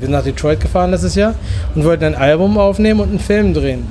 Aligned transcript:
Wir 0.00 0.06
sind 0.06 0.12
nach 0.12 0.22
Detroit 0.22 0.60
gefahren 0.60 0.92
letztes 0.92 1.16
Jahr 1.16 1.34
und 1.74 1.84
wollten 1.84 2.04
ein 2.04 2.14
Album 2.14 2.56
aufnehmen 2.56 3.00
und 3.00 3.08
einen 3.08 3.18
Film 3.18 3.52
drehen. 3.52 3.84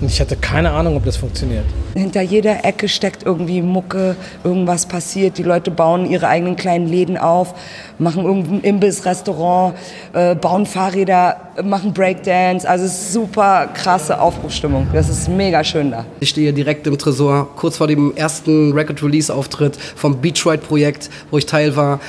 Und 0.00 0.06
ich 0.06 0.18
hatte 0.18 0.34
keine 0.34 0.70
Ahnung, 0.70 0.96
ob 0.96 1.04
das 1.04 1.18
funktioniert. 1.18 1.66
Hinter 1.92 2.22
jeder 2.22 2.64
Ecke 2.64 2.88
steckt 2.88 3.24
irgendwie 3.26 3.60
Mucke, 3.60 4.16
irgendwas 4.42 4.86
passiert. 4.86 5.36
Die 5.36 5.42
Leute 5.42 5.70
bauen 5.70 6.10
ihre 6.10 6.28
eigenen 6.28 6.56
kleinen 6.56 6.86
Läden 6.86 7.18
auf, 7.18 7.52
machen 7.98 8.24
irgendein 8.24 8.62
Imbiss-Restaurant, 8.62 9.74
äh, 10.14 10.34
bauen 10.34 10.64
Fahrräder, 10.64 11.36
machen 11.62 11.92
Breakdance. 11.92 12.66
Also 12.66 12.86
es 12.86 12.92
ist 12.92 13.12
super 13.12 13.68
krasse 13.74 14.18
Aufbruchstimmung. 14.18 14.86
Das 14.94 15.10
ist 15.10 15.28
mega 15.28 15.62
schön 15.62 15.90
da. 15.90 16.06
Ich 16.20 16.30
stehe 16.30 16.54
direkt 16.54 16.86
im 16.86 16.96
Tresor, 16.96 17.54
kurz 17.56 17.76
vor 17.76 17.86
dem 17.86 18.16
ersten 18.16 18.72
Record-Release-Auftritt 18.72 19.76
vom 19.76 20.22
Detroit-Projekt, 20.22 21.10
wo 21.30 21.36
ich 21.36 21.44
Teil 21.44 21.76
war. 21.76 22.00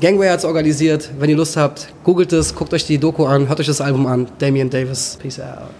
Gangway 0.00 0.28
hat 0.28 0.40
es 0.40 0.44
organisiert. 0.44 1.10
Wenn 1.18 1.30
ihr 1.30 1.36
Lust 1.36 1.56
habt, 1.56 1.88
googelt 2.04 2.32
es, 2.32 2.54
guckt 2.54 2.74
euch 2.74 2.84
die 2.86 2.98
Doku 2.98 3.24
an, 3.24 3.48
hört 3.48 3.60
euch 3.60 3.66
das 3.66 3.80
Album 3.80 4.06
an. 4.06 4.26
Damian 4.38 4.68
Davis, 4.68 5.18
peace 5.20 5.40
out. 5.40 5.70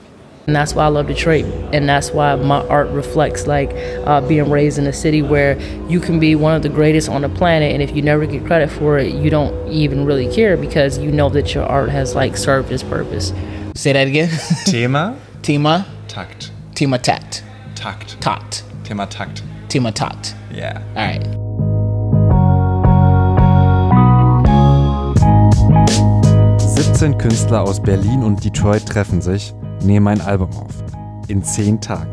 And 0.47 0.55
that's 0.55 0.74
why 0.74 0.84
I 0.84 0.88
love 0.88 1.09
Detroit. 1.09 1.45
And 1.73 1.88
that's 1.88 2.12
why 2.12 2.37
my 2.37 2.65
art 2.69 2.88
reflects 2.91 3.47
like 3.48 3.73
uh, 4.07 4.21
being 4.21 4.48
raised 4.48 4.79
in 4.79 4.87
a 4.87 4.93
city 4.93 5.21
where 5.21 5.59
you 5.88 5.98
can 5.98 6.21
be 6.21 6.37
one 6.37 6.55
of 6.55 6.62
the 6.62 6.69
greatest 6.69 7.09
on 7.09 7.23
the 7.23 7.29
planet. 7.29 7.73
And 7.73 7.83
if 7.83 7.97
you 7.97 8.01
never 8.01 8.27
get 8.27 8.47
credit 8.47 8.71
for 8.71 8.97
it, 8.97 9.12
you 9.12 9.29
don't 9.29 9.52
even 9.69 10.07
really 10.07 10.33
care 10.33 10.57
because 10.57 10.98
you 10.98 11.10
know 11.10 11.29
that 11.30 11.52
your 11.52 11.65
art 11.65 11.91
has 11.91 12.15
like 12.15 12.37
served 12.37 12.71
its 12.71 12.85
purpose. 12.85 13.33
Say 13.74 13.93
that 13.93 14.07
again. 14.07 14.29
Thema 14.66 15.16
Thema, 15.46 15.87
Takt. 16.09 16.51
Thema 16.74 16.98
Takt. 16.98 17.45
Takt. 17.77 18.21
Takt. 18.21 18.65
Thema 18.85 19.07
Takt. 19.07 19.43
Thema 19.69 19.93
Takt. 19.93 20.35
Yeah. 20.51 20.83
All 20.96 21.05
right. 21.05 21.46
17 26.97 27.19
Künstler 27.19 27.61
aus 27.61 27.79
Berlin 27.79 28.25
und 28.25 28.43
Detroit 28.43 28.87
treffen 28.87 29.21
sich, 29.21 29.55
nehmen 29.85 30.09
ein 30.09 30.23
Album 30.23 30.49
auf. 30.57 30.73
In 31.29 31.45
10 31.45 31.83
Tagen. 31.83 32.11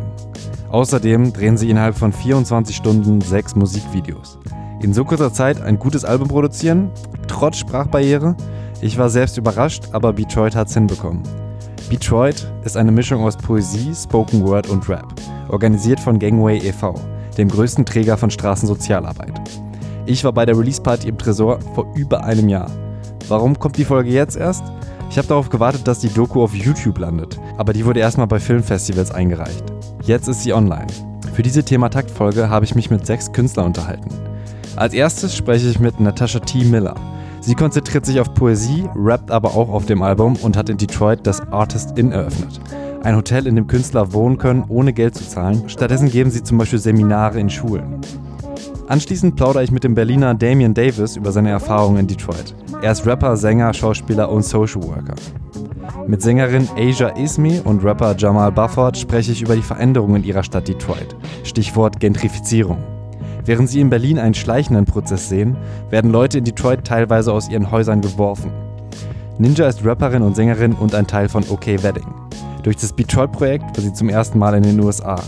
Außerdem 0.71 1.31
drehen 1.31 1.55
sie 1.55 1.69
innerhalb 1.69 1.97
von 1.97 2.11
24 2.11 2.75
Stunden 2.75 3.21
sechs 3.21 3.55
Musikvideos. 3.55 4.39
In 4.81 4.93
so 4.93 5.05
kurzer 5.05 5.31
Zeit 5.31 5.61
ein 5.61 5.79
gutes 5.79 6.03
Album 6.03 6.27
produzieren, 6.27 6.91
trotz 7.29 7.59
Sprachbarriere? 7.59 8.35
Ich 8.81 8.97
war 8.97 9.09
selbst 9.09 9.37
überrascht, 9.37 9.85
aber 9.93 10.11
Detroit 10.11 10.53
hat's 10.53 10.73
hinbekommen. 10.73 11.23
Detroit 11.89 12.45
ist 12.65 12.75
eine 12.75 12.91
Mischung 12.91 13.23
aus 13.23 13.37
Poesie, 13.37 13.95
Spoken 13.95 14.45
Word 14.45 14.69
und 14.69 14.89
Rap, 14.89 15.13
organisiert 15.47 16.01
von 16.01 16.19
Gangway 16.19 16.57
e.V., 16.57 16.93
dem 17.37 17.47
größten 17.47 17.85
Träger 17.85 18.17
von 18.17 18.29
Straßensozialarbeit. 18.29 19.39
Ich 20.05 20.25
war 20.25 20.33
bei 20.33 20.45
der 20.45 20.59
Release-Party 20.59 21.07
im 21.07 21.17
Tresor 21.17 21.61
vor 21.73 21.89
über 21.95 22.25
einem 22.25 22.49
Jahr. 22.49 22.69
Warum 23.27 23.57
kommt 23.57 23.77
die 23.77 23.85
Folge 23.85 24.09
jetzt 24.09 24.35
erst? 24.35 24.63
Ich 25.09 25.17
habe 25.17 25.27
darauf 25.27 25.49
gewartet, 25.49 25.87
dass 25.87 25.99
die 25.99 26.09
Doku 26.09 26.43
auf 26.43 26.53
YouTube 26.53 26.97
landet, 26.97 27.39
aber 27.57 27.71
die 27.71 27.85
wurde 27.85 27.99
erstmal 27.99 28.27
bei 28.27 28.39
Filmfestivals 28.39 29.11
eingereicht. 29.11 29.63
Jetzt 30.03 30.27
ist 30.27 30.43
sie 30.43 30.53
online. 30.53 30.87
Für 31.33 31.43
diese 31.43 31.63
Thema-Takt-Folge 31.63 32.49
habe 32.49 32.65
ich 32.65 32.75
mich 32.75 32.89
mit 32.89 33.05
sechs 33.05 33.31
Künstlern 33.31 33.67
unterhalten. 33.67 34.09
Als 34.75 34.93
erstes 34.93 35.35
spreche 35.35 35.69
ich 35.69 35.79
mit 35.79 35.99
Natasha 35.99 36.39
T. 36.39 36.65
Miller. 36.65 36.95
Sie 37.41 37.55
konzentriert 37.55 38.05
sich 38.05 38.19
auf 38.19 38.33
Poesie, 38.33 38.89
rappt 38.95 39.29
aber 39.29 39.49
auch 39.49 39.69
auf 39.69 39.85
dem 39.85 40.01
Album 40.01 40.35
und 40.37 40.57
hat 40.57 40.69
in 40.69 40.77
Detroit 40.77 41.19
das 41.23 41.41
Artist 41.51 41.97
Inn 41.97 42.11
eröffnet. 42.11 42.59
Ein 43.03 43.15
Hotel, 43.15 43.47
in 43.47 43.55
dem 43.55 43.67
Künstler 43.67 44.13
wohnen 44.13 44.37
können, 44.37 44.63
ohne 44.69 44.93
Geld 44.93 45.15
zu 45.15 45.27
zahlen. 45.27 45.63
Stattdessen 45.67 46.09
geben 46.09 46.31
sie 46.31 46.41
zum 46.41 46.57
Beispiel 46.57 46.79
Seminare 46.79 47.39
in 47.39 47.49
Schulen. 47.49 47.99
Anschließend 48.87 49.35
plaudere 49.37 49.63
ich 49.63 49.71
mit 49.71 49.83
dem 49.83 49.95
Berliner 49.95 50.35
Damian 50.35 50.73
Davis 50.73 51.15
über 51.15 51.31
seine 51.31 51.51
Erfahrungen 51.51 51.99
in 51.99 52.07
Detroit. 52.07 52.53
Er 52.81 52.91
ist 52.91 53.05
Rapper, 53.05 53.37
Sänger, 53.37 53.73
Schauspieler 53.73 54.29
und 54.29 54.43
Social 54.43 54.83
Worker. 54.83 55.15
Mit 56.05 56.21
Sängerin 56.21 56.67
Asia 56.75 57.09
Ismi 57.09 57.61
und 57.63 57.83
Rapper 57.83 58.15
Jamal 58.17 58.51
Bufford 58.51 58.97
spreche 58.97 59.31
ich 59.31 59.41
über 59.41 59.55
die 59.55 59.61
Veränderungen 59.61 60.23
ihrer 60.23 60.43
Stadt 60.43 60.67
Detroit. 60.67 61.15
Stichwort 61.43 61.99
Gentrifizierung. 61.99 62.77
Während 63.45 63.69
sie 63.69 63.79
in 63.79 63.89
Berlin 63.89 64.19
einen 64.19 64.33
schleichenden 64.33 64.85
Prozess 64.85 65.29
sehen, 65.29 65.55
werden 65.89 66.11
Leute 66.11 66.39
in 66.39 66.43
Detroit 66.43 66.85
teilweise 66.85 67.31
aus 67.31 67.49
ihren 67.49 67.71
Häusern 67.71 68.01
geworfen. 68.01 68.51
Ninja 69.37 69.67
ist 69.67 69.85
Rapperin 69.85 70.21
und 70.21 70.35
Sängerin 70.35 70.73
und 70.73 70.93
ein 70.93 71.07
Teil 71.07 71.29
von 71.29 71.43
OK 71.49 71.67
Wedding. 71.67 72.07
Durch 72.63 72.77
das 72.77 72.95
Detroit-Projekt 72.95 73.77
war 73.77 73.83
sie 73.83 73.93
zum 73.93 74.09
ersten 74.09 74.39
Mal 74.39 74.55
in 74.55 74.63
den 74.63 74.79
USA. 74.79 75.19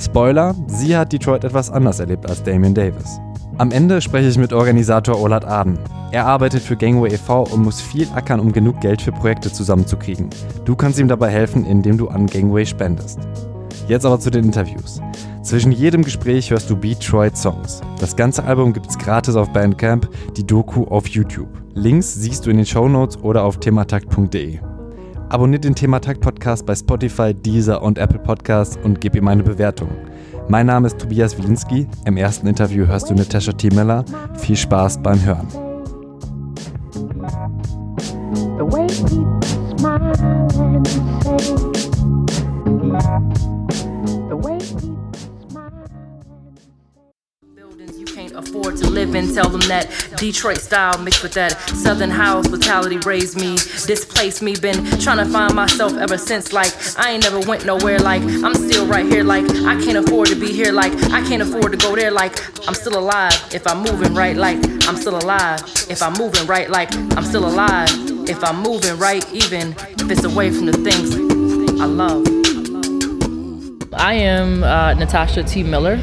Spoiler, 0.00 0.54
sie 0.66 0.96
hat 0.96 1.12
Detroit 1.12 1.44
etwas 1.44 1.70
anders 1.70 1.98
erlebt 1.98 2.28
als 2.28 2.42
Damian 2.42 2.74
Davis. 2.74 3.20
Am 3.58 3.72
Ende 3.72 4.00
spreche 4.00 4.28
ich 4.28 4.38
mit 4.38 4.52
Organisator 4.52 5.20
Olat 5.20 5.44
Aden. 5.44 5.78
Er 6.12 6.26
arbeitet 6.26 6.62
für 6.62 6.76
Gangway 6.76 7.12
e.V. 7.12 7.42
und 7.42 7.64
muss 7.64 7.80
viel 7.80 8.06
ackern, 8.14 8.38
um 8.38 8.52
genug 8.52 8.80
Geld 8.80 9.02
für 9.02 9.10
Projekte 9.10 9.52
zusammenzukriegen. 9.52 10.30
Du 10.64 10.76
kannst 10.76 11.00
ihm 11.00 11.08
dabei 11.08 11.30
helfen, 11.30 11.66
indem 11.66 11.98
du 11.98 12.08
an 12.08 12.26
Gangway 12.26 12.64
spendest. 12.64 13.18
Jetzt 13.88 14.06
aber 14.06 14.20
zu 14.20 14.30
den 14.30 14.44
Interviews. 14.44 15.00
Zwischen 15.42 15.72
jedem 15.72 16.04
Gespräch 16.04 16.50
hörst 16.50 16.70
du 16.70 16.76
Detroit 16.76 17.36
Songs. 17.36 17.80
Das 17.98 18.14
ganze 18.14 18.44
Album 18.44 18.72
gibt's 18.72 18.96
gratis 18.96 19.34
auf 19.34 19.52
Bandcamp, 19.52 20.08
die 20.36 20.46
Doku 20.46 20.84
auf 20.84 21.08
YouTube. 21.08 21.48
Links 21.74 22.14
siehst 22.14 22.46
du 22.46 22.50
in 22.50 22.58
den 22.58 22.66
Shownotes 22.66 23.16
oder 23.18 23.42
auf 23.44 23.58
thematakt.de. 23.58 24.60
Abonniert 25.30 25.64
den 25.64 25.74
Thematakt 25.74 26.20
Podcast 26.22 26.64
bei 26.64 26.74
Spotify, 26.74 27.34
Deezer 27.34 27.82
und 27.82 27.98
Apple 27.98 28.18
Podcasts 28.18 28.78
und 28.82 29.00
gib 29.00 29.14
ihm 29.14 29.28
eine 29.28 29.42
Bewertung. 29.42 29.90
Mein 30.48 30.66
Name 30.66 30.86
ist 30.86 30.98
Tobias 30.98 31.36
Wilinski. 31.36 31.86
Im 32.06 32.16
ersten 32.16 32.46
Interview 32.46 32.86
hörst 32.86 33.10
du 33.10 33.14
Natascha 33.14 33.52
T. 33.52 33.68
Miller. 33.70 34.04
Viel 34.38 34.56
Spaß 34.56 35.02
beim 35.02 35.22
Hören. 35.22 35.48
The 38.56 38.64
way 38.64 38.88
afford 48.58 48.76
to 48.78 48.90
live 48.90 49.14
in. 49.14 49.32
Tell 49.34 49.48
them 49.48 49.60
that 49.68 49.88
Detroit 50.16 50.58
style 50.58 50.98
mixed 50.98 51.22
with 51.22 51.32
that 51.34 51.52
Southern 51.70 52.10
house 52.10 52.46
hospitality 52.46 52.98
raised 53.06 53.36
me, 53.36 53.56
displaced 53.86 54.42
me. 54.42 54.54
Been 54.56 54.84
trying 55.00 55.18
to 55.18 55.26
find 55.26 55.54
myself 55.54 55.94
ever 55.96 56.18
since. 56.18 56.52
Like 56.52 56.72
I 56.98 57.12
ain't 57.12 57.24
never 57.24 57.40
went 57.40 57.64
nowhere. 57.66 57.98
Like 57.98 58.22
I'm 58.22 58.54
still 58.54 58.86
right 58.86 59.06
here. 59.06 59.24
Like 59.24 59.44
I 59.44 59.80
can't 59.82 59.98
afford 59.98 60.28
to 60.28 60.36
be 60.36 60.52
here. 60.52 60.72
Like 60.72 60.92
I 61.10 61.20
can't 61.26 61.42
afford 61.42 61.72
to 61.72 61.78
go 61.78 61.94
there. 61.94 62.10
Like 62.10 62.38
I'm 62.68 62.74
still 62.74 62.98
alive 62.98 63.32
if 63.52 63.66
I'm 63.66 63.82
moving 63.82 64.14
right. 64.14 64.36
Like 64.36 64.58
I'm 64.88 64.96
still 64.96 65.16
alive 65.16 65.60
if 65.88 66.02
I'm 66.02 66.14
moving 66.14 66.46
right. 66.46 66.68
Like 66.70 66.94
I'm 67.16 67.24
still 67.24 67.46
alive 67.46 67.88
if 68.28 68.42
I'm 68.42 68.62
moving 68.62 68.98
right. 68.98 69.24
Even 69.32 69.72
if 69.72 70.10
it's 70.10 70.24
away 70.24 70.50
from 70.50 70.66
the 70.66 70.76
things 70.78 71.14
I 71.80 71.84
love. 71.84 72.26
I 73.94 74.14
am 74.14 74.62
uh, 74.62 74.94
Natasha 74.94 75.42
T. 75.42 75.62
Miller. 75.62 76.00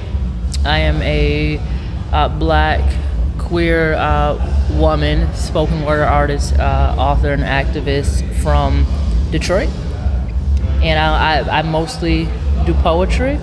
I 0.65 0.79
am 0.79 1.01
a 1.03 1.59
uh, 2.15 2.29
black, 2.29 2.79
queer 3.37 3.93
uh, 3.95 4.37
woman, 4.71 5.31
spoken 5.35 5.83
word 5.83 6.01
artist, 6.01 6.57
uh, 6.57 6.95
author, 6.97 7.33
and 7.33 7.43
activist 7.43 8.23
from 8.41 8.85
Detroit. 9.31 9.69
And 10.81 10.97
I, 10.97 11.39
I, 11.39 11.59
I 11.59 11.61
mostly 11.63 12.29
do 12.65 12.73
poetry 12.75 13.37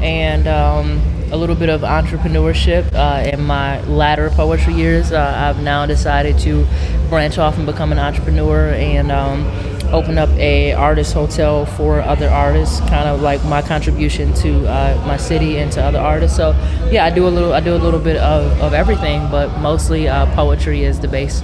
and 0.00 0.46
um, 0.46 1.00
a 1.32 1.36
little 1.36 1.56
bit 1.56 1.68
of 1.68 1.80
entrepreneurship. 1.80 2.94
Uh, 2.94 3.28
in 3.28 3.42
my 3.42 3.80
latter 3.86 4.30
poetry 4.30 4.74
years, 4.74 5.10
uh, 5.10 5.34
I've 5.36 5.60
now 5.60 5.84
decided 5.84 6.38
to 6.40 6.64
branch 7.08 7.38
off 7.38 7.56
and 7.56 7.66
become 7.66 7.90
an 7.90 7.98
entrepreneur 7.98 8.68
and 8.68 9.10
um, 9.10 9.44
open 9.92 10.18
up 10.18 10.28
a 10.30 10.72
artist 10.72 11.14
hotel 11.14 11.66
for 11.66 12.00
other 12.00 12.28
artists. 12.28 12.80
Kind 12.80 13.08
of 13.08 13.20
like 13.22 13.44
my 13.44 13.62
contribution 13.62 14.32
to 14.34 14.66
uh, 14.68 15.02
my 15.06 15.16
city 15.16 15.58
and 15.58 15.70
to 15.72 15.82
other 15.82 15.98
artists. 15.98 16.36
So 16.36 16.50
yeah, 16.90 17.04
I 17.04 17.10
do 17.10 17.26
a 17.26 17.30
little. 17.30 17.52
I 17.52 17.60
do 17.60 17.74
a 17.74 17.78
little 17.78 18.00
bit 18.00 18.16
of, 18.16 18.60
of 18.60 18.74
everything, 18.74 19.28
but 19.30 19.58
mostly 19.60 20.08
uh, 20.08 20.26
poetry 20.34 20.84
is 20.84 21.00
the 21.00 21.08
base. 21.08 21.42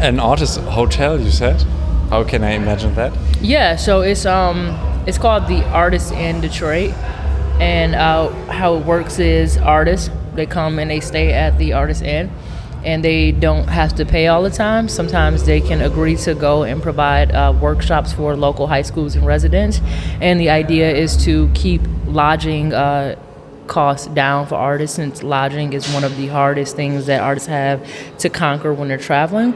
An 0.00 0.18
artist 0.18 0.58
hotel, 0.60 1.20
you 1.20 1.30
said? 1.30 1.62
How 2.10 2.24
can 2.24 2.42
I 2.42 2.52
imagine 2.52 2.94
that? 2.94 3.12
Yeah, 3.40 3.76
so 3.76 4.00
it's 4.00 4.26
um 4.26 4.76
it's 5.06 5.18
called 5.18 5.46
the 5.46 5.64
Artist 5.70 6.12
in 6.12 6.40
Detroit, 6.40 6.92
and 7.60 7.94
uh, 7.94 8.30
how 8.50 8.76
it 8.76 8.84
works 8.84 9.18
is 9.18 9.56
artists 9.58 10.10
they 10.34 10.46
come 10.46 10.78
and 10.78 10.90
they 10.90 11.00
stay 11.00 11.32
at 11.32 11.58
the 11.58 11.72
Artist 11.72 12.02
Inn, 12.02 12.30
and 12.84 13.04
they 13.04 13.32
don't 13.32 13.68
have 13.68 13.94
to 13.96 14.04
pay 14.04 14.26
all 14.28 14.42
the 14.42 14.50
time. 14.50 14.88
Sometimes 14.88 15.44
they 15.44 15.60
can 15.60 15.80
agree 15.80 16.16
to 16.16 16.34
go 16.34 16.62
and 16.62 16.82
provide 16.82 17.32
uh, 17.32 17.54
workshops 17.60 18.12
for 18.12 18.36
local 18.36 18.66
high 18.66 18.82
schools 18.82 19.16
and 19.16 19.26
residents, 19.26 19.80
and 20.20 20.40
the 20.40 20.50
idea 20.50 20.90
is 20.90 21.16
to 21.24 21.50
keep 21.54 21.82
lodging. 22.06 22.72
Uh, 22.72 23.16
costs 23.66 24.08
down 24.08 24.44
for 24.48 24.56
artists 24.56 24.96
since 24.96 25.22
lodging 25.22 25.72
is 25.74 25.88
one 25.94 26.02
of 26.02 26.16
the 26.16 26.26
hardest 26.26 26.74
things 26.74 27.06
that 27.06 27.20
artists 27.20 27.48
have 27.48 27.80
to 28.18 28.28
conquer 28.28 28.74
when 28.74 28.88
they're 28.88 28.98
traveling 28.98 29.54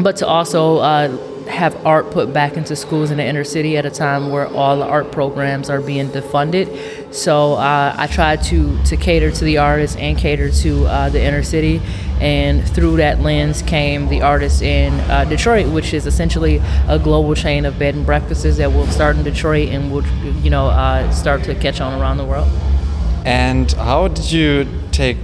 but 0.00 0.16
to 0.16 0.26
also 0.26 0.78
uh, 0.78 1.46
have 1.46 1.86
art 1.86 2.10
put 2.10 2.32
back 2.32 2.56
into 2.56 2.76
schools 2.76 3.10
in 3.10 3.18
the 3.18 3.24
inner 3.24 3.44
city 3.44 3.76
at 3.76 3.86
a 3.86 3.90
time 3.90 4.30
where 4.30 4.46
all 4.48 4.78
the 4.78 4.84
art 4.84 5.12
programs 5.12 5.70
are 5.70 5.80
being 5.80 6.08
defunded. 6.08 6.95
So 7.10 7.54
uh, 7.54 7.94
I 7.96 8.06
tried 8.06 8.42
to 8.44 8.82
to 8.84 8.96
cater 8.96 9.30
to 9.30 9.44
the 9.44 9.58
artists 9.58 9.96
and 9.96 10.18
cater 10.18 10.50
to 10.50 10.86
uh, 10.86 11.08
the 11.08 11.22
inner 11.22 11.42
city, 11.42 11.80
and 12.20 12.68
through 12.68 12.96
that 12.96 13.20
lens 13.20 13.62
came 13.62 14.08
the 14.08 14.22
artists 14.22 14.60
in 14.60 14.92
uh, 15.10 15.24
Detroit, 15.24 15.72
which 15.72 15.94
is 15.94 16.06
essentially 16.06 16.60
a 16.88 16.98
global 16.98 17.34
chain 17.34 17.64
of 17.64 17.78
bed 17.78 17.94
and 17.94 18.04
breakfasts 18.04 18.56
that 18.56 18.72
will 18.72 18.86
start 18.88 19.16
in 19.16 19.22
Detroit 19.22 19.68
and 19.68 19.90
will 19.90 20.06
you 20.42 20.50
know 20.50 20.66
uh, 20.66 21.10
start 21.10 21.44
to 21.44 21.54
catch 21.54 21.80
on 21.80 21.98
around 22.00 22.18
the 22.18 22.24
world. 22.24 22.48
And 23.24 23.70
how 23.72 24.08
did 24.08 24.30
you 24.30 24.66
take 24.92 25.16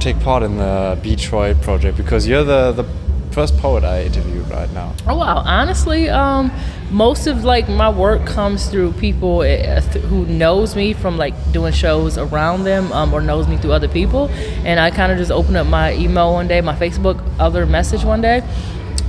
take 0.00 0.20
part 0.20 0.42
in 0.42 0.58
the 0.58 0.98
Detroit 1.02 1.60
project? 1.62 1.96
Because 1.96 2.26
you're 2.28 2.44
the 2.44 2.72
the 2.72 2.84
first 3.34 3.58
poet 3.58 3.82
I 3.82 4.04
interviewed 4.04 4.48
right 4.48 4.70
now. 4.72 4.94
Oh 5.08 5.16
wow! 5.16 5.38
Honestly, 5.38 6.08
um, 6.08 6.52
most 6.90 7.26
of 7.26 7.44
like 7.44 7.68
my 7.68 7.90
work 7.90 8.24
comes 8.24 8.66
through 8.68 8.92
people 8.92 9.40
uh, 9.40 9.80
who 9.80 10.24
knows 10.26 10.76
me 10.76 10.92
from 10.92 11.18
like 11.18 11.34
doing 11.52 11.72
shows 11.72 12.16
around 12.16 12.62
them, 12.62 12.92
um, 12.92 13.12
or 13.12 13.20
knows 13.20 13.48
me 13.48 13.56
through 13.56 13.72
other 13.72 13.88
people. 13.88 14.28
And 14.64 14.78
I 14.78 14.90
kind 14.90 15.10
of 15.10 15.18
just 15.18 15.32
opened 15.32 15.56
up 15.56 15.66
my 15.66 15.94
email 15.94 16.32
one 16.32 16.46
day, 16.46 16.60
my 16.60 16.76
Facebook 16.76 17.22
other 17.40 17.66
message 17.66 18.04
one 18.04 18.20
day, 18.20 18.42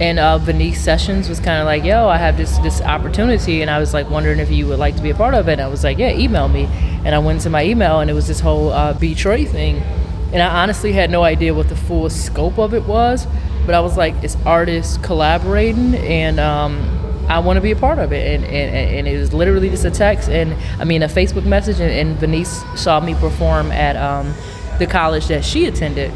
and 0.01 0.18
uh, 0.18 0.39
Venice 0.39 0.83
Sessions 0.83 1.30
was 1.30 1.39
kind 1.39 1.60
of 1.60 1.66
like, 1.66 1.83
"Yo, 1.83 2.07
I 2.07 2.18
have 2.18 2.36
this 2.36 2.57
this 2.60 2.81
opportunity," 2.81 3.62
and 3.62 3.69
I 3.69 3.78
was 3.80 3.94
like 3.94 4.10
wondering 4.10 4.39
if 4.39 4.50
you 4.50 4.66
would 4.68 4.80
like 4.80 4.95
to 4.95 5.04
be 5.04 5.12
a 5.12 5.16
part 5.16 5.36
of 5.36 5.48
it. 5.48 5.54
And 5.54 5.62
I 5.62 5.68
was 5.68 5.83
like, 5.83 6.00
"Yeah, 6.00 6.10
email 6.10 6.48
me." 6.48 6.66
And 7.06 7.13
I 7.13 7.19
went 7.19 7.42
to 7.42 7.51
my 7.51 7.63
email, 7.63 8.00
and 8.00 8.10
it 8.10 8.13
was 8.13 8.28
this 8.28 8.39
whole 8.39 8.71
uh, 8.71 8.94
Detroit 8.94 9.50
thing. 9.50 9.83
And 10.33 10.42
I 10.42 10.63
honestly 10.63 10.94
had 10.94 11.12
no 11.12 11.24
idea 11.24 11.54
what 11.54 11.69
the 11.69 11.75
full 11.75 12.10
scope 12.10 12.57
of 12.57 12.74
it 12.74 12.83
was, 12.86 13.28
but 13.66 13.76
I 13.76 13.80
was 13.80 13.98
like, 13.98 14.16
it's 14.24 14.38
artists 14.46 14.98
collaborating, 14.98 15.96
and 15.96 16.40
um, 16.40 17.26
I 17.28 17.40
want 17.40 17.58
to 17.58 17.62
be 17.62 17.72
a 17.72 17.76
part 17.76 18.00
of 18.00 18.14
it. 18.14 18.36
And, 18.36 18.46
and, 18.46 18.76
and 18.76 19.08
it 19.08 19.18
was 19.18 19.34
literally 19.34 19.70
just 19.70 19.86
a 19.86 19.92
text, 19.92 20.30
and 20.30 20.54
I 20.80 20.86
mean, 20.86 21.04
a 21.04 21.08
Facebook 21.08 21.46
message. 21.46 21.80
And, 21.80 21.92
and 21.92 22.18
Venice 22.18 22.64
saw 22.76 23.00
me 23.00 23.16
perform 23.16 23.72
at 23.72 23.96
um, 23.96 24.34
the 24.78 24.88
college 24.88 25.28
that 25.28 25.44
she 25.44 25.66
attended. 25.66 26.12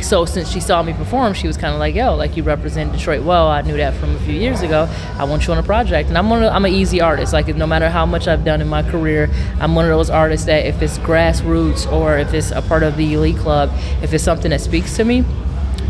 So 0.00 0.24
since 0.24 0.50
she 0.50 0.58
saw 0.58 0.82
me 0.82 0.92
perform, 0.92 1.32
she 1.32 1.46
was 1.46 1.56
kind 1.56 1.72
of 1.72 1.78
like, 1.78 1.94
"Yo, 1.94 2.16
like 2.16 2.36
you 2.36 2.42
represent 2.42 2.92
Detroit 2.92 3.22
well. 3.22 3.46
I 3.46 3.62
knew 3.62 3.76
that 3.76 3.94
from 3.94 4.16
a 4.16 4.18
few 4.20 4.34
years 4.34 4.60
ago. 4.62 4.88
I 5.16 5.24
want 5.24 5.46
you 5.46 5.52
on 5.52 5.58
a 5.60 5.62
project." 5.62 6.08
And 6.08 6.18
I'm 6.18 6.28
one. 6.28 6.42
Of, 6.42 6.52
I'm 6.52 6.64
an 6.64 6.72
easy 6.72 7.00
artist. 7.00 7.32
Like 7.32 7.46
no 7.54 7.68
matter 7.68 7.88
how 7.88 8.04
much 8.04 8.26
I've 8.26 8.44
done 8.44 8.60
in 8.60 8.68
my 8.68 8.82
career, 8.82 9.30
I'm 9.60 9.76
one 9.76 9.84
of 9.84 9.92
those 9.92 10.10
artists 10.10 10.46
that 10.46 10.66
if 10.66 10.82
it's 10.82 10.98
grassroots 10.98 11.90
or 11.90 12.18
if 12.18 12.34
it's 12.34 12.50
a 12.50 12.62
part 12.62 12.82
of 12.82 12.96
the 12.96 13.14
elite 13.14 13.36
club, 13.36 13.70
if 14.02 14.12
it's 14.12 14.24
something 14.24 14.50
that 14.50 14.60
speaks 14.60 14.96
to 14.96 15.04
me, 15.04 15.24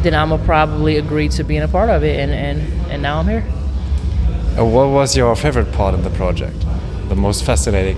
then 0.03 0.15
I'm 0.15 0.31
gonna 0.31 0.45
probably 0.45 0.97
agree 0.97 1.29
to 1.31 1.45
being 1.45 1.63
a 1.63 1.69
part 1.69 1.91
of 1.91 2.03
it. 2.03 2.19
And 2.19 2.33
and 2.33 2.91
and 2.91 3.03
now 3.03 3.21
I'm 3.21 3.29
here. 3.29 3.45
Uh, 4.59 4.65
what 4.65 4.89
was 4.89 5.17
your 5.17 5.35
favorite 5.37 5.73
part 5.73 5.95
of 5.95 6.05
the 6.05 6.11
project? 6.11 6.57
The 7.09 7.17
most 7.17 7.45
fascinating? 7.45 7.97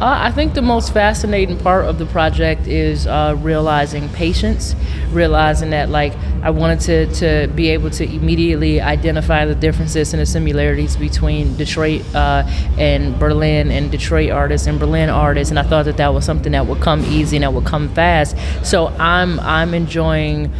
Uh, 0.00 0.14
I 0.24 0.30
think 0.30 0.52
the 0.52 0.60
most 0.60 0.92
fascinating 0.92 1.56
part 1.56 1.86
of 1.86 1.98
the 1.98 2.04
project 2.04 2.66
is 2.66 3.06
uh, 3.06 3.34
realizing 3.38 4.10
patience, 4.10 4.76
realizing 5.10 5.70
that 5.70 5.88
like 5.88 6.12
I 6.42 6.50
wanted 6.50 6.80
to, 6.80 7.06
to 7.14 7.52
be 7.54 7.70
able 7.70 7.88
to 7.90 8.04
immediately 8.04 8.78
identify 8.78 9.46
the 9.46 9.54
differences 9.54 10.12
and 10.12 10.20
the 10.20 10.26
similarities 10.26 10.96
between 10.98 11.56
Detroit 11.56 12.02
uh, 12.14 12.42
and 12.76 13.18
Berlin 13.18 13.70
and 13.70 13.90
Detroit 13.90 14.30
artists 14.32 14.66
and 14.66 14.78
Berlin 14.78 15.08
artists, 15.08 15.50
and 15.50 15.58
I 15.58 15.62
thought 15.62 15.86
that 15.86 15.96
that 15.96 16.12
was 16.12 16.26
something 16.26 16.52
that 16.52 16.66
would 16.66 16.82
come 16.82 17.02
easy 17.06 17.36
and 17.36 17.44
that 17.44 17.54
would 17.54 17.64
come 17.64 17.88
fast. 17.94 18.36
So 18.64 18.88
I'm 18.98 19.40
I'm 19.40 19.72
enjoying 19.72 20.52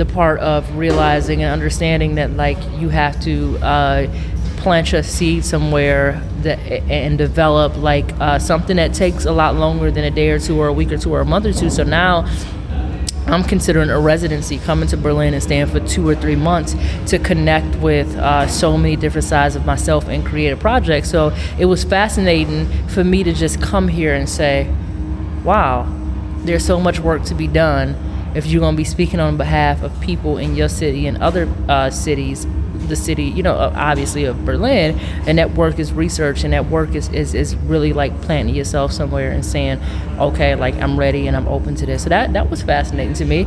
the 0.00 0.06
part 0.06 0.40
of 0.40 0.78
realizing 0.78 1.42
and 1.42 1.52
understanding 1.52 2.14
that 2.14 2.30
like 2.30 2.56
you 2.78 2.88
have 2.88 3.20
to 3.20 3.58
uh, 3.58 4.06
plant 4.56 4.94
a 4.94 5.02
seed 5.02 5.44
somewhere 5.44 6.22
that, 6.40 6.58
and 6.90 7.18
develop 7.18 7.76
like 7.76 8.10
uh, 8.18 8.38
something 8.38 8.76
that 8.76 8.94
takes 8.94 9.26
a 9.26 9.32
lot 9.32 9.56
longer 9.56 9.90
than 9.90 10.04
a 10.04 10.10
day 10.10 10.30
or 10.30 10.38
two 10.38 10.58
or 10.58 10.68
a 10.68 10.72
week 10.72 10.90
or 10.90 10.96
two 10.96 11.12
or 11.12 11.20
a 11.20 11.24
month 11.26 11.44
or 11.44 11.52
two. 11.52 11.68
So 11.68 11.82
now 11.82 12.26
I'm 13.26 13.44
considering 13.44 13.90
a 13.90 14.00
residency 14.00 14.56
coming 14.56 14.88
to 14.88 14.96
Berlin 14.96 15.34
and 15.34 15.42
staying 15.42 15.66
for 15.66 15.80
two 15.80 16.08
or 16.08 16.14
three 16.14 16.34
months 16.34 16.74
to 17.10 17.18
connect 17.18 17.76
with 17.76 18.16
uh, 18.16 18.46
so 18.46 18.78
many 18.78 18.96
different 18.96 19.26
sides 19.26 19.54
of 19.54 19.66
myself 19.66 20.08
and 20.08 20.24
create 20.24 20.50
a 20.50 20.56
project. 20.56 21.08
So 21.08 21.36
it 21.58 21.66
was 21.66 21.84
fascinating 21.84 22.66
for 22.88 23.04
me 23.04 23.22
to 23.22 23.34
just 23.34 23.60
come 23.60 23.86
here 23.86 24.14
and 24.14 24.26
say, 24.26 24.74
wow, 25.44 25.86
there's 26.38 26.64
so 26.64 26.80
much 26.80 27.00
work 27.00 27.22
to 27.24 27.34
be 27.34 27.46
done 27.46 28.09
if 28.34 28.46
you're 28.46 28.60
going 28.60 28.74
to 28.74 28.76
be 28.76 28.84
speaking 28.84 29.20
on 29.20 29.36
behalf 29.36 29.82
of 29.82 30.00
people 30.00 30.38
in 30.38 30.54
your 30.54 30.68
city 30.68 31.06
and 31.06 31.18
other 31.18 31.52
uh, 31.68 31.90
cities 31.90 32.46
the 32.88 32.96
city 32.96 33.24
you 33.24 33.42
know 33.42 33.54
obviously 33.54 34.24
of 34.24 34.44
berlin 34.44 34.98
and 35.26 35.38
that 35.38 35.52
work 35.52 35.78
is 35.78 35.92
research 35.92 36.44
and 36.44 36.52
that 36.52 36.66
work 36.66 36.94
is, 36.94 37.08
is, 37.10 37.34
is 37.34 37.54
really 37.56 37.92
like 37.92 38.18
planting 38.22 38.54
yourself 38.54 38.90
somewhere 38.90 39.30
and 39.30 39.44
saying 39.44 39.80
okay 40.18 40.54
like 40.54 40.74
i'm 40.76 40.98
ready 40.98 41.26
and 41.26 41.36
i'm 41.36 41.46
open 41.46 41.74
to 41.74 41.86
this. 41.86 42.02
So 42.02 42.08
that, 42.08 42.32
that 42.32 42.50
was 42.50 42.62
fascinating 42.62 43.14
to 43.14 43.24
me. 43.24 43.46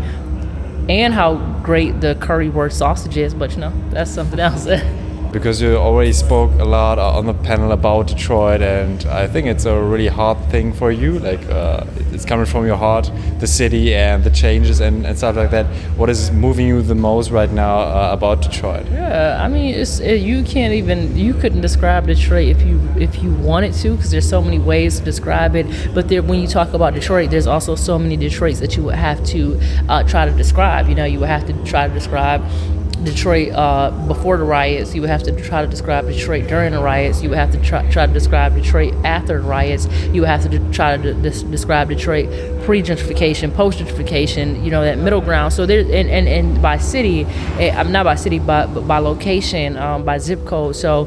And 0.89 1.13
how 1.13 1.35
great 1.63 2.01
the 2.01 2.15
currywurst 2.15 2.73
sausage 2.73 3.17
is 3.17 3.33
but 3.33 3.51
you 3.51 3.59
know 3.59 3.73
that's 3.89 4.11
something 4.11 4.39
else 4.39 4.67
because 5.33 5.59
you 5.59 5.75
already 5.75 6.13
spoke 6.13 6.51
a 6.59 6.63
lot 6.63 6.99
on 6.99 7.25
the 7.25 7.33
panel 7.33 7.71
about 7.71 8.07
Detroit, 8.07 8.61
and 8.61 9.03
I 9.05 9.27
think 9.27 9.47
it's 9.47 9.65
a 9.65 9.81
really 9.81 10.07
hard 10.07 10.37
thing 10.51 10.71
for 10.71 10.91
you. 10.91 11.17
Like 11.19 11.43
uh, 11.49 11.85
it's 12.11 12.23
coming 12.23 12.45
from 12.45 12.65
your 12.67 12.77
heart, 12.77 13.11
the 13.39 13.47
city 13.47 13.95
and 13.95 14.23
the 14.23 14.29
changes 14.29 14.79
and, 14.79 15.05
and 15.05 15.17
stuff 15.17 15.35
like 15.35 15.49
that. 15.51 15.65
What 15.97 16.09
is 16.09 16.31
moving 16.31 16.67
you 16.67 16.81
the 16.83 16.95
most 16.95 17.31
right 17.31 17.51
now 17.51 17.79
uh, 17.79 18.11
about 18.13 18.43
Detroit? 18.43 18.85
Yeah, 18.91 19.39
I 19.43 19.47
mean, 19.47 19.73
it's 19.73 19.99
it, 19.99 20.21
you 20.21 20.43
can't 20.43 20.73
even 20.73 21.17
you 21.17 21.33
couldn't 21.33 21.61
describe 21.61 22.05
Detroit 22.05 22.47
if 22.47 22.61
you 22.61 22.79
if 22.95 23.21
you 23.23 23.33
wanted 23.33 23.73
to, 23.73 23.95
because 23.95 24.11
there's 24.11 24.29
so 24.29 24.41
many 24.41 24.59
ways 24.59 24.99
to 24.99 25.03
describe 25.03 25.55
it. 25.55 25.65
But 25.95 26.09
there, 26.09 26.21
when 26.21 26.39
you 26.39 26.47
talk 26.47 26.73
about 26.73 26.93
Detroit, 26.93 27.31
there's 27.31 27.47
also 27.47 27.75
so 27.75 27.97
many 27.97 28.15
Detroits 28.15 28.59
that 28.59 28.77
you 28.77 28.83
would 28.83 28.95
have 28.95 29.25
to 29.27 29.59
uh, 29.89 30.03
try 30.03 30.25
to 30.25 30.31
describe. 30.31 30.87
You 30.87 30.95
know, 30.95 31.05
you 31.05 31.19
would 31.19 31.29
have 31.29 31.47
to 31.47 31.53
try 31.65 31.87
to 31.87 31.93
describe 31.93 32.43
Detroit 33.03 33.51
uh, 33.53 33.91
before 34.07 34.37
the 34.37 34.43
riots. 34.43 34.93
You 34.93 35.01
would 35.01 35.09
have 35.09 35.23
to 35.23 35.41
try 35.43 35.61
to 35.61 35.67
describe 35.67 36.07
Detroit 36.07 36.47
during 36.47 36.71
the 36.71 36.81
riots. 36.81 37.21
You 37.21 37.29
would 37.29 37.37
have 37.37 37.51
to 37.51 37.61
try, 37.61 37.89
try 37.91 38.05
to 38.05 38.13
describe 38.13 38.55
Detroit 38.55 38.93
after 39.03 39.41
the 39.41 39.47
riots. 39.47 39.87
You 40.13 40.21
would 40.21 40.29
have 40.29 40.43
to 40.43 40.49
de- 40.49 40.71
try 40.71 40.97
to 40.97 41.13
de- 41.13 41.21
describe 41.21 41.89
Detroit 41.89 42.63
pre-gentrification, 42.63 43.53
post-gentrification. 43.53 44.63
You 44.63 44.71
know 44.71 44.83
that 44.83 44.97
middle 44.97 45.21
ground. 45.21 45.53
So 45.53 45.65
there, 45.65 45.81
and, 45.81 46.09
and, 46.09 46.27
and 46.27 46.61
by 46.61 46.77
city, 46.77 47.25
eh, 47.59 47.75
I'm 47.75 47.91
not 47.91 48.05
by 48.05 48.15
city, 48.15 48.39
but, 48.39 48.73
but 48.73 48.87
by 48.87 48.99
location, 48.99 49.75
um, 49.77 50.05
by 50.05 50.17
zip 50.17 50.45
code. 50.45 50.75
So 50.75 51.05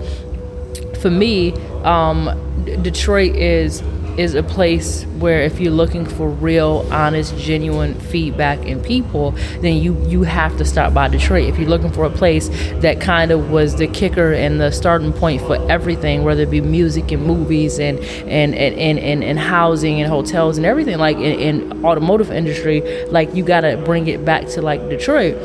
for 1.01 1.11
me, 1.11 1.53
um, 1.85 2.43
Detroit 2.83 3.37
is 3.37 3.83
is 4.19 4.35
a 4.35 4.43
place 4.43 5.05
where 5.19 5.43
if 5.43 5.61
you're 5.61 5.73
looking 5.73 6.07
for 6.07 6.29
real, 6.29 6.87
honest, 6.91 7.37
genuine 7.37 7.95
feedback 7.95 8.59
in 8.67 8.81
people, 8.81 9.33
then 9.61 9.77
you 9.77 9.97
you 10.07 10.23
have 10.23 10.57
to 10.59 10.65
stop 10.65 10.95
by 10.95 11.09
Detroit. 11.09 11.49
If 11.49 11.59
you're 11.59 11.69
looking 11.69 11.93
for 11.93 12.05
a 12.05 12.11
place 12.11 12.49
that 12.81 13.01
kind 13.01 13.31
of 13.31 13.51
was 13.51 13.77
the 13.77 13.87
kicker 13.87 14.33
and 14.33 14.61
the 14.61 14.71
starting 14.71 15.13
point 15.13 15.43
for 15.43 15.57
everything, 15.71 16.25
whether 16.25 16.43
it 16.43 16.51
be 16.51 16.61
music 16.61 17.13
and 17.13 17.25
movies 17.25 17.79
and 17.79 17.99
and 17.99 18.55
and 18.55 18.75
and, 18.75 18.99
and, 18.99 19.25
and 19.25 19.39
housing 19.39 20.01
and 20.01 20.11
hotels 20.11 20.57
and 20.57 20.67
everything, 20.67 20.99
like 20.99 21.17
in, 21.17 21.71
in 21.71 21.85
automotive 21.85 22.31
industry, 22.31 23.07
like 23.07 23.35
you 23.35 23.45
gotta 23.45 23.77
bring 23.85 24.09
it 24.09 24.25
back 24.25 24.47
to 24.49 24.63
like 24.63 24.81
Detroit 24.89 25.37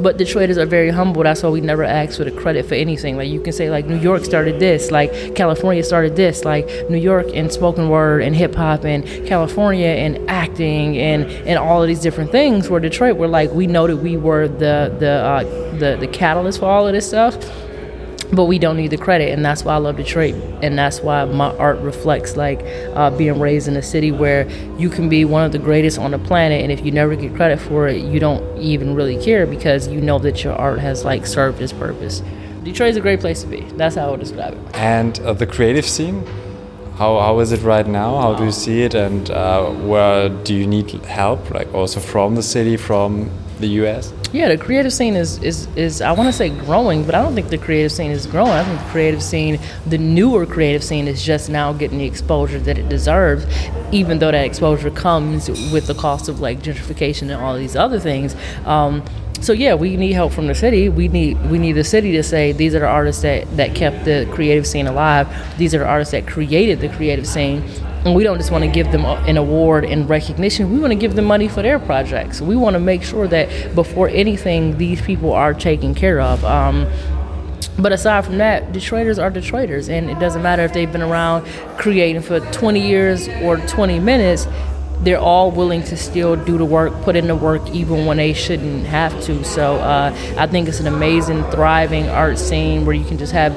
but 0.00 0.18
Detroiters 0.18 0.56
are 0.56 0.66
very 0.66 0.90
humble. 0.90 1.22
That's 1.22 1.42
why 1.42 1.48
we 1.50 1.60
never 1.60 1.84
ask 1.84 2.18
for 2.18 2.24
the 2.24 2.30
credit 2.30 2.66
for 2.66 2.74
anything. 2.74 3.16
Like 3.16 3.28
you 3.28 3.40
can 3.40 3.52
say, 3.52 3.70
like 3.70 3.86
New 3.86 3.98
York 3.98 4.24
started 4.24 4.60
this, 4.60 4.90
like 4.90 5.34
California 5.34 5.82
started 5.82 6.16
this, 6.16 6.44
like 6.44 6.66
New 6.88 6.98
York 6.98 7.26
in 7.28 7.50
spoken 7.50 7.88
word 7.88 8.22
and 8.22 8.34
hip 8.34 8.54
hop, 8.54 8.84
and 8.84 9.04
California 9.26 9.88
in 9.88 10.28
acting 10.28 10.98
and 10.98 11.24
and 11.24 11.58
all 11.58 11.82
of 11.82 11.88
these 11.88 12.00
different 12.00 12.30
things. 12.30 12.68
Where 12.68 12.80
Detroit, 12.80 13.16
we're 13.16 13.26
like 13.26 13.50
we 13.52 13.66
know 13.66 13.86
that 13.86 13.96
we 13.96 14.16
were 14.16 14.48
the 14.48 14.94
the 14.98 15.10
uh, 15.10 15.42
the 15.78 15.96
the 15.98 16.08
catalyst 16.08 16.60
for 16.60 16.66
all 16.66 16.86
of 16.86 16.92
this 16.92 17.08
stuff 17.08 17.36
but 18.32 18.46
we 18.46 18.58
don't 18.58 18.76
need 18.76 18.90
the 18.90 18.96
credit 18.96 19.30
and 19.30 19.44
that's 19.44 19.62
why 19.62 19.74
i 19.74 19.76
love 19.76 19.96
detroit 19.96 20.34
and 20.62 20.78
that's 20.78 21.00
why 21.00 21.24
my 21.24 21.54
art 21.58 21.78
reflects 21.80 22.36
like 22.36 22.60
uh, 22.94 23.10
being 23.10 23.38
raised 23.38 23.68
in 23.68 23.76
a 23.76 23.82
city 23.82 24.10
where 24.10 24.48
you 24.78 24.88
can 24.88 25.08
be 25.08 25.24
one 25.24 25.44
of 25.44 25.52
the 25.52 25.58
greatest 25.58 25.98
on 25.98 26.12
the 26.12 26.18
planet 26.18 26.62
and 26.62 26.72
if 26.72 26.84
you 26.84 26.90
never 26.90 27.14
get 27.14 27.34
credit 27.34 27.60
for 27.60 27.88
it 27.88 28.02
you 28.02 28.18
don't 28.18 28.42
even 28.58 28.94
really 28.94 29.22
care 29.22 29.46
because 29.46 29.86
you 29.88 30.00
know 30.00 30.18
that 30.18 30.42
your 30.42 30.54
art 30.54 30.78
has 30.78 31.04
like 31.04 31.26
served 31.26 31.60
its 31.60 31.72
purpose 31.72 32.22
detroit 32.64 32.90
is 32.90 32.96
a 32.96 33.00
great 33.00 33.20
place 33.20 33.42
to 33.42 33.48
be 33.48 33.60
that's 33.76 33.96
how 33.96 34.08
i 34.08 34.10
would 34.10 34.20
describe 34.20 34.54
it 34.54 34.74
And 34.74 35.18
uh, 35.20 35.32
the 35.34 35.46
creative 35.46 35.86
scene, 35.86 36.24
how, 36.96 37.18
how 37.18 37.40
is 37.40 37.52
it 37.52 37.62
right 37.62 37.86
now? 37.86 38.20
How 38.20 38.34
do 38.34 38.44
you 38.44 38.52
see 38.52 38.82
it? 38.82 38.94
And 38.94 39.30
uh, 39.30 39.70
where 39.90 40.28
do 40.28 40.54
you 40.54 40.66
need 40.66 40.90
help? 41.04 41.50
Like 41.50 41.72
also 41.74 42.00
from 42.00 42.34
the 42.34 42.42
city, 42.42 42.76
from 42.76 43.30
the 43.62 43.68
US? 43.82 44.12
Yeah, 44.32 44.48
the 44.48 44.58
creative 44.58 44.92
scene 44.92 45.16
is 45.16 45.42
is, 45.42 45.66
is 45.76 46.02
I 46.02 46.12
want 46.12 46.28
to 46.28 46.32
say 46.32 46.50
growing, 46.50 47.04
but 47.04 47.14
I 47.14 47.22
don't 47.22 47.34
think 47.34 47.48
the 47.48 47.58
creative 47.58 47.92
scene 47.92 48.10
is 48.10 48.26
growing. 48.26 48.52
I 48.52 48.64
think 48.64 48.78
the 48.78 48.90
creative 48.90 49.22
scene, 49.22 49.58
the 49.86 49.98
newer 49.98 50.44
creative 50.44 50.84
scene, 50.84 51.08
is 51.08 51.24
just 51.24 51.48
now 51.48 51.72
getting 51.72 51.98
the 51.98 52.04
exposure 52.04 52.58
that 52.60 52.78
it 52.78 52.88
deserves, 52.88 53.46
even 53.90 54.18
though 54.18 54.30
that 54.30 54.44
exposure 54.44 54.90
comes 54.90 55.48
with 55.72 55.86
the 55.86 55.94
cost 55.94 56.28
of 56.28 56.40
like 56.40 56.60
gentrification 56.60 57.22
and 57.22 57.34
all 57.34 57.56
these 57.56 57.76
other 57.76 57.98
things. 57.98 58.36
Um, 58.66 59.02
so 59.40 59.52
yeah, 59.52 59.74
we 59.74 59.96
need 59.96 60.12
help 60.12 60.32
from 60.32 60.46
the 60.46 60.54
city. 60.54 60.88
We 60.88 61.08
need 61.08 61.40
we 61.50 61.58
need 61.58 61.72
the 61.72 61.84
city 61.84 62.12
to 62.12 62.22
say 62.22 62.52
these 62.52 62.74
are 62.74 62.80
the 62.80 62.86
artists 62.86 63.22
that 63.22 63.56
that 63.56 63.74
kept 63.74 64.04
the 64.04 64.28
creative 64.32 64.66
scene 64.66 64.86
alive. 64.86 65.26
These 65.58 65.74
are 65.74 65.78
the 65.80 65.86
artists 65.86 66.12
that 66.12 66.26
created 66.26 66.80
the 66.80 66.88
creative 66.90 67.26
scene. 67.26 67.64
And 68.04 68.16
we 68.16 68.24
don't 68.24 68.38
just 68.38 68.50
want 68.50 68.64
to 68.64 68.70
give 68.70 68.90
them 68.90 69.04
an 69.04 69.36
award 69.36 69.84
and 69.84 70.08
recognition. 70.08 70.72
We 70.72 70.80
want 70.80 70.92
to 70.92 70.98
give 70.98 71.14
them 71.14 71.24
money 71.24 71.46
for 71.48 71.62
their 71.62 71.78
projects. 71.78 72.40
We 72.40 72.56
want 72.56 72.74
to 72.74 72.80
make 72.80 73.04
sure 73.04 73.28
that 73.28 73.74
before 73.74 74.08
anything, 74.08 74.76
these 74.76 75.00
people 75.00 75.32
are 75.32 75.54
taken 75.54 75.94
care 75.94 76.20
of. 76.20 76.44
Um, 76.44 76.90
but 77.78 77.92
aside 77.92 78.24
from 78.24 78.38
that, 78.38 78.72
Detroiters 78.72 79.22
are 79.22 79.30
Detroiters, 79.30 79.88
and 79.88 80.10
it 80.10 80.18
doesn't 80.18 80.42
matter 80.42 80.62
if 80.62 80.72
they've 80.72 80.90
been 80.90 81.02
around 81.02 81.46
creating 81.78 82.22
for 82.22 82.40
20 82.40 82.86
years 82.86 83.28
or 83.42 83.56
20 83.56 83.98
minutes. 84.00 84.46
They're 85.00 85.18
all 85.18 85.50
willing 85.50 85.82
to 85.84 85.96
still 85.96 86.36
do 86.36 86.58
the 86.58 86.64
work, 86.64 86.92
put 87.02 87.16
in 87.16 87.26
the 87.26 87.34
work, 87.34 87.68
even 87.70 88.06
when 88.06 88.18
they 88.18 88.34
shouldn't 88.34 88.86
have 88.86 89.20
to. 89.22 89.42
So 89.44 89.76
uh, 89.76 90.14
I 90.36 90.46
think 90.46 90.68
it's 90.68 90.80
an 90.80 90.86
amazing, 90.86 91.42
thriving 91.44 92.08
art 92.08 92.38
scene 92.38 92.84
where 92.84 92.94
you 92.94 93.04
can 93.04 93.18
just 93.18 93.32
have 93.32 93.52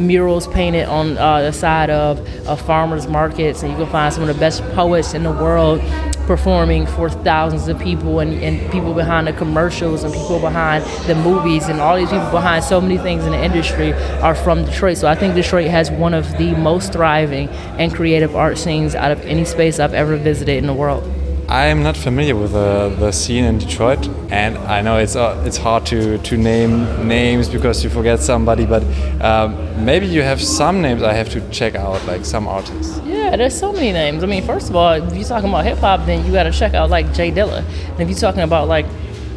murals 0.00 0.48
painted 0.48 0.88
on 0.88 1.16
uh, 1.18 1.42
the 1.42 1.52
side 1.52 1.90
of, 1.90 2.18
farmers 2.62 3.06
markets, 3.06 3.62
and 3.62 3.70
you 3.70 3.78
can 3.78 3.86
find 3.90 4.12
some 4.12 4.22
of 4.22 4.28
the 4.28 4.40
best 4.40 4.62
poets 4.72 5.14
in 5.14 5.22
the 5.22 5.30
world 5.30 5.80
performing 6.26 6.86
for 6.86 7.10
thousands 7.10 7.66
of 7.68 7.78
people 7.80 8.20
and, 8.20 8.32
and 8.34 8.70
people 8.70 8.94
behind 8.94 9.26
the 9.26 9.32
commercials 9.32 10.04
and 10.04 10.12
people 10.12 10.38
behind 10.38 10.84
the 11.06 11.14
movies 11.14 11.66
and 11.66 11.80
all 11.80 11.96
these 11.96 12.10
people 12.10 12.30
behind 12.30 12.62
so 12.62 12.80
many 12.80 12.96
things 12.98 13.24
in 13.24 13.32
the 13.32 13.42
industry 13.42 13.92
are 14.22 14.34
from 14.34 14.64
Detroit. 14.64 14.96
So 14.96 15.08
I 15.08 15.14
think 15.14 15.34
Detroit 15.34 15.68
has 15.68 15.90
one 15.90 16.14
of 16.14 16.30
the 16.38 16.54
most 16.54 16.92
thriving 16.92 17.48
and 17.78 17.92
creative 17.92 18.36
art 18.36 18.58
scenes 18.58 18.94
out 18.94 19.10
of 19.10 19.20
any 19.22 19.44
space 19.44 19.80
I've 19.80 19.94
ever 19.94 20.16
visited 20.16 20.56
in 20.56 20.66
the 20.66 20.74
world. 20.74 21.02
I'm 21.50 21.82
not 21.82 21.96
familiar 21.96 22.36
with 22.36 22.52
the, 22.52 22.94
the 23.00 23.10
scene 23.10 23.44
in 23.44 23.58
Detroit, 23.58 24.06
and 24.30 24.56
I 24.56 24.82
know 24.82 24.98
it's 24.98 25.16
uh, 25.16 25.42
it's 25.44 25.56
hard 25.56 25.84
to, 25.86 26.16
to 26.18 26.36
name 26.36 27.08
names 27.08 27.48
because 27.48 27.82
you 27.82 27.90
forget 27.90 28.20
somebody. 28.20 28.66
But 28.66 28.84
um, 29.20 29.84
maybe 29.84 30.06
you 30.06 30.22
have 30.22 30.40
some 30.40 30.80
names 30.80 31.02
I 31.02 31.12
have 31.12 31.28
to 31.30 31.40
check 31.50 31.74
out, 31.74 32.06
like 32.06 32.24
some 32.24 32.46
artists. 32.46 33.00
Yeah, 33.04 33.34
there's 33.34 33.58
so 33.58 33.72
many 33.72 33.90
names. 33.90 34.22
I 34.22 34.28
mean, 34.28 34.44
first 34.44 34.70
of 34.70 34.76
all, 34.76 34.92
if 34.92 35.12
you're 35.12 35.24
talking 35.24 35.48
about 35.48 35.64
hip 35.64 35.78
hop, 35.78 36.06
then 36.06 36.24
you 36.24 36.30
got 36.30 36.44
to 36.44 36.52
check 36.52 36.74
out 36.74 36.88
like 36.88 37.12
Jay 37.12 37.32
Dilla. 37.32 37.64
And 37.64 38.00
if 38.00 38.08
you're 38.08 38.16
talking 38.16 38.42
about 38.42 38.68
like 38.68 38.86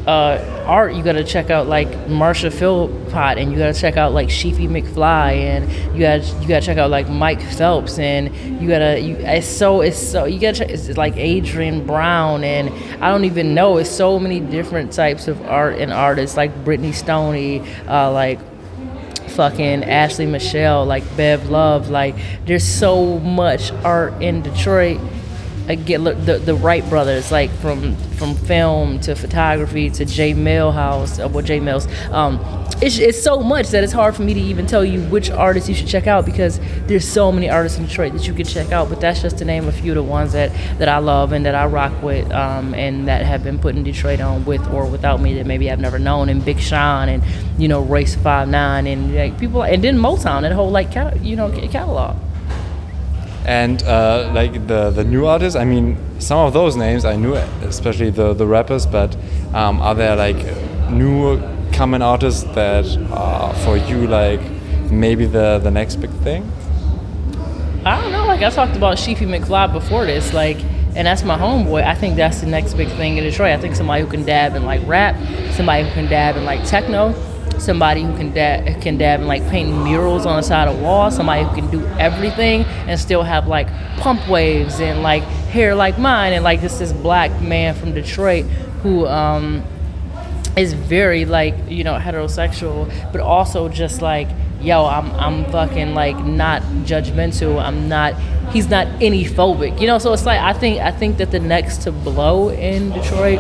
uh, 0.08 0.64
art, 0.66 0.96
you 0.96 1.04
got 1.04 1.14
to 1.14 1.24
check 1.24 1.50
out 1.50 1.68
like 1.68 1.88
Marsha 2.08 2.52
Philpott, 2.52 3.38
and 3.38 3.52
you 3.52 3.58
got 3.58 3.74
to 3.74 3.80
check 3.80 3.96
out 3.96 4.12
like 4.12 4.28
Sheefy 4.28 4.68
McFly, 4.68 5.34
and 5.34 5.72
you 5.94 6.02
got 6.02 6.42
you 6.42 6.48
got 6.48 6.60
to 6.60 6.66
check 6.66 6.78
out 6.78 6.90
like 6.90 7.10
Mike 7.10 7.42
Phelps, 7.42 7.98
and 8.00 8.36
you 8.62 8.68
gotta 8.68 9.00
you. 9.00 9.16
It's 9.16 9.48
so 9.48 9.82
it's 9.82 9.98
so 9.98 10.26
you 10.26 10.40
got 10.40 10.56
to 10.56 10.60
check. 10.60 10.70
It's 10.70 10.98
like 10.98 11.16
Adrian 11.16 11.86
Brown, 11.86 12.44
and 12.44 12.70
I 13.02 13.12
don't 13.12 13.26
even 13.26 13.54
know. 13.54 13.78
It's 13.78 13.90
so 13.90 14.20
many 14.20 14.40
different 14.42 14.92
types 14.92 15.28
of 15.28 15.42
art 15.44 15.78
and 15.78 15.94
artists 15.94 16.36
like 16.36 16.66
Brittany 16.66 16.92
Stoney, 16.92 17.62
uh, 17.88 18.12
like 18.12 18.40
fucking 19.30 19.84
Ashley 19.84 20.26
Michelle, 20.26 20.86
like 20.86 21.04
Bev 21.16 21.50
Love. 21.50 21.90
Like 21.90 22.16
there's 22.46 22.66
so 22.66 23.20
much 23.20 23.72
art 23.84 24.22
in 24.22 24.42
Detroit. 24.42 25.00
Get 25.66 26.04
the 26.04 26.42
the 26.44 26.56
Wright 26.56 26.88
brothers, 26.90 27.32
like 27.32 27.50
from 27.50 27.96
from 28.18 28.36
film 28.36 29.00
to 29.02 29.16
photography 29.16 29.90
to 29.92 30.04
J 30.04 30.34
Millhouse, 30.34 31.24
uh, 31.24 31.30
well 31.30 31.44
J 31.44 31.62
Mills. 31.62 31.88
Um, 32.12 32.38
it's, 32.82 33.00
it's 33.00 33.24
so 33.24 33.40
much 33.40 33.70
that 33.70 33.82
it's 33.82 33.94
hard 33.94 34.14
for 34.14 34.24
me 34.24 34.34
to 34.34 34.40
even 34.42 34.68
tell 34.68 34.84
you 34.84 35.02
which 35.04 35.32
artists 35.32 35.70
you 35.70 35.76
should 35.76 35.88
check 35.88 36.06
out 36.06 36.26
because 36.26 36.60
there's 36.88 37.08
so 37.08 37.32
many 37.32 37.50
artists 37.50 37.78
in 37.78 37.86
Detroit 37.86 38.12
that 38.12 38.28
you 38.28 38.34
could 38.34 38.48
check 38.48 38.74
out. 38.74 38.90
But 38.90 39.00
that's 39.00 39.22
just 39.22 39.38
to 39.38 39.46
name 39.46 39.70
a 39.70 39.72
few 39.72 39.92
of 39.92 39.96
the 39.96 40.04
ones 40.04 40.34
that 40.34 40.52
that 40.80 40.90
I 40.90 40.98
love 40.98 41.32
and 41.32 41.46
that 41.46 41.56
I 41.56 41.66
rock 41.66 42.04
with, 42.04 42.30
um, 42.32 42.74
and 42.74 43.08
that 43.08 43.26
have 43.26 43.42
been 43.42 43.58
put 43.58 43.78
in 43.78 43.84
Detroit 43.84 44.20
on 44.20 44.44
with 44.44 44.68
or 44.68 44.86
without 44.86 45.22
me 45.22 45.36
that 45.36 45.46
maybe 45.46 45.72
I've 45.72 45.80
never 45.80 45.98
known. 45.98 46.28
And 46.28 46.44
Big 46.44 46.60
Sean 46.60 47.08
and 47.08 47.24
you 47.58 47.70
know 47.70 47.82
Race 47.82 48.16
Five 48.16 48.50
Nine 48.50 48.86
and 48.86 49.16
like 49.16 49.40
people, 49.40 49.64
and 49.64 49.82
then 49.82 49.98
Motown, 49.98 50.42
that 50.42 50.52
whole 50.52 50.72
like 50.72 50.94
you 51.22 51.38
know 51.38 51.50
catalog. 51.70 52.18
And 53.46 53.84
uh, 53.84 54.32
like 54.34 54.68
the 54.68 54.90
the 54.90 55.04
new 55.04 55.26
artists, 55.26 55.56
I 55.58 55.66
mean, 55.66 55.98
some 56.20 56.40
of 56.40 56.54
those 56.54 56.78
names 56.78 57.04
I 57.04 57.16
knew, 57.18 57.34
especially 57.34 58.10
the 58.10 58.34
the 58.34 58.46
rappers. 58.46 58.86
But 58.86 59.16
um, 59.54 59.82
are 59.82 59.96
there 59.96 60.16
like 60.16 60.38
new 60.90 61.42
coming 61.74 62.02
artists 62.02 62.44
that 62.56 62.86
are 63.12 63.54
for 63.66 63.76
you 63.76 64.08
like 64.08 64.40
maybe 64.90 65.26
the 65.26 65.60
the 65.62 65.72
next 65.72 65.98
big 65.98 66.12
thing? 66.24 66.50
I 67.86 68.00
don't 68.00 68.14
know. 68.14 68.26
Like 68.26 68.42
I 68.42 68.50
talked 68.50 68.78
about 68.78 68.98
sheepy 68.98 69.26
McFly 69.26 69.74
before 69.74 70.06
this, 70.06 70.34
like, 70.34 70.58
and 70.96 71.06
that's 71.06 71.24
my 71.24 71.38
homeboy. 71.38 71.84
I 71.84 71.96
think 71.96 72.16
that's 72.16 72.40
the 72.40 72.48
next 72.48 72.76
big 72.76 72.88
thing 72.90 73.18
in 73.18 73.26
Detroit. 73.26 73.52
I 73.52 73.58
think 73.58 73.76
somebody 73.76 74.04
who 74.04 74.10
can 74.10 74.24
dab 74.24 74.56
in 74.56 74.64
like 74.64 74.82
rap, 74.88 75.16
somebody 75.52 75.84
who 75.84 75.92
can 75.92 76.06
dab 76.06 76.38
in 76.38 76.46
like 76.46 76.64
techno, 76.66 77.14
somebody 77.60 78.04
who 78.04 78.16
can 78.18 78.32
dab 78.34 78.82
can 78.82 78.98
dab 78.98 79.20
and 79.20 79.28
like 79.28 79.48
paint 79.50 79.70
murals 79.84 80.26
on 80.26 80.38
the 80.38 80.44
side 80.44 80.68
of 80.68 80.80
walls, 80.82 81.16
somebody 81.16 81.44
who 81.44 81.56
can 81.56 81.70
do 81.72 81.86
everything 82.00 82.64
and 82.88 83.00
still 83.00 83.24
have 83.24 83.48
like 83.48 83.68
pump 83.98 84.28
waves 84.28 84.80
and 84.80 85.02
like 85.02 85.24
hair 85.24 85.76
like 85.76 85.98
mine, 85.98 86.34
and 86.34 86.44
like 86.44 86.62
this 86.62 86.80
this 86.80 86.94
black 86.94 87.42
man 87.42 87.76
from 87.76 87.94
Detroit 87.94 88.46
who 88.82 89.08
um, 89.08 89.64
is 90.58 90.74
very 90.74 91.26
like 91.26 91.56
you 91.68 91.84
know 91.84 91.98
heterosexual, 91.98 92.92
but 93.12 93.22
also 93.22 93.70
just 93.70 94.02
like 94.02 94.28
yo, 94.64 94.86
I'm 94.86 95.12
I'm 95.16 95.46
fucking 95.52 95.94
like 95.94 96.18
not 96.24 96.62
judgmental. 96.86 97.62
I'm 97.62 97.88
not. 97.88 98.18
He's 98.52 98.70
not 98.70 98.88
any 99.02 99.26
phobic, 99.26 99.80
you 99.80 99.88
know. 99.88 99.98
So 99.98 100.14
it's 100.14 100.26
like 100.26 100.40
I 100.40 100.54
think 100.54 100.80
I 100.80 100.92
think 100.92 101.18
that 101.18 101.32
the 101.32 101.40
next 101.40 101.84
to 101.84 101.92
blow 101.92 102.50
in 102.50 102.92
Detroit 102.92 103.40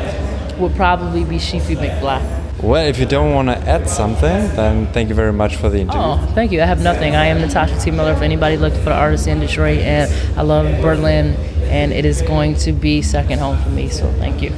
would 0.58 0.76
probably 0.76 1.24
be 1.24 1.38
Sheefy 1.38 1.76
McFly. 1.76 2.43
Well, 2.64 2.88
if 2.88 2.98
you 2.98 3.06
don't 3.06 3.34
want 3.34 3.50
to 3.50 3.58
add 3.68 3.90
something, 3.90 4.48
then 4.56 4.88
thank 4.94 5.10
you 5.10 5.16
very 5.16 5.34
much 5.34 5.58
for 5.58 5.68
the 5.68 5.80
interview. 5.80 6.00
Oh, 6.02 6.32
thank 6.34 6.54
you. 6.54 6.62
I 6.62 6.66
have 6.66 6.82
nothing. 6.82 7.14
I 7.14 7.26
am 7.26 7.42
Natasha 7.42 7.78
T. 7.78 7.92
Miller. 7.92 8.16
For 8.16 8.24
anybody 8.24 8.56
looking 8.56 8.80
for 8.80 8.90
the 8.90 8.96
artists 8.96 9.28
in 9.28 9.42
Detroit, 9.42 9.80
and 9.80 10.10
I 10.40 10.44
love 10.44 10.66
Berlin, 10.82 11.36
and 11.68 11.92
it 11.92 12.06
is 12.06 12.22
going 12.22 12.56
to 12.64 12.72
be 12.72 13.02
second 13.02 13.40
home 13.40 13.58
for 13.62 13.70
me. 13.70 13.90
So 13.90 14.10
thank 14.14 14.42
you. 14.42 14.54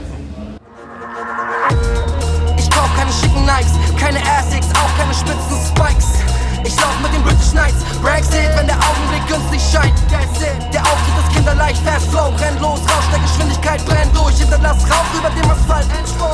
Ich 2.60 2.70
kauf 2.70 2.94
keine 2.96 3.12
schicken 3.12 3.44
Nikes, 3.44 3.74
keine 3.98 4.20
Asics, 4.38 4.70
auch 4.76 4.98
keine 5.00 5.14
spitzen 5.14 5.58
Spikes. 5.66 6.22
Ich 6.64 6.76
lauf 6.78 6.94
mit 7.02 7.12
den 7.12 7.24
British 7.24 7.52
Knights, 7.52 7.84
Brexit, 8.04 8.56
wenn 8.56 8.68
der 8.68 8.78
Augenblick 8.78 9.26
günstig 9.28 9.62
scheint. 9.74 9.94
Der 10.72 10.82
Auftritt 10.84 11.26
ist 11.26 11.35
kinderleicht, 11.46 11.82
Fast 11.86 12.10
Flow, 12.10 12.34
renn 12.40 12.60
los, 12.60 12.80
Rausch 12.82 13.10
der 13.12 13.20
Geschwindigkeit, 13.20 13.86
brenn 13.86 14.12
durch, 14.14 14.36
hinterlass 14.38 14.78
Rauch 14.90 15.14
über 15.18 15.30
dem 15.30 15.50
Asphalt. 15.50 15.86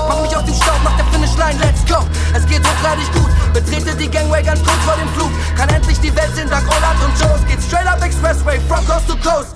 Mach 0.07 0.21
mich 0.21 0.35
aus 0.35 0.45
dem 0.45 0.55
Staub 0.55 0.79
nach 0.83 0.95
der 0.95 1.05
Finishline, 1.05 1.59
let's 1.59 1.85
go. 1.85 1.99
Es 2.33 2.45
geht 2.45 2.63
hochgradig 2.65 3.11
gut, 3.13 3.29
betrete 3.53 3.95
die 3.95 4.09
Gangway 4.09 4.41
ganz 4.41 4.63
kurz 4.63 4.79
vor 4.85 4.95
dem 4.95 5.09
Flug. 5.09 5.31
Kann 5.57 5.69
endlich 5.69 5.99
die 5.99 6.15
Welt 6.15 6.33
sehen, 6.35 6.49
dank 6.49 6.65
Holland 6.65 6.99
und 7.03 7.13
Joes. 7.19 7.45
Geht 7.47 7.61
straight 7.61 7.87
up 7.87 8.01
Expressway, 8.01 8.59
from 8.67 8.85
coast 8.87 9.07
to 9.07 9.15
coast. 9.17 9.55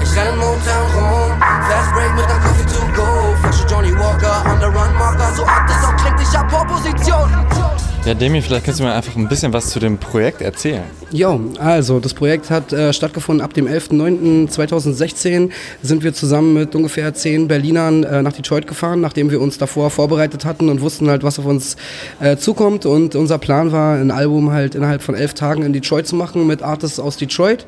Ich 0.00 0.16
renn 0.16 0.34
in 0.34 0.40
rum, 0.40 1.32
Fast 1.68 1.92
Break 1.92 2.14
mit 2.14 2.26
nem 2.26 2.40
Coffee 2.40 2.66
to 2.66 2.80
go. 2.96 3.36
Frische 3.42 3.66
Johnny 3.66 3.92
Walker, 3.98 4.42
on 4.50 4.58
the 4.58 4.66
run 4.66 4.94
Marker, 4.96 5.32
so 5.36 5.44
ab 5.44 5.66
das 5.68 5.84
auch 5.84 5.96
klingt, 5.96 6.20
ich 6.20 6.36
hab 6.36 6.48
Position. 6.48 7.91
Ja, 8.04 8.14
Demi, 8.14 8.42
vielleicht 8.42 8.64
kannst 8.64 8.80
du 8.80 8.84
mir 8.84 8.92
einfach 8.92 9.14
ein 9.14 9.28
bisschen 9.28 9.52
was 9.52 9.70
zu 9.70 9.78
dem 9.78 9.96
Projekt 9.96 10.42
erzählen. 10.42 10.82
Jo, 11.12 11.40
also 11.60 12.00
das 12.00 12.14
Projekt 12.14 12.50
hat 12.50 12.72
äh, 12.72 12.92
stattgefunden 12.92 13.44
ab 13.44 13.54
dem 13.54 13.68
11.09.2016 13.68 15.50
sind 15.82 16.02
wir 16.02 16.12
zusammen 16.12 16.54
mit 16.54 16.74
ungefähr 16.74 17.14
zehn 17.14 17.46
Berlinern 17.46 18.02
äh, 18.02 18.20
nach 18.22 18.32
Detroit 18.32 18.66
gefahren, 18.66 19.00
nachdem 19.00 19.30
wir 19.30 19.40
uns 19.40 19.56
davor 19.56 19.88
vorbereitet 19.90 20.44
hatten 20.44 20.68
und 20.68 20.80
wussten 20.80 21.08
halt, 21.08 21.22
was 21.22 21.38
auf 21.38 21.44
uns 21.44 21.76
äh, 22.18 22.36
zukommt. 22.36 22.86
Und 22.86 23.14
unser 23.14 23.38
Plan 23.38 23.70
war, 23.70 23.94
ein 23.94 24.10
Album 24.10 24.50
halt 24.50 24.74
innerhalb 24.74 25.00
von 25.00 25.14
elf 25.14 25.34
Tagen 25.34 25.62
in 25.62 25.72
Detroit 25.72 26.08
zu 26.08 26.16
machen 26.16 26.44
mit 26.44 26.60
Artists 26.60 26.98
aus 26.98 27.16
Detroit. 27.18 27.66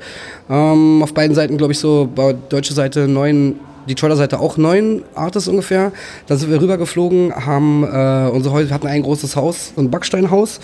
Ähm, 0.51 1.01
auf 1.05 1.15
beiden 1.15 1.37
Seiten, 1.37 1.59
glaube 1.59 1.75
ich, 1.75 1.79
so, 1.79 2.09
deutsche 2.49 2.75
Seite 2.75 3.07
neun 3.07 3.61
Detroiter 3.89 4.17
Seite 4.17 4.41
auch 4.41 4.57
neun 4.57 5.03
Artists 5.15 5.49
ungefähr. 5.49 5.93
Dann 6.27 6.39
sind 6.39 6.51
wir 6.51 6.61
rübergeflogen, 6.61 7.35
haben 7.35 7.85
äh, 7.85 8.31
unsere 8.31 8.55
Häuser, 8.55 8.75
hatten 8.75 8.87
ein 8.87 9.03
großes 9.03 9.37
Haus, 9.37 9.73
ein 9.77 9.91
Backsteinhaus 9.91 10.61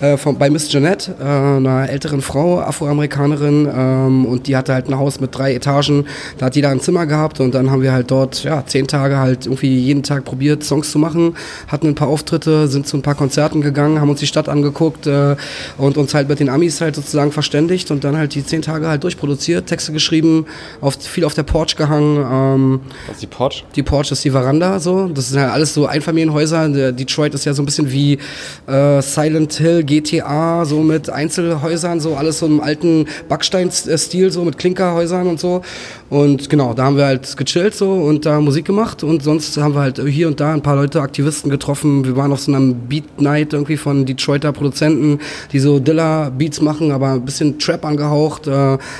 äh, 0.00 0.16
von, 0.16 0.38
bei 0.38 0.50
Miss 0.50 0.68
Jeanette, 0.68 1.14
äh, 1.20 1.24
einer 1.24 1.88
älteren 1.88 2.20
Frau, 2.20 2.60
Afroamerikanerin, 2.60 3.68
ähm, 3.72 4.26
und 4.26 4.46
die 4.46 4.56
hatte 4.56 4.74
halt 4.74 4.88
ein 4.88 4.98
Haus 4.98 5.20
mit 5.20 5.36
drei 5.36 5.54
Etagen. 5.54 6.06
Da 6.38 6.46
hat 6.46 6.56
jeder 6.56 6.70
ein 6.70 6.80
Zimmer 6.80 7.06
gehabt 7.06 7.40
und 7.40 7.54
dann 7.54 7.70
haben 7.70 7.82
wir 7.82 7.92
halt 7.92 8.10
dort 8.10 8.44
ja 8.44 8.64
zehn 8.66 8.86
Tage 8.86 9.18
halt 9.18 9.46
irgendwie 9.46 9.78
jeden 9.78 10.02
Tag 10.02 10.24
probiert 10.24 10.62
Songs 10.62 10.90
zu 10.90 10.98
machen, 10.98 11.36
hatten 11.68 11.88
ein 11.88 11.94
paar 11.94 12.08
Auftritte, 12.08 12.68
sind 12.68 12.86
zu 12.86 12.96
ein 12.96 13.02
paar 13.02 13.14
Konzerten 13.14 13.60
gegangen, 13.60 14.00
haben 14.00 14.10
uns 14.10 14.20
die 14.20 14.26
Stadt 14.26 14.48
angeguckt 14.48 15.06
äh, 15.06 15.36
und 15.78 15.96
uns 15.96 16.14
halt 16.14 16.28
mit 16.28 16.40
den 16.40 16.48
Amis 16.48 16.80
halt 16.80 16.94
sozusagen 16.94 17.32
verständigt 17.32 17.90
und 17.90 18.04
dann 18.04 18.16
halt 18.16 18.34
die 18.34 18.44
zehn 18.44 18.62
Tage 18.62 18.88
halt 18.88 19.02
durchproduziert, 19.04 19.66
Texte 19.66 19.92
geschrieben, 19.92 20.46
auf, 20.80 20.94
viel 21.00 21.24
auf 21.24 21.34
der 21.34 21.42
Porch 21.42 21.76
gehangen. 21.76 22.24
Ähm, 22.30 22.59
Was 23.06 23.16
ist 23.16 23.22
die 23.22 23.26
Porch? 23.26 23.64
die 23.76 23.82
Porch 23.82 24.12
ist 24.12 24.24
die 24.24 24.30
Veranda, 24.30 24.78
so. 24.78 25.08
Das 25.08 25.28
sind 25.28 25.38
ja 25.38 25.50
alles 25.50 25.74
so 25.74 25.86
Einfamilienhäuser. 25.86 26.68
Der 26.68 26.92
Detroit 26.92 27.34
ist 27.34 27.44
ja 27.44 27.54
so 27.54 27.62
ein 27.62 27.66
bisschen 27.66 27.90
wie 27.90 28.18
äh, 28.66 29.00
Silent 29.02 29.54
Hill, 29.54 29.84
GTA, 29.84 30.64
so 30.64 30.80
mit 30.82 31.10
Einzelhäusern, 31.10 32.00
so 32.00 32.16
alles 32.16 32.38
so 32.38 32.46
im 32.46 32.60
alten 32.60 33.06
Backsteinstil, 33.28 34.30
so 34.30 34.44
mit 34.44 34.58
Klinkerhäusern 34.58 35.26
und 35.26 35.40
so. 35.40 35.62
Und 36.10 36.50
genau, 36.50 36.74
da 36.74 36.84
haben 36.84 36.96
wir 36.96 37.06
halt 37.06 37.36
gechillt 37.36 37.76
so 37.76 37.92
und 37.92 38.26
da 38.26 38.40
Musik 38.40 38.64
gemacht 38.64 39.04
und 39.04 39.22
sonst 39.22 39.56
haben 39.56 39.74
wir 39.74 39.80
halt 39.80 40.02
hier 40.08 40.26
und 40.26 40.40
da 40.40 40.52
ein 40.52 40.60
paar 40.60 40.74
Leute, 40.74 41.00
Aktivisten 41.00 41.50
getroffen. 41.50 42.04
Wir 42.04 42.16
waren 42.16 42.32
auf 42.32 42.40
so 42.40 42.52
einem 42.52 42.74
Beat 42.88 43.20
Night 43.20 43.52
irgendwie 43.52 43.76
von 43.76 44.04
Detroiter 44.04 44.50
Produzenten, 44.50 45.20
die 45.52 45.60
so 45.60 45.78
Dilla-Beats 45.78 46.62
machen, 46.62 46.90
aber 46.90 47.12
ein 47.12 47.24
bisschen 47.24 47.60
Trap 47.60 47.84
angehaucht. 47.84 48.48
Äh, 48.48 48.50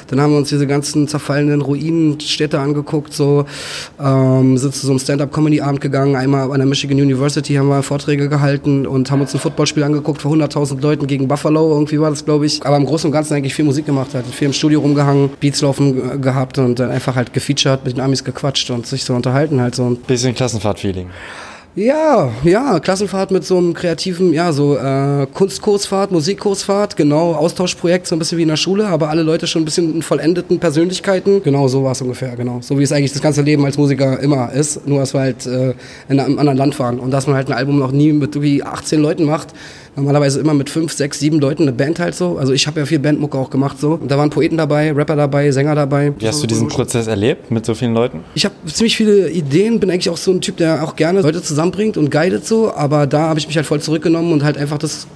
dann 0.07 0.21
haben 0.21 0.31
wir 0.31 0.39
uns 0.39 0.51
diese 0.51 0.69
ganzen 0.69 1.09
zerfallenen 1.09 1.63
Ruinenstädte 1.63 2.61
angeguckt, 2.61 3.13
so 3.13 3.45
ähm, 4.01 4.57
sind 4.57 4.73
zu 4.73 4.87
so 4.87 4.93
einem 4.93 5.01
Stand-Up-Comedy-Abend 5.01 5.81
gegangen. 5.81 6.15
Einmal 6.15 6.53
an 6.53 6.59
der 6.59 6.67
Michigan 6.67 6.97
University 7.01 7.55
haben 7.55 7.69
wir 7.69 7.83
Vorträge 7.83 8.29
gehalten 8.29 8.87
und 8.87 9.11
haben 9.11 9.21
uns 9.21 9.35
ein 9.35 9.41
Footballspiel 9.41 9.83
angeguckt 9.83 10.23
vor 10.23 10.33
100.000 10.33 10.81
Leuten 10.81 11.09
gegen 11.09 11.27
Buffalo, 11.27 11.73
irgendwie 11.73 12.01
war 12.01 12.11
das, 12.11 12.25
glaube 12.25 12.47
ich. 12.47 12.65
Aber 12.65 12.77
im 12.77 12.87
Großen 12.87 13.09
und 13.09 13.13
Ganzen 13.13 13.35
eigentlich 13.35 13.55
viel 13.55 13.65
Musik 13.65 13.87
gemacht, 13.87 14.15
hat 14.15 14.27
viel 14.27 14.47
im 14.47 14.53
Studio 14.53 14.79
rumgehangen, 14.79 15.31
Beats 15.41 15.61
laufen 15.61 16.15
äh, 16.15 16.19
gehabt 16.19 16.59
und 16.59 16.79
dann 16.79 17.00
einfach 17.01 17.17
halt 17.17 17.33
gefeatured, 17.33 17.85
mit 17.85 17.97
den 17.97 18.01
Amis 18.01 18.25
gequatscht 18.25 18.71
und 18.71 18.87
sich 18.87 19.05
so 19.05 19.15
unterhalten 19.15 19.61
halt 19.61 19.75
so. 19.75 19.97
Bisschen 20.07 20.35
Klassenfahrt-Feeling. 20.35 21.09
Ja, 21.77 22.33
ja, 22.43 22.81
Klassenfahrt 22.81 23.31
mit 23.31 23.45
so 23.45 23.57
einem 23.57 23.75
kreativen, 23.75 24.33
ja, 24.33 24.53
so 24.53 24.77
äh, 24.77 25.29
Kunstkursfahrt, 25.33 26.11
Musikkursfahrt, 26.11 26.97
genau, 26.97 27.35
Austauschprojekt, 27.35 28.09
so 28.09 28.17
ein 28.17 28.19
bisschen 28.19 28.39
wie 28.39 28.43
in 28.43 28.49
der 28.49 28.57
Schule, 28.57 28.89
aber 28.89 29.09
alle 29.09 29.23
Leute 29.23 29.47
schon 29.47 29.63
ein 29.63 29.65
bisschen 29.67 29.95
in 29.95 30.03
vollendeten 30.03 30.59
Persönlichkeiten. 30.59 31.45
Genau, 31.45 31.69
so 31.69 31.85
war 31.85 31.93
es 31.93 32.03
ungefähr, 32.03 32.35
genau. 32.35 32.59
So 32.61 32.77
wie 32.77 32.83
es 32.83 32.91
eigentlich 32.91 33.13
das 33.13 33.23
ganze 33.23 33.43
Leben 33.43 33.65
als 33.65 33.79
Musiker 33.79 34.19
immer 34.19 34.51
ist, 34.53 34.85
nur 34.89 34.99
dass 34.99 35.15
wir 35.15 35.21
halt 35.21 35.47
äh, 35.47 35.75
in 36.09 36.19
einem 36.19 36.41
anderen 36.41 36.59
Land 36.59 36.79
waren 36.81 36.99
und 36.99 37.13
dass 37.13 37.29
man 37.29 37.37
halt 37.37 37.47
ein 37.47 37.53
Album 37.53 37.79
noch 37.79 37.93
nie 37.93 38.13
mit 38.13 38.35
irgendwie 38.35 38.65
18 38.65 39.01
Leuten 39.01 39.25
macht, 39.25 39.55
normalerweise 39.97 40.41
immer 40.41 40.55
mit 40.55 40.71
fünf, 40.71 40.93
sechs, 40.93 41.19
sieben 41.21 41.41
Leuten 41.41 41.63
eine 41.63 41.73
Band 41.73 41.99
halt 41.99 42.15
so. 42.15 42.39
Also 42.39 42.53
ich 42.53 42.67
habe 42.67 42.81
ja 42.81 42.87
viel 42.87 42.99
Bandmucke 42.99 43.37
auch 43.39 43.51
gemacht 43.51 43.79
so. 43.79 43.93
Und 43.93 44.11
da 44.11 44.19
waren 44.19 44.31
Poeten 44.31 44.57
dabei, 44.57 44.93
Rapper 44.93 45.17
dabei, 45.17 45.51
Sänger 45.51 45.75
dabei. 45.75 46.13
Wie 46.19 46.27
hast 46.27 46.43
du 46.43 46.47
diesen 46.47 46.69
Prozess 46.69 47.07
erlebt 47.07 47.51
mit 47.51 47.65
so 47.67 47.75
vielen 47.75 47.95
Leuten? 47.95 48.21
Ich 48.35 48.45
habe 48.45 48.55
ziemlich 48.67 48.97
viele 48.97 49.31
Ideen, 49.31 49.81
bin 49.81 49.91
eigentlich 49.91 50.11
auch 50.11 50.17
so 50.17 50.31
ein 50.31 50.41
Typ, 50.41 50.57
der 50.57 50.83
auch 50.83 50.97
gerne 50.97 51.21
Leute 51.21 51.43
zusammenbringt 51.71 51.97
und 51.97 52.11
guidet 52.11 52.47
so, 52.47 52.73
aber 52.75 53.07
da 53.07 53.29
habe 53.29 53.39
ich 53.39 53.47
mich 53.47 53.57
halt 53.57 53.67
voll 53.67 53.81
zurückgenommen 53.81 54.33
und 54.33 54.45
halt 54.45 54.59
einfach 54.59 54.79
das 54.79 55.07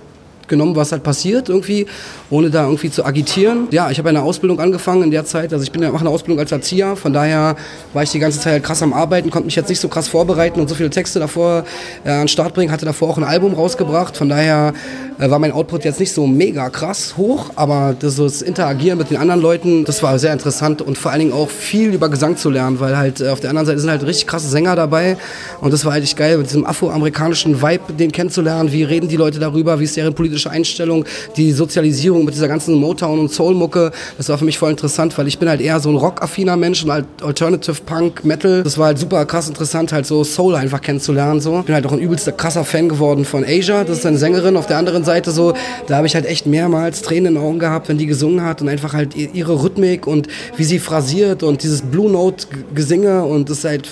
genommen, 0.49 0.77
was 0.77 0.93
halt 0.93 1.03
passiert 1.03 1.49
irgendwie, 1.49 1.87
ohne 2.31 2.51
da 2.51 2.65
irgendwie 2.65 2.91
zu 2.91 3.05
agitieren. 3.05 3.69
Ja, 3.71 3.91
ich 3.91 3.99
habe 3.99 4.09
eine 4.09 4.23
Ausbildung 4.23 4.61
angefangen 4.61 5.03
in 5.03 5.11
der 5.11 5.25
Zeit, 5.25 5.53
also 5.53 5.63
ich 5.63 5.73
bin 5.73 5.83
mache 5.83 6.01
eine 6.01 6.11
Ausbildung 6.11 6.39
als 6.39 6.53
Erzieher, 6.53 6.97
von 6.97 7.13
daher 7.13 7.57
war 7.93 8.03
ich 8.03 8.11
die 8.11 8.19
ganze 8.19 8.41
Zeit 8.41 8.53
halt 8.55 8.65
krass 8.65 8.83
am 8.83 8.93
Arbeiten, 8.93 9.31
konnte 9.31 9.47
mich 9.47 9.57
jetzt 9.57 9.69
nicht 9.69 9.81
so 9.81 9.89
krass 9.89 10.09
vorbereiten 10.09 10.61
und 10.61 10.69
so 10.69 10.75
viele 10.75 10.91
Texte 10.91 11.19
davor 11.19 11.65
äh, 12.05 12.11
an 12.11 12.21
den 12.21 12.29
Start 12.29 12.55
bringen, 12.55 12.73
hatte 12.73 12.85
davor 12.85 13.11
auch 13.11 13.19
ein 13.19 13.25
Album 13.25 13.55
rausgebracht, 13.55 14.17
von 14.17 14.29
daher 14.29 14.73
äh, 15.19 15.31
war 15.31 15.39
mein 15.39 15.53
Output 15.53 15.85
jetzt 15.85 16.01
nicht 16.01 16.13
so 16.13 16.27
mega 16.27 16.71
krass 16.71 17.17
hoch, 17.17 17.51
aber 17.57 17.95
das, 17.99 18.17
das 18.17 18.43
Interagieren 18.43 18.99
mit 18.99 19.11
den 19.11 19.17
anderen 19.17 19.41
Leuten, 19.41 19.85
das 19.85 20.03
war 20.03 20.19
sehr 20.19 20.33
interessant 20.33 20.83
und 20.83 20.99
vor 20.99 21.13
allen 21.13 21.21
Dingen 21.21 21.33
auch 21.33 21.49
viel 21.49 21.93
über 21.93 22.09
Gesang 22.09 22.37
zu 22.37 22.51
lernen, 22.51 22.81
weil 22.81 22.97
halt 22.97 23.21
äh, 23.21 23.29
auf 23.29 23.41
der 23.41 23.51
anderen 23.51 23.67
Seite 23.67 23.81
sind 23.81 23.91
halt 23.91 24.05
richtig 24.05 24.27
krasse 24.27 24.49
Sänger 24.49 24.77
dabei. 24.77 25.17
Und 25.61 25.73
das 25.73 25.85
war 25.85 25.93
eigentlich 25.93 26.17
geil, 26.17 26.39
mit 26.39 26.49
diesem 26.49 26.67
afroamerikanischen 26.67 27.63
Vibe, 27.63 27.93
den 27.93 28.13
kennenzulernen, 28.13 28.73
wie 28.73 28.83
reden 28.83 29.09
die 29.09 29.17
Leute 29.17 29.39
darüber, 29.39 29.81
wie 29.81 29.85
ist 29.85 29.97
deren 29.97 30.15
politische 30.15 30.34
Einstellung, 30.51 31.05
die 31.37 31.53
Sozialisierung 31.53 32.25
mit 32.25 32.35
dieser 32.35 32.49
ganzen 32.49 32.75
Motown 32.75 33.19
und 33.19 33.33
Soul-Mucke, 33.33 33.93
das 34.17 34.29
war 34.29 34.39
für 34.39 34.45
mich 34.45 34.59
voll 34.59 34.71
interessant, 34.71 35.17
weil 35.17 35.27
ich 35.29 35.39
bin 35.39 35.49
halt 35.49 35.61
eher 35.61 35.81
so 35.81 35.91
ein 35.91 35.97
rockaffiner 35.97 36.57
Mensch 36.57 36.85
und 36.85 36.93
halt 36.93 37.07
Alternative 37.23 37.77
Punk, 37.87 38.25
Metal, 38.25 38.63
das 38.63 38.79
war 38.79 38.87
halt 38.87 38.99
super 38.99 39.25
krass 39.27 39.49
interessant, 39.49 39.93
halt 39.93 40.07
so 40.07 40.25
Soul 40.25 40.55
einfach 40.55 40.81
kennenzulernen 40.81 41.41
so. 41.41 41.61
Ich 41.61 41.67
bin 41.67 41.75
halt 41.75 41.87
auch 41.87 41.93
ein 41.93 42.01
übelster 42.01 42.33
krasser 42.33 42.65
Fan 42.65 42.89
geworden 42.89 43.25
von 43.25 43.45
Asia, 43.45 43.85
das 43.85 43.99
ist 43.99 44.07
eine 44.07 44.19
Sängerin 44.19 44.57
auf 44.57 44.67
der 44.67 44.79
anderen 44.79 45.05
Seite 45.05 45.31
so, 45.31 45.55
da 45.87 45.97
habe 45.97 46.07
ich 46.07 46.15
halt 46.15 46.27
echt 46.27 46.47
mehrmals 46.47 47.03
Tränen 47.03 47.27
in 47.27 47.35
den 47.35 47.43
Augen 47.43 47.59
gehabt, 47.59 47.89
wenn 47.89 47.99
die 47.99 48.07
gesungen 48.07 48.45
hat 48.45 48.61
und 48.61 48.69
einfach 48.69 48.93
halt 48.93 49.17
ihre 49.17 49.63
Rhythmik 49.63 50.07
und 50.07 50.29
wie 50.57 50.65
sie 50.65 50.79
phrasiert 50.79 51.43
und 51.43 51.63
dieses 51.63 51.83
Blue 51.83 52.11
Note 52.11 52.47
Gesinge 52.75 53.25
und 53.25 53.49
das 53.49 53.59
ist 53.59 53.65
halt 53.65 53.89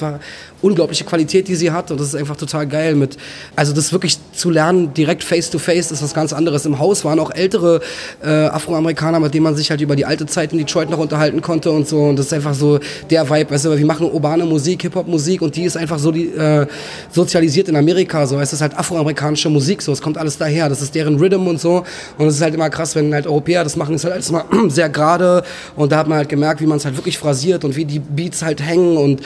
unglaubliche 0.63 1.05
Qualität, 1.05 1.49
die 1.49 1.55
sie 1.55 1.71
hat. 1.71 1.91
Und 1.91 2.01
das 2.01 2.09
ist 2.09 2.15
einfach 2.15 2.37
total 2.37 2.67
geil 2.67 2.95
mit, 2.95 3.17
also 3.57 3.73
das 3.73 3.93
wirklich 3.93 4.19
zu 4.33 4.51
lernen, 4.51 4.95
direkt 4.95 5.25
face 5.25 5.51
to 5.51 5.59
face 5.59 5.91
ist 5.91 6.03
was 6.03 6.15
ganz 6.15 6.33
anderes. 6.33 6.65
Im 6.65 6.79
Haus 6.79 7.05
waren 7.05 7.19
auch 7.19 7.31
ältere 7.31 7.81
äh, 8.25 8.29
Afroamerikaner, 8.29 9.21
mit 9.21 9.35
denen 9.35 9.45
man 9.45 9.57
sich 9.57 9.71
halt 9.71 9.81
über 9.81 9.97
die 9.97 10.07
alte 10.07 10.27
Zeit 10.27 10.53
in 10.53 10.59
Detroit 10.59 10.89
noch 10.91 10.99
unterhalten 10.99 11.43
konnte 11.43 11.71
und 11.71 11.87
so. 11.89 12.01
Und 12.03 12.19
das 12.19 12.27
ist 12.27 12.33
einfach 12.33 12.55
so 12.55 12.79
der 13.11 13.29
Vibe, 13.29 13.51
weißt 13.51 13.67
du, 13.67 13.77
wir 13.77 13.87
machen 13.87 14.11
urbane 14.11 14.45
Musik, 14.45 14.83
Hip-Hop-Musik 14.83 15.43
und 15.43 15.57
die 15.57 15.65
ist 15.65 15.77
einfach 15.77 15.99
so 15.99 16.13
die, 16.13 16.29
äh, 16.29 16.67
sozialisiert 17.11 17.69
in 17.69 17.77
Amerika, 17.77 18.27
so, 18.27 18.39
es 18.41 18.53
ist 18.53 18.61
halt 18.61 18.77
afroamerikanische 18.79 19.49
Musik, 19.49 19.83
so, 19.83 19.93
es 19.93 20.01
kommt 20.01 20.19
alles 20.19 20.39
daher, 20.39 20.69
das 20.69 20.83
ist 20.83 20.95
deren 20.95 21.17
Rhythm 21.17 21.47
und 21.47 21.61
so. 21.61 21.85
Und 22.19 22.27
es 22.27 22.37
ist 22.37 22.43
halt 22.43 22.55
immer 22.55 22.71
krass, 22.71 22.95
wenn 22.95 23.13
halt 23.13 23.27
Europäer 23.27 23.65
das 23.65 23.77
machen, 23.77 23.95
ist 23.95 24.05
halt 24.05 24.15
alles 24.15 24.31
mal 24.31 24.45
sehr 24.69 24.89
gerade. 24.89 25.43
Und 25.77 25.93
da 25.93 25.99
hat 25.99 26.09
man 26.09 26.19
halt 26.19 26.29
gemerkt, 26.29 26.61
wie 26.61 26.67
man 26.67 26.79
es 26.79 26.85
halt 26.85 26.97
wirklich 26.97 27.19
phrasiert 27.19 27.65
und 27.65 27.77
wie 27.77 27.85
die 27.85 27.99
Beats 27.99 28.43
halt 28.43 28.63
hängen 28.63 28.97
und 28.97 29.23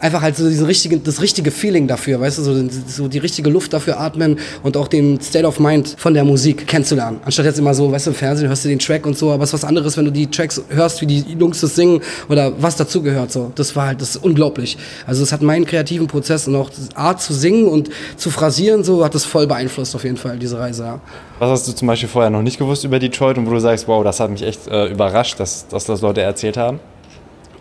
einfach 0.00 0.22
halt 0.22 0.36
so 0.36 0.48
diesen 0.48 0.66
richtigen, 0.66 1.02
das 1.04 1.20
richtige 1.20 1.50
Feeling 1.50 1.86
dafür, 1.86 2.20
weißt 2.20 2.38
du, 2.38 2.42
so, 2.42 2.68
so 2.86 3.08
die 3.08 3.18
richtige 3.18 3.50
Luft 3.50 3.72
dafür 3.72 4.00
atmen 4.00 4.38
und 4.62 4.76
auch 4.76 4.88
den 4.88 5.20
State 5.20 5.46
of 5.46 5.60
Mind 5.60 5.94
von 5.98 6.14
der 6.14 6.24
Musik 6.24 6.66
kennenzulernen. 6.66 7.20
Anstatt 7.24 7.44
jetzt 7.44 7.58
immer 7.58 7.74
so, 7.74 7.92
weißt 7.92 8.06
du, 8.06 8.10
im 8.10 8.16
Fernsehen 8.16 8.48
hörst 8.48 8.64
du 8.64 8.68
den 8.68 8.78
Track 8.78 9.06
und 9.06 9.16
so, 9.16 9.30
aber 9.30 9.44
es 9.44 9.50
ist 9.50 9.54
was 9.54 9.64
anderes, 9.64 9.96
wenn 9.96 10.06
du 10.06 10.10
die 10.10 10.26
Tracks 10.26 10.60
hörst, 10.68 11.00
wie 11.02 11.06
die 11.06 11.24
Jungs 11.38 11.60
das 11.60 11.76
singen 11.76 12.00
oder 12.28 12.52
was 12.60 12.76
dazugehört, 12.76 13.30
so. 13.30 13.52
Das 13.54 13.76
war 13.76 13.88
halt, 13.88 14.00
das 14.00 14.16
ist 14.16 14.24
unglaublich. 14.24 14.78
Also 15.06 15.22
es 15.22 15.32
hat 15.32 15.42
meinen 15.42 15.66
kreativen 15.66 16.06
Prozess 16.06 16.48
und 16.48 16.56
auch 16.56 16.70
die 16.70 16.96
Art 16.96 17.20
zu 17.20 17.34
singen 17.34 17.68
und 17.68 17.90
zu 18.16 18.30
phrasieren, 18.30 18.84
so, 18.84 19.04
hat 19.04 19.14
das 19.14 19.24
voll 19.24 19.46
beeinflusst 19.46 19.94
auf 19.94 20.04
jeden 20.04 20.16
Fall, 20.16 20.38
diese 20.38 20.58
Reise, 20.58 20.84
ja. 20.84 21.00
Was 21.38 21.50
hast 21.50 21.68
du 21.68 21.72
zum 21.72 21.88
Beispiel 21.88 22.08
vorher 22.08 22.30
noch 22.30 22.42
nicht 22.42 22.58
gewusst 22.58 22.84
über 22.84 22.98
Detroit 22.98 23.38
und 23.38 23.46
wo 23.46 23.50
du 23.50 23.60
sagst, 23.60 23.88
wow, 23.88 24.04
das 24.04 24.20
hat 24.20 24.30
mich 24.30 24.42
echt 24.42 24.66
äh, 24.68 24.86
überrascht, 24.88 25.40
dass, 25.40 25.66
dass 25.68 25.84
das 25.84 26.00
Leute 26.02 26.20
erzählt 26.20 26.56
haben? 26.56 26.80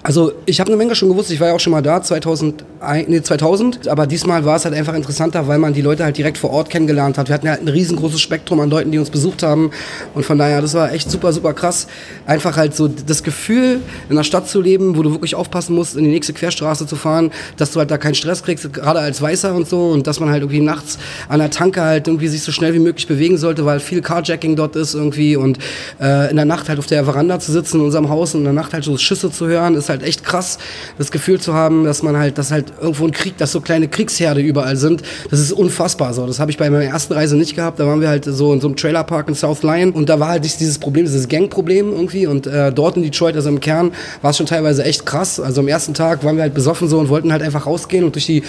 Also 0.02 0.32
ich 0.46 0.62
habe 0.62 0.70
eine 0.70 0.78
Menge 0.78 0.96
schon 0.96 1.10
gewusst, 1.10 1.30
ich 1.30 1.42
war 1.42 1.50
ja 1.50 1.56
auch 1.56 1.60
schon 1.60 1.72
mal 1.72 1.82
da, 1.82 2.02
2000, 2.02 2.64
nee, 3.08 3.22
2000, 3.22 3.90
aber 3.90 4.08
diesmal 4.08 4.46
war 4.46 4.56
es 4.56 4.64
halt 4.64 4.74
einfach 4.74 4.94
interessanter, 4.94 5.46
weil 5.50 5.58
man 5.58 5.74
die 5.74 5.82
Leute 5.82 6.06
halt 6.06 6.18
direkt 6.18 6.38
vor 6.38 6.52
Ort 6.52 6.70
kennengelernt 6.70 7.18
hat. 7.18 7.28
Wir 7.28 7.34
hatten 7.34 7.48
ja 7.48 7.52
halt 7.52 7.64
ein 7.64 7.68
riesengroßes 7.68 8.22
Spektrum 8.22 8.62
an 8.62 8.70
Leuten, 8.70 8.92
die 8.92 8.98
uns 8.98 9.10
besucht 9.10 9.44
haben 9.44 9.72
und 10.16 10.26
von 10.26 10.38
daher, 10.38 10.62
das 10.62 10.74
war 10.74 10.94
echt 10.94 11.12
super, 11.12 11.34
super 11.34 11.54
krass. 11.54 11.88
Einfach 12.26 12.56
halt 12.56 12.78
so 12.78 12.88
das 12.88 13.24
Gefühl, 13.24 13.82
in 14.08 14.16
einer 14.16 14.24
Stadt 14.24 14.48
zu 14.48 14.62
leben, 14.62 14.96
wo 14.96 15.04
du 15.04 15.12
wirklich 15.12 15.36
aufpassen 15.36 15.76
musst, 15.76 15.98
in 15.98 16.06
die 16.06 16.12
nächste 16.12 16.32
Querstraße 16.32 16.88
zu 16.88 16.96
fahren, 16.96 17.32
dass 17.58 17.72
du 17.72 17.80
halt 17.80 17.92
da 17.92 17.98
keinen 17.98 18.16
Stress 18.16 18.42
kriegst, 18.42 18.72
gerade 18.72 19.00
als 19.00 19.22
Weißer 19.22 19.54
und 19.54 19.68
so 19.68 19.90
und 19.90 20.08
dass 20.08 20.22
man 20.22 20.30
halt 20.30 20.44
irgendwie 20.44 20.62
nachts 20.62 20.98
an 21.28 21.40
der 21.40 21.50
Tanke 21.50 21.82
halt 21.82 22.08
irgendwie 22.08 22.30
sich 22.30 22.44
so 22.44 22.54
schnell 22.54 22.74
wie 22.74 22.80
möglich 22.80 23.08
bewegen 23.08 23.38
sollte, 23.38 23.66
weil 23.66 23.82
viel 23.82 24.02
Carjacking 24.02 24.56
dort 24.56 24.78
ist 24.78 24.94
irgendwie 24.94 25.36
und 25.36 25.60
äh, 26.00 26.30
in 26.30 26.38
der 26.38 26.46
Nacht 26.46 26.70
halt 26.70 26.80
auf 26.80 26.86
der 26.86 27.04
Veranda 27.04 27.38
zu 27.42 27.52
sitzen 27.52 27.82
in 27.82 27.86
unserem 27.86 28.08
Haus 28.08 28.34
und 28.34 28.42
in 28.42 28.46
der 28.46 28.54
Nacht 28.54 28.72
halt 28.72 28.86
so 28.86 28.98
Schüsse 28.98 29.30
zu 29.30 29.48
hören, 29.48 29.76
ist 29.76 29.89
halt 29.90 30.04
echt 30.04 30.24
krass, 30.24 30.58
das 30.98 31.12
Gefühl 31.12 31.40
zu 31.40 31.54
haben, 31.54 31.84
dass 31.84 32.04
man 32.04 32.18
halt, 32.18 32.38
dass 32.38 32.52
halt 32.52 32.74
irgendwo 32.80 33.06
ein 33.06 33.12
Krieg, 33.12 33.38
dass 33.38 33.52
so 33.52 33.62
kleine 33.62 33.88
Kriegsherde 33.88 34.42
überall 34.42 34.76
sind. 34.76 35.02
Das 35.30 35.40
ist 35.40 35.52
unfassbar 35.52 36.14
so. 36.14 36.26
Das 36.26 36.40
habe 36.40 36.52
ich 36.52 36.58
bei 36.58 36.70
meiner 36.70 36.86
ersten 36.86 37.14
Reise 37.14 37.36
nicht 37.36 37.56
gehabt. 37.56 37.80
Da 37.80 37.88
waren 37.88 38.02
wir 38.02 38.10
halt 38.10 38.26
so 38.26 38.54
in 38.54 38.62
so 38.62 38.68
einem 38.68 38.76
Trailerpark 38.76 39.28
in 39.28 39.36
South 39.36 39.64
Lyon 39.64 39.92
und 39.92 40.10
da 40.10 40.20
war 40.20 40.30
halt 40.30 40.44
dieses 40.44 40.78
Problem, 40.78 41.06
dieses 41.06 41.28
Gangproblem 41.28 41.92
irgendwie 41.92 42.28
und 42.28 42.48
äh, 42.48 42.72
dort 42.72 42.98
in 42.98 43.04
Detroit, 43.04 43.36
also 43.36 43.50
im 43.50 43.60
Kern, 43.60 43.92
war 44.22 44.32
es 44.32 44.38
schon 44.38 44.46
teilweise 44.46 44.84
echt 44.84 45.06
krass. 45.06 45.40
Also 45.40 45.62
am 45.62 45.68
ersten 45.68 45.94
Tag 45.94 46.24
waren 46.24 46.36
wir 46.36 46.44
halt 46.44 46.54
besoffen 46.54 46.88
so 46.88 47.00
und 47.00 47.10
wollten 47.10 47.32
halt 47.32 47.42
einfach 47.42 47.66
rausgehen 47.66 48.04
und 48.04 48.16
durch 48.16 48.26
die 48.26 48.44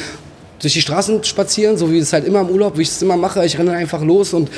durch 0.61 0.75
die 0.75 0.83
Straßen 0.83 1.25
spazieren, 1.25 1.77
so 1.79 1.91
wie 1.91 1.99
es 1.99 2.13
halt 2.13 2.27
immer 2.27 2.41
im 2.43 2.51
Urlaub, 2.51 2.77
wie 2.77 2.83
ich 2.83 2.89
es 2.89 3.03
immer 3.03 3.17
mache. 3.17 3.45
Ich 3.45 3.59
renne 3.59 3.73
einfach 3.73 4.03
los 4.03 4.35
und 4.35 4.51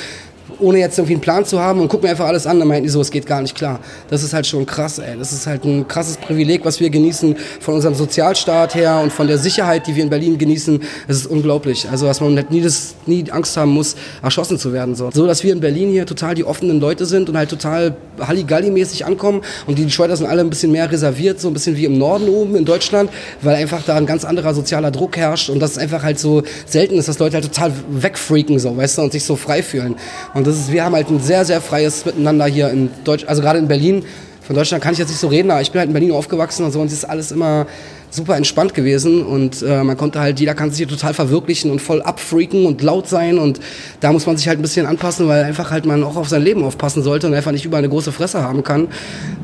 ohne 0.58 0.78
jetzt 0.78 0.98
irgendwie 0.98 1.14
einen 1.14 1.20
Plan 1.20 1.44
zu 1.44 1.60
haben 1.60 1.80
und 1.80 1.88
guck 1.88 2.02
mir 2.02 2.10
einfach 2.10 2.26
alles 2.26 2.46
an, 2.46 2.58
dann 2.58 2.68
meinten 2.68 2.84
die 2.84 2.88
so, 2.88 3.00
es 3.00 3.10
geht 3.10 3.26
gar 3.26 3.42
nicht 3.42 3.54
klar. 3.54 3.80
Das 4.10 4.22
ist 4.22 4.32
halt 4.32 4.46
schon 4.46 4.66
krass, 4.66 4.98
ey. 4.98 5.16
Das 5.18 5.32
ist 5.32 5.46
halt 5.46 5.64
ein 5.64 5.86
krasses 5.88 6.16
Privileg, 6.16 6.64
was 6.64 6.80
wir 6.80 6.90
genießen 6.90 7.36
von 7.60 7.74
unserem 7.74 7.94
Sozialstaat 7.94 8.74
her 8.74 9.00
und 9.02 9.12
von 9.12 9.26
der 9.26 9.38
Sicherheit, 9.38 9.86
die 9.86 9.96
wir 9.96 10.02
in 10.02 10.10
Berlin 10.10 10.38
genießen. 10.38 10.82
Es 11.08 11.16
ist 11.16 11.26
unglaublich. 11.26 11.88
Also, 11.90 12.06
dass 12.06 12.20
man 12.20 12.36
halt 12.36 12.50
nie, 12.50 12.60
das, 12.60 12.94
nie 13.06 13.24
Angst 13.30 13.56
haben 13.56 13.72
muss, 13.72 13.96
erschossen 14.22 14.58
zu 14.58 14.72
werden. 14.72 14.94
So. 14.94 15.10
so, 15.12 15.26
dass 15.26 15.42
wir 15.42 15.52
in 15.52 15.60
Berlin 15.60 15.90
hier 15.90 16.06
total 16.06 16.34
die 16.34 16.44
offenen 16.44 16.80
Leute 16.80 17.06
sind 17.06 17.28
und 17.28 17.36
halt 17.36 17.50
total 17.50 17.96
Halligalli-mäßig 18.20 19.04
ankommen 19.04 19.42
und 19.66 19.78
die 19.78 19.84
Detroiter 19.84 20.16
sind 20.16 20.26
alle 20.26 20.40
ein 20.42 20.50
bisschen 20.50 20.72
mehr 20.72 20.90
reserviert, 20.90 21.40
so 21.40 21.48
ein 21.48 21.54
bisschen 21.54 21.76
wie 21.76 21.84
im 21.84 21.98
Norden 21.98 22.28
oben 22.28 22.56
in 22.56 22.64
Deutschland, 22.64 23.10
weil 23.40 23.56
einfach 23.56 23.82
da 23.84 23.96
ein 23.96 24.06
ganz 24.06 24.24
anderer 24.24 24.54
sozialer 24.54 24.90
Druck 24.90 25.16
herrscht 25.16 25.50
und 25.50 25.60
das 25.60 25.72
ist 25.72 25.78
einfach 25.78 26.02
halt 26.02 26.18
so 26.18 26.42
selten 26.66 26.96
ist, 26.96 27.08
dass 27.08 27.18
Leute 27.18 27.34
halt 27.34 27.44
total 27.44 27.72
wegfreaken, 27.90 28.58
so, 28.58 28.76
weißt 28.76 28.98
du, 28.98 29.02
und 29.02 29.12
sich 29.12 29.24
so 29.24 29.36
frei 29.36 29.62
fühlen. 29.62 29.96
Und 30.34 30.46
das 30.46 30.56
ist, 30.56 30.72
wir 30.72 30.84
haben 30.84 30.94
halt 30.94 31.10
ein 31.10 31.20
sehr, 31.20 31.44
sehr 31.44 31.60
freies 31.60 32.04
Miteinander 32.04 32.46
hier 32.46 32.70
in 32.70 32.90
Deutschland, 33.04 33.28
also 33.28 33.42
gerade 33.42 33.58
in 33.58 33.68
Berlin. 33.68 34.04
Von 34.40 34.56
Deutschland 34.56 34.82
kann 34.82 34.92
ich 34.92 34.98
jetzt 34.98 35.08
nicht 35.08 35.20
so 35.20 35.28
reden, 35.28 35.50
aber 35.50 35.60
ich 35.60 35.70
bin 35.70 35.78
halt 35.78 35.88
in 35.88 35.92
Berlin 35.92 36.12
aufgewachsen 36.12 36.64
und 36.64 36.72
so 36.72 36.80
und 36.80 36.86
es 36.86 36.94
ist 36.94 37.04
alles 37.04 37.30
immer 37.30 37.66
super 38.12 38.36
entspannt 38.36 38.74
gewesen 38.74 39.24
und 39.24 39.62
äh, 39.62 39.82
man 39.82 39.96
konnte 39.96 40.20
halt, 40.20 40.38
jeder 40.38 40.54
kann 40.54 40.68
sich 40.70 40.78
hier 40.78 40.88
total 40.88 41.14
verwirklichen 41.14 41.70
und 41.70 41.80
voll 41.80 42.02
abfreaken 42.02 42.66
und 42.66 42.82
laut 42.82 43.08
sein 43.08 43.38
und 43.38 43.58
da 44.00 44.12
muss 44.12 44.26
man 44.26 44.36
sich 44.36 44.48
halt 44.48 44.58
ein 44.58 44.62
bisschen 44.62 44.84
anpassen, 44.84 45.28
weil 45.28 45.44
einfach 45.44 45.70
halt 45.70 45.86
man 45.86 46.04
auch 46.04 46.16
auf 46.16 46.28
sein 46.28 46.42
Leben 46.42 46.62
aufpassen 46.62 47.02
sollte 47.02 47.26
und 47.26 47.32
einfach 47.34 47.52
nicht 47.52 47.64
überall 47.64 47.80
eine 47.80 47.88
große 47.88 48.12
Fresse 48.12 48.42
haben 48.42 48.62
kann. 48.62 48.88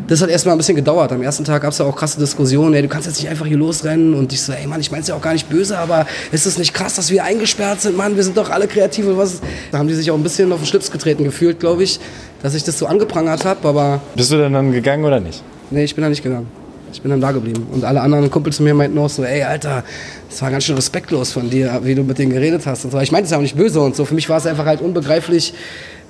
Das 0.07 0.21
hat 0.21 0.29
erstmal 0.29 0.55
ein 0.55 0.59
bisschen 0.59 0.77
gedauert. 0.77 1.13
Am 1.13 1.23
ersten 1.23 1.45
Tag 1.45 1.63
gab 1.63 1.73
es 1.73 1.79
ja 1.79 1.87
auch 1.87 1.97
krasse 1.97 2.21
Diskussionen, 2.21 2.75
ey, 2.75 2.83
du 2.83 2.89
kannst 2.89 3.07
jetzt 3.07 3.19
nicht 3.19 3.31
einfach 3.31 3.47
hier 3.47 3.57
losrennen 3.57 4.13
und 4.13 4.35
ich 4.35 4.43
so, 4.43 4.53
ey 4.53 4.67
Mann, 4.67 4.81
ich 4.81 4.91
mein's 4.91 5.09
ja 5.09 5.15
auch 5.15 5.23
gar 5.23 5.33
nicht 5.33 5.49
böse, 5.49 5.79
aber 5.79 6.07
ist 6.31 6.45
es 6.45 6.59
nicht 6.59 6.75
krass, 6.75 6.95
dass 6.95 7.11
wir 7.11 7.25
eingesperrt 7.25 7.81
sind, 7.81 7.97
Mann, 7.97 8.17
wir 8.17 8.23
sind 8.23 8.37
doch 8.37 8.51
alle 8.51 8.69
kreative, 8.69 9.17
was? 9.17 9.41
Da 9.73 9.79
haben 9.79 9.89
die 9.89 9.95
sich 9.95 10.11
auch 10.11 10.17
ein 10.17 10.23
bisschen 10.23 10.53
auf 10.53 10.61
den 10.61 10.67
Schlips 10.67 10.91
getreten 10.91 11.25
gefühlt, 11.25 11.59
glaube 11.59 11.85
ich, 11.85 12.01
dass 12.43 12.55
ich 12.55 12.65
das 12.65 12.79
so 12.79 12.85
angeprangert 12.87 13.47
habe, 13.47 13.67
aber... 13.67 14.03
Bist 14.15 14.31
du 14.31 14.37
denn 14.37 14.53
dann 14.53 14.73
gegangen 14.73 15.07
oder 15.07 15.21
nicht? 15.21 15.43
Nee, 15.71 15.85
ich 15.85 15.95
bin 15.95 16.03
da 16.03 16.11
nicht 16.11 16.23
gegangen. 16.23 16.68
Ich 16.92 17.03
bin 17.03 17.11
dann 17.11 17.20
da 17.20 17.33
geblieben. 17.33 17.66
Und 17.70 17.85
alle 17.85 18.01
anderen 18.01 18.31
Kumpels 18.31 18.57
zu 18.57 18.62
mir 18.62 18.74
meinten 18.74 18.98
auch 18.98 19.09
so, 19.09 19.24
ey, 19.24 19.42
Alter, 19.42 19.85
das 20.29 20.42
war 20.42 20.51
ganz 20.51 20.64
schön 20.64 20.77
respektlos 20.77 21.33
von 21.33 21.51
dir, 21.51 21.81
wie 21.83 21.94
du 21.94 22.03
mit 22.03 22.18
denen 22.18 22.33
geredet 22.33 22.66
hast. 22.66 22.85
Und 22.85 22.92
so. 22.92 23.01
Ich 23.01 23.12
meinte 23.12 23.27
es 23.27 23.31
ja 23.31 23.37
auch 23.37 23.42
nicht 23.42 23.57
böse 23.57 23.81
und 23.81 23.96
so. 23.96 24.05
Für 24.05 24.14
mich 24.14 24.29
war 24.29 24.38
es 24.38 24.46
einfach 24.46 24.66
halt 24.66 24.81
unbegreiflich, 24.81 25.55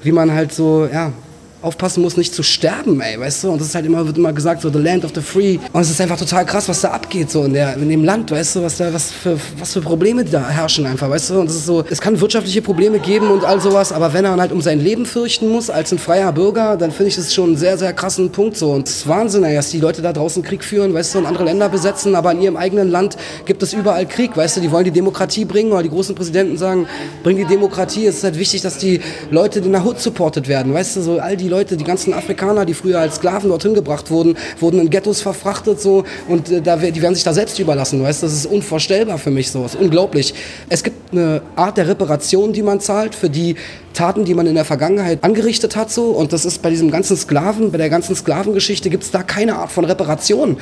wie 0.02 0.12
man 0.12 0.32
halt 0.32 0.52
so, 0.52 0.88
ja, 0.92 1.12
aufpassen 1.60 2.02
muss, 2.02 2.16
nicht 2.16 2.34
zu 2.34 2.42
sterben, 2.42 3.00
ey, 3.00 3.18
weißt 3.18 3.44
du? 3.44 3.50
Und 3.50 3.60
das 3.60 3.68
ist 3.68 3.74
halt 3.74 3.86
immer, 3.86 4.06
wird 4.06 4.16
immer 4.16 4.32
gesagt, 4.32 4.62
so 4.62 4.70
the 4.70 4.78
land 4.78 5.04
of 5.04 5.10
the 5.14 5.20
free. 5.20 5.58
Und 5.72 5.80
es 5.80 5.90
ist 5.90 6.00
einfach 6.00 6.18
total 6.18 6.46
krass, 6.46 6.68
was 6.68 6.80
da 6.80 6.90
abgeht, 6.90 7.30
so 7.30 7.44
in, 7.44 7.52
der, 7.52 7.74
in 7.76 7.88
dem 7.88 8.04
Land, 8.04 8.30
weißt 8.30 8.56
du, 8.56 8.62
was 8.62 8.76
da, 8.76 8.92
was 8.92 9.10
für, 9.10 9.38
was 9.58 9.72
für 9.72 9.80
Probleme 9.80 10.24
da 10.24 10.48
herrschen 10.48 10.86
einfach, 10.86 11.10
weißt 11.10 11.30
du? 11.30 11.40
Und 11.40 11.50
es 11.50 11.56
ist 11.56 11.66
so, 11.66 11.84
es 11.90 12.00
kann 12.00 12.20
wirtschaftliche 12.20 12.62
Probleme 12.62 12.98
geben 13.00 13.30
und 13.30 13.44
all 13.44 13.60
sowas, 13.60 13.92
aber 13.92 14.12
wenn 14.12 14.24
er 14.24 14.36
halt 14.36 14.52
um 14.52 14.60
sein 14.60 14.80
Leben 14.80 15.04
fürchten 15.04 15.48
muss, 15.48 15.68
als 15.68 15.92
ein 15.92 15.98
freier 15.98 16.32
Bürger, 16.32 16.76
dann 16.76 16.92
finde 16.92 17.08
ich 17.08 17.16
das 17.16 17.34
schon 17.34 17.50
einen 17.50 17.56
sehr, 17.56 17.76
sehr 17.76 17.92
krassen 17.92 18.30
Punkt 18.30 18.56
so. 18.56 18.72
Und 18.72 18.88
es 18.88 18.98
ist 18.98 19.08
Wahnsinn, 19.08 19.42
ey, 19.42 19.54
dass 19.54 19.70
die 19.70 19.80
Leute 19.80 20.00
da 20.00 20.12
draußen 20.12 20.42
Krieg 20.42 20.62
führen, 20.62 20.94
weißt 20.94 21.14
du, 21.14 21.18
und 21.18 21.26
andere 21.26 21.44
Länder 21.44 21.68
besetzen, 21.68 22.14
aber 22.14 22.32
in 22.32 22.42
ihrem 22.42 22.56
eigenen 22.56 22.88
Land 22.88 23.16
gibt 23.46 23.62
es 23.62 23.72
überall 23.72 24.06
Krieg, 24.06 24.36
weißt 24.36 24.58
du? 24.58 24.60
Die 24.60 24.70
wollen 24.70 24.84
die 24.84 24.90
Demokratie 24.90 25.44
bringen, 25.44 25.72
oder 25.72 25.82
die 25.82 25.90
großen 25.90 26.14
Präsidenten 26.14 26.56
sagen, 26.56 26.86
bring 27.22 27.36
die 27.36 27.44
Demokratie. 27.44 28.06
Es 28.06 28.18
ist 28.18 28.24
halt 28.24 28.38
wichtig, 28.38 28.62
dass 28.62 28.78
die 28.78 29.00
Leute 29.30 29.58
in 29.58 29.72
der 29.72 29.84
Hut 29.84 29.98
supportet 29.98 30.46
werden, 30.46 30.72
weißt 30.72 30.96
du? 30.96 31.00
So 31.02 31.18
all 31.18 31.36
die 31.36 31.47
Leute, 31.48 31.76
die 31.76 31.84
ganzen 31.84 32.14
Afrikaner, 32.14 32.64
die 32.64 32.74
früher 32.74 33.00
als 33.00 33.16
Sklaven 33.16 33.50
dorthin 33.50 33.74
gebracht 33.74 34.10
wurden, 34.10 34.36
wurden 34.60 34.80
in 34.80 34.90
Ghettos 34.90 35.20
verfrachtet 35.20 35.80
so. 35.80 36.04
Und 36.28 36.50
äh, 36.50 36.60
da, 36.60 36.76
die 36.76 37.02
werden 37.02 37.14
sich 37.14 37.24
da 37.24 37.32
selbst 37.32 37.58
überlassen, 37.58 38.02
weißt 38.02 38.22
Das 38.22 38.32
ist 38.32 38.46
unvorstellbar 38.46 39.18
für 39.18 39.30
mich 39.30 39.50
so, 39.50 39.62
das 39.62 39.74
ist 39.74 39.80
unglaublich. 39.80 40.34
Es 40.68 40.82
gibt 40.82 41.12
eine 41.12 41.42
Art 41.56 41.76
der 41.76 41.88
Reparation, 41.88 42.52
die 42.52 42.62
man 42.62 42.80
zahlt 42.80 43.14
für 43.14 43.30
die 43.30 43.56
Taten, 43.94 44.24
die 44.24 44.34
man 44.34 44.46
in 44.46 44.54
der 44.54 44.64
Vergangenheit 44.64 45.24
angerichtet 45.24 45.74
hat 45.74 45.90
so. 45.90 46.10
Und 46.10 46.32
das 46.32 46.44
ist 46.44 46.62
bei 46.62 46.70
diesem 46.70 46.90
ganzen 46.90 47.16
Sklaven, 47.16 47.72
bei 47.72 47.78
der 47.78 47.90
ganzen 47.90 48.14
Sklavengeschichte 48.14 48.90
gibt 48.90 49.04
es 49.04 49.10
da 49.10 49.22
keine 49.22 49.56
Art 49.56 49.72
von 49.72 49.84
Reparation 49.84 50.58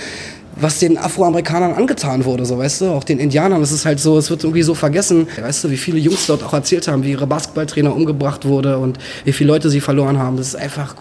was 0.58 0.78
den 0.78 0.96
Afroamerikanern 0.96 1.74
angetan 1.74 2.24
wurde, 2.24 2.46
so 2.46 2.58
weißt 2.58 2.80
du, 2.80 2.90
auch 2.90 3.04
den 3.04 3.18
Indianern. 3.18 3.60
Es 3.62 3.72
ist 3.72 3.84
halt 3.84 4.00
so, 4.00 4.16
es 4.16 4.30
wird 4.30 4.42
irgendwie 4.42 4.62
so 4.62 4.74
vergessen. 4.74 5.28
Weißt 5.40 5.64
du, 5.64 5.70
wie 5.70 5.76
viele 5.76 5.98
Jungs 5.98 6.26
dort 6.26 6.42
auch 6.42 6.54
erzählt 6.54 6.88
haben, 6.88 7.04
wie 7.04 7.10
ihre 7.10 7.26
Basketballtrainer 7.26 7.94
umgebracht 7.94 8.46
wurde 8.46 8.78
und 8.78 8.98
wie 9.24 9.32
viele 9.32 9.52
Leute 9.52 9.68
sie 9.68 9.80
verloren 9.80 10.18
haben. 10.18 10.36
Das 10.38 10.48
ist 10.48 10.56
einfach 10.56 10.94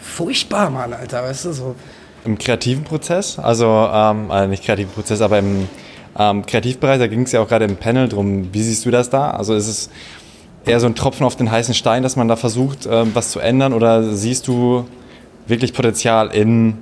furchtbar, 0.00 0.70
Mann, 0.70 0.92
Alter, 0.92 1.22
weißt 1.22 1.46
du, 1.46 1.52
so. 1.52 1.74
Im 2.24 2.38
kreativen 2.38 2.84
Prozess, 2.84 3.38
also, 3.38 3.66
ähm, 3.66 4.30
also 4.30 4.48
nicht 4.48 4.64
kreativen 4.64 4.92
Prozess, 4.92 5.20
aber 5.22 5.38
im 5.38 5.68
ähm, 6.18 6.44
Kreativbereich, 6.44 6.98
da 6.98 7.06
ging 7.06 7.22
es 7.22 7.32
ja 7.32 7.40
auch 7.40 7.48
gerade 7.48 7.64
im 7.64 7.76
Panel 7.76 8.08
drum. 8.08 8.48
Wie 8.52 8.62
siehst 8.62 8.84
du 8.84 8.90
das 8.90 9.10
da? 9.10 9.30
Also 9.30 9.54
ist 9.54 9.68
es 9.68 9.90
eher 10.66 10.78
so 10.80 10.86
ein 10.86 10.94
Tropfen 10.94 11.24
auf 11.24 11.36
den 11.36 11.50
heißen 11.50 11.74
Stein, 11.74 12.02
dass 12.02 12.16
man 12.16 12.28
da 12.28 12.36
versucht, 12.36 12.86
ähm, 12.90 13.10
was 13.14 13.30
zu 13.30 13.40
ändern 13.40 13.72
oder 13.72 14.14
siehst 14.14 14.46
du 14.46 14.86
wirklich 15.46 15.72
Potenzial 15.72 16.28
in 16.34 16.78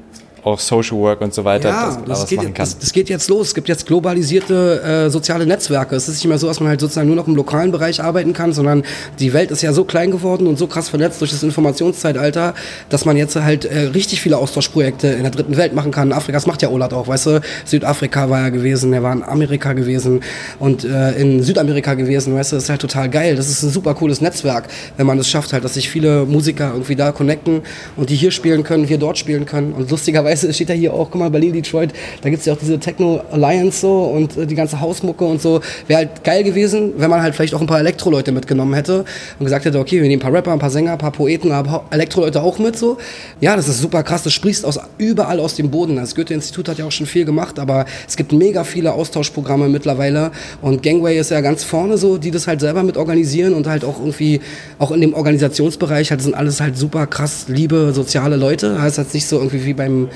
auch 0.49 0.61
Social 0.61 0.99
Work 0.99 1.21
und 1.21 1.35
so 1.35 1.45
weiter, 1.45 1.69
ja, 1.69 1.87
dass 1.87 1.95
man 1.97 2.05
da 2.05 2.11
das 2.11 2.23
was 2.23 2.29
geht, 2.29 2.39
machen 2.39 2.55
kann. 2.55 2.65
Das, 2.65 2.79
das 2.79 2.93
geht 2.93 3.09
jetzt 3.09 3.29
los. 3.29 3.49
Es 3.49 3.55
gibt 3.55 3.69
jetzt 3.69 3.87
globalisierte 3.87 5.07
äh, 5.07 5.11
soziale 5.11 5.47
Netzwerke. 5.47 5.97
Es 5.97 6.09
ist 6.09 6.17
nicht 6.17 6.27
mehr 6.27 6.39
so, 6.39 6.47
dass 6.47 6.61
man 6.61 6.69
halt 6.69 6.81
sozusagen 6.81 7.07
nur 7.07 7.17
noch 7.17 7.29
im 7.29 7.37
lokalen 7.37 7.73
Bereich 7.73 8.03
arbeiten 8.03 8.33
kann, 8.33 8.53
sondern 8.53 8.83
die 9.19 9.33
Welt 9.33 9.51
ist 9.51 9.63
ja 9.63 9.73
so 9.73 9.85
klein 9.85 10.11
geworden 10.11 10.47
und 10.47 10.59
so 10.59 10.67
krass 10.67 10.89
verletzt 10.89 11.21
durch 11.21 11.31
das 11.31 11.43
Informationszeitalter, 11.43 12.55
dass 12.89 13.05
man 13.05 13.17
jetzt 13.17 13.37
halt 13.37 13.65
äh, 13.65 13.81
richtig 13.95 14.21
viele 14.21 14.39
Austauschprojekte 14.39 15.09
in 15.09 15.23
der 15.23 15.31
dritten 15.31 15.57
Welt 15.57 15.75
machen 15.75 15.91
kann. 15.91 16.13
Afrika, 16.13 16.37
das 16.37 16.47
macht 16.47 16.63
ja 16.63 16.71
Olat 16.71 16.93
auch, 16.93 17.09
weißt 17.09 17.27
du? 17.27 17.41
Südafrika 17.65 18.31
war 18.31 18.41
er 18.41 18.51
gewesen, 18.51 18.93
er 18.93 19.03
war 19.03 19.13
in 19.13 19.23
Amerika 19.23 19.73
gewesen 19.73 20.21
und 20.59 20.85
äh, 20.85 21.13
in 21.13 21.43
Südamerika 21.43 21.95
gewesen, 21.95 22.35
weißt 22.35 22.53
du? 22.53 22.57
Das 22.57 22.65
ist 22.65 22.71
halt 22.71 22.81
total 22.81 23.09
geil. 23.09 23.37
Das 23.37 23.49
ist 23.49 23.63
ein 23.63 23.71
super 23.71 23.95
cooles 23.95 24.21
Netzwerk, 24.21 24.69
wenn 24.97 25.07
man 25.07 25.19
es 25.19 25.29
schafft 25.29 25.53
halt, 25.53 25.65
dass 25.65 25.75
sich 25.75 25.89
viele 25.89 26.25
Musiker 26.25 26.71
irgendwie 26.73 26.97
da 26.97 27.13
connecten 27.13 27.63
und 27.97 28.11
die 28.11 28.17
hier 28.17 28.31
spielen 28.31 28.63
können, 28.63 28.89
wir 28.89 28.99
dort 28.99 29.19
spielen 29.19 29.47
können. 29.47 29.73
Und 29.73 29.91
lustigerweise 29.91 30.38
steht 30.41 30.69
ja 30.69 30.75
hier 30.75 30.95
auch, 30.95 31.11
guck 31.11 31.21
mal, 31.21 31.31
Berlin, 31.31 31.53
Detroit, 31.53 31.91
da 32.23 32.31
gibt 32.31 32.41
es 32.41 32.47
ja 32.47 32.53
auch 32.53 32.59
diese 32.59 32.79
Techno 32.79 33.21
Alliance 33.31 33.81
so 33.81 34.05
und 34.05 34.37
äh, 34.37 34.47
die 34.47 34.55
ganze 34.55 34.81
Hausmucke 34.81 35.25
und 35.25 35.41
so. 35.41 35.61
Wäre 35.87 35.99
halt 35.99 36.25
geil 36.25 36.45
gewesen, 36.45 36.93
wenn 36.97 37.11
man 37.11 37.23
halt 37.23 37.35
vielleicht 37.35 37.55
auch 37.55 37.61
ein 37.61 37.67
paar 37.67 37.81
Elektro-Leute 37.81 38.33
mitgenommen 38.33 38.75
hätte 38.75 39.05
und 39.39 39.45
gesagt 39.45 39.65
hätte, 39.65 39.79
okay, 39.79 40.01
wir 40.01 40.09
nehmen 40.09 40.21
ein 40.21 40.25
paar 40.25 40.33
Rapper, 40.33 40.53
ein 40.53 40.59
paar 40.59 40.71
Sänger, 40.71 40.93
ein 40.93 40.99
paar 40.99 41.13
Poeten, 41.13 41.53
aber 41.53 41.85
Elektro-Leute 41.91 42.43
auch 42.43 42.59
mit 42.59 42.77
so. 42.77 42.99
Ja, 43.41 43.57
das 43.57 43.69
ist 43.69 43.81
super 43.81 44.03
krass, 44.03 44.23
das 44.23 44.33
sprießt 44.33 44.65
aus, 44.65 44.79
überall 44.99 45.41
aus 45.41 45.55
dem 45.55 45.71
Boden. 45.71 45.97
Das 45.97 46.15
Goethe-Institut 46.15 46.69
hat 46.69 46.79
ja 46.79 46.85
auch 46.85 46.93
schon 46.93 47.07
viel 47.07 47.25
gemacht, 47.25 47.59
aber 47.59 47.87
es 48.07 48.17
gibt 48.17 48.33
mega 48.33 48.65
viele 48.65 48.93
Austauschprogramme 48.93 49.69
mittlerweile 49.69 50.31
und 50.63 50.83
Gangway 50.83 51.19
ist 51.19 51.31
ja 51.31 51.41
ganz 51.41 51.65
vorne 51.65 51.99
so, 51.99 52.19
die 52.19 52.31
das 52.31 52.47
halt 52.47 52.61
selber 52.61 52.83
mit 52.83 52.97
organisieren 52.97 53.55
und 53.55 53.67
halt 53.67 53.85
auch 53.85 53.99
irgendwie, 53.99 54.41
auch 54.79 54.91
in 54.91 55.01
dem 55.01 55.15
Organisationsbereich, 55.15 56.11
halt 56.11 56.23
sind 56.23 56.35
alles 56.35 56.61
halt 56.61 56.77
super 56.77 57.07
krass 57.07 57.47
liebe, 57.49 57.93
soziale 57.93 58.37
Leute. 58.37 58.81
Heißt 58.81 58.99
halt 58.99 59.13
nicht 59.15 59.27
so 59.27 59.37
irgendwie 59.37 59.65
wie 59.65 59.75
beim 59.75 60.09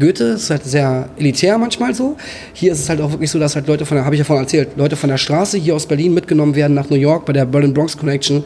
Goethe, 0.00 0.24
ist 0.24 0.50
halt 0.50 0.64
sehr 0.64 1.08
elitär 1.16 1.56
manchmal 1.56 1.94
so. 1.94 2.16
Hier 2.52 2.72
ist 2.72 2.80
es 2.80 2.88
halt 2.88 3.00
auch 3.00 3.12
wirklich 3.12 3.30
so, 3.30 3.38
dass 3.38 3.54
halt 3.54 3.68
Leute 3.68 3.86
von 3.86 3.96
der, 3.96 4.04
habe 4.04 4.16
ich 4.16 4.18
ja 4.18 4.24
vorhin 4.24 4.44
erzählt, 4.44 4.70
Leute 4.76 4.96
von 4.96 5.08
der 5.08 5.18
Straße 5.18 5.56
hier 5.56 5.76
aus 5.76 5.86
Berlin 5.86 6.12
mitgenommen 6.12 6.56
werden 6.56 6.74
nach 6.74 6.90
New 6.90 6.96
York 6.96 7.24
bei 7.26 7.32
der 7.32 7.44
Berlin-Bronx 7.44 7.96
Connection. 7.96 8.44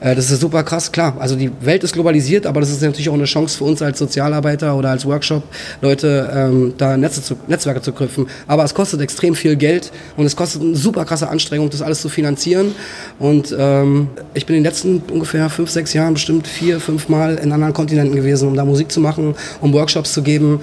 Äh, 0.00 0.14
das 0.14 0.30
ist 0.30 0.40
super 0.40 0.62
krass, 0.62 0.92
klar. 0.92 1.16
Also 1.18 1.36
die 1.36 1.50
Welt 1.62 1.84
ist 1.84 1.94
globalisiert, 1.94 2.44
aber 2.44 2.60
das 2.60 2.70
ist 2.70 2.82
natürlich 2.82 3.08
auch 3.08 3.14
eine 3.14 3.24
Chance 3.24 3.56
für 3.56 3.64
uns 3.64 3.80
als 3.80 3.98
Sozialarbeiter 3.98 4.76
oder 4.76 4.90
als 4.90 5.06
Workshop-Leute, 5.06 6.30
ähm, 6.34 6.74
da 6.76 6.98
Netze 6.98 7.22
zu, 7.22 7.36
Netzwerke 7.46 7.80
zu 7.80 7.92
knüpfen. 7.92 8.26
Aber 8.46 8.64
es 8.64 8.74
kostet 8.74 9.00
extrem 9.00 9.34
viel 9.34 9.56
Geld 9.56 9.92
und 10.18 10.26
es 10.26 10.36
kostet 10.36 10.60
eine 10.60 10.76
super 10.76 11.06
krasse 11.06 11.30
Anstrengung, 11.30 11.70
das 11.70 11.80
alles 11.80 12.02
zu 12.02 12.10
finanzieren. 12.10 12.74
Und 13.18 13.56
ähm, 13.58 14.08
ich 14.34 14.44
bin 14.44 14.56
in 14.56 14.62
den 14.62 14.70
letzten 14.70 15.02
ungefähr 15.10 15.48
fünf, 15.48 15.70
sechs 15.70 15.94
Jahren 15.94 16.12
bestimmt 16.12 16.46
vier, 16.46 16.78
fünf 16.78 17.08
Mal 17.08 17.36
in 17.36 17.52
anderen 17.52 17.72
Kontinenten 17.72 18.14
gewesen, 18.14 18.48
um 18.48 18.54
da 18.54 18.66
Musik 18.66 18.92
zu 18.92 19.00
machen, 19.00 19.34
um 19.62 19.72
Workshops 19.72 20.12
zu 20.12 20.22
geben. 20.22 20.60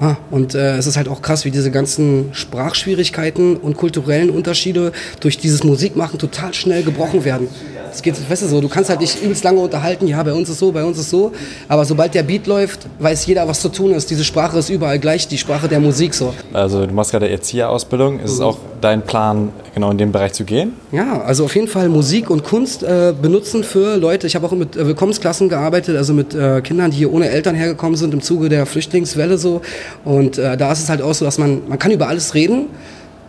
Ah, 0.00 0.16
und 0.30 0.54
äh, 0.54 0.78
es 0.78 0.86
ist 0.86 0.96
halt 0.96 1.08
auch 1.08 1.20
krass, 1.20 1.44
wie 1.44 1.50
diese 1.50 1.70
ganzen 1.70 2.30
Sprachschwierigkeiten 2.32 3.58
und 3.58 3.76
kulturellen 3.76 4.30
Unterschiede 4.30 4.92
durch 5.20 5.36
dieses 5.36 5.62
Musikmachen 5.62 6.18
total 6.18 6.54
schnell 6.54 6.82
gebrochen 6.82 7.26
werden. 7.26 7.48
Es 7.92 8.02
geht, 8.02 8.14
weißt 8.30 8.42
du 8.42 8.46
so, 8.46 8.60
du 8.60 8.68
kannst 8.68 8.90
halt 8.90 9.00
nicht 9.00 9.22
übelst 9.22 9.44
lange 9.44 9.60
unterhalten, 9.60 10.06
ja, 10.06 10.22
bei 10.22 10.32
uns 10.32 10.48
ist 10.48 10.58
so, 10.58 10.72
bei 10.72 10.84
uns 10.84 10.98
ist 10.98 11.10
so, 11.10 11.32
aber 11.68 11.84
sobald 11.84 12.14
der 12.14 12.22
Beat 12.22 12.46
läuft, 12.46 12.86
weiß 12.98 13.26
jeder, 13.26 13.46
was 13.48 13.60
zu 13.60 13.68
tun 13.68 13.92
ist. 13.92 14.10
Diese 14.10 14.24
Sprache 14.24 14.58
ist 14.58 14.70
überall 14.70 14.98
gleich, 14.98 15.28
die 15.28 15.38
Sprache 15.38 15.68
der 15.68 15.80
Musik 15.80 16.14
so. 16.14 16.34
Also 16.52 16.86
du 16.86 16.92
machst 16.92 17.10
gerade 17.10 17.28
Erzieherausbildung. 17.28 18.20
Ist 18.20 18.32
es 18.32 18.40
auch 18.40 18.58
dein 18.80 19.02
Plan, 19.02 19.50
genau 19.74 19.90
in 19.90 19.98
den 19.98 20.12
Bereich 20.12 20.32
zu 20.32 20.44
gehen? 20.44 20.72
Ja, 20.92 21.22
also 21.22 21.44
auf 21.44 21.54
jeden 21.54 21.68
Fall 21.68 21.88
Musik 21.88 22.30
und 22.30 22.44
Kunst 22.44 22.82
äh, 22.82 23.12
benutzen 23.20 23.64
für 23.64 23.96
Leute. 23.96 24.26
Ich 24.26 24.34
habe 24.34 24.46
auch 24.46 24.52
mit 24.52 24.76
äh, 24.76 24.86
Willkommensklassen 24.86 25.48
gearbeitet, 25.48 25.96
also 25.96 26.12
mit 26.12 26.34
äh, 26.34 26.60
Kindern, 26.62 26.90
die 26.90 26.98
hier 26.98 27.12
ohne 27.12 27.28
Eltern 27.28 27.54
hergekommen 27.54 27.96
sind 27.96 28.14
im 28.14 28.22
Zuge 28.22 28.48
der 28.48 28.66
Flüchtlingswelle 28.66 29.38
so. 29.38 29.60
Und 30.04 30.38
äh, 30.38 30.56
da 30.56 30.72
ist 30.72 30.82
es 30.82 30.88
halt 30.88 31.02
auch 31.02 31.14
so, 31.14 31.24
dass 31.24 31.38
man, 31.38 31.62
man 31.68 31.78
kann 31.78 31.90
über 31.90 32.08
alles 32.08 32.34
reden. 32.34 32.66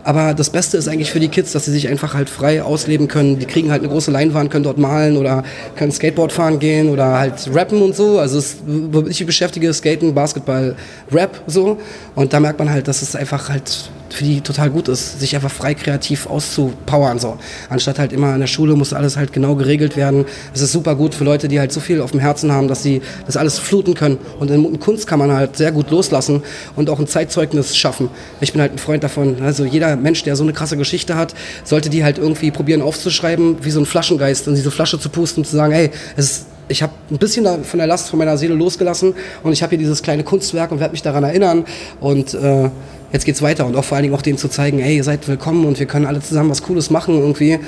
Aber 0.04 0.34
das 0.34 0.50
Beste 0.50 0.76
ist 0.76 0.88
eigentlich 0.88 1.10
für 1.10 1.20
die 1.20 1.28
Kids, 1.28 1.52
dass 1.52 1.66
sie 1.66 1.72
sich 1.72 1.88
einfach 1.88 2.14
halt 2.14 2.28
frei 2.28 2.62
ausleben 2.62 3.06
können. 3.06 3.38
Die 3.38 3.46
kriegen 3.46 3.70
halt 3.70 3.82
eine 3.82 3.90
große 3.90 4.10
Leinwand, 4.10 4.50
können 4.50 4.64
dort 4.64 4.78
malen 4.78 5.16
oder 5.16 5.44
können 5.76 5.92
Skateboard 5.92 6.32
fahren 6.32 6.58
gehen 6.58 6.88
oder 6.88 7.18
halt 7.18 7.48
rappen 7.54 7.80
und 7.82 7.94
so. 7.94 8.18
Also 8.18 8.38
es, 8.38 8.56
ich 9.08 9.24
beschäftige, 9.24 9.72
Skaten, 9.72 10.14
Basketball, 10.14 10.74
Rap 11.12 11.40
so. 11.46 11.78
Und 12.14 12.32
da 12.32 12.40
merkt 12.40 12.58
man 12.58 12.70
halt, 12.70 12.88
dass 12.88 13.02
es 13.02 13.14
einfach 13.14 13.48
halt 13.48 13.90
für 14.12 14.24
die 14.24 14.40
total 14.40 14.70
gut 14.70 14.88
ist, 14.88 15.20
sich 15.20 15.34
einfach 15.34 15.50
frei 15.50 15.74
kreativ 15.74 16.26
auszupowern 16.26 17.18
so. 17.18 17.38
Anstatt 17.68 17.98
halt 17.98 18.12
immer 18.12 18.34
in 18.34 18.40
der 18.40 18.46
Schule 18.46 18.74
muss 18.76 18.92
alles 18.92 19.16
halt 19.16 19.32
genau 19.32 19.54
geregelt 19.54 19.96
werden. 19.96 20.24
Es 20.54 20.60
ist 20.60 20.72
super 20.72 20.94
gut 20.94 21.14
für 21.14 21.24
Leute, 21.24 21.48
die 21.48 21.58
halt 21.58 21.72
so 21.72 21.80
viel 21.80 22.00
auf 22.00 22.10
dem 22.10 22.20
Herzen 22.20 22.52
haben, 22.52 22.68
dass 22.68 22.82
sie 22.82 23.02
das 23.26 23.36
alles 23.36 23.58
fluten 23.58 23.94
können. 23.94 24.18
Und 24.38 24.50
in 24.50 24.80
Kunst 24.80 25.06
kann 25.06 25.18
man 25.18 25.32
halt 25.32 25.56
sehr 25.56 25.72
gut 25.72 25.90
loslassen 25.90 26.42
und 26.76 26.90
auch 26.90 26.98
ein 26.98 27.06
Zeitzeugnis 27.06 27.76
schaffen. 27.76 28.10
Ich 28.40 28.52
bin 28.52 28.60
halt 28.60 28.72
ein 28.72 28.78
Freund 28.78 29.02
davon. 29.02 29.36
Also 29.42 29.64
jeder 29.64 29.96
Mensch, 29.96 30.22
der 30.22 30.36
so 30.36 30.42
eine 30.42 30.52
krasse 30.52 30.76
Geschichte 30.76 31.16
hat, 31.16 31.34
sollte 31.64 31.90
die 31.90 32.04
halt 32.04 32.18
irgendwie 32.18 32.50
probieren 32.50 32.82
aufzuschreiben, 32.82 33.64
wie 33.64 33.70
so 33.70 33.80
ein 33.80 33.86
Flaschengeist, 33.86 34.46
in 34.48 34.54
diese 34.54 34.70
Flasche 34.70 34.98
zu 34.98 35.08
pusten 35.08 35.42
und 35.42 35.48
zu 35.48 35.56
sagen, 35.56 35.72
hey, 35.72 35.90
es 36.16 36.24
ist 36.24 36.46
ich 36.68 36.82
habe 36.82 36.92
ein 37.10 37.18
bisschen 37.18 37.64
von 37.64 37.78
der 37.78 37.86
Last 37.86 38.08
von 38.08 38.18
meiner 38.18 38.36
Seele 38.36 38.54
losgelassen 38.54 39.14
und 39.42 39.52
ich 39.52 39.62
habe 39.62 39.70
hier 39.70 39.78
dieses 39.78 40.02
kleine 40.02 40.24
Kunstwerk 40.24 40.70
und 40.70 40.80
werde 40.80 40.92
mich 40.92 41.02
daran 41.02 41.24
erinnern 41.24 41.64
und 42.00 42.34
äh, 42.34 42.70
jetzt 43.12 43.24
geht's 43.24 43.42
weiter 43.42 43.66
und 43.66 43.76
auch 43.76 43.84
vor 43.84 43.96
allen 43.96 44.04
Dingen 44.04 44.14
auch 44.14 44.22
denen 44.22 44.38
zu 44.38 44.48
zeigen, 44.48 44.78
hey, 44.78 44.96
ihr 44.96 45.04
seid 45.04 45.28
willkommen 45.28 45.64
und 45.64 45.78
wir 45.78 45.86
können 45.86 46.06
alle 46.06 46.20
zusammen 46.20 46.50
was 46.50 46.62
Cooles 46.62 46.90
machen 46.90 47.18
irgendwie. 47.18 47.58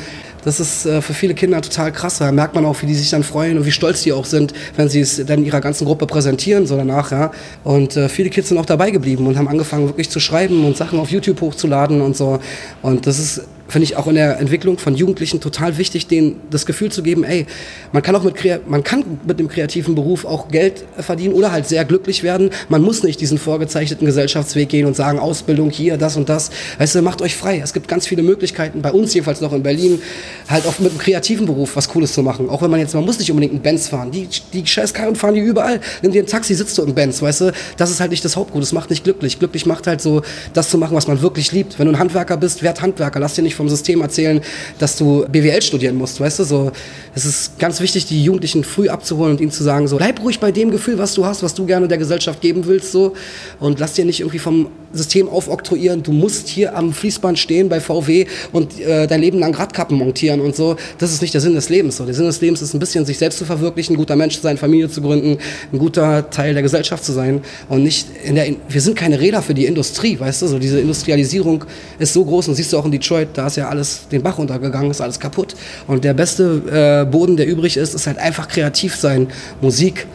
Das 0.44 0.60
ist 0.60 0.84
äh, 0.84 1.00
für 1.00 1.14
viele 1.14 1.34
Kinder 1.34 1.60
total 1.62 1.90
krass. 1.92 2.18
Da 2.18 2.30
merkt 2.30 2.54
man 2.54 2.64
auch, 2.66 2.82
wie 2.82 2.86
die 2.86 2.94
sich 2.94 3.10
dann 3.10 3.22
freuen 3.22 3.56
und 3.56 3.64
wie 3.66 3.72
stolz 3.72 4.02
die 4.02 4.12
auch 4.12 4.26
sind, 4.26 4.52
wenn 4.76 4.88
sie 4.88 5.00
es 5.00 5.24
dann 5.24 5.44
ihrer 5.44 5.60
ganzen 5.60 5.86
Gruppe 5.86 6.06
präsentieren, 6.06 6.66
so 6.66 6.76
danach, 6.76 7.12
ja. 7.12 7.30
Und 7.62 7.96
äh, 7.96 8.08
viele 8.08 8.30
Kids 8.30 8.48
sind 8.48 8.58
auch 8.58 8.66
dabei 8.66 8.90
geblieben 8.90 9.26
und 9.26 9.38
haben 9.38 9.48
angefangen 9.48 9.86
wirklich 9.86 10.10
zu 10.10 10.20
schreiben 10.20 10.64
und 10.64 10.76
Sachen 10.76 10.98
auf 10.98 11.10
YouTube 11.10 11.40
hochzuladen 11.40 12.00
und 12.02 12.16
so. 12.16 12.40
Und 12.82 13.06
das 13.06 13.18
ist 13.18 13.42
finde 13.74 13.86
ich 13.86 13.96
auch 13.96 14.06
in 14.06 14.14
der 14.14 14.38
Entwicklung 14.38 14.78
von 14.78 14.94
Jugendlichen 14.94 15.40
total 15.40 15.78
wichtig, 15.78 16.06
denen 16.06 16.40
das 16.48 16.64
Gefühl 16.64 16.92
zu 16.92 17.02
geben, 17.02 17.24
ey, 17.24 17.44
man 17.90 18.04
kann 18.04 18.14
auch 18.14 18.22
mit, 18.22 18.36
man 18.68 18.84
kann 18.84 19.02
mit 19.26 19.40
dem 19.40 19.48
kreativen 19.48 19.96
Beruf 19.96 20.24
auch 20.24 20.46
Geld 20.46 20.84
verdienen 20.96 21.34
oder 21.34 21.50
halt 21.50 21.66
sehr 21.66 21.84
glücklich 21.84 22.22
werden. 22.22 22.50
Man 22.68 22.82
muss 22.82 23.02
nicht 23.02 23.20
diesen 23.20 23.36
vorgezeichneten 23.36 24.06
Gesellschaftsweg 24.06 24.68
gehen 24.68 24.86
und 24.86 24.94
sagen, 24.94 25.18
Ausbildung 25.18 25.70
hier, 25.70 25.96
das 25.96 26.16
und 26.16 26.28
das. 26.28 26.52
Weißt 26.78 26.94
du, 26.94 27.02
macht 27.02 27.20
euch 27.20 27.34
frei. 27.34 27.58
Es 27.64 27.72
gibt 27.72 27.88
ganz 27.88 28.06
viele 28.06 28.22
Möglichkeiten, 28.22 28.80
bei 28.80 28.92
uns 28.92 29.12
jedenfalls 29.12 29.40
noch 29.40 29.52
in 29.52 29.64
Berlin, 29.64 30.00
halt 30.48 30.66
auch 30.68 30.78
mit 30.78 30.90
einem 30.92 31.00
kreativen 31.00 31.46
Beruf 31.46 31.74
was 31.74 31.88
Cooles 31.88 32.12
zu 32.12 32.22
machen. 32.22 32.48
Auch 32.48 32.62
wenn 32.62 32.70
man 32.70 32.78
jetzt, 32.78 32.94
man 32.94 33.04
muss 33.04 33.18
nicht 33.18 33.32
unbedingt 33.32 33.54
einen 33.54 33.62
Benz 33.62 33.88
fahren. 33.88 34.12
Die, 34.12 34.28
die 34.52 34.64
scheiß 34.64 34.94
Karren 34.94 35.16
fahren 35.16 35.34
die 35.34 35.40
überall. 35.40 35.80
Nimm 36.00 36.12
dir 36.12 36.22
ein 36.22 36.28
Taxi, 36.28 36.54
sitzt 36.54 36.78
du 36.78 36.82
im 36.82 36.94
Benz, 36.94 37.20
weißt 37.20 37.40
du. 37.40 37.52
Das 37.76 37.90
ist 37.90 37.98
halt 37.98 38.12
nicht 38.12 38.24
das 38.24 38.36
Hauptgut. 38.36 38.62
Das 38.62 38.72
macht 38.72 38.90
nicht 38.90 39.02
glücklich. 39.02 39.40
Glücklich 39.40 39.66
macht 39.66 39.88
halt 39.88 40.00
so, 40.00 40.22
das 40.52 40.70
zu 40.70 40.78
machen, 40.78 40.96
was 40.96 41.08
man 41.08 41.22
wirklich 41.22 41.50
liebt. 41.50 41.76
Wenn 41.80 41.86
du 41.86 41.92
ein 41.94 41.98
Handwerker 41.98 42.36
bist, 42.36 42.62
werd 42.62 42.80
Handwerker. 42.82 43.18
Lass 43.18 43.34
dir 43.34 43.42
nicht 43.42 43.56
vom 43.64 43.68
System 43.68 44.02
erzählen, 44.02 44.40
dass 44.78 44.96
du 44.96 45.24
BWL 45.30 45.62
studieren 45.62 45.96
musst, 45.96 46.20
weißt 46.20 46.40
du. 46.40 46.44
So, 46.44 46.72
es 47.14 47.24
ist 47.24 47.58
ganz 47.58 47.80
wichtig, 47.80 48.06
die 48.06 48.22
Jugendlichen 48.22 48.64
früh 48.64 48.88
abzuholen 48.88 49.32
und 49.32 49.40
ihnen 49.40 49.50
zu 49.50 49.64
sagen, 49.64 49.88
so, 49.88 49.96
bleib 49.96 50.22
ruhig 50.22 50.38
bei 50.38 50.52
dem 50.52 50.70
Gefühl, 50.70 50.98
was 50.98 51.14
du 51.14 51.24
hast, 51.24 51.42
was 51.42 51.54
du 51.54 51.64
gerne 51.64 51.88
der 51.88 51.98
Gesellschaft 51.98 52.40
geben 52.40 52.66
willst, 52.66 52.92
so. 52.92 53.14
Und 53.60 53.80
lass 53.80 53.94
dir 53.94 54.04
nicht 54.04 54.20
irgendwie 54.20 54.38
vom 54.38 54.68
System 54.92 55.28
aufoktroyieren, 55.28 56.02
du 56.02 56.12
musst 56.12 56.48
hier 56.48 56.76
am 56.76 56.92
Fließband 56.92 57.38
stehen 57.38 57.68
bei 57.68 57.80
VW 57.80 58.26
und 58.52 58.80
äh, 58.80 59.06
dein 59.06 59.20
Leben 59.20 59.38
lang 59.38 59.54
Radkappen 59.54 59.96
montieren 59.96 60.40
und 60.40 60.54
so. 60.54 60.76
Das 60.98 61.12
ist 61.12 61.22
nicht 61.22 61.34
der 61.34 61.40
Sinn 61.40 61.54
des 61.54 61.68
Lebens. 61.68 61.96
So. 61.96 62.04
Der 62.04 62.14
Sinn 62.14 62.26
des 62.26 62.40
Lebens 62.40 62.62
ist 62.62 62.74
ein 62.74 62.78
bisschen, 62.78 63.04
sich 63.06 63.18
selbst 63.18 63.38
zu 63.38 63.44
verwirklichen, 63.44 63.94
ein 63.94 63.98
guter 63.98 64.16
Mensch 64.16 64.36
zu 64.36 64.42
sein, 64.42 64.56
Familie 64.58 64.88
zu 64.90 65.00
gründen, 65.00 65.38
ein 65.72 65.78
guter 65.78 66.30
Teil 66.30 66.54
der 66.54 66.62
Gesellschaft 66.62 67.04
zu 67.04 67.12
sein 67.12 67.42
und 67.68 67.82
nicht 67.82 68.06
in 68.24 68.34
der, 68.34 68.46
wir 68.68 68.80
sind 68.80 68.96
keine 68.96 69.18
Räder 69.20 69.42
für 69.42 69.54
die 69.54 69.66
Industrie, 69.66 70.18
weißt 70.18 70.42
du, 70.42 70.46
so 70.46 70.58
diese 70.58 70.80
Industrialisierung 70.80 71.64
ist 71.98 72.12
so 72.12 72.24
groß 72.24 72.48
und 72.48 72.54
siehst 72.54 72.72
du 72.72 72.78
auch 72.78 72.84
in 72.84 72.92
Detroit, 72.92 73.28
da 73.34 73.43
ist 73.46 73.56
ja 73.56 73.68
alles 73.68 74.08
den 74.08 74.22
Bach 74.22 74.38
runtergegangen, 74.38 74.90
ist 74.90 75.00
alles 75.00 75.20
kaputt 75.20 75.54
und 75.86 76.04
der 76.04 76.14
beste 76.14 77.04
äh, 77.04 77.10
Boden, 77.10 77.36
der 77.36 77.46
übrig 77.46 77.76
ist, 77.76 77.94
ist 77.94 78.06
halt 78.06 78.18
einfach 78.18 78.48
kreativ 78.48 78.96
sein, 78.96 79.28
Musik 79.60 80.06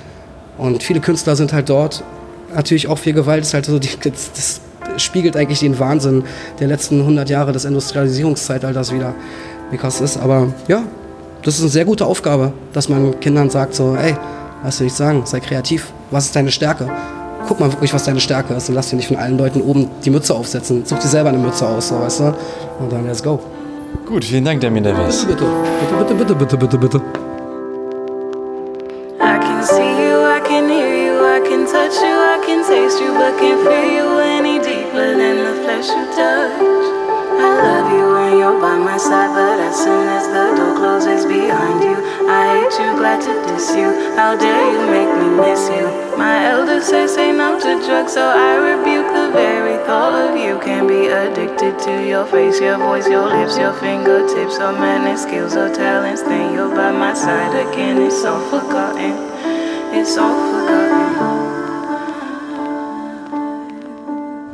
und 0.57 0.83
viele 0.83 0.99
Künstler 0.99 1.35
sind 1.35 1.53
halt 1.53 1.69
dort. 1.69 2.03
Natürlich 2.53 2.87
auch 2.87 2.97
viel 2.97 3.13
Gewalt 3.13 3.43
ist 3.43 3.53
halt 3.53 3.65
so, 3.65 3.79
die, 3.79 3.89
das, 4.03 4.31
das 4.33 4.61
spiegelt 4.97 5.35
eigentlich 5.35 5.59
den 5.59 5.79
Wahnsinn 5.79 6.23
der 6.59 6.67
letzten 6.67 6.99
100 6.99 7.29
Jahre 7.29 7.51
des 7.51 7.65
Industrialisierungszeitalters 7.65 8.93
wieder, 8.93 9.15
wie 9.71 9.77
krass 9.77 9.95
es 9.95 10.15
ist. 10.15 10.17
Aber 10.17 10.53
ja, 10.67 10.83
das 11.43 11.55
ist 11.55 11.61
eine 11.61 11.69
sehr 11.69 11.85
gute 11.85 12.05
Aufgabe, 12.05 12.53
dass 12.73 12.89
man 12.89 13.19
Kindern 13.19 13.49
sagt 13.49 13.73
so, 13.73 13.95
ey, 13.95 14.15
was 14.63 14.79
will 14.79 14.87
ich 14.87 14.93
sagen, 14.93 15.21
sei 15.25 15.39
kreativ. 15.39 15.93
Was 16.11 16.25
ist 16.25 16.35
deine 16.35 16.51
Stärke? 16.51 16.89
Guck 17.49 17.59
mal 17.59 17.71
wirklich, 17.71 17.91
was 17.95 18.03
deine 18.03 18.19
Stärke 18.19 18.53
ist 18.53 18.69
und 18.69 18.75
lass 18.75 18.91
dir 18.91 18.95
nicht 18.95 19.07
von 19.07 19.17
allen 19.17 19.35
Leuten 19.35 19.61
oben 19.61 19.89
die 20.05 20.11
Mütze 20.11 20.35
aufsetzen. 20.35 20.85
Such 20.85 20.99
dir 20.99 21.07
selber 21.07 21.29
eine 21.29 21.39
Mütze 21.39 21.67
aus, 21.67 21.87
so, 21.87 21.99
weißt 21.99 22.19
du? 22.19 22.25
Und 22.79 22.91
dann 22.91 23.07
let's 23.07 23.23
go. 23.23 23.39
Gut, 24.05 24.23
vielen 24.23 24.45
Dank, 24.45 24.61
Damien 24.61 24.83
Davis. 24.83 25.25
Bitte, 25.25 25.45
bitte, 25.97 26.13
bitte, 26.13 26.35
bitte, 26.35 26.57
bitte, 26.57 26.77
bitte. 26.77 27.01
I 27.01 27.28
so 48.09 48.21
I 48.21 48.55
rebuke 48.55 49.13
the 49.13 49.29
very 49.31 49.77
thought 49.85 50.13
of 50.13 50.35
you. 50.35 50.57
Can 50.59 50.87
be 50.87 51.07
addicted 51.07 51.77
to 51.85 52.07
your 52.07 52.25
face, 52.25 52.59
your 52.59 52.79
voice, 52.79 53.07
your 53.07 53.27
lips, 53.27 53.55
your 53.55 53.73
fingertips, 53.73 54.57
or 54.57 54.71
many 54.73 55.15
skills 55.15 55.55
or 55.55 55.69
talents. 55.71 56.23
Then 56.23 56.53
you're 56.53 56.73
by 56.75 56.91
my 56.91 57.13
side 57.13 57.53
again. 57.67 58.01
It's 58.01 58.25
all 58.25 58.41
forgotten. 58.49 59.13
It's 59.93 60.17
all 60.17 60.33
forgotten. 60.51 60.99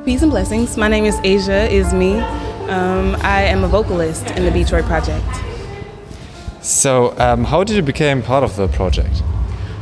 Peace 0.03 0.21
and 0.21 0.31
blessings. 0.31 0.75
My 0.75 0.89
name 0.89 1.05
is 1.05 1.17
Asia 1.23 1.71
Is 1.71 1.93
me. 1.93 2.19
Um, 2.67 3.15
I 3.21 3.43
am 3.43 3.63
a 3.63 3.69
vocalist 3.69 4.31
in 4.31 4.43
the 4.43 4.51
Detroit 4.51 4.83
Project. 4.83 5.25
So, 6.61 7.17
um, 7.19 7.45
how 7.45 7.63
did 7.63 7.77
you 7.77 7.83
become 7.83 8.21
part 8.21 8.43
of 8.43 8.57
the 8.57 8.67
project? 8.67 9.23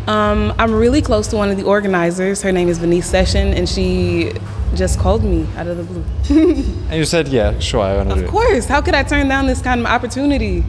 Um, 0.08 0.54
I'm 0.60 0.74
really 0.74 1.02
close 1.02 1.28
to 1.28 1.38
one 1.38 1.50
of 1.50 1.58
the 1.58 1.64
organizers. 1.64 2.42
Her 2.42 2.52
name 2.52 2.68
is 2.68 2.78
Venice 2.78 3.06
Session, 3.10 3.54
and 3.54 3.68
she 3.70 4.34
just 4.76 5.00
called 5.00 5.24
me 5.24 5.48
out 5.56 5.68
of 5.68 5.78
the 5.78 5.84
blue. 5.84 6.04
And 6.90 6.96
you 6.96 7.06
said, 7.06 7.28
yeah, 7.30 7.58
sure, 7.60 7.82
I 7.82 7.96
want 7.96 8.10
to 8.10 8.16
do 8.16 8.22
of 8.22 8.28
it. 8.28 8.30
course. 8.32 8.66
How 8.66 8.82
could 8.82 8.96
I 8.96 9.04
turn 9.04 9.28
down 9.30 9.48
this 9.48 9.62
kind 9.62 9.80
of 9.80 9.88
opportunity 9.88 10.64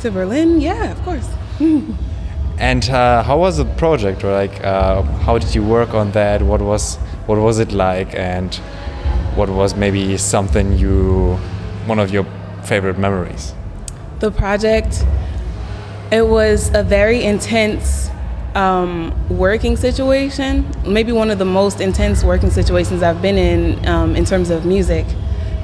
to 0.00 0.10
Berlin? 0.10 0.60
Yeah, 0.60 0.90
of 0.90 1.02
course. 1.02 1.28
And 2.58 2.88
uh, 2.90 3.22
how 3.22 3.38
was 3.38 3.56
the 3.56 3.64
project? 3.64 4.22
Or 4.24 4.32
like, 4.32 4.62
uh, 4.62 5.02
how 5.24 5.38
did 5.38 5.54
you 5.54 5.64
work 5.64 5.94
on 5.94 6.12
that? 6.12 6.42
What 6.42 6.60
was 6.60 6.96
what 7.26 7.38
was 7.38 7.58
it 7.58 7.72
like? 7.72 8.14
And 8.14 8.54
what 9.34 9.48
was 9.48 9.74
maybe 9.74 10.16
something 10.18 10.76
you, 10.78 11.36
one 11.86 11.98
of 11.98 12.10
your 12.12 12.26
favorite 12.64 12.98
memories? 12.98 13.54
the 14.20 14.30
project 14.30 15.04
it 16.12 16.28
was 16.28 16.70
a 16.74 16.82
very 16.84 17.24
intense 17.24 18.08
um, 18.54 19.14
working 19.28 19.76
situation 19.76 20.66
maybe 20.86 21.12
one 21.12 21.30
of 21.30 21.38
the 21.38 21.44
most 21.44 21.80
intense 21.80 22.22
working 22.22 22.50
situations 22.50 23.02
i've 23.02 23.22
been 23.22 23.38
in 23.38 23.86
um, 23.86 24.14
in 24.16 24.24
terms 24.24 24.50
of 24.50 24.66
music 24.66 25.06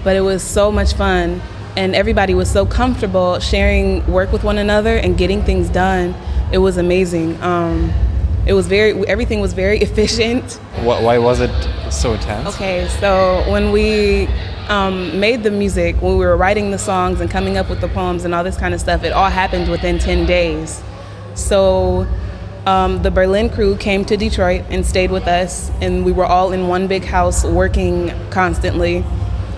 but 0.05 0.17
it 0.17 0.21
was 0.21 0.43
so 0.43 0.71
much 0.71 0.95
fun 0.95 1.41
and 1.77 1.95
everybody 1.95 2.35
was 2.35 2.51
so 2.51 2.65
comfortable 2.65 3.39
sharing 3.41 4.07
work 4.11 4.33
with 4.33 4.43
one 4.43 4.59
another 4.59 4.97
and 4.97 5.19
getting 5.19 5.43
things 5.43 5.69
done 5.69 6.15
it 6.53 6.59
was 6.59 6.77
amazing 6.77 7.41
um, 7.43 7.93
it 8.47 8.55
was 8.55 8.67
very 8.67 9.07
everything 9.07 9.41
was 9.41 9.53
very 9.53 9.79
efficient 9.89 10.55
Why 10.83 11.19
was 11.19 11.41
it 11.41 11.51
so 11.93 12.15
intense? 12.15 12.55
Okay, 12.55 12.89
so 13.01 13.45
when 13.51 13.73
we 13.73 14.27
um, 14.69 15.19
made 15.19 15.43
the 15.43 15.51
music, 15.51 16.01
when 16.01 16.13
we 16.19 16.25
were 16.25 16.37
writing 16.37 16.71
the 16.71 16.79
songs 16.79 17.21
and 17.21 17.31
coming 17.31 17.57
up 17.57 17.69
with 17.69 17.81
the 17.81 17.89
poems 17.89 18.25
and 18.25 18.35
all 18.35 18.45
this 18.45 18.57
kind 18.57 18.75
of 18.75 18.81
stuff, 18.81 19.05
it 19.05 19.13
all 19.13 19.31
happened 19.31 19.71
within 19.71 19.99
10 19.99 20.27
days. 20.27 20.83
So 21.35 22.07
um, 22.67 23.03
the 23.03 23.11
Berlin 23.11 23.49
crew 23.51 23.77
came 23.77 24.05
to 24.07 24.17
Detroit 24.17 24.65
and 24.71 24.85
stayed 24.85 25.11
with 25.11 25.27
us, 25.27 25.71
and 25.81 26.05
we 26.05 26.13
were 26.13 26.27
all 26.27 26.53
in 26.53 26.69
one 26.69 26.87
big 26.87 27.05
house 27.05 27.45
working 27.45 28.13
constantly. 28.31 29.05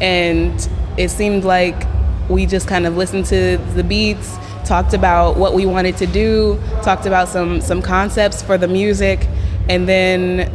And 0.00 0.68
it 0.96 1.10
seemed 1.10 1.44
like 1.44 1.86
we 2.28 2.46
just 2.46 2.68
kind 2.68 2.86
of 2.86 2.96
listened 2.96 3.26
to 3.26 3.58
the 3.74 3.82
beats, 3.82 4.36
talked 4.64 4.94
about 4.94 5.36
what 5.36 5.54
we 5.54 5.66
wanted 5.66 5.96
to 5.96 6.06
do, 6.06 6.60
talked 6.82 7.06
about 7.06 7.28
some, 7.28 7.60
some 7.60 7.82
concepts 7.82 8.42
for 8.42 8.56
the 8.56 8.68
music, 8.68 9.26
and 9.68 9.88
then 9.88 10.52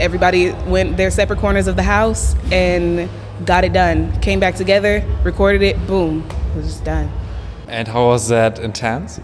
everybody 0.00 0.50
went 0.66 0.96
their 0.96 1.10
separate 1.10 1.38
corners 1.38 1.66
of 1.66 1.76
the 1.76 1.82
house 1.82 2.34
and 2.50 3.08
got 3.46 3.64
it 3.64 3.72
done. 3.72 4.18
Came 4.20 4.40
back 4.40 4.56
together, 4.56 5.04
recorded 5.22 5.62
it, 5.62 5.86
boom, 5.86 6.28
it 6.54 6.56
was 6.56 6.80
done. 6.80 7.10
And 7.68 7.88
how 7.88 8.06
was 8.06 8.28
that 8.28 8.58
intense? 8.58 9.20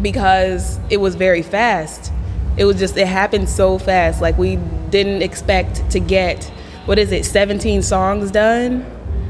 Because 0.00 0.78
it 0.90 0.98
was 0.98 1.14
very 1.14 1.42
fast. 1.42 2.12
It 2.56 2.64
was 2.64 2.78
just, 2.78 2.96
it 2.96 3.06
happened 3.06 3.48
so 3.48 3.78
fast. 3.78 4.20
Like 4.20 4.36
we 4.38 4.56
didn't 4.90 5.22
expect 5.22 5.90
to 5.90 6.00
get, 6.00 6.44
what 6.86 6.98
is 6.98 7.12
it, 7.12 7.24
17 7.24 7.82
songs 7.82 8.30
done? 8.30 8.84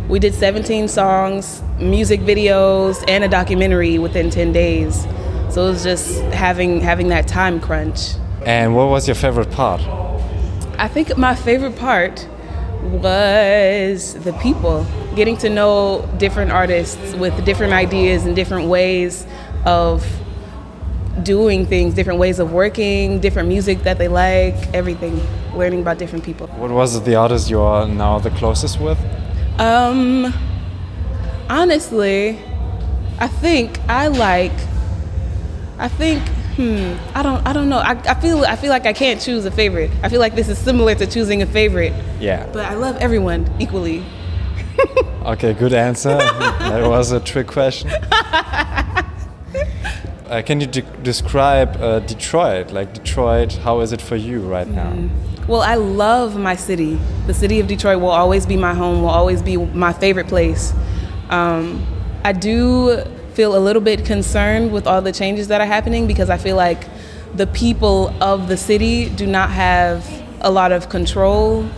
We 0.09 0.19
did 0.19 0.35
17 0.35 0.89
songs, 0.89 1.63
music 1.79 2.21
videos, 2.21 3.05
and 3.07 3.23
a 3.23 3.29
documentary 3.29 3.99
within 3.99 4.31
10 4.31 4.53
days. 4.53 5.07
So 5.51 5.67
it 5.67 5.71
was 5.71 5.83
just 5.83 6.21
having 6.33 6.81
having 6.81 7.09
that 7.09 7.27
time 7.27 7.61
crunch. 7.61 8.15
And 8.47 8.75
what 8.75 8.89
was 8.89 9.07
your 9.07 9.15
favorite 9.15 9.51
part? 9.51 9.81
I 10.79 10.89
think 10.89 11.17
my 11.17 11.35
favorite 11.35 11.77
part 11.77 12.27
was 12.83 14.15
the 14.15 14.33
people, 14.35 14.87
getting 15.15 15.37
to 15.39 15.51
know 15.51 16.09
different 16.19 16.51
artists 16.51 17.15
with 17.15 17.45
different 17.45 17.73
ideas 17.73 18.25
and 18.25 18.35
different 18.35 18.69
ways 18.69 19.27
of 19.67 20.07
doing 21.23 21.67
things, 21.67 21.95
different 21.95 22.19
ways 22.19 22.39
of 22.39 22.53
working, 22.53 23.21
different 23.21 23.49
music 23.49 23.83
that 23.83 23.99
they 23.99 24.09
like, 24.09 24.55
everything, 24.75 25.21
learning 25.55 25.81
about 25.81 25.99
different 25.99 26.25
people. 26.25 26.47
What 26.49 26.71
was 26.71 27.03
the 27.03 27.15
artist 27.17 27.51
you 27.51 27.61
are 27.61 27.87
now 27.87 28.19
the 28.19 28.31
closest 28.31 28.81
with? 28.81 28.99
Um, 29.59 30.33
honestly, 31.49 32.39
I 33.19 33.29
think 33.29 33.79
I 33.89 34.09
like. 34.09 34.53
I 35.79 35.89
think. 35.89 36.27
Hmm. 36.57 36.97
I 37.15 37.23
don't. 37.23 37.47
I 37.47 37.53
don't 37.53 37.69
know. 37.69 37.79
I, 37.79 37.93
I 37.93 38.15
feel. 38.15 38.45
I 38.45 38.57
feel 38.57 38.71
like 38.71 38.87
I 38.87 38.93
can't 38.93 39.21
choose 39.21 39.45
a 39.45 39.51
favorite. 39.51 39.91
I 40.03 40.09
feel 40.09 40.21
like 40.21 40.35
this 40.35 40.49
is 40.49 40.59
similar 40.59 40.95
to 40.95 41.07
choosing 41.07 41.43
a 41.43 41.47
favorite. 41.47 41.93
Yeah. 42.21 42.47
But 42.53 42.65
I 42.67 42.75
love 42.75 42.97
everyone 42.97 43.51
equally. 43.59 44.05
Okay, 45.23 45.53
good 45.53 45.75
answer. 45.75 46.17
that 46.17 46.89
was 46.89 47.13
a 47.13 47.21
trick 47.21 47.47
question. 47.47 47.91
Uh, 50.31 50.41
can 50.43 50.61
you 50.61 50.67
de- 50.69 50.83
describe 51.03 51.77
uh, 51.83 51.99
Detroit? 51.99 52.71
Like 52.71 52.95
Detroit, 52.95 53.55
how 53.55 53.81
is 53.81 53.93
it 53.93 54.01
for 54.01 54.15
you 54.15 54.41
right 54.41 54.69
now? 54.69 54.97
Well, 55.49 55.61
I 55.61 55.75
love 55.75 56.39
my 56.39 56.55
city. 56.55 57.01
The 57.27 57.35
city 57.35 57.59
of 57.59 57.67
Detroit 57.67 58.01
will 58.01 58.11
always 58.11 58.47
be 58.47 58.57
my 58.57 58.73
home. 58.73 59.03
Will 59.03 59.11
always 59.11 59.43
be 59.43 59.57
my 59.57 59.93
favorite 59.93 60.29
place. 60.29 60.73
Um, 61.31 61.85
I 62.23 62.31
do 62.31 63.03
feel 63.35 63.57
a 63.57 63.59
little 63.59 63.83
bit 63.83 64.05
concerned 64.05 64.71
with 64.73 64.87
all 64.87 65.03
the 65.03 65.11
changes 65.11 65.49
that 65.49 65.61
are 65.61 65.67
happening 65.67 66.07
because 66.07 66.31
I 66.31 66.39
feel 66.39 66.55
like 66.55 66.87
the 67.35 67.49
people 67.49 68.15
of 68.23 68.47
the 68.47 68.57
city 68.57 69.09
do 69.09 69.27
not 69.27 69.51
have 69.51 70.09
a 70.43 70.51
lot 70.53 70.71
of 70.71 70.89
control. 70.89 71.69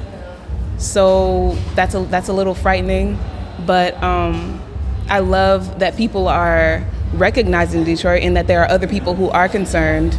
So 0.76 1.56
that's 1.74 1.94
a 1.94 2.00
that's 2.00 2.28
a 2.28 2.34
little 2.34 2.54
frightening. 2.54 3.18
But 3.64 3.94
um, 4.02 4.60
I 5.08 5.20
love 5.20 5.78
that 5.78 5.96
people 5.96 6.28
are 6.28 6.84
recognizing 7.14 7.84
Detroit 7.84 8.22
and 8.22 8.36
that 8.36 8.46
there 8.46 8.62
are 8.62 8.68
other 8.68 8.86
people 8.86 9.14
who 9.14 9.28
are 9.30 9.48
concerned. 9.48 10.14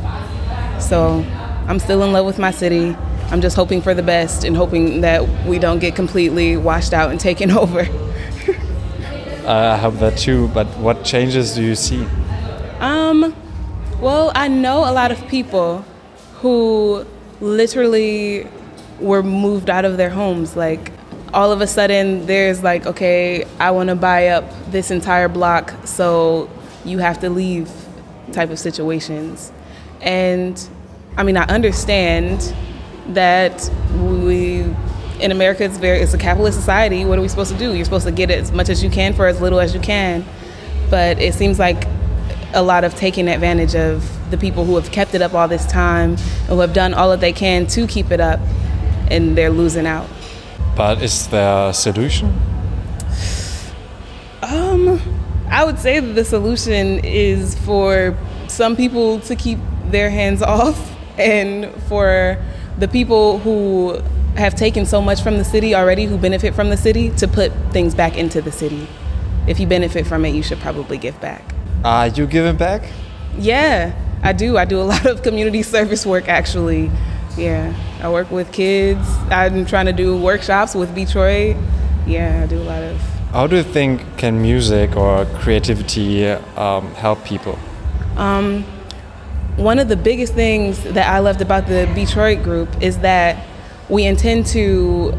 So 0.82 1.26
I'm 1.68 1.80
still 1.80 2.04
in 2.04 2.12
love 2.12 2.26
with 2.26 2.40
my 2.40 2.52
city. 2.52 2.96
I'm 3.32 3.42
just 3.42 3.56
hoping 3.56 3.82
for 3.82 3.94
the 3.94 4.04
best 4.04 4.44
and 4.44 4.56
hoping 4.56 5.02
that 5.02 5.28
we 5.46 5.58
don't 5.60 5.80
get 5.80 5.96
completely 5.96 6.58
washed 6.58 6.94
out 6.94 7.12
and 7.12 7.20
taken 7.20 7.52
over. 7.64 7.88
I 9.46 9.78
hope 9.78 9.96
that 9.96 10.18
too. 10.18 10.48
But 10.50 10.68
what 10.78 11.04
changes 11.04 11.56
do 11.56 11.64
you 11.64 11.76
see? 11.76 12.06
Um, 12.80 13.36
well, 14.00 14.32
I 14.36 14.48
know 14.48 14.80
a 14.80 14.92
lot 14.92 15.12
of 15.12 15.28
people 15.28 15.86
who 16.36 17.06
literally 17.42 18.48
were 19.00 19.24
moved 19.24 19.70
out 19.70 19.86
of 19.86 19.98
their 19.98 20.10
homes. 20.10 20.56
Like, 20.56 20.92
all 21.34 21.52
of 21.52 21.62
a 21.62 21.68
sudden, 21.68 22.26
there's 22.26 22.64
like, 22.64 22.86
okay, 22.86 23.46
I 23.60 23.72
want 23.72 23.90
to 23.90 23.96
buy 23.96 24.28
up 24.28 24.46
this 24.72 24.92
entire 24.92 25.28
block, 25.28 25.74
so 25.86 26.50
you 26.86 27.00
have 27.00 27.20
to 27.22 27.30
leave 27.30 27.72
type 28.32 28.50
of 28.50 28.60
situations. 28.60 29.52
And 30.02 30.62
I 31.18 31.24
mean, 31.24 31.38
I 31.38 31.44
understand 31.44 32.54
that 33.10 33.70
we 33.98 34.66
in 35.20 35.32
America 35.32 35.64
it's 35.64 35.78
very 35.78 36.00
it's 36.00 36.14
a 36.14 36.18
capitalist 36.18 36.58
society. 36.58 37.06
What 37.06 37.20
are 37.20 37.22
we 37.22 37.28
supposed 37.28 37.52
to 37.52 37.58
do? 37.58 37.74
You're 37.74 37.86
supposed 37.86 38.06
to 38.06 38.12
get 38.12 38.32
as 38.32 38.52
much 38.52 38.70
as 38.70 38.84
you 38.84 38.90
can 38.90 39.14
for 39.14 39.28
as 39.28 39.42
little 39.42 39.60
as 39.60 39.74
you 39.74 39.80
can. 39.80 40.26
But 40.90 41.20
it 41.20 41.34
seems 41.34 41.60
like 41.60 41.88
a 42.54 42.62
lot 42.62 42.84
of 42.84 42.96
taking 42.96 43.28
advantage 43.28 43.76
of 43.76 44.10
the 44.30 44.38
people 44.38 44.66
who 44.66 44.76
have 44.76 44.92
kept 44.92 45.16
it 45.16 45.22
up 45.22 45.34
all 45.34 45.48
this 45.48 45.66
time 45.66 46.12
and 46.12 46.20
who 46.50 46.60
have 46.60 46.74
done 46.74 46.94
all 46.94 47.10
that 47.10 47.20
they 47.20 47.34
can 47.34 47.66
to 47.68 47.88
keep 47.88 48.12
it 48.12 48.20
up 48.20 48.40
and 49.10 49.38
they're 49.38 49.50
losing 49.50 49.86
out. 49.86 50.08
But 50.76 51.02
is 51.02 51.28
there 51.28 51.70
a 51.70 51.74
solution? 51.74 52.34
Um, 54.42 55.00
I 55.54 55.64
would 55.64 55.78
say 55.78 56.00
that 56.00 56.14
the 56.14 56.26
solution 56.26 57.00
is 57.06 57.54
for 57.60 58.18
some 58.48 58.76
people 58.76 59.20
to 59.20 59.36
keep 59.36 59.60
their 59.86 60.10
hands 60.10 60.42
off 60.56 60.98
and 61.20 61.72
for 61.84 62.44
the 62.80 62.88
people 62.88 63.38
who 63.38 64.02
have 64.36 64.56
taken 64.56 64.88
so 64.88 65.00
much 65.00 65.22
from 65.22 65.38
the 65.38 65.46
city 65.46 65.76
already 65.76 66.06
who 66.06 66.18
benefit 66.18 66.56
from 66.56 66.70
the 66.72 66.76
city 66.78 67.12
to 67.12 67.28
put 67.28 67.52
things 67.72 67.94
back 67.94 68.18
into 68.18 68.42
the 68.42 68.52
city. 68.52 68.88
If 69.48 69.60
you 69.60 69.68
benefit 69.68 70.08
from 70.08 70.26
it, 70.26 70.34
you 70.34 70.42
should 70.42 70.58
probably 70.58 70.98
give 70.98 71.22
back. 71.22 71.44
Are 71.86 72.08
you 72.08 72.26
giving 72.26 72.58
back? 72.58 72.82
Yeah, 73.38 73.94
I 74.24 74.34
do. 74.34 74.58
I 74.58 74.66
do 74.66 74.82
a 74.82 74.84
lot 74.94 75.06
of 75.06 75.22
community 75.22 75.62
service 75.62 76.04
work 76.04 76.28
actually. 76.28 76.90
Yeah, 77.38 77.76
I 78.02 78.10
work 78.10 78.32
with 78.32 78.52
kids. 78.52 79.08
I'm 79.30 79.68
trying 79.68 79.86
to 79.86 79.94
do 79.94 80.20
workshops 80.20 80.74
with 80.74 80.96
Detroit. 80.96 81.58
Yeah, 82.08 82.42
I 82.44 82.48
do 82.48 82.60
a 82.60 82.64
lot 82.64 82.82
of. 82.82 83.13
How 83.34 83.48
do 83.48 83.56
you 83.56 83.64
think 83.64 84.04
can 84.20 84.44
music 84.44 84.96
or 84.96 85.26
creativity 85.26 86.28
um, 86.28 86.94
help 86.94 87.26
people? 87.26 87.58
Um, 88.16 88.64
one 89.56 89.80
of 89.80 89.88
the 89.88 89.96
biggest 89.96 90.36
things 90.36 90.84
that 90.84 91.10
I 91.10 91.18
loved 91.18 91.42
about 91.42 91.66
the 91.66 91.88
Detroit 91.96 92.44
group 92.44 92.70
is 92.80 93.00
that 93.00 93.44
we 93.90 94.06
intend 94.06 94.46
to 94.48 95.18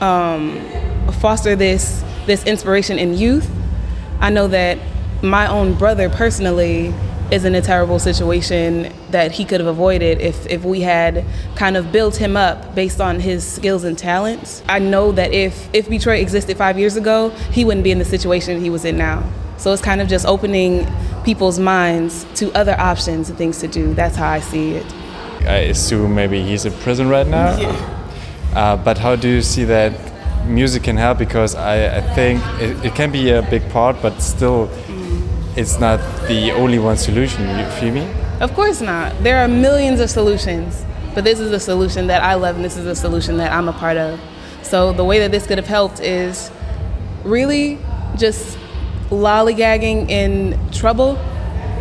um, 0.00 0.60
foster 1.20 1.54
this 1.54 2.02
this 2.26 2.44
inspiration 2.46 2.98
in 2.98 3.14
youth. 3.14 3.48
I 4.18 4.30
know 4.30 4.48
that 4.48 4.78
my 5.22 5.46
own 5.46 5.74
brother 5.74 6.10
personally 6.10 6.92
is 7.30 7.44
in 7.44 7.54
a 7.54 7.60
terrible 7.60 7.98
situation 7.98 8.92
that 9.10 9.32
he 9.32 9.44
could 9.44 9.60
have 9.60 9.68
avoided 9.68 10.20
if, 10.20 10.46
if 10.46 10.64
we 10.64 10.80
had 10.80 11.24
kind 11.56 11.76
of 11.76 11.90
built 11.90 12.16
him 12.16 12.36
up 12.36 12.74
based 12.74 13.00
on 13.00 13.18
his 13.18 13.46
skills 13.46 13.84
and 13.84 13.98
talents. 13.98 14.62
I 14.68 14.78
know 14.78 15.10
that 15.12 15.32
if, 15.32 15.68
if 15.74 15.88
Detroit 15.88 16.20
existed 16.20 16.56
five 16.56 16.78
years 16.78 16.96
ago, 16.96 17.30
he 17.50 17.64
wouldn't 17.64 17.84
be 17.84 17.90
in 17.90 17.98
the 17.98 18.04
situation 18.04 18.60
he 18.60 18.70
was 18.70 18.84
in 18.84 18.96
now. 18.96 19.28
So 19.56 19.72
it's 19.72 19.82
kind 19.82 20.00
of 20.00 20.08
just 20.08 20.26
opening 20.26 20.86
people's 21.24 21.58
minds 21.58 22.24
to 22.34 22.52
other 22.52 22.78
options 22.78 23.28
and 23.28 23.36
things 23.36 23.58
to 23.60 23.68
do. 23.68 23.94
That's 23.94 24.14
how 24.14 24.28
I 24.28 24.40
see 24.40 24.74
it. 24.74 24.86
I 25.42 25.68
assume 25.70 26.14
maybe 26.14 26.42
he's 26.42 26.64
in 26.64 26.72
prison 26.74 27.08
right 27.08 27.26
now. 27.26 27.58
Yeah. 27.58 28.02
Uh, 28.54 28.76
but 28.76 28.98
how 28.98 29.16
do 29.16 29.28
you 29.28 29.42
see 29.42 29.64
that 29.64 30.46
music 30.46 30.84
can 30.84 30.96
help? 30.96 31.18
Because 31.18 31.54
I, 31.54 31.96
I 31.96 32.00
think 32.14 32.40
it, 32.60 32.86
it 32.86 32.94
can 32.94 33.10
be 33.10 33.30
a 33.30 33.42
big 33.42 33.68
part, 33.70 34.00
but 34.00 34.20
still, 34.20 34.70
it's 35.56 35.78
not 35.78 35.98
the 36.28 36.52
only 36.52 36.78
one 36.78 36.96
solution. 36.96 37.48
You 37.58 37.64
feel 37.70 37.92
me? 37.92 38.06
Of 38.40 38.52
course 38.54 38.80
not. 38.80 39.22
There 39.22 39.38
are 39.38 39.48
millions 39.48 40.00
of 40.00 40.10
solutions, 40.10 40.84
but 41.14 41.24
this 41.24 41.40
is 41.40 41.50
a 41.50 41.60
solution 41.60 42.06
that 42.08 42.22
I 42.22 42.34
love, 42.34 42.56
and 42.56 42.64
this 42.64 42.76
is 42.76 42.84
a 42.84 42.94
solution 42.94 43.38
that 43.38 43.52
I'm 43.52 43.68
a 43.68 43.72
part 43.72 43.96
of. 43.96 44.20
So 44.62 44.92
the 44.92 45.04
way 45.04 45.18
that 45.20 45.30
this 45.30 45.46
could 45.46 45.58
have 45.58 45.66
helped 45.66 46.00
is 46.00 46.50
really 47.24 47.78
just 48.16 48.58
lollygagging 49.10 50.10
in 50.10 50.58
trouble. 50.72 51.18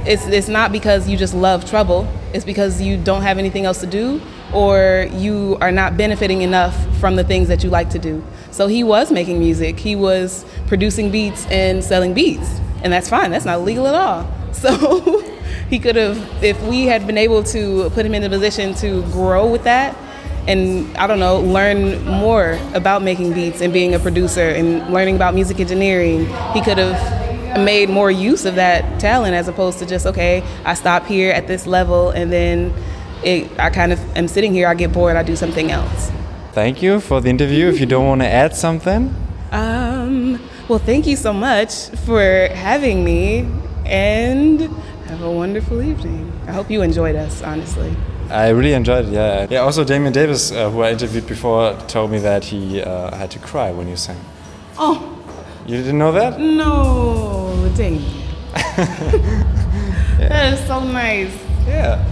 It's, 0.06 0.26
it's 0.28 0.48
not 0.48 0.72
because 0.72 1.10
you 1.10 1.18
just 1.18 1.34
love 1.34 1.70
trouble. 1.70 2.08
It's 2.34 2.46
because 2.46 2.82
you 2.82 2.96
don't 2.96 3.24
have 3.24 3.38
anything 3.38 3.66
else 3.66 3.80
to 3.82 3.88
do 3.88 4.22
or 4.54 5.08
you 5.14 5.58
are 5.60 5.72
not 5.72 5.98
benefiting 5.98 6.42
enough 6.42 6.76
from 7.00 7.16
the 7.16 7.24
things 7.24 7.48
that 7.48 7.64
you 7.64 7.70
like 7.70 7.90
to 7.90 8.00
do. 8.00 8.24
So 8.52 8.68
he 8.68 8.84
was 8.84 9.12
making 9.12 9.40
music. 9.40 9.80
He 9.80 9.96
was 9.96 10.46
producing 10.68 11.12
beats 11.12 11.46
and 11.48 11.84
selling 11.84 12.14
beats. 12.14 12.62
And 12.86 12.94
that's 12.94 13.10
fine. 13.10 13.32
That's 13.32 13.46
not 13.46 13.62
legal 13.62 13.88
at 13.88 13.96
all. 13.96 14.32
So 14.56 15.20
he 15.70 15.80
could 15.80 15.98
have, 15.98 16.18
if 16.42 16.60
we 16.64 16.86
had 16.86 17.06
been 17.06 17.18
able 17.18 17.44
to 17.44 17.90
put 17.90 18.06
him 18.06 18.14
in 18.16 18.24
a 18.24 18.30
position 18.30 18.74
to 18.76 19.02
grow 19.12 19.52
with 19.52 19.66
that 19.66 19.94
and, 20.48 20.96
I 20.96 21.08
don't 21.08 21.20
know, 21.20 21.42
learn 21.42 22.06
more 22.06 22.58
about 22.74 23.04
making 23.04 23.34
beats 23.34 23.60
and 23.62 23.74
being 23.74 23.94
a 23.96 24.00
producer 24.00 24.50
and 24.50 24.94
learning 24.94 25.18
about 25.18 25.36
music 25.36 25.60
engineering, 25.60 26.26
he 26.54 26.62
could 26.62 26.78
have 26.78 27.60
made 27.60 27.90
more 27.90 28.10
use 28.10 28.46
of 28.46 28.56
that 28.56 29.00
talent 29.00 29.36
as 29.36 29.50
opposed 29.50 29.78
to 29.80 29.86
just, 29.86 30.06
okay, 30.06 30.42
I 30.64 30.74
stop 30.74 31.06
here 31.06 31.32
at 31.32 31.48
this 31.48 31.68
level 31.68 32.12
and 32.12 32.32
then 32.32 32.74
it, 33.24 33.52
I 33.60 33.72
kind 33.72 33.92
of 33.92 34.00
am 34.16 34.30
sitting 34.30 34.54
here, 34.54 34.70
I 34.70 34.74
get 34.74 34.94
bored, 34.94 35.18
I 35.18 35.24
do 35.24 35.36
something 35.36 35.70
else. 35.70 36.12
Thank 36.54 36.82
you 36.82 37.02
for 37.02 37.20
the 37.20 37.30
interview. 37.30 37.68
If 37.68 37.82
you 37.82 37.88
don't 37.88 38.08
want 38.08 38.22
to 38.22 38.28
add 38.28 38.56
something, 38.56 39.14
well, 40.68 40.80
thank 40.80 41.06
you 41.08 41.16
so 41.16 41.34
much 41.34 41.90
for 42.06 42.48
having 42.54 43.04
me 43.04 43.48
and 43.86 44.62
have 45.08 45.22
a 45.22 45.32
wonderful 45.32 45.82
evening. 45.82 46.32
I 46.48 46.52
hope 46.52 46.70
you 46.72 46.82
enjoyed 46.82 47.16
us, 47.16 47.42
honestly. 47.44 47.96
I 48.30 48.50
really 48.50 48.74
enjoyed 48.74 49.06
it. 49.06 49.12
Yeah. 49.14 49.48
Yeah. 49.50 49.60
Also, 49.60 49.84
Damien 49.84 50.12
Davis, 50.14 50.52
uh, 50.52 50.70
who 50.72 50.82
I 50.82 50.92
interviewed 50.92 51.28
before, 51.28 51.74
told 51.88 52.10
me 52.12 52.18
that 52.20 52.46
he 52.46 52.82
uh, 52.82 53.16
had 53.16 53.30
to 53.32 53.40
cry 53.40 53.72
when 53.72 53.88
you 53.88 53.96
sang. 53.96 54.20
Oh, 54.78 55.12
You 55.68 55.78
didn't 55.78 55.98
know 56.00 56.12
that? 56.12 56.40
no, 56.40 57.70
dang. 57.78 58.02
That 60.18 60.54
is 60.54 60.66
so 60.68 60.80
nice. 60.84 61.34
Yeah. 61.68 62.04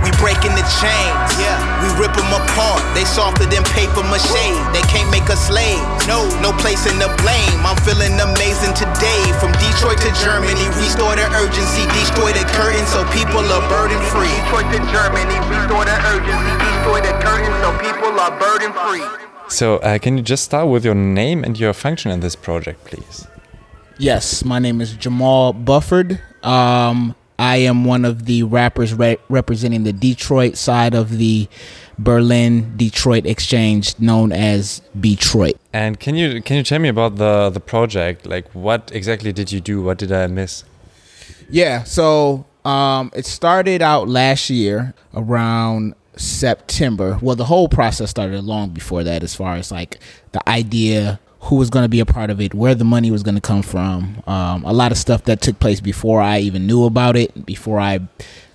We 0.00 0.10
breaking 0.16 0.56
the 0.56 0.64
chains, 0.80 1.28
yeah. 1.36 1.60
We 1.84 1.88
rip 2.00 2.12
them 2.16 2.32
apart. 2.32 2.80
They 2.96 3.04
softer 3.04 3.44
than 3.44 3.60
paper 3.76 4.00
mache. 4.08 4.32
They 4.72 4.80
can't 4.88 5.10
make 5.12 5.28
us 5.28 5.48
slaves. 5.52 5.84
No, 6.08 6.24
no 6.40 6.56
place 6.56 6.88
in 6.88 6.96
the 6.96 7.12
blame. 7.20 7.60
I'm 7.68 7.76
feeling 7.84 8.16
amazing 8.16 8.72
today. 8.72 9.20
From 9.36 9.52
Detroit 9.60 10.00
to 10.00 10.10
Germany, 10.24 10.64
restore 10.80 11.12
the 11.16 11.28
urgency, 11.36 11.84
destroy 11.92 12.32
the 12.32 12.44
curtain 12.56 12.84
so 12.88 13.04
people 13.12 13.44
are 13.44 13.64
burden 13.68 14.00
free. 14.08 14.32
Detroit 14.48 14.72
to 14.72 14.80
Germany, 14.88 15.36
restore 15.52 15.84
the 15.84 15.96
urgency, 16.08 16.52
destroy 16.64 16.98
the 17.04 17.14
curtain 17.20 17.52
so 17.60 17.68
people 17.84 18.12
are 18.16 18.32
burden 18.40 18.72
free. 18.72 19.04
So, 19.48 19.78
uh, 19.78 19.98
can 19.98 20.16
you 20.16 20.22
just 20.22 20.44
start 20.44 20.68
with 20.68 20.84
your 20.84 20.94
name 20.94 21.44
and 21.44 21.58
your 21.58 21.72
function 21.72 22.10
in 22.10 22.20
this 22.20 22.36
project, 22.36 22.84
please? 22.84 23.26
Yes, 23.98 24.44
my 24.44 24.58
name 24.58 24.80
is 24.80 24.94
Jamal 24.94 25.52
Bufford. 25.52 26.20
Um, 26.42 27.14
I 27.40 27.56
am 27.56 27.86
one 27.86 28.04
of 28.04 28.26
the 28.26 28.42
rappers 28.42 28.92
re- 28.92 29.16
representing 29.30 29.84
the 29.84 29.94
Detroit 29.94 30.58
side 30.58 30.94
of 30.94 31.16
the 31.16 31.48
Berlin 31.98 32.76
Detroit 32.76 33.24
exchange, 33.24 33.98
known 33.98 34.30
as 34.30 34.82
Detroit. 34.98 35.56
And 35.72 35.98
can 35.98 36.16
you 36.16 36.42
can 36.42 36.58
you 36.58 36.62
tell 36.62 36.78
me 36.78 36.90
about 36.90 37.16
the 37.16 37.48
the 37.48 37.60
project? 37.60 38.26
Like, 38.26 38.46
what 38.52 38.90
exactly 38.92 39.32
did 39.32 39.50
you 39.52 39.60
do? 39.60 39.82
What 39.82 39.96
did 39.96 40.12
I 40.12 40.26
miss? 40.26 40.64
Yeah, 41.48 41.84
so 41.84 42.44
um, 42.66 43.10
it 43.14 43.24
started 43.24 43.80
out 43.80 44.06
last 44.06 44.50
year 44.50 44.92
around 45.14 45.94
September. 46.16 47.18
Well, 47.22 47.36
the 47.36 47.46
whole 47.46 47.70
process 47.70 48.10
started 48.10 48.44
long 48.44 48.68
before 48.70 49.02
that, 49.04 49.22
as 49.22 49.34
far 49.34 49.54
as 49.54 49.72
like 49.72 49.98
the 50.32 50.46
idea, 50.46 51.18
who 51.40 51.56
was 51.56 51.70
going 51.70 51.84
to 51.84 51.88
be 51.88 52.00
a 52.00 52.06
part 52.06 52.30
of 52.30 52.40
it, 52.40 52.54
where 52.54 52.74
the 52.74 52.84
money 52.84 53.10
was 53.10 53.22
going 53.22 53.34
to 53.34 53.40
come 53.40 53.62
from, 53.62 54.22
um, 54.26 54.64
a 54.64 54.72
lot 54.72 54.92
of 54.92 54.98
stuff 54.98 55.24
that 55.24 55.40
took 55.40 55.58
place 55.58 55.80
before 55.80 56.20
I 56.20 56.38
even 56.40 56.66
knew 56.66 56.84
about 56.84 57.16
it, 57.16 57.46
before 57.46 57.80
I 57.80 58.00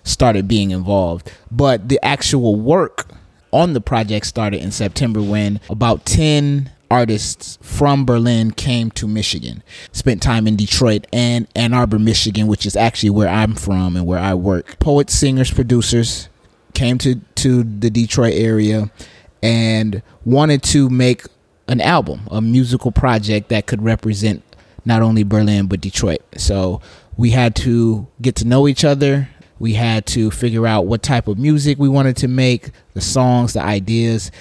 started 0.03 0.47
being 0.47 0.71
involved. 0.71 1.31
But 1.51 1.89
the 1.89 1.99
actual 2.03 2.55
work 2.55 3.07
on 3.51 3.73
the 3.73 3.81
project 3.81 4.25
started 4.25 4.61
in 4.61 4.71
September 4.71 5.21
when 5.21 5.59
about 5.69 6.05
10 6.05 6.71
artists 6.91 7.57
from 7.61 8.05
Berlin 8.05 8.51
came 8.51 8.91
to 8.91 9.07
Michigan, 9.07 9.63
spent 9.91 10.21
time 10.21 10.47
in 10.47 10.55
Detroit 10.55 11.07
and 11.11 11.47
Ann 11.55 11.73
Arbor, 11.73 11.99
Michigan, 11.99 12.47
which 12.47 12.65
is 12.65 12.75
actually 12.75 13.09
where 13.09 13.27
I'm 13.27 13.55
from 13.55 13.95
and 13.95 14.05
where 14.05 14.19
I 14.19 14.33
work. 14.35 14.77
Poets, 14.79 15.13
singers, 15.13 15.51
producers 15.51 16.29
came 16.73 16.97
to, 16.99 17.15
to 17.15 17.63
the 17.63 17.89
Detroit 17.89 18.33
area 18.35 18.91
and 19.41 20.01
wanted 20.23 20.61
to 20.63 20.89
make 20.89 21.23
an 21.67 21.81
album, 21.81 22.27
a 22.31 22.41
musical 22.41 22.91
project 22.91 23.49
that 23.49 23.65
could 23.65 23.81
represent 23.81 24.43
not 24.85 25.01
only 25.01 25.23
Berlin 25.23 25.67
but 25.67 25.81
Detroit. 25.81 26.21
So 26.37 26.81
we 27.17 27.31
had 27.31 27.55
to 27.57 28.07
get 28.21 28.35
to 28.37 28.45
know 28.45 28.67
each 28.67 28.83
other. 28.83 29.29
We 29.57 29.73
had 29.73 30.05
to 30.07 30.31
figure 30.31 30.67
out 30.67 30.85
what 30.85 31.01
type 31.01 31.27
of 31.27 31.39
music 31.39 31.79
we 31.79 31.89
wanted 31.89 32.17
to 32.17 32.27
make, 32.27 32.71
the 32.93 33.01
songs, 33.01 33.53
the 33.53 33.61
ideas, 33.61 34.31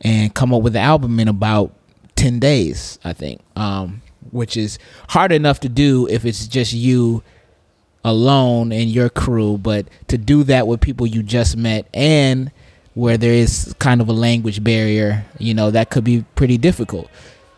and 0.00 0.34
come 0.34 0.52
up 0.54 0.62
with 0.62 0.74
the 0.74 0.80
album 0.80 1.18
in 1.18 1.26
about 1.26 1.72
10 2.16 2.38
days, 2.38 2.98
I 3.02 3.12
think, 3.12 3.40
um, 3.56 4.02
which 4.30 4.56
is 4.56 4.78
hard 5.08 5.32
enough 5.32 5.60
to 5.60 5.68
do 5.68 6.06
if 6.08 6.24
it's 6.24 6.46
just 6.46 6.72
you 6.72 7.22
alone 8.04 8.72
and 8.72 8.90
your 8.90 9.08
crew, 9.08 9.58
but 9.58 9.88
to 10.08 10.18
do 10.18 10.44
that 10.44 10.66
with 10.66 10.80
people 10.80 11.06
you 11.06 11.22
just 11.22 11.56
met 11.56 11.88
and 11.94 12.50
where 12.98 13.16
there 13.16 13.32
is 13.32 13.72
kind 13.78 14.00
of 14.00 14.08
a 14.08 14.12
language 14.12 14.64
barrier, 14.64 15.24
you 15.38 15.54
know, 15.54 15.70
that 15.70 15.88
could 15.88 16.02
be 16.02 16.24
pretty 16.34 16.58
difficult. 16.58 17.08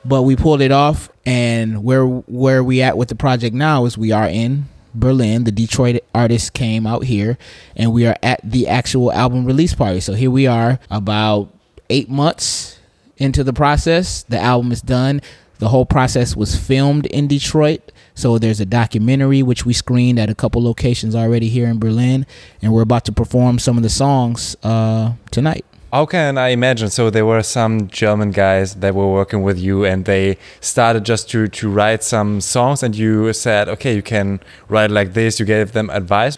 But 0.05 0.25
we 0.25 0.37
pulled 0.37 0.61
it 0.61 0.71
off 0.71 1.09
and 1.25 1.83
where 1.83 2.05
where 2.05 2.63
we 2.63 2.83
at 2.83 2.99
with 2.99 3.09
the 3.09 3.15
project 3.15 3.55
now 3.55 3.87
is 3.87 3.97
we 3.97 4.13
are 4.13 4.29
in 4.29 4.67
Berlin. 4.95 5.45
The 5.45 5.53
Detroit 5.53 6.05
artists 6.15 6.51
came 6.51 6.87
out 6.87 7.05
here 7.05 7.39
and 7.75 7.91
we 7.95 8.07
are 8.07 8.17
at 8.23 8.41
the 8.45 8.69
actual 8.69 9.11
album 9.11 9.47
release 9.47 9.73
party. 9.75 10.01
So 10.01 10.13
here 10.13 10.31
we 10.31 10.47
are 10.47 10.79
about 10.91 11.49
8 11.89 12.11
months 12.11 12.79
into 13.17 13.43
the 13.43 13.55
process. 13.55 14.23
The 14.25 14.39
album 14.39 14.73
is 14.73 14.83
done. 14.83 15.23
The 15.59 15.69
whole 15.69 15.87
process 15.87 16.37
was 16.37 16.55
filmed 16.55 17.07
in 17.07 17.29
Detroit. 17.29 17.93
So 18.21 18.37
there's 18.37 18.61
a 18.61 18.67
documentary 18.67 19.43
which 19.43 19.65
we 19.65 19.73
screened 19.73 20.19
at 20.19 20.29
a 20.29 20.35
couple 20.35 20.63
locations 20.63 21.15
already 21.15 21.49
here 21.49 21.67
in 21.67 21.79
Berlin, 21.79 22.27
and 22.61 22.71
we're 22.71 22.83
about 22.83 23.07
to 23.07 23.13
perform 23.13 23.59
some 23.59 23.79
of 23.79 23.83
the 23.83 23.89
songs 23.89 24.57
uh, 24.63 25.15
tonight. 25.31 25.65
How 25.91 26.05
can 26.05 26.37
I 26.37 26.49
imagine? 26.49 26.91
So 26.91 27.09
there 27.09 27.25
were 27.25 27.43
some 27.43 27.89
German 27.89 28.31
guys 28.31 28.75
that 28.75 28.95
were 28.95 29.11
working 29.11 29.43
with 29.43 29.59
you, 29.59 29.87
and 29.87 30.05
they 30.05 30.37
started 30.61 31.07
just 31.07 31.31
to 31.31 31.49
to 31.49 31.71
write 31.71 32.05
some 32.05 32.43
songs, 32.43 32.83
and 32.83 32.95
you 32.95 33.33
said, 33.33 33.71
okay, 33.71 33.95
you 33.95 34.03
can 34.03 34.41
write 34.69 34.91
like 34.91 35.15
this. 35.15 35.41
You 35.41 35.47
gave 35.47 35.73
them 35.73 35.89
advice. 35.89 36.37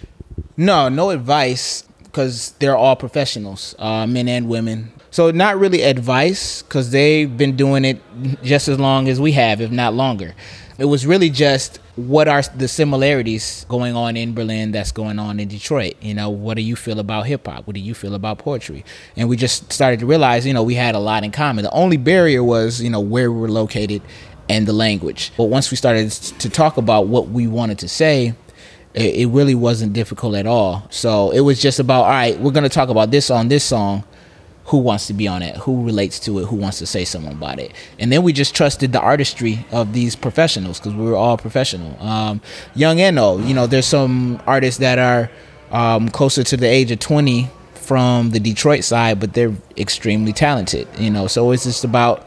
No, 0.57 0.89
no 0.89 1.11
advice 1.11 1.83
because 2.05 2.53
they're 2.61 2.77
all 2.77 2.95
professionals, 2.95 3.75
uh, 3.81 4.07
men 4.07 4.29
and 4.29 4.49
women. 4.49 4.93
So 5.11 5.31
not 5.31 5.59
really 5.59 5.83
advice 5.83 6.63
because 6.63 6.91
they've 6.91 7.37
been 7.37 7.55
doing 7.55 7.85
it 7.85 8.01
just 8.43 8.69
as 8.69 8.79
long 8.79 9.09
as 9.09 9.21
we 9.21 9.33
have, 9.33 9.61
if 9.61 9.71
not 9.71 9.93
longer. 9.93 10.35
It 10.79 10.87
was 10.87 11.07
really 11.07 11.31
just 11.31 11.79
what 11.97 12.29
are 12.29 12.43
the 12.43 12.69
similarities 12.69 13.67
going 13.69 13.95
on 13.95 14.17
in 14.17 14.33
Berlin 14.33 14.73
that's 14.73 14.93
going 14.93 15.19
on 15.19 15.39
in 15.39 15.49
Detroit? 15.49 15.95
You 16.01 16.15
know, 16.15 16.31
what 16.31 16.55
do 16.55 16.63
you 16.63 16.77
feel 16.77 16.99
about 16.99 17.27
hip 17.27 17.47
hop? 17.47 17.67
What 17.67 17.75
do 17.75 17.81
you 17.81 17.95
feel 17.95 18.15
about 18.15 18.39
poetry? 18.39 18.85
And 19.17 19.29
we 19.29 19.37
just 19.37 19.73
started 19.73 20.01
to 20.01 20.07
realize, 20.07 20.47
you 20.47 20.55
know, 20.55 20.63
we 20.63 20.75
had 20.75 20.95
a 20.95 20.99
lot 20.99 21.25
in 21.25 21.31
common. 21.31 21.65
The 21.65 21.71
only 21.73 21.99
barrier 21.99 22.43
was, 22.43 22.81
you 22.81 22.89
know, 22.89 23.01
where 23.01 23.31
we 23.31 23.41
were 23.41 23.51
located 23.51 24.03
and 24.49 24.67
the 24.67 24.73
language. 24.73 25.33
But 25.37 25.45
once 25.45 25.71
we 25.71 25.77
started 25.77 26.11
to 26.11 26.49
talk 26.49 26.77
about 26.79 27.07
what 27.09 27.29
we 27.29 27.47
wanted 27.47 27.79
to 27.81 27.89
say, 27.89 28.35
it, 28.95 29.29
really 29.29 29.55
wasn't 29.55 29.93
difficult 29.93 30.35
at 30.35 30.47
all. 30.47 30.87
So 30.91 31.31
it 31.31 31.41
was 31.41 31.61
just 31.61 31.79
about, 31.79 32.05
all 32.05 32.11
right, 32.11 32.39
we're 32.39 32.51
going 32.51 32.65
to 32.65 32.69
talk 32.69 32.89
about 32.89 33.11
this 33.11 33.31
on 33.31 33.49
this 33.49 33.65
song 33.65 34.05
who 34.73 34.79
wants 34.79 35.07
to 35.07 35.13
be 35.13 35.29
on 35.29 35.43
it, 35.43 35.55
who 35.59 35.85
relates 35.85 36.19
to 36.19 36.39
it, 36.39 36.47
who 36.47 36.57
wants 36.57 36.79
to 36.79 36.87
say 36.87 37.05
something 37.05 37.31
about 37.31 37.59
it. 37.59 37.75
And 37.99 38.11
then 38.11 38.23
we 38.23 38.33
just 38.33 38.55
trusted 38.55 38.91
the 38.93 39.01
artistry 39.01 39.67
of 39.71 39.93
these 39.93 40.17
professionals 40.17 40.81
because 40.81 40.95
we 40.95 41.05
were 41.05 41.15
all 41.15 41.37
professional, 41.37 42.03
um, 42.03 42.41
young 42.75 42.99
and 42.99 43.19
old. 43.19 43.45
You 43.45 43.53
know, 43.53 43.67
there's 43.67 43.85
some 43.85 44.43
artists 44.47 44.81
that 44.81 44.99
are 44.99 45.31
um, 45.73 46.09
closer 46.09 46.43
to 46.43 46.57
the 46.57 46.67
age 46.67 46.91
of 46.91 47.01
20 47.01 47.51
from 47.75 48.31
the 48.31 48.41
Detroit 48.41 48.83
side, 48.83 49.21
but 49.21 49.35
they're 49.35 49.55
extremely 49.77 50.33
talented. 50.33 50.89
You 50.99 51.11
know, 51.11 51.27
so 51.27 51.51
it's 51.51 51.65
just 51.65 51.85
about 51.85 52.27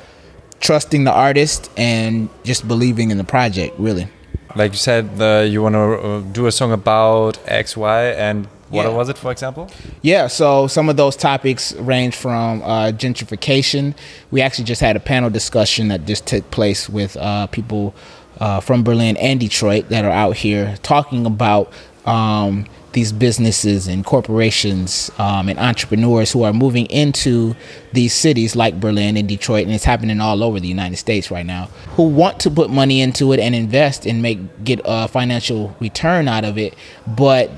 trusting 0.59 1.03
the 1.03 1.11
artist 1.11 1.71
and 1.77 2.29
just 2.43 2.67
believing 2.67 3.09
in 3.09 3.17
the 3.17 3.23
project, 3.23 3.73
really. 3.79 4.07
Like 4.55 4.73
you 4.73 4.77
said, 4.77 5.49
you 5.49 5.63
want 5.63 5.73
to 5.73 5.79
uh, 5.79 6.21
do 6.21 6.45
a 6.45 6.51
song 6.51 6.71
about 6.71 7.39
X, 7.47 7.75
Y, 7.75 8.03
and 8.11 8.47
what 8.75 8.85
Yeah. 8.85 8.89
was 8.93 9.09
it, 9.09 9.17
for 9.17 9.31
example? 9.31 9.69
Yeah, 10.01 10.27
so 10.27 10.67
some 10.67 10.89
of 10.89 10.97
those 10.97 11.15
topics 11.15 11.73
range 11.75 12.15
from 12.15 12.61
uh, 12.61 12.91
gentrification. 12.91 13.93
We 14.31 14.41
actually 14.41 14.65
just 14.65 14.81
had 14.81 14.95
a 14.95 14.99
panel 14.99 15.29
discussion 15.29 15.87
that 15.89 16.05
just 16.05 16.25
took 16.27 16.49
place 16.51 16.89
with 16.89 17.17
uh, 17.17 17.47
people 17.47 17.93
uh, 18.39 18.59
from 18.59 18.83
Berlin 18.83 19.17
and 19.17 19.39
Detroit 19.39 19.89
that 19.89 20.03
are 20.05 20.11
out 20.11 20.35
here 20.37 20.75
talking 20.83 21.25
about 21.25 21.71
um, 22.05 22.65
these 22.91 23.11
businesses 23.11 23.87
and 23.87 24.05
corporations 24.05 25.11
um, 25.17 25.49
and 25.49 25.59
entrepreneurs 25.59 26.31
who 26.31 26.43
are 26.43 26.53
moving 26.53 26.85
into 26.87 27.53
these 27.93 28.13
cities 28.13 28.55
like 28.55 28.79
Berlin 28.79 29.17
and 29.17 29.27
Detroit, 29.27 29.63
and 29.65 29.73
it's 29.73 29.83
happening 29.83 30.21
all 30.21 30.43
over 30.43 30.59
the 30.61 30.67
United 30.67 30.95
States 30.97 31.29
right 31.31 31.45
now, 31.45 31.65
who 31.97 32.03
want 32.03 32.39
to 32.41 32.49
put 32.51 32.69
money 32.69 33.01
into 33.01 33.33
it 33.33 33.39
and 33.39 33.53
invest 33.55 34.05
and 34.05 34.21
make 34.21 34.39
get 34.63 34.79
a 34.85 35.07
financial 35.09 35.75
return 35.81 36.27
out 36.29 36.45
of 36.45 36.57
it, 36.57 36.73
but 37.05 37.49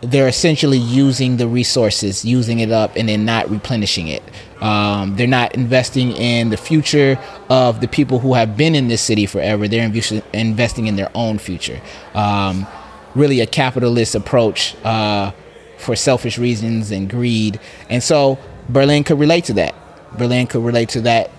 they're 0.00 0.28
essentially 0.28 0.78
using 0.78 1.36
the 1.36 1.46
resources, 1.46 2.24
using 2.24 2.60
it 2.60 2.70
up, 2.70 2.96
and 2.96 3.08
then 3.08 3.24
not 3.24 3.50
replenishing 3.50 4.08
it. 4.08 4.22
Um, 4.62 5.16
they're 5.16 5.26
not 5.26 5.54
investing 5.54 6.12
in 6.12 6.50
the 6.50 6.56
future 6.56 7.18
of 7.48 7.80
the 7.80 7.88
people 7.88 8.18
who 8.18 8.34
have 8.34 8.56
been 8.56 8.74
in 8.74 8.88
this 8.88 9.02
city 9.02 9.26
forever. 9.26 9.68
They're 9.68 9.88
inv- 9.88 10.22
investing 10.32 10.86
in 10.86 10.96
their 10.96 11.10
own 11.14 11.38
future. 11.38 11.80
Um, 12.14 12.66
really, 13.14 13.40
a 13.40 13.46
capitalist 13.46 14.14
approach 14.14 14.74
uh, 14.84 15.32
for 15.78 15.96
selfish 15.96 16.38
reasons 16.38 16.90
and 16.90 17.08
greed. 17.08 17.60
And 17.88 18.02
so 18.02 18.38
Berlin 18.68 19.04
could 19.04 19.18
relate 19.18 19.44
to 19.44 19.52
that. 19.54 19.74
Berlin 20.16 20.46
could 20.46 20.64
relate 20.64 20.88
to 20.90 21.00
that 21.02 21.30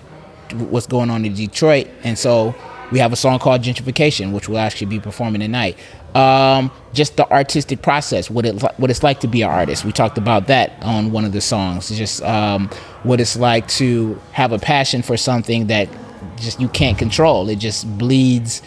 what's 0.52 0.86
going 0.86 1.10
on 1.10 1.24
in 1.24 1.34
Detroit, 1.34 1.88
and 2.04 2.18
so 2.18 2.54
we 2.90 2.98
have 2.98 3.12
a 3.12 3.16
song 3.16 3.38
called 3.38 3.62
Gentrification, 3.62 4.32
which 4.32 4.48
we'll 4.48 4.58
actually 4.58 4.86
be 4.86 5.00
performing 5.00 5.40
tonight. 5.40 5.78
Um, 6.14 6.70
just 6.92 7.16
the 7.16 7.30
artistic 7.30 7.80
process, 7.80 8.28
what 8.28 8.44
it 8.44 8.60
what 8.76 8.90
it's 8.90 9.02
like 9.02 9.20
to 9.20 9.28
be 9.28 9.42
an 9.42 9.50
artist. 9.50 9.84
We 9.84 9.92
talked 9.92 10.18
about 10.18 10.46
that 10.48 10.72
on 10.82 11.10
one 11.10 11.24
of 11.24 11.32
the 11.32 11.40
songs. 11.40 11.88
Just 11.88 12.22
um, 12.22 12.68
what 13.02 13.20
it's 13.20 13.36
like 13.36 13.66
to 13.68 14.20
have 14.32 14.52
a 14.52 14.58
passion 14.58 15.02
for 15.02 15.16
something 15.16 15.68
that 15.68 15.88
just 16.36 16.60
you 16.60 16.68
can't 16.68 16.98
control. 16.98 17.48
It 17.48 17.56
just 17.56 17.86
bleeds 17.98 18.60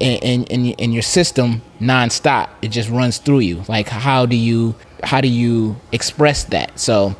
in, 0.00 0.18
in, 0.18 0.44
in, 0.44 0.66
in 0.74 0.92
your 0.92 1.02
system 1.02 1.62
nonstop. 1.80 2.50
It 2.62 2.68
just 2.68 2.90
runs 2.90 3.18
through 3.18 3.40
you. 3.40 3.62
Like 3.68 3.88
how 3.88 4.26
do 4.26 4.36
you 4.36 4.74
how 5.02 5.20
do 5.20 5.28
you 5.28 5.76
express 5.92 6.44
that? 6.44 6.78
So 6.78 7.16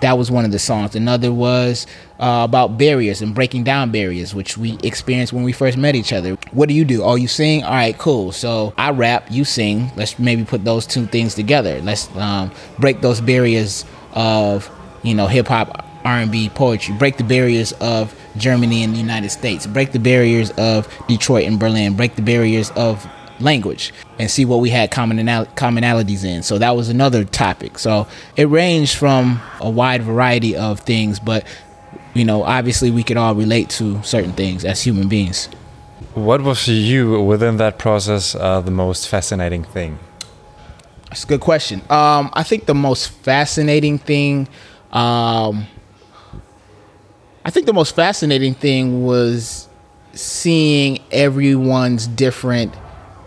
that 0.00 0.16
was 0.18 0.30
one 0.30 0.44
of 0.44 0.52
the 0.52 0.58
songs. 0.58 0.94
Another 0.94 1.32
was 1.32 1.86
uh, 2.20 2.42
about 2.44 2.78
barriers 2.78 3.22
and 3.22 3.34
breaking 3.34 3.64
down 3.64 3.90
barriers, 3.90 4.34
which 4.34 4.58
we 4.58 4.78
experienced 4.82 5.32
when 5.32 5.44
we 5.44 5.52
first 5.52 5.76
met 5.76 5.94
each 5.94 6.12
other. 6.12 6.36
What 6.52 6.68
do 6.68 6.74
you 6.74 6.84
do? 6.84 7.02
Oh, 7.02 7.14
you 7.14 7.28
sing? 7.28 7.62
All 7.62 7.70
right, 7.70 7.96
cool. 7.96 8.32
So 8.32 8.74
I 8.76 8.90
rap, 8.90 9.26
you 9.30 9.44
sing. 9.44 9.90
Let's 9.96 10.18
maybe 10.18 10.44
put 10.44 10.64
those 10.64 10.86
two 10.86 11.06
things 11.06 11.34
together. 11.34 11.80
Let's 11.82 12.14
um, 12.16 12.50
break 12.78 13.00
those 13.00 13.20
barriers 13.20 13.84
of 14.14 14.70
you 15.02 15.14
know 15.14 15.26
hip 15.26 15.46
hop, 15.46 15.86
R 16.04 16.18
and 16.18 16.32
B, 16.32 16.48
poetry. 16.48 16.94
Break 16.96 17.16
the 17.16 17.24
barriers 17.24 17.72
of 17.72 18.14
Germany 18.36 18.82
and 18.82 18.94
the 18.94 18.98
United 18.98 19.30
States. 19.30 19.66
Break 19.66 19.92
the 19.92 19.98
barriers 19.98 20.50
of 20.52 20.88
Detroit 21.06 21.44
and 21.44 21.58
Berlin. 21.58 21.96
Break 21.96 22.16
the 22.16 22.22
barriers 22.22 22.70
of 22.70 23.06
language 23.40 23.92
and 24.18 24.30
see 24.30 24.44
what 24.44 24.58
we 24.60 24.70
had 24.70 24.90
commonal- 24.90 25.46
commonalities 25.54 26.24
in. 26.24 26.42
So 26.42 26.58
that 26.58 26.74
was 26.74 26.88
another 26.88 27.24
topic. 27.24 27.78
So 27.78 28.08
it 28.36 28.46
ranged 28.46 28.96
from 28.96 29.40
a 29.60 29.70
wide 29.70 30.02
variety 30.02 30.56
of 30.56 30.80
things, 30.80 31.20
but 31.20 31.44
you 32.18 32.24
know, 32.24 32.42
obviously 32.42 32.90
we 32.90 33.02
could 33.02 33.16
all 33.16 33.34
relate 33.34 33.70
to 33.70 34.02
certain 34.02 34.32
things 34.32 34.64
as 34.64 34.82
human 34.82 35.08
beings. 35.08 35.48
What 36.14 36.42
was 36.42 36.64
for 36.64 36.72
you 36.72 37.22
within 37.22 37.58
that 37.58 37.78
process 37.78 38.34
uh, 38.34 38.60
the 38.60 38.70
most 38.70 39.08
fascinating 39.08 39.64
thing? 39.64 39.98
That's 41.08 41.24
a 41.24 41.26
good 41.26 41.40
question. 41.40 41.80
Um, 41.88 42.30
I 42.34 42.42
think 42.42 42.66
the 42.66 42.74
most 42.74 43.10
fascinating 43.10 43.98
thing, 43.98 44.48
um, 44.92 45.66
I 47.44 47.50
think 47.50 47.66
the 47.66 47.72
most 47.72 47.94
fascinating 47.94 48.54
thing 48.54 49.04
was 49.04 49.68
seeing 50.12 50.98
everyone's 51.12 52.06
different 52.06 52.74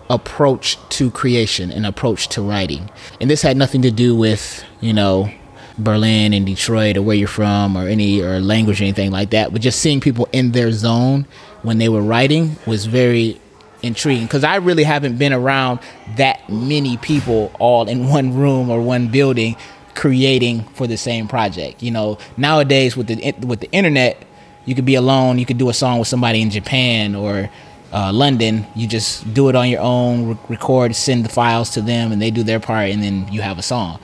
approach 0.09 0.77
to 0.89 1.09
creation 1.09 1.71
and 1.71 1.85
approach 1.85 2.27
to 2.29 2.41
writing. 2.41 2.89
And 3.21 3.29
this 3.29 3.41
had 3.41 3.55
nothing 3.55 3.81
to 3.83 3.91
do 3.91 4.15
with, 4.15 4.63
you 4.81 4.91
know, 4.91 5.31
Berlin 5.77 6.33
and 6.33 6.45
Detroit 6.45 6.97
or 6.97 7.01
where 7.01 7.15
you're 7.15 7.27
from 7.27 7.75
or 7.75 7.87
any 7.87 8.21
or 8.21 8.39
language 8.39 8.81
or 8.81 8.85
anything 8.85 9.11
like 9.11 9.31
that, 9.31 9.51
but 9.51 9.61
just 9.61 9.79
seeing 9.79 9.99
people 9.99 10.27
in 10.31 10.51
their 10.51 10.71
zone 10.71 11.25
when 11.63 11.77
they 11.77 11.89
were 11.89 12.01
writing 12.01 12.55
was 12.65 12.85
very 12.85 13.39
intriguing 13.83 14.25
because 14.25 14.43
I 14.43 14.57
really 14.57 14.83
haven't 14.83 15.17
been 15.17 15.33
around 15.33 15.79
that 16.17 16.47
many 16.49 16.97
people 16.97 17.51
all 17.59 17.87
in 17.87 18.07
one 18.07 18.35
room 18.35 18.69
or 18.69 18.81
one 18.81 19.07
building 19.07 19.55
creating 19.95 20.63
for 20.73 20.87
the 20.87 20.97
same 20.97 21.27
project. 21.27 21.83
You 21.83 21.91
know, 21.91 22.17
nowadays 22.37 22.95
with 22.95 23.07
the 23.07 23.33
with 23.45 23.59
the 23.59 23.71
internet, 23.71 24.23
you 24.65 24.75
could 24.75 24.85
be 24.85 24.95
alone. 24.95 25.39
You 25.39 25.45
could 25.45 25.57
do 25.57 25.69
a 25.69 25.73
song 25.73 25.99
with 25.99 26.07
somebody 26.07 26.41
in 26.41 26.49
Japan 26.49 27.15
or 27.15 27.49
uh, 27.91 28.11
London. 28.13 28.65
You 28.75 28.87
just 28.87 29.33
do 29.33 29.49
it 29.49 29.55
on 29.55 29.69
your 29.69 29.81
own, 29.81 30.29
re- 30.29 30.37
record, 30.49 30.95
send 30.95 31.25
the 31.25 31.29
files 31.29 31.71
to 31.71 31.81
them, 31.81 32.11
and 32.11 32.21
they 32.21 32.31
do 32.31 32.43
their 32.43 32.59
part, 32.59 32.89
and 32.89 33.03
then 33.03 33.27
you 33.31 33.41
have 33.41 33.57
a 33.57 33.63
song. 33.63 33.99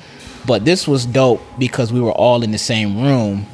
But 0.48 0.64
this 0.66 0.88
was 0.88 1.06
dope 1.06 1.42
because 1.60 1.92
we 1.92 2.00
were 2.00 2.14
all 2.14 2.42
in 2.42 2.52
the 2.52 2.58
same 2.58 3.02
room 3.02 3.46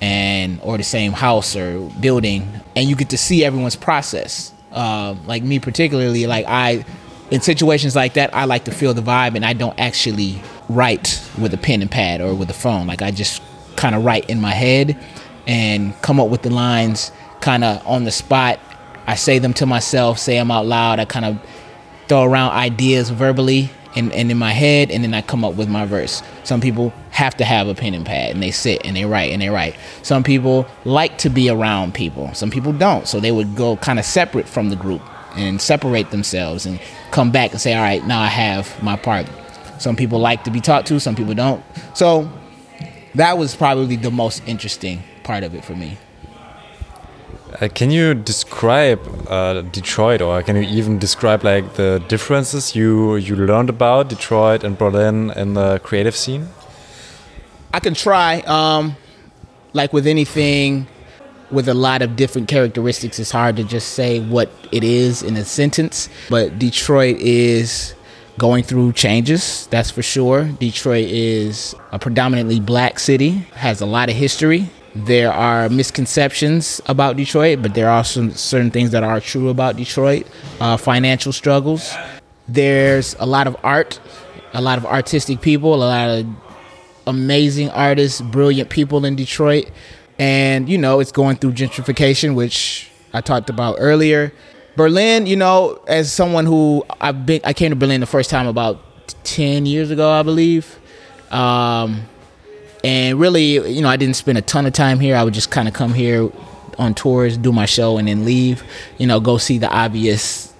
and 0.00 0.58
or 0.62 0.76
the 0.76 0.82
same 0.82 1.12
house 1.12 1.54
or 1.54 1.88
building, 2.00 2.60
and 2.74 2.88
you 2.88 2.96
get 2.96 3.10
to 3.10 3.18
see 3.18 3.44
everyone's 3.44 3.76
process. 3.76 4.52
Uh, 4.72 5.14
like 5.26 5.42
me 5.42 5.58
particularly, 5.58 6.26
like 6.26 6.46
I, 6.48 6.84
in 7.30 7.40
situations 7.40 7.94
like 7.94 8.14
that, 8.14 8.34
I 8.34 8.44
like 8.44 8.64
to 8.64 8.72
feel 8.72 8.94
the 8.94 9.02
vibe, 9.02 9.36
and 9.36 9.44
I 9.44 9.52
don't 9.52 9.78
actually 9.78 10.42
write 10.68 11.22
with 11.38 11.54
a 11.54 11.58
pen 11.58 11.82
and 11.82 11.90
pad 11.90 12.20
or 12.20 12.34
with 12.34 12.50
a 12.50 12.54
phone. 12.54 12.86
Like 12.86 13.00
I 13.00 13.12
just 13.12 13.42
kind 13.76 13.94
of 13.94 14.04
write 14.04 14.28
in 14.28 14.40
my 14.40 14.52
head 14.52 14.98
and 15.46 16.00
come 16.02 16.18
up 16.20 16.28
with 16.28 16.42
the 16.42 16.50
lines 16.50 17.12
kind 17.40 17.62
of 17.62 17.86
on 17.86 18.04
the 18.04 18.10
spot. 18.10 18.58
I 19.06 19.14
say 19.14 19.38
them 19.38 19.54
to 19.54 19.66
myself, 19.66 20.18
say 20.18 20.34
them 20.34 20.50
out 20.50 20.66
loud. 20.66 20.98
I 21.00 21.04
kind 21.04 21.24
of 21.24 21.38
throw 22.08 22.24
around 22.24 22.52
ideas 22.52 23.10
verbally 23.10 23.70
and, 23.96 24.12
and 24.12 24.30
in 24.30 24.38
my 24.38 24.52
head, 24.52 24.90
and 24.90 25.02
then 25.02 25.14
I 25.14 25.22
come 25.22 25.44
up 25.44 25.54
with 25.54 25.68
my 25.68 25.84
verse. 25.84 26.22
Some 26.44 26.60
people 26.60 26.92
have 27.10 27.36
to 27.36 27.44
have 27.44 27.68
a 27.68 27.74
pen 27.74 27.94
and 27.94 28.06
pad, 28.06 28.32
and 28.32 28.42
they 28.42 28.50
sit 28.50 28.82
and 28.84 28.96
they 28.96 29.04
write 29.04 29.32
and 29.32 29.42
they 29.42 29.48
write. 29.48 29.76
Some 30.02 30.22
people 30.22 30.66
like 30.84 31.18
to 31.18 31.30
be 31.30 31.50
around 31.50 31.94
people. 31.94 32.32
Some 32.34 32.50
people 32.50 32.72
don't, 32.72 33.06
so 33.06 33.20
they 33.20 33.32
would 33.32 33.56
go 33.56 33.76
kind 33.76 33.98
of 33.98 34.04
separate 34.04 34.48
from 34.48 34.70
the 34.70 34.76
group 34.76 35.02
and 35.36 35.60
separate 35.60 36.10
themselves 36.10 36.66
and 36.66 36.80
come 37.10 37.30
back 37.30 37.52
and 37.52 37.60
say, 37.60 37.74
"All 37.74 37.82
right, 37.82 38.04
now 38.06 38.20
I 38.20 38.26
have 38.28 38.82
my 38.82 38.96
part." 38.96 39.26
Some 39.78 39.96
people 39.96 40.18
like 40.18 40.44
to 40.44 40.50
be 40.50 40.60
talked 40.60 40.88
to, 40.88 41.00
some 41.00 41.16
people 41.16 41.34
don't. 41.34 41.64
So 41.94 42.30
that 43.14 43.38
was 43.38 43.56
probably 43.56 43.96
the 43.96 44.10
most 44.10 44.42
interesting 44.46 45.02
part 45.22 45.42
of 45.42 45.54
it 45.54 45.64
for 45.64 45.74
me. 45.74 45.96
Uh, 47.60 47.68
can 47.68 47.90
you 47.90 48.14
describe 48.14 48.98
uh, 49.28 49.60
Detroit, 49.60 50.22
or 50.22 50.42
can 50.42 50.56
you 50.56 50.62
even 50.62 50.98
describe 50.98 51.44
like 51.44 51.74
the 51.74 52.02
differences 52.08 52.74
you 52.74 53.16
you 53.16 53.36
learned 53.36 53.68
about 53.68 54.08
Detroit 54.08 54.64
and 54.64 54.78
Berlin 54.78 55.30
in 55.36 55.52
the 55.52 55.78
creative 55.80 56.16
scene? 56.16 56.48
I 57.74 57.80
can 57.80 57.92
try. 57.92 58.40
Um, 58.46 58.96
like 59.74 59.92
with 59.92 60.06
anything, 60.06 60.86
with 61.50 61.68
a 61.68 61.74
lot 61.74 62.00
of 62.00 62.16
different 62.16 62.48
characteristics, 62.48 63.18
it's 63.18 63.30
hard 63.30 63.56
to 63.56 63.64
just 63.64 63.90
say 63.90 64.20
what 64.20 64.50
it 64.72 64.82
is 64.82 65.22
in 65.22 65.36
a 65.36 65.44
sentence. 65.44 66.08
But 66.30 66.58
Detroit 66.58 67.18
is 67.18 67.94
going 68.38 68.64
through 68.64 68.94
changes, 68.94 69.66
that's 69.66 69.90
for 69.90 70.02
sure. 70.02 70.44
Detroit 70.44 71.08
is 71.10 71.74
a 71.92 71.98
predominantly 71.98 72.58
black 72.58 72.98
city, 72.98 73.30
has 73.52 73.82
a 73.82 73.86
lot 73.86 74.08
of 74.08 74.16
history. 74.16 74.70
There 74.94 75.32
are 75.32 75.68
misconceptions 75.68 76.80
about 76.86 77.16
Detroit, 77.16 77.62
but 77.62 77.74
there 77.74 77.88
are 77.88 78.02
some 78.02 78.32
certain 78.32 78.70
things 78.72 78.90
that 78.90 79.04
are 79.04 79.20
true 79.20 79.48
about 79.48 79.76
Detroit. 79.76 80.26
Uh, 80.60 80.76
financial 80.76 81.32
struggles. 81.32 81.94
There's 82.48 83.14
a 83.20 83.26
lot 83.26 83.46
of 83.46 83.56
art, 83.62 84.00
a 84.52 84.60
lot 84.60 84.78
of 84.78 84.86
artistic 84.86 85.40
people, 85.40 85.74
a 85.74 85.76
lot 85.76 86.08
of 86.08 86.26
amazing 87.06 87.70
artists, 87.70 88.20
brilliant 88.20 88.68
people 88.68 89.04
in 89.04 89.14
Detroit. 89.14 89.70
And, 90.18 90.68
you 90.68 90.76
know, 90.76 90.98
it's 90.98 91.12
going 91.12 91.36
through 91.36 91.52
gentrification, 91.52 92.34
which 92.34 92.90
I 93.14 93.20
talked 93.20 93.48
about 93.48 93.76
earlier. 93.78 94.32
Berlin, 94.76 95.26
you 95.26 95.36
know, 95.36 95.80
as 95.86 96.12
someone 96.12 96.46
who 96.46 96.84
I've 97.00 97.26
been, 97.26 97.40
I 97.44 97.52
came 97.52 97.70
to 97.70 97.76
Berlin 97.76 98.00
the 98.00 98.06
first 98.06 98.28
time 98.28 98.46
about 98.46 98.80
10 99.24 99.66
years 99.66 99.90
ago, 99.90 100.10
I 100.10 100.22
believe. 100.22 100.78
Um, 101.30 102.02
and 102.82 103.20
really, 103.20 103.68
you 103.68 103.82
know, 103.82 103.88
I 103.88 103.96
didn't 103.96 104.16
spend 104.16 104.38
a 104.38 104.42
ton 104.42 104.66
of 104.66 104.72
time 104.72 105.00
here. 105.00 105.16
I 105.16 105.24
would 105.24 105.34
just 105.34 105.50
kind 105.50 105.68
of 105.68 105.74
come 105.74 105.92
here 105.92 106.30
on 106.78 106.94
tours, 106.94 107.36
do 107.36 107.52
my 107.52 107.66
show, 107.66 107.98
and 107.98 108.08
then 108.08 108.24
leave. 108.24 108.62
You 108.98 109.06
know, 109.06 109.20
go 109.20 109.38
see 109.38 109.58
the 109.58 109.68
obvious 109.68 110.52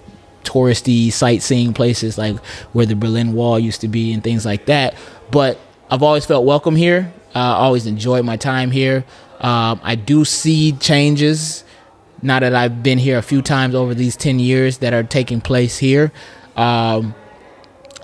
touristy 0.43 1.11
sightseeing 1.11 1.73
places 1.73 2.17
like 2.17 2.37
where 2.73 2.85
the 2.85 2.95
Berlin 2.95 3.33
Wall 3.33 3.59
used 3.59 3.81
to 3.81 3.87
be 3.87 4.13
and 4.13 4.23
things 4.23 4.45
like 4.45 4.65
that. 4.65 4.95
But 5.31 5.59
I've 5.89 6.03
always 6.03 6.25
felt 6.25 6.45
welcome 6.45 6.75
here. 6.75 7.11
Uh, 7.33 7.39
always 7.39 7.87
enjoyed 7.87 8.25
my 8.25 8.37
time 8.37 8.71
here. 8.71 9.05
Um, 9.39 9.79
I 9.83 9.95
do 9.95 10.25
see 10.25 10.73
changes 10.73 11.63
now 12.21 12.39
that 12.39 12.53
I've 12.53 12.83
been 12.83 12.99
here 12.99 13.17
a 13.17 13.23
few 13.23 13.41
times 13.41 13.73
over 13.73 13.95
these 13.95 14.15
10 14.15 14.39
years 14.39 14.79
that 14.79 14.93
are 14.93 15.03
taking 15.03 15.41
place 15.41 15.77
here. 15.77 16.11
Um, 16.55 17.15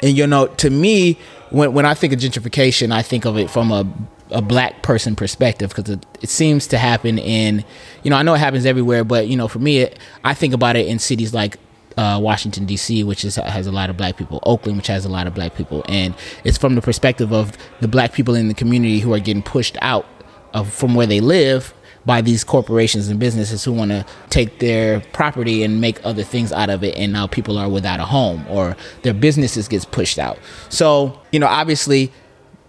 and 0.02 0.18
you 0.18 0.26
know, 0.26 0.48
to 0.48 0.70
me, 0.70 1.20
when 1.50 1.74
when 1.74 1.86
I 1.86 1.94
think 1.94 2.14
of 2.14 2.20
gentrification, 2.20 2.92
I 2.92 3.02
think 3.02 3.26
of 3.26 3.38
it 3.38 3.50
from 3.50 3.72
a 3.72 3.86
a 4.32 4.42
black 4.42 4.84
person 4.84 5.16
perspective 5.16 5.70
because 5.74 5.90
it, 5.90 6.06
it 6.22 6.30
seems 6.30 6.68
to 6.68 6.78
happen 6.78 7.18
in, 7.18 7.64
you 8.04 8.10
know, 8.10 8.18
I 8.18 8.24
know 8.24 8.34
it 8.34 8.40
happens 8.40 8.66
everywhere, 8.66 9.06
but 9.06 9.28
you 9.28 9.38
know, 9.38 9.48
for 9.48 9.60
me, 9.60 9.80
it, 9.80 10.00
I 10.24 10.34
think 10.34 10.54
about 10.54 10.76
it 10.76 10.88
in 10.88 11.00
cities 11.00 11.34
like 11.34 11.58
uh, 11.98 12.20
Washington 12.22 12.66
D.C., 12.66 13.04
which 13.04 13.24
is, 13.26 13.38
has 13.38 13.68
a 13.68 13.72
lot 13.72 13.90
of 13.90 13.98
black 13.98 14.18
people, 14.18 14.40
Oakland, 14.44 14.78
which 14.78 14.88
has 14.88 15.06
a 15.06 15.10
lot 15.10 15.28
of 15.28 15.34
black 15.34 15.56
people, 15.56 15.84
and 15.88 16.14
it's 16.44 16.58
from 16.58 16.76
the 16.76 16.82
perspective 16.82 17.32
of 17.32 17.58
the 17.80 17.88
black 17.88 18.14
people 18.14 18.36
in 18.36 18.50
the 18.50 18.54
community 18.54 19.00
who 19.00 19.14
are 19.14 19.20
getting 19.20 19.42
pushed 19.42 19.78
out 19.82 20.06
of 20.54 20.72
from 20.72 20.94
where 20.96 21.08
they 21.08 21.20
live 21.20 21.74
by 22.08 22.22
these 22.22 22.44
corporations 22.44 23.10
and 23.10 23.20
businesses 23.20 23.64
who 23.64 23.72
want 23.72 23.92
to 23.92 24.04
take 24.30 24.58
their 24.58 25.02
property 25.12 25.62
and 25.62 25.80
make 25.80 26.04
other 26.04 26.24
things 26.24 26.52
out 26.52 26.72
of 26.72 26.84
it 26.84 26.96
and 26.96 27.14
now 27.14 27.28
people 27.28 27.58
are 27.60 27.70
without 27.70 28.00
a 28.00 28.06
home 28.06 28.44
or 28.50 28.76
their 29.04 29.14
businesses 29.14 29.68
gets 29.68 29.86
pushed 29.86 30.18
out 30.18 30.40
so 30.70 31.20
you 31.32 31.40
know 31.40 31.48
obviously 31.48 32.12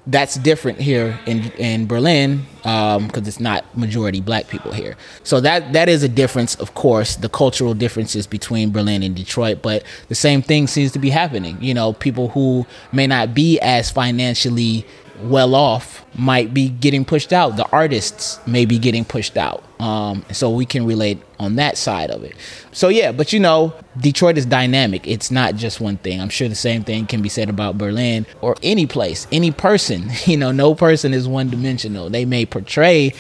that's 0.09 0.37
different 0.37 0.81
here 0.81 1.19
in 1.27 1.51
in 1.53 1.87
Berlin 1.87 2.47
because 2.63 2.97
um, 2.97 3.11
it's 3.15 3.41
not 3.41 3.65
majority 3.77 4.21
black 4.21 4.49
people 4.49 4.73
here. 4.73 4.97
So 5.23 5.41
that 5.41 5.75
that 5.75 5.89
is 5.89 6.03
a 6.03 6.09
difference, 6.09 6.55
of 6.57 6.75
course, 6.75 7.17
the 7.17 7.29
cultural 7.29 7.75
differences 7.75 8.27
between 8.27 8.71
Berlin 8.71 9.03
and 9.03 9.15
Detroit. 9.15 9.61
But 9.63 9.85
the 10.09 10.15
same 10.15 10.41
thing 10.41 10.67
seems 10.67 10.93
to 10.93 10.99
be 10.99 11.11
happening. 11.11 11.59
You 11.61 11.75
know, 11.75 11.93
people 11.93 12.29
who 12.29 12.67
may 12.91 13.07
not 13.07 13.35
be 13.35 13.61
as 13.61 13.91
financially 13.91 14.87
well 15.23 15.55
off 15.55 16.05
might 16.15 16.53
be 16.53 16.69
getting 16.69 17.05
pushed 17.05 17.33
out. 17.33 17.57
The 17.57 17.69
artists 17.71 18.41
may 18.47 18.65
be 18.65 18.79
getting 18.79 19.05
pushed 19.05 19.37
out. 19.37 19.63
Um, 19.81 20.25
so 20.33 20.51
we 20.51 20.67
can 20.67 20.87
relate 20.87 21.23
on 21.39 21.57
that 21.57 21.77
side 21.77 22.11
of 22.11 22.25
it. 22.25 22.35
So 22.73 22.89
yeah, 22.89 23.13
but 23.13 23.33
you 23.33 23.39
know, 23.41 23.75
Detroit 23.99 24.37
is 24.37 24.47
dynamic. 24.47 25.07
It's 25.07 25.31
not 25.31 25.55
just 25.55 25.81
one 25.81 25.97
thing. 25.99 26.21
I'm 26.21 26.29
sure 26.29 26.49
the 26.49 26.55
same 26.55 26.83
thing 26.83 27.07
can 27.07 27.23
be 27.23 27.29
said 27.29 27.49
about 27.49 27.79
Berlin 27.79 28.27
or 28.41 28.57
any 28.63 28.87
place, 28.87 29.27
any 29.33 29.51
person. 29.51 30.11
You 30.29 30.37
know, 30.37 30.53
no 30.53 30.75
person 30.75 31.15
is 31.15 31.27
one 31.27 31.49
dimensional. 31.49 32.11
They 32.11 32.27
may 32.27 32.45
portray 32.45 33.15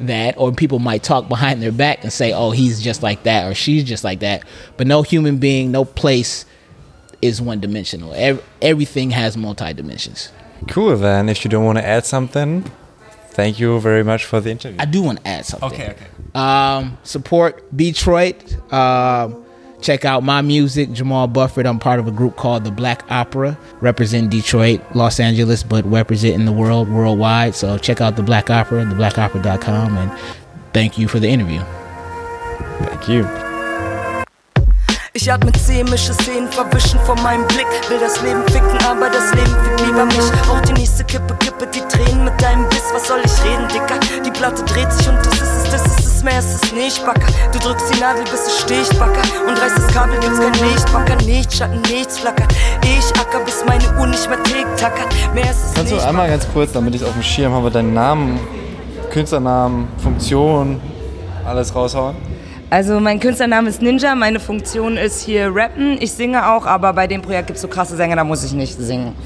that 0.00 0.36
or 0.36 0.50
people 0.50 0.80
might 0.80 1.02
talk 1.04 1.28
behind 1.28 1.62
their 1.62 1.70
back 1.70 2.02
and 2.02 2.12
say, 2.12 2.32
"Oh, 2.32 2.50
he's 2.50 2.82
just 2.82 3.04
like 3.04 3.22
that 3.22 3.46
or 3.46 3.54
she's 3.54 3.84
just 3.84 4.02
like 4.02 4.20
that." 4.20 4.42
But 4.76 4.88
no 4.88 5.02
human 5.02 5.38
being, 5.38 5.70
no 5.70 5.84
place 5.84 6.44
is 7.22 7.40
one 7.40 7.60
dimensional. 7.60 8.14
Every, 8.14 8.42
everything 8.60 9.10
has 9.10 9.36
multi 9.36 9.72
dimensions. 9.72 10.32
Cool. 10.68 10.96
Then, 10.96 11.28
if 11.28 11.44
you 11.44 11.50
don't 11.50 11.64
want 11.64 11.78
to 11.78 11.86
add 11.86 12.04
something, 12.06 12.70
thank 13.30 13.58
you 13.58 13.80
very 13.80 14.04
much 14.04 14.24
for 14.24 14.40
the 14.40 14.50
interview. 14.50 14.78
I 14.80 14.84
do 14.84 15.02
want 15.02 15.20
to 15.20 15.28
add 15.28 15.46
something. 15.46 15.72
Okay, 15.72 15.90
okay. 15.90 16.06
Um, 16.34 16.98
support 17.02 17.64
Detroit. 17.76 18.72
Um, 18.72 19.44
check 19.80 20.04
out 20.04 20.22
my 20.22 20.42
music, 20.42 20.92
Jamal 20.92 21.26
Buffett. 21.26 21.66
I'm 21.66 21.78
part 21.78 21.98
of 21.98 22.06
a 22.06 22.10
group 22.10 22.36
called 22.36 22.64
the 22.64 22.70
Black 22.70 23.10
Opera. 23.10 23.58
Represent 23.80 24.30
Detroit, 24.30 24.80
Los 24.94 25.18
Angeles, 25.20 25.62
but 25.62 25.84
representing 25.86 26.44
the 26.44 26.52
world 26.52 26.88
worldwide. 26.88 27.54
So 27.54 27.78
check 27.78 28.00
out 28.00 28.16
the 28.16 28.22
Black 28.22 28.50
Opera, 28.50 28.84
theblackopera.com, 28.84 29.96
and 29.96 30.20
thank 30.72 30.98
you 30.98 31.08
for 31.08 31.18
the 31.18 31.28
interview. 31.28 31.60
Thank 32.80 33.08
you. 33.08 33.49
Ich 35.12 35.30
atme 35.32 35.50
zäh, 35.52 35.82
mische 35.82 36.14
Szenen, 36.14 36.48
verwischen 36.52 37.00
vor 37.00 37.16
meinem 37.22 37.44
Blick. 37.48 37.66
Will 37.88 37.98
das 37.98 38.22
Leben 38.22 38.44
ficken, 38.46 38.78
aber 38.88 39.10
das 39.10 39.34
Leben 39.34 39.56
fickt 39.64 39.80
lieber 39.84 40.04
mich. 40.04 40.48
Rauch 40.48 40.60
die 40.60 40.72
nächste 40.74 41.02
Kippe, 41.02 41.34
kippe 41.40 41.66
die 41.66 41.80
Tränen 41.80 42.22
mit 42.24 42.40
deinem 42.40 42.68
Biss. 42.68 42.84
Was 42.92 43.08
soll 43.08 43.18
ich 43.24 43.44
reden, 43.44 43.66
Dicker? 43.66 43.98
Die 44.24 44.30
Platte 44.30 44.62
dreht 44.62 44.92
sich 44.92 45.08
und 45.08 45.16
das 45.18 45.34
ist 45.34 45.42
es, 45.42 45.70
das 45.72 45.84
ist 45.98 46.06
es, 46.06 46.22
mehr 46.22 46.38
ist 46.38 46.62
es 46.62 46.72
nicht, 46.72 47.04
Backer. 47.04 47.26
Du 47.52 47.58
drückst 47.58 47.92
die 47.92 47.98
Nadel, 47.98 48.22
bis 48.22 48.46
es 48.46 48.60
sticht, 48.60 48.96
Backer. 49.00 49.22
Und 49.48 49.60
reißt 49.60 49.78
das 49.78 49.88
Kabel, 49.88 50.16
gibt's 50.20 50.38
kein 50.38 50.52
Licht, 50.52 50.92
Backer. 50.92 51.16
Nichts, 51.26 51.56
Schatten, 51.58 51.82
nichts 51.82 52.18
flackert. 52.20 52.54
Ich 52.84 53.20
acker, 53.20 53.40
bis 53.44 53.64
meine 53.66 53.82
Uhr 53.98 54.06
nicht 54.06 54.28
mehr 54.28 54.40
tickt, 54.44 54.78
tackert. 54.78 55.08
Mehr 55.34 55.50
ist 55.50 55.58
es 55.70 55.74
Kannst 55.74 55.92
nicht. 55.92 56.04
du 56.04 56.08
einmal 56.08 56.28
ganz 56.28 56.46
kurz, 56.52 56.70
damit 56.70 56.94
ich 56.94 57.02
auf 57.02 57.14
dem 57.14 57.22
Schirm 57.24 57.52
habe, 57.52 57.68
deinen 57.68 57.94
Namen, 57.94 58.38
Künstlernamen, 59.10 59.88
Funktion, 60.00 60.80
alles 61.44 61.74
raushauen? 61.74 62.14
Also 62.70 63.00
mein 63.00 63.18
Künstlername 63.18 63.68
ist 63.68 63.82
Ninja, 63.82 64.14
meine 64.14 64.38
Funktion 64.38 64.96
ist 64.96 65.22
hier 65.22 65.50
rappen. 65.52 65.98
Ich 66.00 66.12
singe 66.12 66.52
auch, 66.52 66.66
aber 66.66 66.92
bei 66.92 67.08
dem 67.08 67.20
Projekt 67.20 67.48
gibt 67.48 67.56
es 67.56 67.62
so 67.62 67.66
krasse 67.66 67.96
Sänger, 67.96 68.14
da 68.14 68.22
muss 68.22 68.44
ich 68.44 68.52
nicht 68.52 68.78
singen. 68.78 69.16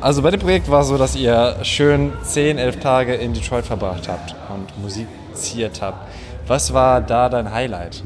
Also 0.00 0.22
bei 0.22 0.30
dem 0.30 0.38
Projekt 0.38 0.70
war 0.70 0.82
es 0.82 0.88
so, 0.88 0.96
dass 0.96 1.16
ihr 1.16 1.56
schön 1.62 2.12
10, 2.22 2.58
11 2.58 2.78
Tage 2.78 3.14
in 3.14 3.34
Detroit 3.34 3.66
verbracht 3.66 4.06
habt 4.06 4.36
und 4.54 4.80
musiziert 4.80 5.82
habt. 5.82 6.06
Was 6.46 6.72
war 6.72 7.00
da 7.00 7.28
dein 7.28 7.52
Highlight? 7.52 8.04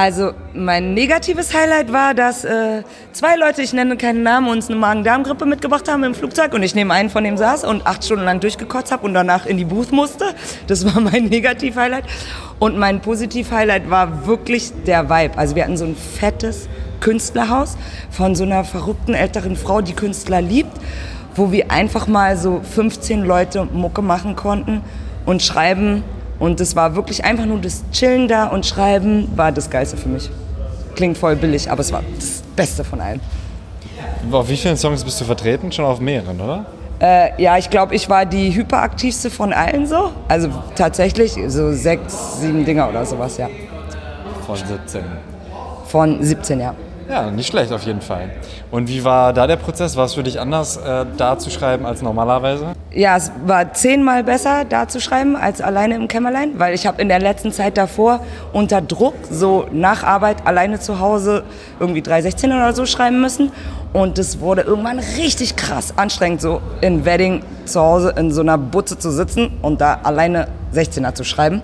Also 0.00 0.30
mein 0.54 0.94
negatives 0.94 1.52
Highlight 1.52 1.92
war, 1.92 2.14
dass 2.14 2.44
äh, 2.44 2.84
zwei 3.10 3.34
Leute, 3.34 3.62
ich 3.62 3.72
nenne 3.72 3.96
keinen 3.96 4.22
Namen, 4.22 4.46
uns 4.48 4.68
eine 4.68 4.78
Magen-Darm-Grippe 4.78 5.44
mitgebracht 5.44 5.90
haben 5.90 6.04
im 6.04 6.14
Flugzeug 6.14 6.54
und 6.54 6.62
ich 6.62 6.76
neben 6.76 6.92
einen 6.92 7.10
von 7.10 7.24
dem 7.24 7.36
saß 7.36 7.64
und 7.64 7.84
acht 7.84 8.04
Stunden 8.04 8.24
lang 8.24 8.38
durchgekotzt 8.38 8.92
habe 8.92 9.04
und 9.04 9.12
danach 9.12 9.44
in 9.44 9.56
die 9.56 9.64
Booth 9.64 9.90
musste. 9.90 10.36
Das 10.68 10.84
war 10.84 11.00
mein 11.00 11.24
Negativ-Highlight. 11.30 12.04
Und 12.60 12.78
mein 12.78 13.00
Positiv-Highlight 13.00 13.90
war 13.90 14.24
wirklich 14.24 14.72
der 14.86 15.10
Vibe. 15.10 15.36
Also 15.36 15.56
wir 15.56 15.64
hatten 15.64 15.76
so 15.76 15.86
ein 15.86 15.96
fettes 15.96 16.68
Künstlerhaus 17.00 17.76
von 18.08 18.36
so 18.36 18.44
einer 18.44 18.62
verrückten 18.62 19.14
älteren 19.14 19.56
Frau, 19.56 19.80
die 19.80 19.94
Künstler 19.94 20.40
liebt, 20.40 20.78
wo 21.34 21.50
wir 21.50 21.72
einfach 21.72 22.06
mal 22.06 22.36
so 22.36 22.60
15 22.62 23.24
Leute 23.24 23.64
Mucke 23.64 24.02
machen 24.02 24.36
konnten 24.36 24.82
und 25.26 25.42
schreiben. 25.42 26.04
Und 26.38 26.60
das 26.60 26.76
war 26.76 26.94
wirklich 26.94 27.24
einfach 27.24 27.46
nur 27.46 27.58
das 27.58 27.82
Chillen 27.92 28.28
da 28.28 28.46
und 28.46 28.64
Schreiben 28.64 29.28
war 29.36 29.50
das 29.52 29.70
Geilste 29.70 29.96
für 29.96 30.08
mich. 30.08 30.30
Klingt 30.94 31.18
voll 31.18 31.36
billig, 31.36 31.70
aber 31.70 31.80
es 31.80 31.92
war 31.92 32.02
das 32.16 32.42
Beste 32.54 32.84
von 32.84 33.00
allen. 33.00 33.20
Auf 34.30 34.48
wie 34.48 34.56
vielen 34.56 34.76
Songs 34.76 35.04
bist 35.04 35.20
du 35.20 35.24
vertreten? 35.24 35.72
Schon 35.72 35.84
auf 35.84 36.00
mehreren, 36.00 36.40
oder? 36.40 36.66
Äh, 37.00 37.40
ja, 37.40 37.56
ich 37.56 37.70
glaube, 37.70 37.94
ich 37.94 38.08
war 38.08 38.26
die 38.26 38.54
hyperaktivste 38.54 39.30
von 39.30 39.52
allen 39.52 39.86
so. 39.86 40.10
Also 40.26 40.48
tatsächlich 40.74 41.36
so 41.48 41.72
sechs, 41.72 42.40
sieben 42.40 42.64
Dinger 42.64 42.88
oder 42.88 43.06
sowas, 43.06 43.36
ja. 43.36 43.48
Von 44.46 44.56
17. 44.56 45.02
Von 45.86 46.22
17, 46.22 46.60
ja. 46.60 46.74
Ja, 47.08 47.30
nicht 47.30 47.46
schlecht 47.46 47.72
auf 47.72 47.84
jeden 47.84 48.02
Fall. 48.02 48.30
Und 48.70 48.88
wie 48.88 49.02
war 49.02 49.32
da 49.32 49.46
der 49.46 49.56
Prozess? 49.56 49.96
War 49.96 50.04
es 50.04 50.14
für 50.14 50.22
dich 50.22 50.38
anders, 50.38 50.76
äh, 50.76 51.06
da 51.16 51.38
zu 51.38 51.48
schreiben 51.48 51.86
als 51.86 52.02
normalerweise? 52.02 52.74
Ja, 52.92 53.16
es 53.16 53.32
war 53.46 53.72
zehnmal 53.72 54.24
besser, 54.24 54.66
da 54.68 54.88
zu 54.88 55.00
schreiben, 55.00 55.34
als 55.34 55.62
alleine 55.62 55.94
im 55.94 56.06
Kämmerlein, 56.06 56.58
weil 56.58 56.74
ich 56.74 56.86
habe 56.86 57.00
in 57.00 57.08
der 57.08 57.18
letzten 57.18 57.50
Zeit 57.50 57.78
davor 57.78 58.20
unter 58.52 58.82
Druck, 58.82 59.14
so 59.30 59.66
nach 59.72 60.02
Arbeit, 60.02 60.46
alleine 60.46 60.80
zu 60.80 61.00
Hause, 61.00 61.44
irgendwie 61.80 62.02
316 62.02 62.52
oder 62.52 62.74
so 62.74 62.84
schreiben 62.84 63.22
müssen. 63.22 63.52
Und 63.94 64.18
es 64.18 64.40
wurde 64.40 64.62
irgendwann 64.62 64.98
richtig 64.98 65.56
krass 65.56 65.94
anstrengend, 65.96 66.42
so 66.42 66.60
in 66.82 67.06
Wedding 67.06 67.42
zu 67.64 67.80
Hause 67.80 68.12
in 68.18 68.30
so 68.32 68.42
einer 68.42 68.58
Butze 68.58 68.98
zu 68.98 69.10
sitzen 69.10 69.58
und 69.62 69.80
da 69.80 70.00
alleine 70.02 70.48
16er 70.74 71.14
zu 71.14 71.24
schreiben. 71.24 71.62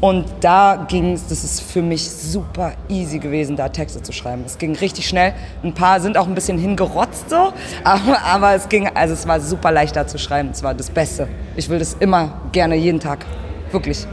Und 0.00 0.26
da 0.40 0.86
ging 0.88 1.14
es, 1.14 1.26
das 1.26 1.42
ist 1.42 1.60
für 1.60 1.82
mich 1.82 2.08
super 2.08 2.74
easy 2.88 3.18
gewesen, 3.18 3.56
da 3.56 3.68
Texte 3.68 4.00
zu 4.00 4.12
schreiben. 4.12 4.44
Es 4.46 4.56
ging 4.56 4.76
richtig 4.76 5.08
schnell. 5.08 5.34
Ein 5.64 5.74
paar 5.74 6.00
sind 6.00 6.16
auch 6.16 6.28
ein 6.28 6.36
bisschen 6.36 6.56
hingerotzt 6.56 7.30
so, 7.30 7.52
aber, 7.84 8.22
aber 8.24 8.54
es 8.54 8.68
ging, 8.68 8.88
also 8.94 9.14
es 9.14 9.26
war 9.26 9.40
super 9.40 9.72
leicht 9.72 9.96
da 9.96 10.06
zu 10.06 10.18
schreiben. 10.18 10.50
Es 10.52 10.62
war 10.62 10.74
das 10.74 10.90
Beste. 10.90 11.26
Ich 11.56 11.68
will 11.68 11.80
das 11.80 11.94
immer 11.98 12.40
gerne 12.52 12.76
jeden 12.76 13.00
Tag. 13.00 13.26
Wirklich. 13.72 14.06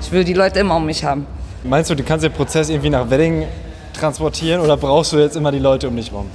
Ich 0.00 0.12
will 0.12 0.22
die 0.22 0.34
Leute 0.34 0.60
immer 0.60 0.76
um 0.76 0.86
mich 0.86 1.04
haben. 1.04 1.26
Meinst 1.64 1.90
du, 1.90 1.96
du 1.96 2.04
kannst 2.04 2.24
den 2.24 2.32
Prozess 2.32 2.68
irgendwie 2.68 2.90
nach 2.90 3.10
Wedding 3.10 3.46
transportieren 3.94 4.60
oder 4.60 4.76
brauchst 4.76 5.12
du 5.12 5.18
jetzt 5.18 5.36
immer 5.36 5.50
die 5.50 5.58
Leute 5.58 5.88
um 5.88 5.96
dich 5.96 6.12
rum? 6.12 6.30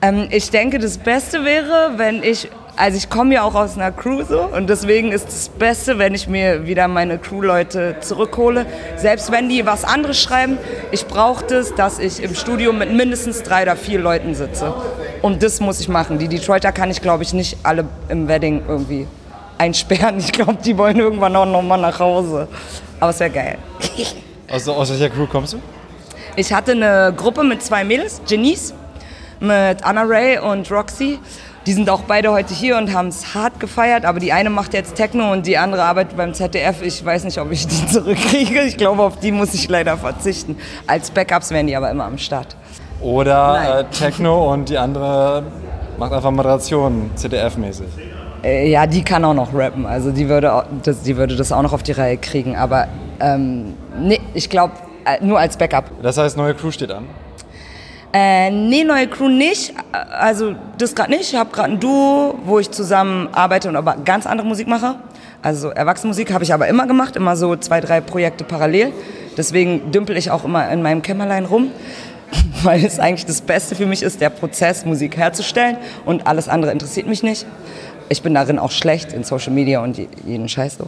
Ähm, 0.00 0.28
ich 0.30 0.50
denke, 0.50 0.78
das 0.78 0.98
Beste 0.98 1.44
wäre, 1.44 1.94
wenn 1.96 2.22
ich, 2.22 2.48
also 2.76 2.96
ich 2.96 3.10
komme 3.10 3.34
ja 3.34 3.42
auch 3.42 3.54
aus 3.54 3.76
einer 3.76 3.90
Crew 3.90 4.22
so 4.22 4.42
und 4.42 4.70
deswegen 4.70 5.10
ist 5.10 5.26
das 5.26 5.48
Beste, 5.48 5.98
wenn 5.98 6.14
ich 6.14 6.28
mir 6.28 6.66
wieder 6.66 6.86
meine 6.86 7.18
Crew-Leute 7.18 7.96
zurückhole. 8.00 8.66
Selbst 8.96 9.32
wenn 9.32 9.48
die 9.48 9.66
was 9.66 9.84
anderes 9.84 10.20
schreiben, 10.20 10.56
ich 10.92 11.06
brauche 11.06 11.44
das, 11.44 11.74
dass 11.74 11.98
ich 11.98 12.22
im 12.22 12.36
Studio 12.36 12.72
mit 12.72 12.92
mindestens 12.92 13.42
drei 13.42 13.62
oder 13.62 13.74
vier 13.74 13.98
Leuten 13.98 14.34
sitze. 14.34 14.72
Und 15.20 15.42
das 15.42 15.58
muss 15.58 15.80
ich 15.80 15.88
machen. 15.88 16.18
Die 16.18 16.28
Detroiter 16.28 16.70
kann 16.70 16.92
ich, 16.92 17.02
glaube 17.02 17.24
ich, 17.24 17.32
nicht 17.32 17.58
alle 17.64 17.84
im 18.08 18.28
Wedding 18.28 18.62
irgendwie 18.68 19.08
einsperren. 19.58 20.18
Ich 20.18 20.30
glaube, 20.30 20.58
die 20.64 20.78
wollen 20.78 20.98
irgendwann 21.00 21.34
auch 21.34 21.46
nochmal 21.46 21.80
nach 21.80 21.98
Hause. 21.98 22.46
Aber 23.00 23.10
es 23.10 23.18
wäre 23.18 23.30
geil. 23.30 23.58
Also, 24.50 24.72
aus 24.74 24.90
welcher 24.90 25.10
Crew 25.10 25.26
kommst 25.26 25.54
du? 25.54 25.58
Ich 26.36 26.52
hatte 26.52 26.72
eine 26.72 27.12
Gruppe 27.16 27.42
mit 27.42 27.62
zwei 27.62 27.82
Mädels, 27.82 28.22
Janice, 28.26 28.72
mit 29.40 29.84
Anna 29.84 30.02
Ray 30.02 30.38
und 30.38 30.70
Roxy. 30.70 31.18
Die 31.66 31.72
sind 31.74 31.90
auch 31.90 32.00
beide 32.02 32.32
heute 32.32 32.54
hier 32.54 32.78
und 32.78 32.94
haben 32.94 33.08
es 33.08 33.34
hart 33.34 33.60
gefeiert, 33.60 34.04
aber 34.06 34.20
die 34.20 34.32
eine 34.32 34.48
macht 34.48 34.72
jetzt 34.72 34.94
Techno 34.94 35.32
und 35.32 35.46
die 35.46 35.58
andere 35.58 35.82
arbeitet 35.82 36.16
beim 36.16 36.32
ZDF. 36.32 36.80
Ich 36.82 37.04
weiß 37.04 37.24
nicht, 37.24 37.38
ob 37.38 37.50
ich 37.52 37.66
die 37.66 37.86
zurückkriege. 37.92 38.62
Ich 38.62 38.76
glaube, 38.78 39.02
auf 39.02 39.18
die 39.18 39.32
muss 39.32 39.52
ich 39.52 39.68
leider 39.68 39.96
verzichten. 39.98 40.56
Als 40.86 41.10
Backups 41.10 41.50
wären 41.50 41.66
die 41.66 41.76
aber 41.76 41.90
immer 41.90 42.04
am 42.04 42.16
Start. 42.16 42.56
Oder 43.02 43.80
äh, 43.80 43.84
Techno 43.96 44.50
und 44.52 44.68
die 44.70 44.78
andere 44.78 45.42
macht 45.98 46.12
einfach 46.12 46.30
Moderation, 46.30 47.10
CDF-mäßig. 47.16 47.86
Äh, 48.42 48.70
ja, 48.70 48.86
die 48.86 49.02
kann 49.02 49.24
auch 49.24 49.34
noch 49.34 49.52
rappen. 49.52 49.84
Also 49.84 50.10
die 50.10 50.28
würde, 50.28 50.54
auch- 50.54 50.64
das, 50.84 51.02
die 51.02 51.16
würde 51.16 51.36
das 51.36 51.52
auch 51.52 51.62
noch 51.62 51.72
auf 51.74 51.82
die 51.82 51.92
Reihe 51.92 52.16
kriegen. 52.16 52.56
Aber 52.56 52.86
ähm, 53.20 53.74
nee, 54.00 54.20
ich 54.32 54.48
glaube, 54.48 54.72
äh, 55.04 55.22
nur 55.22 55.38
als 55.38 55.56
Backup. 55.56 55.84
Das 56.02 56.16
heißt, 56.16 56.36
neue 56.36 56.54
Crew 56.54 56.70
steht 56.70 56.92
an. 56.92 57.04
Äh, 58.12 58.50
nee, 58.50 58.84
neue 58.84 59.06
Crew 59.06 59.28
nicht. 59.28 59.74
Also 59.92 60.54
das 60.78 60.94
gerade 60.94 61.10
nicht. 61.10 61.32
Ich 61.32 61.34
habe 61.34 61.50
gerade 61.52 61.72
ein 61.72 61.80
Duo, 61.80 62.38
wo 62.44 62.58
ich 62.58 62.70
zusammen 62.70 63.28
arbeite 63.32 63.68
und 63.68 63.76
aber 63.76 63.96
ganz 64.04 64.26
andere 64.26 64.46
Musik 64.46 64.66
mache. 64.66 64.96
Also 65.42 65.68
Erwachsenenmusik 65.70 66.32
habe 66.32 66.42
ich 66.42 66.52
aber 66.52 66.66
immer 66.68 66.86
gemacht, 66.86 67.16
immer 67.16 67.36
so 67.36 67.54
zwei, 67.56 67.80
drei 67.80 68.00
Projekte 68.00 68.44
parallel. 68.44 68.92
Deswegen 69.36 69.92
dümpel 69.92 70.16
ich 70.16 70.30
auch 70.30 70.44
immer 70.44 70.68
in 70.70 70.82
meinem 70.82 71.02
Kämmerlein 71.02 71.44
rum, 71.44 71.70
weil 72.64 72.84
es 72.84 72.98
eigentlich 72.98 73.26
das 73.26 73.40
Beste 73.42 73.76
für 73.76 73.86
mich 73.86 74.02
ist, 74.02 74.20
der 74.20 74.30
Prozess, 74.30 74.84
Musik 74.84 75.16
herzustellen 75.16 75.76
und 76.04 76.26
alles 76.26 76.48
andere 76.48 76.72
interessiert 76.72 77.06
mich 77.06 77.22
nicht. 77.22 77.46
Ich 78.08 78.22
bin 78.22 78.32
darin 78.34 78.58
auch 78.58 78.70
schlecht 78.72 79.12
in 79.12 79.22
Social 79.22 79.52
Media 79.52 79.80
und 79.82 79.98
je- 79.98 80.08
jeden 80.26 80.48
Scheiß 80.48 80.78
so. 80.78 80.86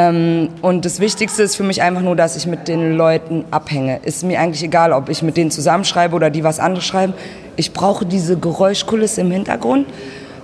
Ähm, 0.00 0.48
und 0.62 0.84
das 0.84 1.00
Wichtigste 1.00 1.42
ist 1.42 1.56
für 1.56 1.62
mich 1.62 1.82
einfach 1.82 2.00
nur, 2.00 2.16
dass 2.16 2.36
ich 2.36 2.46
mit 2.46 2.68
den 2.68 2.96
Leuten 2.96 3.44
abhänge. 3.50 4.00
Ist 4.02 4.24
mir 4.24 4.40
eigentlich 4.40 4.62
egal, 4.62 4.92
ob 4.92 5.08
ich 5.08 5.22
mit 5.22 5.36
denen 5.36 5.50
zusammenschreibe 5.50 6.14
oder 6.14 6.30
die 6.30 6.42
was 6.42 6.58
anderes 6.58 6.84
schreiben. 6.84 7.12
Ich 7.56 7.72
brauche 7.72 8.06
diese 8.06 8.38
Geräuschkulisse 8.38 9.20
im 9.20 9.30
Hintergrund, 9.30 9.86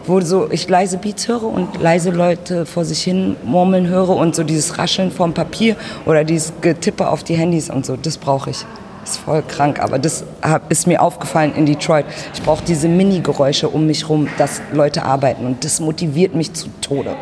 wo 0.07 0.21
so 0.21 0.49
ich 0.51 0.69
leise 0.69 0.99
Beats 0.99 1.29
höre 1.29 1.45
und 1.45 1.81
leise 1.81 2.11
Leute 2.11 2.67
vor 2.67 2.85
sich 2.85 3.03
hin 3.03 3.37
murmeln 3.45 3.87
höre 3.89 4.11
und 4.11 4.35
so 4.35 4.43
dieses 4.43 4.79
Rascheln 4.79 5.11
vom 5.11 5.33
Papier 5.33 5.77
oder 6.05 6.25
dieses 6.25 6.53
Getippe 6.61 7.09
auf 7.09 7.25
die 7.25 7.35
Handys 7.35 7.71
und 7.71 7.87
so. 7.87 7.97
Das 7.97 8.19
brauche 8.19 8.51
ich. 8.51 8.59
Ist 9.05 9.19
voll 9.19 9.43
krank, 9.47 9.79
aber 9.79 10.01
das 10.01 10.25
ist 10.69 10.89
mir 10.89 11.01
aufgefallen 11.01 11.55
in 11.55 11.65
Detroit. 11.65 12.07
Ich 12.35 12.43
brauche 12.43 12.65
diese 12.65 12.89
Mini-Geräusche 12.89 13.69
um 13.69 13.87
mich 13.87 14.09
rum, 14.09 14.27
dass 14.37 14.61
Leute 14.73 15.05
arbeiten 15.05 15.47
und 15.47 15.65
das 15.65 15.79
motiviert 15.79 16.35
mich 16.35 16.53
zu 16.55 16.69
Tode. 16.81 17.15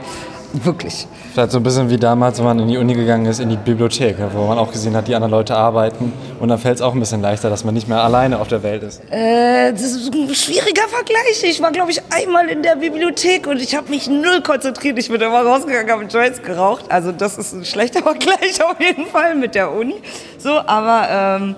Wirklich. 0.63 1.09
Vielleicht 1.33 1.51
so 1.51 1.59
ein 1.59 1.65
bisschen 1.65 1.91
wie 1.91 1.97
damals, 1.97 2.39
wenn 2.39 2.45
man 2.45 2.61
in 2.61 2.69
die 2.69 2.79
Uni 2.79 2.95
gegangen 2.95 3.27
ist, 3.27 3.41
in 3.41 3.49
die 3.49 3.57
Bibliothek, 3.57 4.17
wo 4.33 4.47
man 4.47 4.57
auch 4.57 4.71
gesehen 4.71 4.95
hat, 4.95 5.09
die 5.09 5.15
anderen 5.17 5.33
Leute 5.33 5.57
arbeiten. 5.57 6.13
Und 6.39 6.49
dann 6.49 6.59
fällt 6.59 6.77
es 6.77 6.83
auch 6.83 6.95
ein 6.95 7.01
bisschen 7.01 7.21
leichter, 7.21 7.51
dass 7.51 7.65
man 7.65 7.75
nicht 7.75 7.89
mehr 7.89 8.01
alleine 8.01 8.39
auf 8.39 8.47
der 8.47 8.63
Welt 8.63 8.85
ist. 8.85 9.03
Äh, 9.11 9.73
das 9.73 9.83
ist 9.83 10.15
ein 10.15 10.33
schwieriger 10.33 10.87
Vergleich. 10.89 11.43
Ich 11.43 11.61
war, 11.61 11.73
glaube 11.73 11.91
ich, 11.91 12.01
einmal 12.11 12.49
in 12.49 12.63
der 12.63 12.77
Bibliothek 12.77 13.49
und 13.49 13.61
ich 13.61 13.75
habe 13.75 13.91
mich 13.91 14.09
null 14.09 14.43
konzentriert. 14.43 14.97
Ich 14.97 15.09
bin 15.09 15.21
immer 15.21 15.43
rausgegangen, 15.43 15.91
habe 15.91 16.05
Joints 16.05 16.41
geraucht. 16.41 16.85
Also 16.89 17.11
das 17.11 17.37
ist 17.37 17.53
ein 17.53 17.65
schlechter 17.65 18.03
Vergleich 18.05 18.63
auf 18.63 18.81
jeden 18.81 19.07
Fall 19.07 19.35
mit 19.35 19.57
der 19.57 19.73
Uni. 19.73 19.97
So, 20.39 20.51
aber, 20.51 21.41
ähm, 21.41 21.57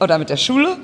oder 0.00 0.18
mit 0.18 0.28
der 0.28 0.36
Schule. 0.36 0.76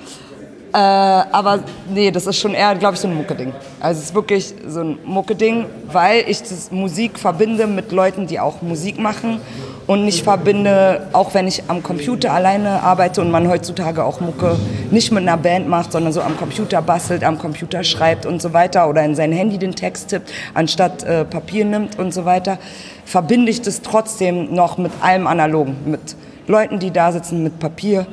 Äh, 0.75 0.77
aber 0.77 1.61
nee, 1.89 2.11
das 2.11 2.27
ist 2.27 2.37
schon 2.41 2.53
eher, 2.53 2.75
glaube 2.75 2.95
ich, 2.95 3.01
so 3.01 3.07
ein 3.07 3.14
Mucke-Ding. 3.14 3.53
Also 3.79 4.01
es 4.01 4.07
ist 4.07 4.14
wirklich 4.16 4.53
so 4.66 4.81
ein 4.81 4.99
Mucke-Ding, 5.05 5.66
weil 5.93 6.25
ich 6.27 6.41
das 6.41 6.72
Musik 6.72 7.16
verbinde 7.16 7.68
mit 7.68 7.93
Leuten, 7.93 8.27
die 8.27 8.41
auch 8.41 8.61
Musik 8.61 8.99
machen 8.99 9.41
und 9.87 10.05
nicht 10.05 10.25
verbinde, 10.25 11.07
auch 11.12 11.33
wenn 11.33 11.47
ich 11.47 11.62
am 11.68 11.81
Computer 11.81 12.33
alleine 12.33 12.83
arbeite 12.83 13.20
und 13.20 13.31
man 13.31 13.49
heutzutage 13.49 14.03
auch 14.03 14.18
Mucke 14.18 14.57
nicht 14.91 15.12
mit 15.12 15.22
einer 15.22 15.37
Band 15.37 15.68
macht, 15.68 15.93
sondern 15.93 16.12
so 16.12 16.22
am 16.22 16.37
Computer 16.37 16.83
bastelt, 16.83 17.22
am 17.22 17.39
Computer 17.39 17.85
schreibt 17.85 18.27
und 18.27 18.43
so 18.43 18.53
weiter 18.53 18.89
oder 18.89 19.05
in 19.05 19.14
sein 19.14 19.31
Handy 19.31 19.59
den 19.59 19.77
Text 19.77 20.09
tippt, 20.09 20.33
anstatt 20.55 21.05
äh, 21.05 21.25
Papier 21.25 21.66
nimmt 21.66 22.01
und 22.01 22.12
so 22.12 22.25
weiter, 22.25 22.59
verbinde 23.05 23.49
ich 23.53 23.62
das 23.62 23.81
trotzdem 23.83 24.53
noch 24.53 24.77
mit 24.77 24.91
allem 25.03 25.29
Analogen, 25.29 25.77
mit 25.85 26.16
Leuten, 26.49 26.81
die 26.81 26.91
da 26.91 27.12
sitzen, 27.12 27.45
mit 27.45 27.61
Papier 27.61 28.07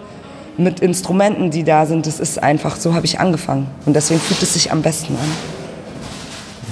mit 0.58 0.80
Instrumenten, 0.80 1.52
die 1.52 1.64
da 1.64 1.86
sind. 1.86 2.08
Das 2.08 2.20
ist 2.20 2.42
einfach, 2.42 2.76
so 2.76 2.94
habe 2.94 3.06
ich 3.06 3.20
angefangen. 3.20 3.68
Und 3.86 3.96
deswegen 3.96 4.20
fühlt 4.20 4.42
es 4.42 4.54
sich 4.54 4.72
am 4.72 4.82
besten 4.82 5.16
an. 5.16 5.32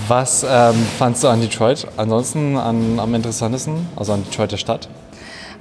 Was 0.08 0.44
ähm, 0.44 0.76
fandst 0.98 1.24
du 1.24 1.28
an 1.28 1.40
Detroit 1.40 1.88
ansonsten 1.98 2.58
an, 2.58 3.00
am 3.00 3.14
interessantesten, 3.14 3.88
also 3.96 4.14
an 4.14 4.24
Detroit 4.24 4.52
der 4.52 4.58
Stadt? 4.58 4.90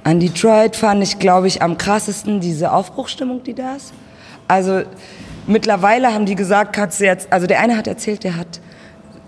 An 0.03 0.19
Detroit 0.19 0.75
fand 0.75 1.03
ich, 1.03 1.19
glaube 1.19 1.47
ich, 1.47 1.61
am 1.61 1.77
krassesten 1.77 2.39
diese 2.39 2.71
Aufbruchstimmung, 2.71 3.43
die 3.43 3.53
da 3.53 3.75
ist. 3.75 3.93
Also 4.47 4.81
mittlerweile 5.45 6.13
haben 6.13 6.25
die 6.25 6.35
gesagt, 6.35 6.73
kannst 6.73 6.99
du 6.99 7.05
jetzt, 7.05 7.31
also 7.31 7.45
der 7.45 7.59
eine 7.59 7.77
hat 7.77 7.85
erzählt, 7.85 8.23
der 8.23 8.37
hat 8.37 8.59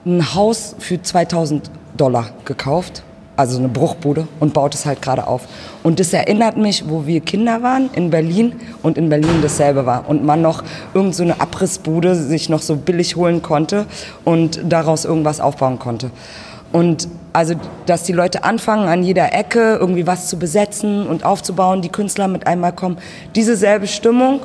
ein 0.05 0.33
Haus 0.33 0.75
für 0.79 1.01
2000 1.01 1.69
Dollar 1.95 2.31
gekauft, 2.45 3.03
also 3.41 3.57
eine 3.57 3.67
Bruchbude 3.67 4.27
und 4.39 4.53
baut 4.53 4.75
es 4.75 4.85
halt 4.85 5.01
gerade 5.01 5.27
auf. 5.27 5.41
Und 5.83 5.99
das 5.99 6.13
erinnert 6.13 6.57
mich, 6.57 6.87
wo 6.87 7.05
wir 7.07 7.21
Kinder 7.21 7.63
waren 7.63 7.89
in 7.93 8.11
Berlin 8.11 8.53
und 8.83 8.97
in 8.97 9.09
Berlin 9.09 9.41
dasselbe 9.41 9.85
war 9.85 10.07
und 10.07 10.23
man 10.23 10.41
noch 10.41 10.63
irgend 10.93 11.15
so 11.15 11.23
eine 11.23 11.41
Abrissbude 11.41 12.15
sich 12.15 12.49
noch 12.49 12.61
so 12.61 12.75
billig 12.75 13.15
holen 13.15 13.41
konnte 13.41 13.85
und 14.23 14.61
daraus 14.63 15.05
irgendwas 15.05 15.39
aufbauen 15.39 15.79
konnte. 15.79 16.11
Und 16.71 17.07
also, 17.33 17.55
dass 17.85 18.03
die 18.03 18.13
Leute 18.13 18.43
anfangen, 18.43 18.87
an 18.87 19.03
jeder 19.03 19.33
Ecke 19.33 19.77
irgendwie 19.79 20.05
was 20.07 20.27
zu 20.27 20.37
besetzen 20.37 21.07
und 21.07 21.25
aufzubauen, 21.25 21.81
die 21.81 21.89
Künstler 21.89 22.27
mit 22.27 22.47
einmal 22.47 22.73
kommen. 22.73 22.97
Diese 23.35 23.57
selbe 23.57 23.87
Stimmung 23.87 24.41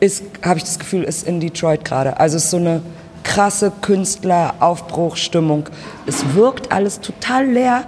ist, 0.00 0.22
habe 0.42 0.58
ich 0.58 0.64
das 0.64 0.78
Gefühl, 0.78 1.04
ist 1.04 1.26
in 1.26 1.38
Detroit 1.38 1.84
gerade. 1.84 2.18
Also 2.18 2.36
es 2.36 2.44
ist 2.44 2.50
so 2.50 2.56
eine 2.56 2.80
krasse 3.22 3.70
Künstleraufbruchstimmung. 3.82 5.68
Es 6.06 6.34
wirkt 6.34 6.72
alles 6.72 7.00
total 7.00 7.46
leer, 7.46 7.84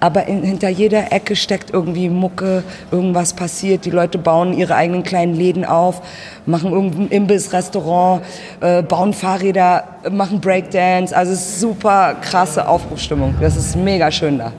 aber 0.00 0.26
in, 0.26 0.42
hinter 0.42 0.68
jeder 0.70 1.12
Ecke 1.12 1.36
steckt 1.36 1.70
irgendwie 1.72 2.08
Mucke, 2.08 2.64
irgendwas 2.90 3.34
passiert. 3.34 3.84
Die 3.84 3.90
Leute 3.90 4.18
bauen 4.18 4.54
ihre 4.54 4.74
eigenen 4.74 5.02
kleinen 5.02 5.34
Läden 5.34 5.64
auf, 5.64 6.02
machen 6.46 6.72
irgendein 6.72 7.08
Imbiss, 7.08 7.52
Restaurant, 7.52 8.22
äh, 8.60 8.82
bauen 8.82 9.12
Fahrräder, 9.12 9.84
machen 10.10 10.40
Breakdance. 10.40 11.14
Also 11.14 11.32
es 11.32 11.40
ist 11.40 11.60
super 11.60 12.16
krasse 12.20 12.66
Aufbruchstimmung. 12.66 13.34
Das 13.40 13.56
ist 13.56 13.76
mega 13.76 14.10
schön 14.10 14.38
da. 14.38 14.52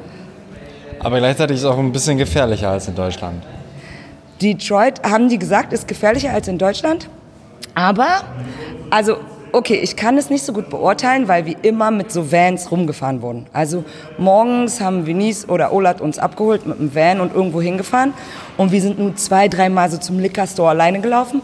Aber 1.00 1.18
gleichzeitig 1.18 1.58
ist 1.58 1.64
es 1.64 1.70
auch 1.70 1.80
ein 1.80 1.92
bisschen 1.92 2.18
gefährlicher 2.18 2.70
als 2.70 2.88
in 2.88 2.96
Deutschland. 2.96 3.44
Detroit, 4.42 5.02
haben 5.04 5.30
die 5.30 5.40
gesagt, 5.40 5.74
ist 5.74 5.88
gefährlicher 5.88 6.32
als 6.32 6.48
in 6.48 6.58
Deutschland. 6.58 7.08
Aber, 7.74 8.24
also, 8.90 9.18
okay, 9.54 9.76
ich 9.76 9.96
kann 9.96 10.18
es 10.18 10.30
nicht 10.30 10.44
so 10.44 10.54
gut 10.54 10.70
beurteilen, 10.70 11.28
weil 11.28 11.46
wir 11.46 11.56
immer 11.64 11.92
mit 11.92 12.12
so 12.12 12.32
Vans 12.32 12.72
rumgefahren 12.72 13.22
wurden. 13.22 13.46
Also 13.54 13.84
morgens 14.18 14.82
haben 14.82 15.06
Venice 15.06 15.48
oder 15.50 15.74
Olat 15.74 16.02
uns 16.02 16.20
abgeholt 16.20 16.66
mit 16.66 16.80
einem 16.80 16.94
Van 16.94 17.22
und 17.22 17.34
irgendwo 17.34 17.62
hingefahren. 17.62 18.14
Und 18.58 18.72
wir 18.72 18.82
sind 18.82 19.00
nur 19.00 19.16
zwei, 19.16 19.48
dreimal 19.48 19.90
so 19.90 19.98
zum 19.98 20.20
Liquor 20.20 20.48
Store 20.48 20.70
alleine 20.70 21.02
gelaufen. 21.02 21.42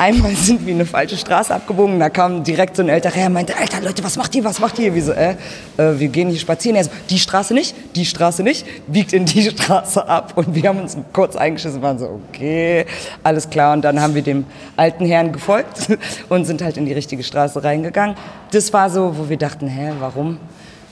Einmal 0.00 0.32
sind 0.36 0.64
wir 0.64 0.72
eine 0.72 0.86
falsche 0.86 1.16
Straße 1.16 1.52
abgebogen, 1.52 1.98
da 1.98 2.08
kam 2.08 2.44
direkt 2.44 2.76
so 2.76 2.82
ein 2.82 2.88
älterer 2.88 3.14
Herr, 3.14 3.30
meinte, 3.30 3.56
Alter 3.56 3.80
Leute, 3.80 4.04
was 4.04 4.16
macht 4.16 4.32
ihr, 4.36 4.44
was 4.44 4.60
macht 4.60 4.78
ihr? 4.78 4.94
Wie 4.94 5.00
so, 5.00 5.10
äh, 5.10 5.32
äh, 5.76 5.98
wir 5.98 6.06
gehen 6.06 6.30
hier 6.30 6.38
spazieren. 6.38 6.76
Er 6.76 6.84
so, 6.84 6.90
die 7.10 7.18
Straße 7.18 7.52
nicht, 7.52 7.74
die 7.96 8.04
Straße 8.04 8.44
nicht, 8.44 8.64
biegt 8.86 9.12
in 9.12 9.24
die 9.24 9.42
Straße 9.50 10.06
ab. 10.06 10.34
Und 10.36 10.54
wir 10.54 10.68
haben 10.68 10.78
uns 10.78 10.96
kurz 11.12 11.34
eingeschissen, 11.34 11.82
waren 11.82 11.98
so, 11.98 12.20
okay, 12.28 12.86
alles 13.24 13.50
klar. 13.50 13.72
Und 13.72 13.82
dann 13.82 14.00
haben 14.00 14.14
wir 14.14 14.22
dem 14.22 14.46
alten 14.76 15.04
Herrn 15.04 15.32
gefolgt 15.32 15.88
und 16.28 16.44
sind 16.44 16.62
halt 16.62 16.76
in 16.76 16.86
die 16.86 16.92
richtige 16.92 17.24
Straße 17.24 17.64
reingegangen. 17.64 18.14
Das 18.52 18.72
war 18.72 18.90
so, 18.90 19.18
wo 19.18 19.28
wir 19.28 19.36
dachten, 19.36 19.66
hä, 19.66 19.94
warum? 19.98 20.38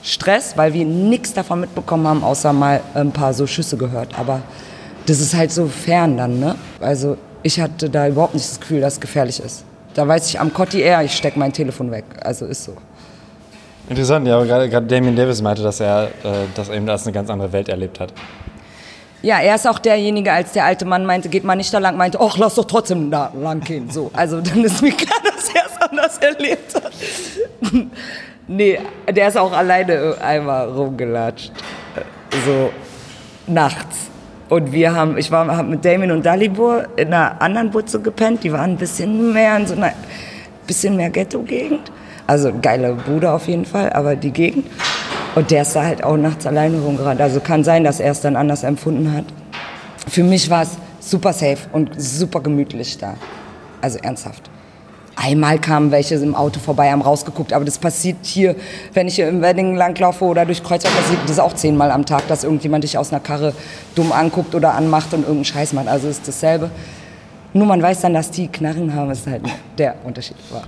Stress, 0.02 0.56
weil 0.56 0.72
wir 0.72 0.84
nichts 0.84 1.32
davon 1.32 1.60
mitbekommen 1.60 2.08
haben, 2.08 2.24
außer 2.24 2.52
mal 2.52 2.80
ein 2.94 3.12
paar 3.12 3.34
so 3.34 3.46
Schüsse 3.46 3.76
gehört. 3.76 4.18
Aber 4.18 4.42
das 5.06 5.20
ist 5.20 5.32
halt 5.36 5.52
so 5.52 5.68
fern 5.68 6.16
dann, 6.16 6.40
ne? 6.40 6.56
Also 6.80 7.16
ich 7.46 7.60
hatte 7.60 7.88
da 7.88 8.08
überhaupt 8.08 8.34
nicht 8.34 8.48
das 8.48 8.58
Gefühl, 8.58 8.80
dass 8.80 8.94
es 8.94 9.00
gefährlich 9.00 9.38
ist. 9.40 9.64
Da 9.94 10.06
weiß 10.06 10.28
ich 10.28 10.40
am 10.40 10.52
Cotti 10.52 10.80
eher, 10.80 11.02
ich 11.02 11.16
stecke 11.16 11.38
mein 11.38 11.52
Telefon 11.52 11.90
weg. 11.92 12.04
Also 12.20 12.44
ist 12.46 12.64
so. 12.64 12.76
Interessant, 13.88 14.26
ja, 14.26 14.34
aber 14.34 14.46
gerade, 14.46 14.68
gerade 14.68 14.86
Damien 14.86 15.14
Davis 15.14 15.40
meinte, 15.40 15.62
dass 15.62 15.78
er 15.78 16.08
äh, 16.24 16.46
das 16.56 16.68
eben 16.68 16.88
als 16.88 17.04
eine 17.04 17.12
ganz 17.12 17.30
andere 17.30 17.52
Welt 17.52 17.68
erlebt 17.68 18.00
hat. 18.00 18.12
Ja, 19.22 19.38
er 19.38 19.54
ist 19.54 19.66
auch 19.66 19.78
derjenige, 19.78 20.32
als 20.32 20.52
der 20.52 20.64
alte 20.64 20.84
Mann 20.84 21.06
meinte, 21.06 21.28
geht 21.28 21.44
mal 21.44 21.54
nicht 21.54 21.72
da 21.72 21.78
lang, 21.78 21.96
meinte, 21.96 22.18
ach, 22.20 22.36
lass 22.36 22.56
doch 22.56 22.64
trotzdem 22.64 23.12
da 23.12 23.32
lang 23.40 23.60
gehen. 23.60 23.88
So, 23.90 24.10
also 24.12 24.40
dann 24.40 24.64
ist 24.64 24.82
mir 24.82 24.92
klar, 24.92 25.20
dass 25.24 25.48
er 25.54 25.66
es 25.66 25.88
anders 25.88 26.18
erlebt 26.18 26.74
hat. 26.74 26.92
nee, 28.48 28.80
der 29.08 29.28
ist 29.28 29.38
auch 29.38 29.52
alleine 29.52 30.16
einmal 30.20 30.68
rumgelatscht. 30.68 31.52
So 32.44 32.70
nachts. 33.46 34.10
Und 34.48 34.72
wir 34.72 34.94
haben, 34.94 35.18
ich 35.18 35.30
war 35.30 35.46
hab 35.56 35.66
mit 35.66 35.84
Damien 35.84 36.12
und 36.12 36.24
Dalibor 36.24 36.84
in 36.96 37.08
einer 37.08 37.40
anderen 37.42 37.70
Butze 37.70 38.00
gepennt. 38.00 38.44
Die 38.44 38.52
waren 38.52 38.72
ein 38.72 38.76
bisschen 38.76 39.32
mehr 39.32 39.56
in 39.56 39.66
so 39.66 39.74
einer, 39.74 39.92
bisschen 40.66 40.96
mehr 40.96 41.10
Ghetto-Gegend. 41.10 41.90
Also 42.26 42.52
geile 42.60 42.94
Bude 42.94 43.32
auf 43.32 43.48
jeden 43.48 43.64
Fall, 43.64 43.92
aber 43.92 44.16
die 44.16 44.30
Gegend. 44.30 44.66
Und 45.34 45.50
der 45.50 45.62
ist 45.62 45.74
da 45.74 45.84
halt 45.84 46.02
auch 46.02 46.16
nachts 46.16 46.46
alleine 46.46 46.78
rumgerannt. 46.78 47.20
Also 47.20 47.40
kann 47.40 47.64
sein, 47.64 47.84
dass 47.84 48.00
er 48.00 48.12
es 48.12 48.20
dann 48.20 48.36
anders 48.36 48.62
empfunden 48.62 49.12
hat. 49.12 49.24
Für 50.08 50.22
mich 50.22 50.48
war 50.48 50.62
es 50.62 50.70
super 51.00 51.32
safe 51.32 51.58
und 51.72 51.90
super 52.00 52.40
gemütlich 52.40 52.98
da. 52.98 53.14
Also 53.80 53.98
ernsthaft. 53.98 54.48
Einmal 55.16 55.58
kamen 55.58 55.90
welche 55.90 56.14
im 56.16 56.34
Auto 56.34 56.60
vorbei, 56.60 56.90
haben 56.90 57.00
rausgeguckt, 57.00 57.54
aber 57.54 57.64
das 57.64 57.78
passiert 57.78 58.18
hier, 58.22 58.54
wenn 58.92 59.08
ich 59.08 59.14
hier 59.16 59.28
im 59.28 59.40
Wedding 59.40 59.74
langlaufe 59.74 60.24
oder 60.26 60.44
durch 60.44 60.62
Kreuzberg, 60.62 60.94
passiert 60.94 61.20
das 61.26 61.38
auch 61.38 61.54
zehnmal 61.54 61.90
am 61.90 62.04
Tag, 62.04 62.28
dass 62.28 62.44
irgendjemand 62.44 62.84
dich 62.84 62.98
aus 62.98 63.12
einer 63.12 63.20
Karre 63.20 63.54
dumm 63.94 64.12
anguckt 64.12 64.54
oder 64.54 64.74
anmacht 64.74 65.14
und 65.14 65.20
irgendeinen 65.20 65.46
Scheiß 65.46 65.72
macht. 65.72 65.88
Also 65.88 66.08
ist 66.08 66.28
dasselbe. 66.28 66.70
Nur 67.54 67.66
man 67.66 67.80
weiß 67.80 68.02
dann, 68.02 68.12
dass 68.12 68.30
die 68.30 68.48
Knarren 68.48 68.94
haben, 68.94 69.10
ist 69.10 69.26
halt 69.26 69.42
der 69.78 69.94
Unterschied. 70.04 70.36
War. 70.50 70.64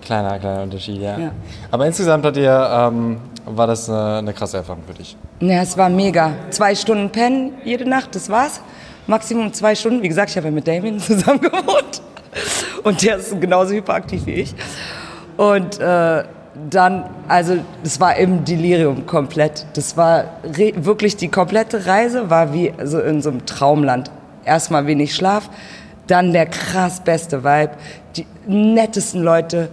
Kleiner, 0.00 0.38
kleiner 0.38 0.62
Unterschied, 0.62 1.00
ja. 1.00 1.18
Ja. 1.18 1.32
Aber 1.70 1.84
insgesamt 1.84 2.24
hat 2.24 2.36
ihr, 2.36 2.70
ähm, 2.72 3.18
war 3.44 3.66
das 3.66 3.90
eine, 3.90 4.18
eine 4.18 4.32
krasse 4.32 4.58
Erfahrung 4.58 4.82
für 4.86 4.94
dich. 4.94 5.16
Ja, 5.40 5.62
es 5.62 5.76
war 5.76 5.88
mega. 5.88 6.32
Zwei 6.50 6.76
Stunden 6.76 7.10
pennen 7.10 7.54
jede 7.64 7.88
Nacht, 7.88 8.14
das 8.14 8.28
war's. 8.28 8.60
Maximum 9.08 9.52
zwei 9.52 9.74
Stunden. 9.74 10.02
Wie 10.02 10.08
gesagt, 10.08 10.30
ich 10.30 10.36
habe 10.36 10.46
ja 10.46 10.52
mit 10.52 10.68
Damien 10.68 10.98
zusammen 11.00 11.40
gewohnt. 11.40 12.02
Und 12.82 13.02
der 13.02 13.16
ist 13.16 13.40
genauso 13.40 13.74
hyperaktiv 13.74 14.26
wie 14.26 14.32
ich. 14.32 14.54
Und 15.36 15.78
äh, 15.78 16.24
dann, 16.70 17.04
also 17.28 17.58
das 17.82 18.00
war 18.00 18.16
im 18.16 18.44
Delirium 18.44 19.06
komplett. 19.06 19.66
Das 19.74 19.96
war 19.96 20.24
wirklich 20.42 21.16
die 21.16 21.28
komplette 21.28 21.86
Reise 21.86 22.28
war 22.30 22.52
wie 22.52 22.72
so 22.84 23.00
in 23.00 23.22
so 23.22 23.30
einem 23.30 23.46
Traumland. 23.46 24.10
Erstmal 24.44 24.86
wenig 24.86 25.14
Schlaf, 25.14 25.48
dann 26.06 26.32
der 26.32 26.46
krass 26.46 27.00
beste 27.00 27.44
Vibe, 27.44 27.72
die 28.16 28.26
nettesten 28.46 29.22
Leute. 29.22 29.68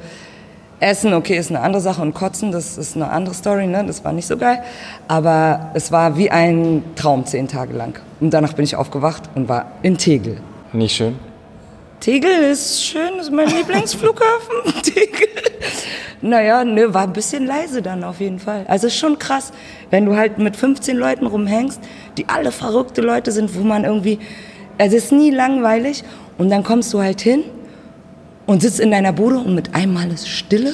Essen, 0.81 1.13
okay, 1.13 1.35
ist 1.35 1.49
eine 1.49 1.59
andere 1.59 1.81
Sache 1.81 2.01
und 2.01 2.13
Kotzen, 2.13 2.53
das 2.53 2.77
ist 2.77 2.95
eine 2.95 3.09
andere 3.09 3.35
Story, 3.35 3.67
ne? 3.67 3.83
das 3.85 4.05
war 4.05 4.13
nicht 4.13 4.27
so 4.27 4.37
geil. 4.37 4.63
Aber 5.09 5.71
es 5.73 5.91
war 5.91 6.15
wie 6.15 6.31
ein 6.31 6.83
Traum 6.95 7.25
zehn 7.25 7.49
Tage 7.49 7.73
lang. 7.73 7.99
Und 8.21 8.29
danach 8.33 8.53
bin 8.53 8.63
ich 8.63 8.77
aufgewacht 8.77 9.23
und 9.35 9.49
war 9.49 9.73
in 9.81 9.97
Tegel. 9.97 10.37
Nicht 10.71 10.95
schön? 10.95 11.19
Tegel 11.99 12.31
ist 12.51 12.83
schön, 12.83 13.19
ist 13.19 13.31
mein 13.31 13.49
Lieblingsflughafen. 13.49 14.73
Tegel. 14.83 15.27
Naja, 16.21 16.63
ne, 16.63 16.93
war 16.93 17.03
ein 17.03 17.13
bisschen 17.13 17.45
leise 17.45 17.81
dann 17.81 18.03
auf 18.03 18.19
jeden 18.19 18.39
Fall. 18.39 18.65
Also 18.67 18.87
ist 18.87 18.97
schon 18.97 19.19
krass, 19.19 19.51
wenn 19.89 20.05
du 20.05 20.15
halt 20.15 20.37
mit 20.37 20.55
15 20.55 20.97
Leuten 20.97 21.27
rumhängst, 21.27 21.79
die 22.17 22.27
alle 22.27 22.51
verrückte 22.51 23.01
Leute 23.01 23.31
sind, 23.31 23.55
wo 23.55 23.63
man 23.63 23.85
irgendwie, 23.85 24.19
also 24.77 24.97
es 24.97 25.05
ist 25.05 25.11
nie 25.11 25.31
langweilig 25.31 26.03
und 26.37 26.49
dann 26.49 26.63
kommst 26.63 26.93
du 26.93 27.01
halt 27.01 27.21
hin 27.21 27.43
und 28.45 28.61
sitzt 28.61 28.79
in 28.79 28.91
deiner 28.91 29.13
Bude 29.13 29.37
und 29.37 29.55
mit 29.55 29.75
einmal 29.75 30.11
ist 30.11 30.27
Stille. 30.27 30.73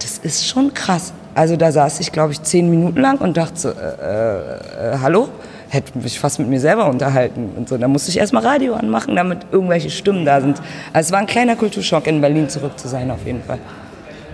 Das 0.00 0.18
ist 0.18 0.46
schon 0.46 0.74
krass. 0.74 1.12
Also 1.34 1.56
da 1.56 1.70
saß 1.70 2.00
ich, 2.00 2.12
glaube 2.12 2.32
ich, 2.32 2.42
zehn 2.42 2.68
Minuten 2.70 3.00
lang 3.00 3.18
und 3.18 3.36
dachte 3.36 3.58
so, 3.58 3.68
äh, 3.68 3.72
äh, 3.72 4.94
äh, 4.94 4.98
hallo? 5.00 5.28
Hätte 5.76 5.98
mich 5.98 6.18
fast 6.18 6.38
mit 6.38 6.48
mir 6.48 6.58
selber 6.58 6.88
unterhalten 6.88 7.50
und 7.54 7.68
so. 7.68 7.76
Da 7.76 7.86
musste 7.86 8.08
ich 8.08 8.16
erstmal 8.16 8.42
Radio 8.42 8.76
anmachen, 8.76 9.14
damit 9.14 9.40
irgendwelche 9.52 9.90
Stimmen 9.90 10.24
da 10.24 10.40
sind. 10.40 10.58
Also 10.94 11.08
es 11.08 11.12
war 11.12 11.18
ein 11.18 11.26
kleiner 11.26 11.54
Kulturschock, 11.54 12.06
in 12.06 12.22
Berlin 12.22 12.48
zurück 12.48 12.78
zu 12.78 12.88
sein, 12.88 13.10
auf 13.10 13.26
jeden 13.26 13.42
Fall. 13.42 13.58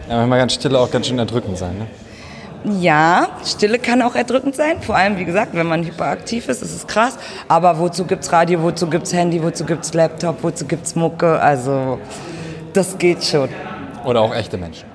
Ja, 0.09 0.19
manchmal 0.19 0.39
kann 0.39 0.51
Stille 0.51 0.79
auch 0.79 0.89
ganz 0.89 1.09
schön 1.09 1.19
erdrückend 1.19 1.59
sein, 1.59 1.79
ne? 1.79 1.87
Ja, 2.81 3.27
Stille 3.45 3.81
kann 3.81 4.03
auch 4.03 4.15
erdrückend 4.15 4.55
sein. 4.55 4.81
Vor 4.83 4.95
allem, 4.95 5.19
wie 5.19 5.25
gesagt, 5.25 5.53
wenn 5.55 5.67
man 5.67 5.83
hyperaktiv 5.83 6.49
ist, 6.49 6.63
ist 6.63 6.77
es 6.77 6.87
krass. 6.87 7.19
Aber 7.49 7.77
wozu 7.81 8.05
gibt's 8.05 8.31
Radio, 8.31 8.63
wozu 8.63 8.87
gibt's 8.87 9.13
Handy, 9.13 9.43
wozu 9.43 9.65
gibt's 9.65 9.93
Laptop, 9.95 10.45
wozu 10.45 10.65
gibt's 10.67 10.95
Mucke? 10.95 11.41
Also, 11.41 11.99
das 12.73 12.97
geht 12.99 13.25
schon. 13.25 13.49
Oder 14.05 14.21
auch 14.21 14.33
echte 14.33 14.59
Menschen. 14.59 14.92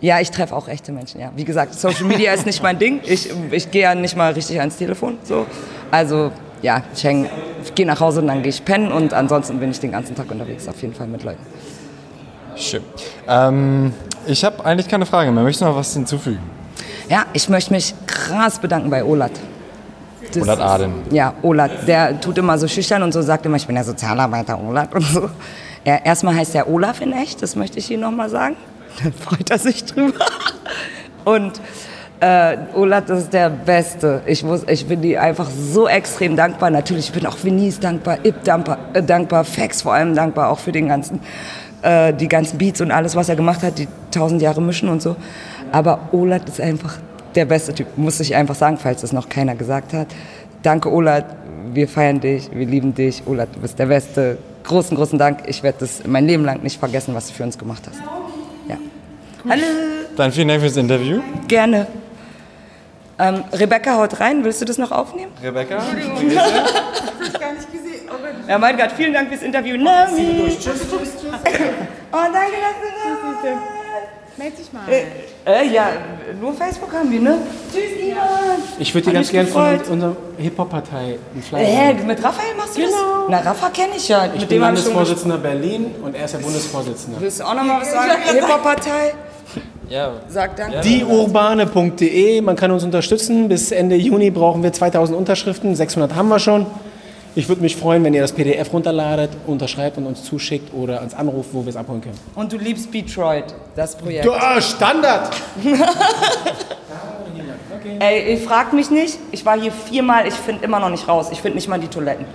Ja, 0.00 0.20
ich 0.20 0.30
treffe 0.30 0.54
auch 0.54 0.68
echte 0.68 0.92
Menschen, 0.92 1.20
ja. 1.20 1.30
Wie 1.34 1.44
gesagt, 1.44 1.74
Social 1.74 2.04
Media 2.04 2.32
ist 2.32 2.46
nicht 2.46 2.62
mein 2.62 2.78
Ding. 2.78 3.00
Ich, 3.04 3.28
ich 3.50 3.70
gehe 3.70 3.82
ja 3.82 3.94
nicht 3.94 4.16
mal 4.16 4.32
richtig 4.32 4.60
ans 4.60 4.76
Telefon. 4.76 5.18
So. 5.24 5.44
Also, 5.90 6.30
ja, 6.62 6.82
ich, 6.94 7.04
häng- 7.04 7.26
ich 7.64 7.74
gehe 7.74 7.84
nach 7.86 7.98
Hause 8.00 8.20
und 8.20 8.28
dann 8.28 8.42
gehe 8.42 8.50
ich 8.50 8.64
pennen 8.64 8.92
und 8.92 9.12
ansonsten 9.14 9.58
bin 9.58 9.70
ich 9.72 9.80
den 9.80 9.90
ganzen 9.92 10.14
Tag 10.14 10.30
unterwegs, 10.30 10.68
auf 10.68 10.80
jeden 10.82 10.94
Fall 10.94 11.06
mit 11.08 11.24
Leuten. 11.24 11.40
Schön. 12.56 12.82
Ähm, 13.28 13.92
ich 14.26 14.44
habe 14.44 14.64
eigentlich 14.64 14.88
keine 14.88 15.06
Frage 15.06 15.30
mehr. 15.32 15.42
Möchtest 15.42 15.62
du 15.62 15.66
noch 15.66 15.76
was 15.76 15.92
hinzufügen? 15.92 16.40
Ja, 17.08 17.26
ich 17.32 17.48
möchte 17.48 17.72
mich 17.72 17.94
krass 18.06 18.58
bedanken 18.58 18.90
bei 18.90 19.02
Olat. 19.04 19.32
Das 20.32 20.42
Olat 20.42 20.58
ist- 20.58 20.64
Aden. 20.64 20.92
Ja, 21.10 21.34
Olat. 21.42 21.70
Der 21.88 22.20
tut 22.20 22.36
immer 22.38 22.58
so 22.58 22.68
schüchtern 22.68 23.02
und 23.02 23.12
so, 23.12 23.22
sagt 23.22 23.46
immer, 23.46 23.56
ich 23.56 23.66
bin 23.66 23.74
der 23.76 23.84
Sozialarbeiter 23.84 24.60
Olat 24.60 24.94
und 24.94 25.02
so. 25.02 25.30
Er, 25.84 26.04
erstmal 26.04 26.34
heißt 26.34 26.54
er 26.54 26.68
Olaf 26.68 27.00
in 27.00 27.12
echt, 27.12 27.40
das 27.42 27.56
möchte 27.56 27.78
ich 27.78 27.90
Ihnen 27.90 28.02
nochmal 28.02 28.28
sagen. 28.28 28.56
Dann 29.02 29.12
freut 29.12 29.50
er 29.50 29.58
sich 29.58 29.84
drüber. 29.84 30.24
Und 31.24 31.60
äh, 32.20 32.56
Olat 32.74 33.08
ist 33.10 33.32
der 33.32 33.48
Beste. 33.48 34.22
Ich, 34.26 34.42
muss, 34.42 34.64
ich 34.66 34.86
bin 34.86 35.02
die 35.02 35.16
einfach 35.16 35.48
so 35.50 35.86
extrem 35.86 36.36
dankbar. 36.36 36.70
Natürlich, 36.70 37.06
ich 37.06 37.12
bin 37.12 37.26
auch 37.26 37.36
Venice 37.42 37.78
dankbar, 37.78 38.18
Ip 38.24 38.42
dankbar, 38.44 38.78
äh, 38.92 39.02
dankbar, 39.02 39.44
Fax 39.44 39.82
vor 39.82 39.94
allem 39.94 40.14
dankbar, 40.14 40.50
auch 40.50 40.58
für 40.58 40.72
den 40.72 40.88
ganzen, 40.88 41.20
äh, 41.82 42.12
die 42.12 42.28
ganzen 42.28 42.58
Beats 42.58 42.80
und 42.80 42.90
alles, 42.90 43.14
was 43.14 43.28
er 43.28 43.36
gemacht 43.36 43.62
hat, 43.62 43.78
die 43.78 43.86
tausend 44.10 44.42
Jahre 44.42 44.60
mischen 44.60 44.88
und 44.88 45.00
so. 45.00 45.14
Aber 45.70 46.08
Olat 46.12 46.48
ist 46.48 46.60
einfach 46.60 46.98
der 47.34 47.44
beste 47.44 47.72
Typ, 47.74 47.86
muss 47.96 48.18
ich 48.18 48.34
einfach 48.34 48.56
sagen, 48.56 48.78
falls 48.78 49.02
es 49.02 49.12
noch 49.12 49.28
keiner 49.28 49.54
gesagt 49.54 49.92
hat. 49.92 50.08
Danke, 50.62 50.90
Olat. 50.92 51.24
Wir 51.72 51.86
feiern 51.86 52.18
dich, 52.18 52.50
wir 52.52 52.66
lieben 52.66 52.94
dich. 52.94 53.22
Olat, 53.26 53.50
du 53.54 53.60
bist 53.60 53.78
der 53.78 53.86
Beste. 53.86 54.38
Großen, 54.64 54.96
großen 54.96 55.18
Dank. 55.18 55.40
Ich 55.46 55.62
werde 55.62 55.78
das 55.80 56.02
mein 56.06 56.26
Leben 56.26 56.44
lang 56.44 56.62
nicht 56.62 56.80
vergessen, 56.80 57.14
was 57.14 57.28
du 57.28 57.34
für 57.34 57.44
uns 57.44 57.58
gemacht 57.58 57.82
hast. 57.88 58.27
Hallo. 59.48 59.62
Dann 60.16 60.32
vielen 60.32 60.48
Dank 60.48 60.60
fürs 60.60 60.76
Interview. 60.76 61.20
Gerne. 61.46 61.86
Ähm, 63.18 63.44
Rebecca 63.52 63.96
haut 63.96 64.18
rein. 64.20 64.44
Willst 64.44 64.60
du 64.60 64.64
das 64.64 64.78
noch 64.78 64.92
aufnehmen? 64.92 65.32
Rebecca? 65.42 65.78
Ja, 68.48 68.58
mein 68.58 68.76
Gott, 68.76 68.92
vielen 68.96 69.12
Dank 69.12 69.28
fürs 69.28 69.42
Interview. 69.42 69.76
Nami. 69.76 70.46
Tschüss, 70.50 70.64
tschüss, 70.64 70.80
tschüss. 70.90 71.30
Oh, 72.10 72.16
danke, 72.32 72.52
dass 72.52 73.42
du 73.42 73.48
da 73.48 73.58
Meld 74.38 74.56
dich 74.58 74.72
mal. 74.72 74.82
Äh, 74.88 75.02
äh, 75.44 75.66
ja, 75.68 75.88
nur 76.40 76.54
Facebook 76.54 76.90
haben 76.92 77.10
wir, 77.10 77.20
ne? 77.20 77.38
Tschüss, 77.70 77.82
Ivan. 78.00 78.22
Ich 78.78 78.94
würde 78.94 79.08
dir 79.08 79.12
ganz 79.14 79.30
gerne 79.30 79.48
von 79.48 79.78
unserer 79.90 80.16
Hip-Hop-Partei 80.38 81.18
einen 81.34 81.42
Flyer 81.42 81.90
Äh, 81.90 81.94
geben. 81.94 82.06
mit 82.06 82.22
Raphael 82.24 82.54
machst 82.56 82.76
du 82.76 82.80
Genau. 82.82 82.90
das? 83.28 83.44
Na, 83.44 83.50
Rafa 83.50 83.68
kenne 83.70 83.96
ich 83.96 84.08
ja. 84.08 84.26
Ich 84.26 84.40
mit 84.40 84.48
bin 84.48 84.58
ich. 84.58 84.62
Landesvorsitzender 84.62 85.38
Berlin 85.38 85.94
und 86.02 86.14
er 86.14 86.24
ist 86.24 86.34
der 86.34 86.38
Bundesvorsitzende. 86.38 87.20
Willst 87.20 87.40
du 87.40 87.44
auch 87.44 87.54
noch 87.54 87.64
mal 87.64 87.80
was 87.80 87.90
sagen? 87.92 88.10
Hip-Hop-Partei? 88.32 89.14
Ja. 89.88 90.12
Sag 90.28 90.56
danke. 90.56 90.80
Dieurbane.de, 90.80 92.40
man 92.42 92.56
kann 92.56 92.70
uns 92.70 92.84
unterstützen. 92.84 93.48
Bis 93.48 93.70
Ende 93.72 93.96
Juni 93.96 94.30
brauchen 94.30 94.62
wir 94.62 94.72
2000 94.72 95.16
Unterschriften, 95.16 95.74
600 95.74 96.14
haben 96.14 96.28
wir 96.28 96.38
schon. 96.38 96.66
Ich 97.34 97.48
würde 97.48 97.62
mich 97.62 97.76
freuen, 97.76 98.02
wenn 98.04 98.14
ihr 98.14 98.22
das 98.22 98.32
PDF 98.32 98.72
runterladet, 98.72 99.30
unterschreibt 99.46 99.96
und 99.96 100.06
uns 100.06 100.24
zuschickt 100.24 100.74
oder 100.74 101.02
uns 101.02 101.14
anruft, 101.14 101.50
wo 101.52 101.64
wir 101.64 101.70
es 101.70 101.76
abholen 101.76 102.00
können. 102.00 102.18
Und 102.34 102.52
du 102.52 102.56
liebst 102.56 102.92
Detroit, 102.92 103.44
das 103.76 103.96
Projekt. 103.96 104.24
Du, 104.26 104.32
ah, 104.32 104.60
Standard! 104.60 105.30
Ey, 108.00 108.34
ich 108.34 108.42
frag 108.42 108.72
mich 108.72 108.90
nicht. 108.90 109.18
Ich 109.32 109.44
war 109.46 109.58
hier 109.58 109.72
viermal, 109.72 110.26
ich 110.26 110.34
finde 110.34 110.64
immer 110.64 110.80
noch 110.80 110.90
nicht 110.90 111.06
raus. 111.08 111.28
Ich 111.30 111.40
finde 111.40 111.56
nicht 111.56 111.68
mal 111.68 111.78
die 111.78 111.88
Toiletten. 111.88 112.26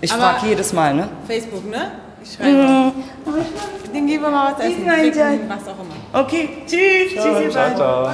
Ich 0.00 0.12
Aber- 0.12 0.22
frag 0.22 0.42
jedes 0.44 0.72
Mal, 0.72 0.94
ne? 0.94 1.08
Facebook, 1.26 1.68
ne? 1.68 1.90
Ich 2.24 2.32
schreibe. 2.32 2.56
Mhm. 2.56 3.92
Den 3.94 4.06
geben 4.06 4.22
wir 4.22 4.30
mal 4.30 4.52
was 4.52 4.60
essen. 4.60 4.88
Ficken, 4.90 5.48
was 5.48 5.68
auch 5.68 5.78
immer. 5.78 6.24
Okay, 6.24 6.48
tschüss. 6.66 7.12
Tschüss, 7.12 7.40
ihr 7.42 7.50
Ciao, 7.50 7.62
beiden. 7.62 7.76
ciao. 7.76 8.08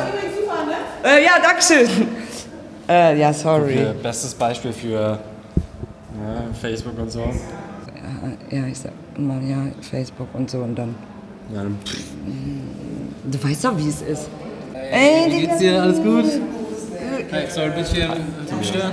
Äh, 1.04 1.24
ja, 1.24 1.32
dankeschön. 1.42 1.88
Äh, 2.88 3.20
ja, 3.20 3.32
sorry. 3.32 3.74
Okay, 3.74 3.94
bestes 4.02 4.34
Beispiel 4.34 4.72
für 4.72 4.90
ja, 4.90 5.18
Facebook 6.60 6.98
und 6.98 7.12
so. 7.12 7.20
Ja, 8.50 8.66
ich 8.66 8.80
sag 8.80 8.90
immer, 9.16 9.40
ja, 9.42 9.58
Facebook 9.80 10.26
und 10.32 10.50
so 10.50 10.58
und 10.58 10.74
dann. 10.74 10.96
Ja, 11.54 11.62
dann 11.62 11.78
Du 13.30 13.44
weißt 13.44 13.64
doch, 13.64 13.78
wie 13.78 13.88
es 13.88 14.02
ist. 14.02 14.28
Ey, 14.74 15.30
wie 15.30 15.40
geht's 15.42 15.58
dir? 15.58 15.80
Alles 15.80 16.02
gut? 16.02 16.24
Hey, 17.30 17.46
sorry, 17.48 17.66
ein 17.66 17.74
bisschen 17.76 18.10
zum 18.48 18.64
Stören. 18.64 18.92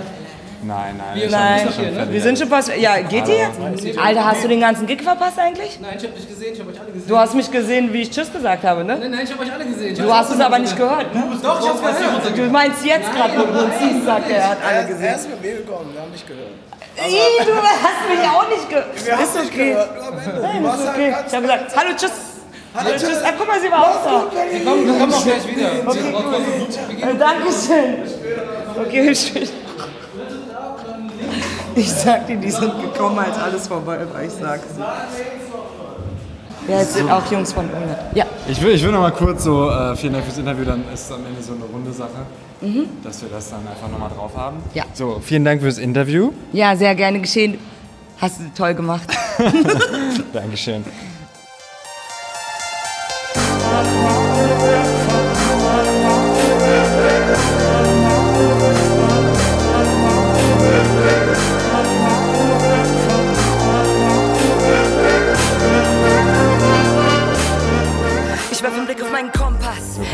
Nein, 0.63 0.95
nein. 0.97 1.15
Wir- 1.21 1.29
Nein, 1.29 1.67
Ist 1.67 1.77
doch 1.77 1.83
fertig. 1.83 2.13
wir 2.13 2.21
sind 2.21 2.39
schon 2.39 2.47
fast. 2.49 2.71
Ja, 2.77 2.97
geht 2.99 3.27
ihr 3.27 3.35
jetzt? 3.37 3.97
Alter, 3.99 4.25
hast 4.25 4.43
du 4.43 4.47
den 4.47 4.59
ganzen 4.59 4.87
Gig 4.87 5.01
verpasst 5.03 5.37
eigentlich? 5.37 5.77
Nein, 5.79 5.95
ich 5.97 6.03
hab 6.03 6.15
dich 6.15 6.27
gesehen, 6.27 6.53
ich 6.53 6.59
hab 6.59 6.67
euch 6.67 6.79
alle 6.79 6.91
gesehen. 6.91 7.07
Du 7.07 7.17
hast 7.17 7.33
mich 7.35 7.51
gesehen, 7.51 7.93
wie 7.93 8.01
ich 8.01 8.09
Tschüss 8.11 8.31
gesagt 8.33 8.63
habe, 8.63 8.83
ne? 8.83 8.97
Nein, 8.99 9.11
nein, 9.11 9.19
ich 9.23 9.31
hab 9.31 9.39
euch 9.39 9.53
alle 9.53 9.65
gesehen. 9.65 9.93
Ich 9.93 9.99
Du 9.99 10.11
hast 10.11 10.31
es 10.31 10.39
aber 10.39 10.57
nicht 10.59 10.75
gehört, 10.75 11.13
ne? 11.13 11.23
Doch, 11.43 11.61
ich 11.61 11.67
hab's 11.69 11.79
gehört. 11.81 12.37
Du 12.37 12.43
meinst 12.51 12.83
jetzt 12.85 13.13
gerade, 13.13 13.37
wo 13.37 13.43
du 13.43 13.65
uns 13.65 13.73
siehst, 13.79 14.05
sagt 14.05 14.29
er, 14.31 14.37
er 14.37 14.49
hat 14.49 14.57
alle 14.67 14.87
gesehen. 14.87 15.15
mit 15.29 15.41
mir 15.43 15.55
gekommen, 15.57 15.89
wir 15.93 16.01
haben 16.01 16.11
nicht 16.11 16.27
gehört. 16.27 16.51
Ih, 16.97 17.45
du 17.45 17.53
hast 17.55 18.09
mich 18.09 18.27
auch 18.27 18.49
nicht 18.49 18.69
gehört. 18.69 19.05
Wir 19.05 19.13
haben 19.13 19.23
Ist 19.23 19.35
nicht 19.39 19.53
okay. 19.53 19.69
gehört, 19.69 19.95
nur 19.95 20.07
am 20.07 20.17
Ende. 20.17 20.41
Nein, 20.41 20.65
ist 20.65 20.71
halt 20.71 20.89
okay. 20.89 21.15
Ich 21.27 21.33
habe 21.35 21.41
gesagt, 21.43 21.77
hallo, 21.77 21.89
tschüss. 21.95 22.11
Hallo, 22.73 22.89
tschüss. 22.97 23.23
Ah, 23.23 23.31
guck 23.37 23.47
mal, 23.47 23.59
sie 23.61 23.71
war 23.71 23.83
auch 23.83 24.03
da. 24.03 24.23
Sie 24.51 24.63
kommen, 24.65 24.85
wir 24.87 24.99
kommen 24.99 25.13
auch 25.13 25.23
gleich 25.23 25.47
wieder. 25.47 25.69
Okay, 25.85 25.99
cool. 26.13 27.09
Äh, 27.09 27.15
Dankeschön. 27.15 27.95
Okay, 28.83 29.15
schön. 29.15 29.49
Ich 31.77 31.91
sag 31.93 32.25
dir, 32.25 32.37
die 32.37 32.49
sind 32.49 32.73
gekommen, 32.81 33.19
als 33.19 33.37
alles 33.37 33.67
vorbei 33.67 33.99
war. 34.11 34.23
Ich 34.23 34.31
sag's. 34.31 34.63
Ja, 36.67 36.79
es 36.81 36.93
sind 36.95 37.09
auch 37.09 37.31
Jungs 37.31 37.53
von 37.53 37.65
Unge. 37.65 37.97
Ja. 38.15 38.25
Ich 38.47 38.61
will, 38.61 38.71
ich 38.73 38.83
will 38.83 38.91
noch 38.91 39.01
mal 39.01 39.11
kurz 39.11 39.43
so, 39.43 39.69
äh, 39.69 39.95
vielen 39.95 40.13
Dank 40.13 40.25
fürs 40.25 40.37
Interview, 40.39 40.65
dann 40.65 40.83
ist 40.93 41.05
es 41.05 41.11
am 41.11 41.25
Ende 41.25 41.41
so 41.41 41.53
eine 41.53 41.63
runde 41.65 41.93
Sache, 41.93 42.25
Mhm. 42.61 42.87
dass 43.03 43.21
wir 43.21 43.29
das 43.29 43.51
dann 43.51 43.59
einfach 43.67 43.89
nochmal 43.89 44.09
drauf 44.09 44.31
haben. 44.35 44.57
Ja. 44.73 44.83
So, 44.93 45.21
vielen 45.23 45.45
Dank 45.45 45.61
fürs 45.61 45.77
Interview. 45.77 46.31
Ja, 46.51 46.75
sehr 46.75 46.95
gerne 46.95 47.19
geschehen. 47.21 47.59
Hast 48.19 48.39
du 48.39 48.45
toll 48.57 48.73
gemacht. 48.73 49.07
Dankeschön. 50.33 50.83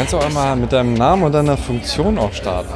Kompass. 0.06 0.12
Du 0.12 0.18
kannst 0.18 0.38
auch 0.38 0.42
mal 0.42 0.56
mit 0.56 0.72
deinem 0.72 0.94
Namen 0.94 1.24
und 1.24 1.32
deiner 1.32 1.58
Funktion 1.58 2.18
auch 2.18 2.34
starten. 2.34 2.74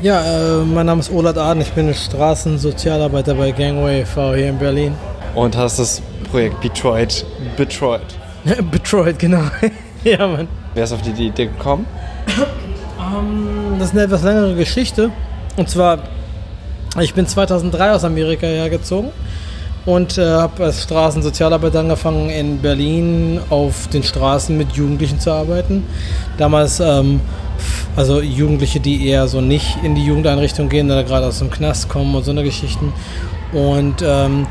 Ja, 0.00 0.22
äh, 0.22 0.64
mein 0.64 0.86
Name 0.86 1.00
ist 1.00 1.10
Olat 1.10 1.36
Aden, 1.36 1.60
ich 1.60 1.72
bin 1.72 1.92
Straßensozialarbeiter 1.92 3.34
bei 3.34 3.50
Gangway 3.50 4.02
e.V. 4.02 4.34
hier 4.34 4.50
in 4.50 4.58
Berlin. 4.58 4.94
Und 5.34 5.56
hast 5.56 5.78
das 5.78 6.00
Projekt 6.30 6.62
Detroit 6.62 7.24
betreut. 7.56 8.02
Detroit, 8.44 9.18
genau. 9.18 9.42
ja, 10.04 10.26
Mann. 10.26 10.48
Wer 10.74 10.84
ist 10.84 10.92
auf 10.92 11.02
die 11.02 11.10
Idee 11.10 11.46
gekommen? 11.46 11.86
Ähm, 13.00 13.76
das 13.78 13.88
ist 13.88 13.94
eine 13.94 14.04
etwas 14.04 14.22
längere 14.22 14.54
Geschichte. 14.54 15.10
Und 15.56 15.68
zwar, 15.68 15.98
ich 17.00 17.14
bin 17.14 17.26
2003 17.26 17.92
aus 17.92 18.04
Amerika 18.04 18.46
hergezogen 18.46 19.10
und 19.86 20.18
äh, 20.18 20.26
habe 20.26 20.64
als 20.64 20.82
Straßensozialarbeiter 20.82 21.80
angefangen 21.80 22.30
in 22.30 22.58
Berlin 22.58 23.40
auf 23.50 23.88
den 23.88 24.02
Straßen 24.02 24.56
mit 24.56 24.72
Jugendlichen 24.72 25.20
zu 25.20 25.30
arbeiten. 25.30 25.84
Damals, 26.36 26.80
ähm, 26.80 27.20
also 27.96 28.20
Jugendliche, 28.20 28.80
die 28.80 29.08
eher 29.08 29.26
so 29.28 29.40
nicht 29.40 29.78
in 29.82 29.94
die 29.94 30.04
Jugendeinrichtung 30.04 30.68
gehen 30.68 30.90
oder 30.90 31.04
gerade 31.04 31.26
aus 31.26 31.38
dem 31.38 31.50
Knast 31.50 31.88
kommen 31.88 32.14
und 32.14 32.24
so 32.24 32.30
eine 32.30 32.44
Geschichten. 32.44 32.92
Und 33.52 34.02
ähm, 34.06 34.46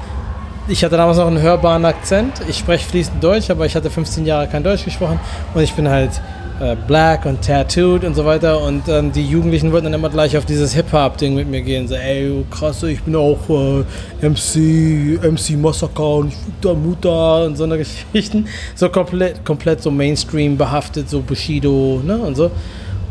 ich 0.68 0.84
hatte 0.84 0.98
damals 0.98 1.18
noch 1.18 1.28
einen 1.28 1.42
hörbaren 1.42 1.86
Akzent. 1.86 2.42
Ich 2.50 2.58
spreche 2.58 2.86
fließend 2.86 3.24
Deutsch, 3.24 3.50
aber 3.50 3.66
ich 3.66 3.76
hatte 3.76 3.90
15 3.90 4.26
Jahre 4.26 4.48
kein 4.48 4.64
Deutsch 4.64 4.84
gesprochen. 4.84 5.20
Und 5.54 5.62
ich 5.62 5.74
bin 5.74 5.88
halt 5.88 6.12
äh, 6.60 6.76
black 6.88 7.26
und 7.26 7.42
tattooed 7.42 8.04
und 8.04 8.16
so 8.16 8.26
weiter. 8.26 8.62
Und 8.62 8.88
ähm, 8.88 9.12
die 9.12 9.26
Jugendlichen 9.26 9.72
wollten 9.72 9.86
dann 9.86 9.94
immer 9.94 10.10
gleich 10.10 10.38
auf 10.38 10.46
dieses 10.46 10.74
Hip-Hop-Ding 10.74 11.36
mit 11.36 11.48
mir 11.50 11.62
gehen. 11.62 11.88
So, 11.88 11.96
ey, 11.96 12.46
krass, 12.50 12.82
ich 12.84 13.02
bin 13.04 13.16
auch 13.16 13.38
äh, 13.50 14.28
MC, 14.28 15.22
MC 15.24 15.58
Massaker 15.58 16.16
und 16.16 16.34
da 16.62 16.74
Mutter 16.74 17.46
und 17.46 17.58
so 17.58 17.64
eine 17.64 17.78
Geschichten. 18.14 18.48
So 18.76 18.90
komplett, 18.90 19.46
komplett 19.46 19.82
so 19.82 19.92
Mainstream 19.92 20.58
behaftet, 20.58 21.10
so 21.10 21.22
Bushido 21.22 22.02
ne, 22.06 22.18
und 22.18 22.36
so. 22.36 22.52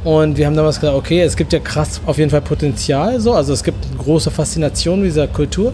Und 0.05 0.37
wir 0.37 0.47
haben 0.47 0.55
damals 0.55 0.79
gesagt, 0.79 0.97
okay, 0.97 1.23
es 1.23 1.37
gibt 1.37 1.53
ja 1.53 1.59
krass 1.59 2.01
auf 2.07 2.19
jeden 2.19 2.31
Fall 2.31 2.41
Potenzial, 2.41 3.19
so. 3.21 3.33
Also 3.33 3.53
es 3.53 3.65
gibt 3.65 3.85
eine 3.87 3.97
große 3.97 4.31
Faszination 4.31 5.03
dieser 5.03 5.27
Kultur. 5.27 5.73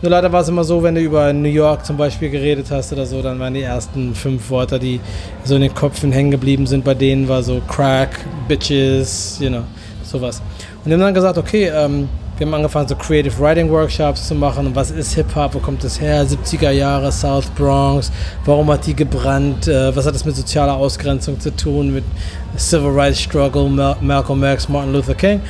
Nur 0.00 0.10
leider 0.10 0.30
war 0.30 0.42
es 0.42 0.48
immer 0.48 0.62
so, 0.62 0.80
wenn 0.82 0.94
du 0.94 1.00
über 1.00 1.32
New 1.32 1.48
York 1.48 1.84
zum 1.84 1.96
Beispiel 1.96 2.30
geredet 2.30 2.66
hast 2.70 2.92
oder 2.92 3.04
so, 3.04 3.20
dann 3.20 3.40
waren 3.40 3.54
die 3.54 3.62
ersten 3.62 4.14
fünf 4.14 4.48
Wörter, 4.48 4.78
die 4.78 5.00
so 5.42 5.56
in 5.56 5.62
den 5.62 5.74
Köpfen 5.74 6.12
hängen 6.12 6.30
geblieben 6.30 6.66
sind, 6.68 6.84
bei 6.84 6.94
denen 6.94 7.28
war 7.28 7.42
so 7.42 7.60
Crack, 7.66 8.10
Bitches, 8.46 9.38
you 9.40 9.48
know, 9.48 9.64
sowas. 10.04 10.40
Und 10.84 10.90
wir 10.90 10.94
haben 10.94 11.00
dann 11.00 11.14
gesagt, 11.14 11.36
okay, 11.36 11.72
ähm, 11.74 12.08
wir 12.38 12.46
haben 12.46 12.54
angefangen, 12.54 12.86
so 12.86 12.94
Creative 12.94 13.36
Writing 13.40 13.68
Workshops 13.68 14.28
zu 14.28 14.36
machen. 14.36 14.68
Und 14.68 14.76
was 14.76 14.92
ist 14.92 15.14
Hip-Hop? 15.14 15.54
Wo 15.54 15.58
kommt 15.58 15.82
das 15.82 16.00
her? 16.00 16.24
70er 16.24 16.70
Jahre, 16.70 17.10
South 17.10 17.46
Bronx. 17.56 18.12
Warum 18.44 18.70
hat 18.70 18.86
die 18.86 18.94
gebrannt? 18.94 19.66
Äh, 19.66 19.96
was 19.96 20.06
hat 20.06 20.14
das 20.14 20.24
mit 20.24 20.36
sozialer 20.36 20.74
Ausgrenzung 20.74 21.40
zu 21.40 21.50
tun? 21.56 21.92
Mit 21.92 22.04
Civil 22.56 22.90
Rights 22.90 23.20
Struggle, 23.20 23.68
Mal 23.68 23.96
Malcolm 24.00 24.44
X, 24.44 24.68
Martin 24.68 24.92
Luther 24.92 25.16
King. 25.16 25.40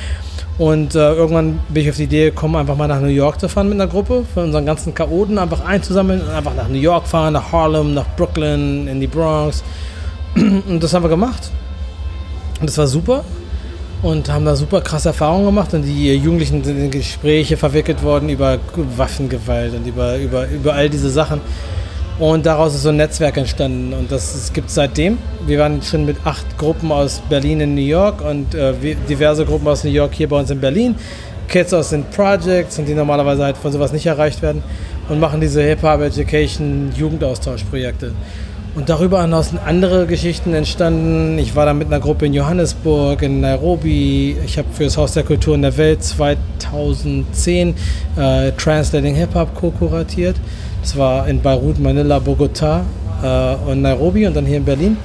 Und 0.59 0.93
äh, 0.93 1.13
irgendwann 1.13 1.59
bin 1.69 1.83
ich 1.83 1.89
auf 1.89 1.95
die 1.95 2.03
Idee 2.03 2.25
gekommen, 2.25 2.57
einfach 2.57 2.75
mal 2.75 2.89
nach 2.89 2.99
New 2.99 3.07
York 3.07 3.39
zu 3.39 3.47
fahren 3.47 3.69
mit 3.69 3.79
einer 3.79 3.89
Gruppe, 3.89 4.25
von 4.33 4.43
unseren 4.43 4.65
ganzen 4.65 4.93
Chaoten 4.93 5.37
einfach 5.37 5.63
einzusammeln 5.63 6.21
und 6.21 6.29
einfach 6.29 6.53
nach 6.53 6.67
New 6.67 6.77
York 6.77 7.07
fahren, 7.07 7.31
nach 7.31 7.49
Harlem, 7.53 7.93
nach 7.93 8.05
Brooklyn, 8.17 8.85
in 8.89 8.99
die 8.99 9.07
Bronx. 9.07 9.63
Und 10.35 10.83
das 10.83 10.93
haben 10.93 11.03
wir 11.03 11.09
gemacht. 11.09 11.49
Und 12.59 12.69
das 12.69 12.77
war 12.77 12.87
super. 12.87 13.23
Und 14.01 14.29
haben 14.29 14.43
da 14.43 14.55
super 14.55 14.81
krasse 14.81 15.09
Erfahrungen 15.09 15.45
gemacht. 15.45 15.73
Und 15.73 15.83
die 15.83 16.13
Jugendlichen 16.13 16.61
sind 16.61 16.77
in 16.77 16.91
Gespräche 16.91 17.55
verwickelt 17.55 18.03
worden 18.03 18.27
über 18.27 18.59
Waffengewalt 18.97 19.73
und 19.73 19.87
über, 19.87 20.17
über, 20.17 20.47
über 20.49 20.73
all 20.73 20.89
diese 20.89 21.09
Sachen. 21.09 21.39
Und 22.19 22.45
daraus 22.45 22.75
ist 22.75 22.83
so 22.83 22.89
ein 22.89 22.97
Netzwerk 22.97 23.37
entstanden. 23.37 23.93
Und 23.93 24.11
das 24.11 24.51
gibt 24.53 24.67
es 24.67 24.75
seitdem. 24.75 25.17
Wir 25.45 25.59
waren 25.59 25.81
schon 25.81 26.05
mit 26.05 26.17
acht 26.25 26.57
Gruppen 26.57 26.91
aus 26.91 27.21
Berlin 27.29 27.61
in 27.61 27.75
New 27.75 27.81
York 27.81 28.21
und 28.21 28.53
äh, 28.53 28.73
diverse 29.07 29.45
Gruppen 29.45 29.67
aus 29.69 29.85
New 29.85 29.91
York 29.91 30.13
hier 30.13 30.27
bei 30.27 30.37
uns 30.37 30.51
in 30.51 30.59
Berlin. 30.59 30.95
Kids 31.47 31.73
aus 31.73 31.89
den 31.89 32.03
Projects 32.03 32.77
und 32.77 32.87
die 32.87 32.93
normalerweise 32.93 33.45
halt 33.45 33.57
von 33.57 33.71
sowas 33.71 33.93
nicht 33.93 34.05
erreicht 34.05 34.41
werden. 34.41 34.61
Und 35.07 35.19
machen 35.19 35.39
diese 35.39 35.63
Hip-Hop-Education 35.63 36.91
Jugendaustauschprojekte. 36.95 38.11
Und 38.75 38.87
darüber 38.87 39.21
hinaus 39.21 39.49
sind 39.49 39.59
andere 39.65 40.05
Geschichten 40.05 40.53
entstanden. 40.53 41.39
Ich 41.39 41.55
war 41.55 41.65
da 41.65 41.73
mit 41.73 41.87
einer 41.87 41.99
Gruppe 41.99 42.27
in 42.27 42.33
Johannesburg, 42.33 43.21
in 43.23 43.41
Nairobi. 43.41 44.37
Ich 44.45 44.57
habe 44.57 44.67
für 44.71 44.83
das 44.83 44.95
Haus 44.95 45.13
der 45.13 45.23
Kultur 45.23 45.55
in 45.55 45.63
der 45.63 45.75
Welt 45.77 46.03
2010 46.03 47.75
äh, 48.15 48.51
Translating 48.51 49.15
Hip 49.15 49.33
Hop 49.33 49.55
co-kuratiert. 49.55 50.35
Das 50.81 50.95
war 50.97 51.27
in 51.27 51.41
Beirut, 51.41 51.79
Manila, 51.79 52.19
Bogota 52.19 52.85
äh, 53.23 53.69
und 53.69 53.81
Nairobi 53.81 54.27
und 54.27 54.35
dann 54.35 54.45
hier 54.45 54.57
in 54.57 54.65
Berlin. 54.65 54.97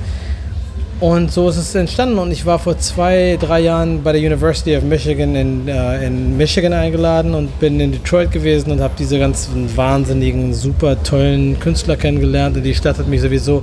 Und 1.01 1.33
so 1.33 1.49
ist 1.49 1.57
es 1.57 1.75
entstanden. 1.75 2.19
Und 2.19 2.31
ich 2.31 2.47
war 2.47 2.59
vor 2.59 2.79
zwei, 2.79 3.37
drei 3.41 3.61
Jahren 3.61 4.03
bei 4.03 4.13
der 4.13 4.21
University 4.21 4.77
of 4.77 4.85
Michigan 4.85 5.35
in, 5.35 5.69
äh, 5.69 6.07
in 6.07 6.37
Michigan 6.37 6.73
eingeladen 6.73 7.35
und 7.35 7.59
bin 7.59 7.81
in 7.81 7.93
Detroit 7.93 8.31
gewesen 8.31 8.71
und 8.71 8.81
habe 8.81 8.95
diese 8.99 9.19
ganzen 9.19 9.77
wahnsinnigen, 9.77 10.55
super 10.55 11.03
tollen 11.03 11.59
Künstler 11.59 11.97
kennengelernt. 11.97 12.57
Und 12.57 12.63
die 12.63 12.75
Stadt 12.75 12.99
hat 12.99 13.09
mich 13.09 13.21
sowieso 13.21 13.63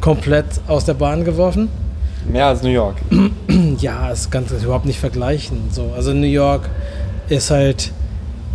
komplett 0.00 0.46
aus 0.66 0.84
der 0.84 0.94
Bahn 0.94 1.24
geworfen. 1.24 1.68
Mehr 2.30 2.46
als 2.46 2.62
New 2.62 2.70
York. 2.70 2.96
Ja, 3.78 4.10
es 4.10 4.30
kann 4.30 4.44
das 4.48 4.62
überhaupt 4.62 4.86
nicht 4.86 4.98
vergleichen. 4.98 5.58
So, 5.70 5.92
also 5.94 6.12
New 6.12 6.26
York 6.26 6.68
ist 7.28 7.50
halt, 7.50 7.92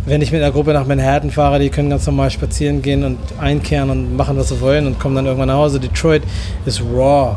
wenn 0.06 0.22
ich 0.22 0.32
mit 0.32 0.42
einer 0.42 0.50
Gruppe 0.50 0.72
nach 0.72 0.86
Manhattan 0.86 1.30
fahre, 1.30 1.58
die 1.58 1.68
können 1.70 1.90
ganz 1.90 2.06
normal 2.06 2.30
spazieren 2.30 2.82
gehen 2.82 3.04
und 3.04 3.18
einkehren 3.38 3.90
und 3.90 4.16
machen, 4.16 4.36
was 4.36 4.48
sie 4.48 4.60
wollen 4.60 4.86
und 4.86 4.98
kommen 4.98 5.14
dann 5.14 5.26
irgendwann 5.26 5.48
nach 5.48 5.56
Hause. 5.56 5.78
Detroit 5.78 6.22
ist 6.66 6.82
raw. 6.82 7.36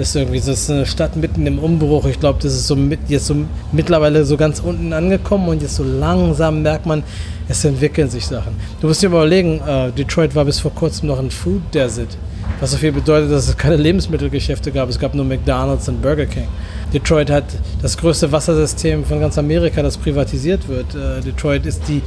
Ist 0.00 0.16
irgendwie 0.16 0.38
so 0.38 0.52
ist 0.52 0.70
eine 0.70 0.86
Stadt 0.86 1.14
mitten 1.14 1.46
im 1.46 1.58
Umbruch. 1.58 2.06
Ich 2.06 2.18
glaube, 2.18 2.38
das 2.42 2.54
ist 2.54 2.66
so 2.66 2.74
mit, 2.74 3.00
jetzt 3.08 3.26
so 3.26 3.36
mittlerweile 3.70 4.24
so 4.24 4.38
ganz 4.38 4.58
unten 4.60 4.94
angekommen 4.94 5.46
und 5.46 5.60
jetzt 5.60 5.76
so 5.76 5.84
langsam 5.84 6.62
merkt 6.62 6.86
man, 6.86 7.02
es 7.48 7.62
entwickeln 7.66 8.08
sich 8.08 8.26
Sachen. 8.26 8.54
Du 8.80 8.86
musst 8.86 9.02
dir 9.02 9.08
überlegen, 9.08 9.60
äh, 9.60 9.92
Detroit 9.92 10.34
war 10.34 10.46
bis 10.46 10.58
vor 10.58 10.74
kurzem 10.74 11.08
noch 11.08 11.18
ein 11.18 11.30
Food 11.30 11.60
Desert. 11.74 12.16
Was 12.60 12.70
so 12.70 12.78
viel 12.78 12.92
bedeutet, 12.92 13.30
dass 13.30 13.46
es 13.46 13.56
keine 13.58 13.76
Lebensmittelgeschäfte 13.76 14.72
gab. 14.72 14.88
Es 14.88 14.98
gab 14.98 15.14
nur 15.14 15.26
McDonalds 15.26 15.86
und 15.90 16.00
Burger 16.00 16.24
King. 16.24 16.48
Detroit 16.94 17.30
hat 17.30 17.44
das 17.82 17.98
größte 17.98 18.32
Wassersystem 18.32 19.04
von 19.04 19.20
ganz 19.20 19.36
Amerika, 19.36 19.82
das 19.82 19.98
privatisiert 19.98 20.66
wird. 20.66 20.94
Äh, 20.94 21.20
Detroit 21.20 21.66
ist 21.66 21.82
die 21.88 22.00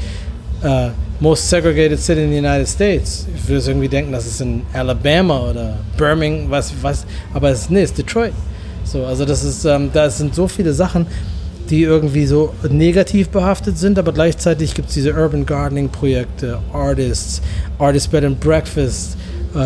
äh, 0.64 0.90
most 1.20 1.50
segregated 1.50 2.00
city 2.00 2.24
in 2.24 2.32
the 2.32 2.38
United 2.38 2.68
States. 2.68 3.28
Ich 3.36 3.48
würde 3.48 3.66
irgendwie 3.66 3.88
denken, 3.88 4.12
das 4.12 4.26
ist 4.26 4.42
in 4.42 4.62
Alabama 4.74 5.50
oder 5.50 5.78
Birmingham, 5.98 6.50
was, 6.50 6.74
was, 6.82 7.06
aber 7.34 7.50
es 7.50 7.62
ist, 7.62 7.72
nee, 7.72 7.84
ist 7.84 7.98
Detroit. 7.98 8.34
So, 8.84 9.06
also 9.06 9.26
das 9.26 9.44
ist, 9.44 9.66
ähm, 9.66 9.90
da 9.94 10.10
sind 10.10 10.36
so 10.36 10.48
viele 10.48 10.74
Sachen, 10.74 11.08
die 11.70 11.84
irgendwie 11.84 12.26
so 12.26 12.54
negativ 12.70 13.30
behaftet 13.30 13.78
sind, 13.78 13.98
aber 13.98 14.12
gleichzeitig 14.12 14.74
gibt 14.74 14.90
es 14.90 14.96
diese 14.96 15.14
Urban 15.14 15.46
Gardening 15.46 15.90
Projekte, 15.90 16.60
Artists, 16.74 17.42
Artist 17.80 18.12
Bed 18.12 18.26
and 18.26 18.40
Breakfast, 18.40 19.18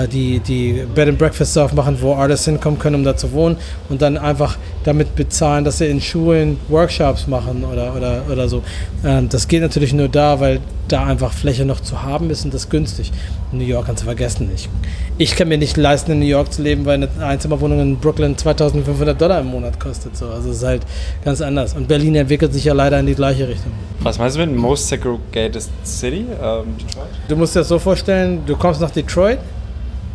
die, 0.07 0.39
die 0.39 0.83
Bed 0.93 1.09
and 1.09 1.17
Breakfasts 1.17 1.57
aufmachen, 1.57 1.97
wo 2.01 2.13
Artists 2.13 2.45
hinkommen 2.45 2.79
können, 2.79 2.95
um 2.95 3.03
da 3.03 3.15
zu 3.15 3.31
wohnen 3.31 3.57
und 3.89 4.01
dann 4.01 4.17
einfach 4.17 4.57
damit 4.83 5.15
bezahlen, 5.15 5.63
dass 5.63 5.79
sie 5.79 5.87
in 5.87 6.01
Schulen 6.01 6.59
Workshops 6.67 7.27
machen 7.27 7.63
oder, 7.63 7.95
oder, 7.95 8.23
oder 8.31 8.49
so. 8.49 8.63
Ähm, 9.05 9.29
das 9.29 9.47
geht 9.47 9.61
natürlich 9.61 9.93
nur 9.93 10.09
da, 10.09 10.39
weil 10.39 10.59
da 10.87 11.05
einfach 11.05 11.33
Fläche 11.33 11.65
noch 11.65 11.81
zu 11.81 12.03
haben 12.03 12.29
ist 12.29 12.45
und 12.45 12.53
das 12.53 12.69
günstig. 12.69 13.11
New 13.51 13.63
York 13.63 13.87
kannst 13.87 14.03
du 14.03 14.05
vergessen. 14.05 14.49
Ich, 14.53 14.69
ich 15.17 15.35
kann 15.35 15.47
mir 15.47 15.57
nicht 15.57 15.77
leisten, 15.77 16.11
in 16.11 16.19
New 16.19 16.25
York 16.25 16.51
zu 16.51 16.61
leben, 16.61 16.85
weil 16.85 16.95
eine 16.95 17.09
Einzimmerwohnung 17.19 17.79
in 17.79 17.97
Brooklyn 17.97 18.37
2500 18.37 19.19
Dollar 19.19 19.41
im 19.41 19.47
Monat 19.47 19.79
kostet. 19.79 20.15
So. 20.15 20.27
Also 20.27 20.49
es 20.49 20.57
ist 20.57 20.63
halt 20.63 20.83
ganz 21.23 21.41
anders. 21.41 21.73
Und 21.73 21.87
Berlin 21.87 22.15
entwickelt 22.15 22.53
sich 22.53 22.65
ja 22.65 22.73
leider 22.73 22.99
in 22.99 23.05
die 23.05 23.15
gleiche 23.15 23.47
Richtung. 23.47 23.71
Was 24.01 24.17
meinst 24.19 24.37
du 24.37 24.45
mit 24.45 24.55
most 24.55 24.87
segregated 24.87 25.67
city? 25.83 26.25
Ähm, 26.41 26.75
Detroit? 26.77 27.07
Du 27.27 27.35
musst 27.35 27.55
dir 27.55 27.59
das 27.59 27.67
so 27.69 27.79
vorstellen, 27.79 28.43
du 28.45 28.55
kommst 28.55 28.81
nach 28.81 28.91
Detroit 28.91 29.39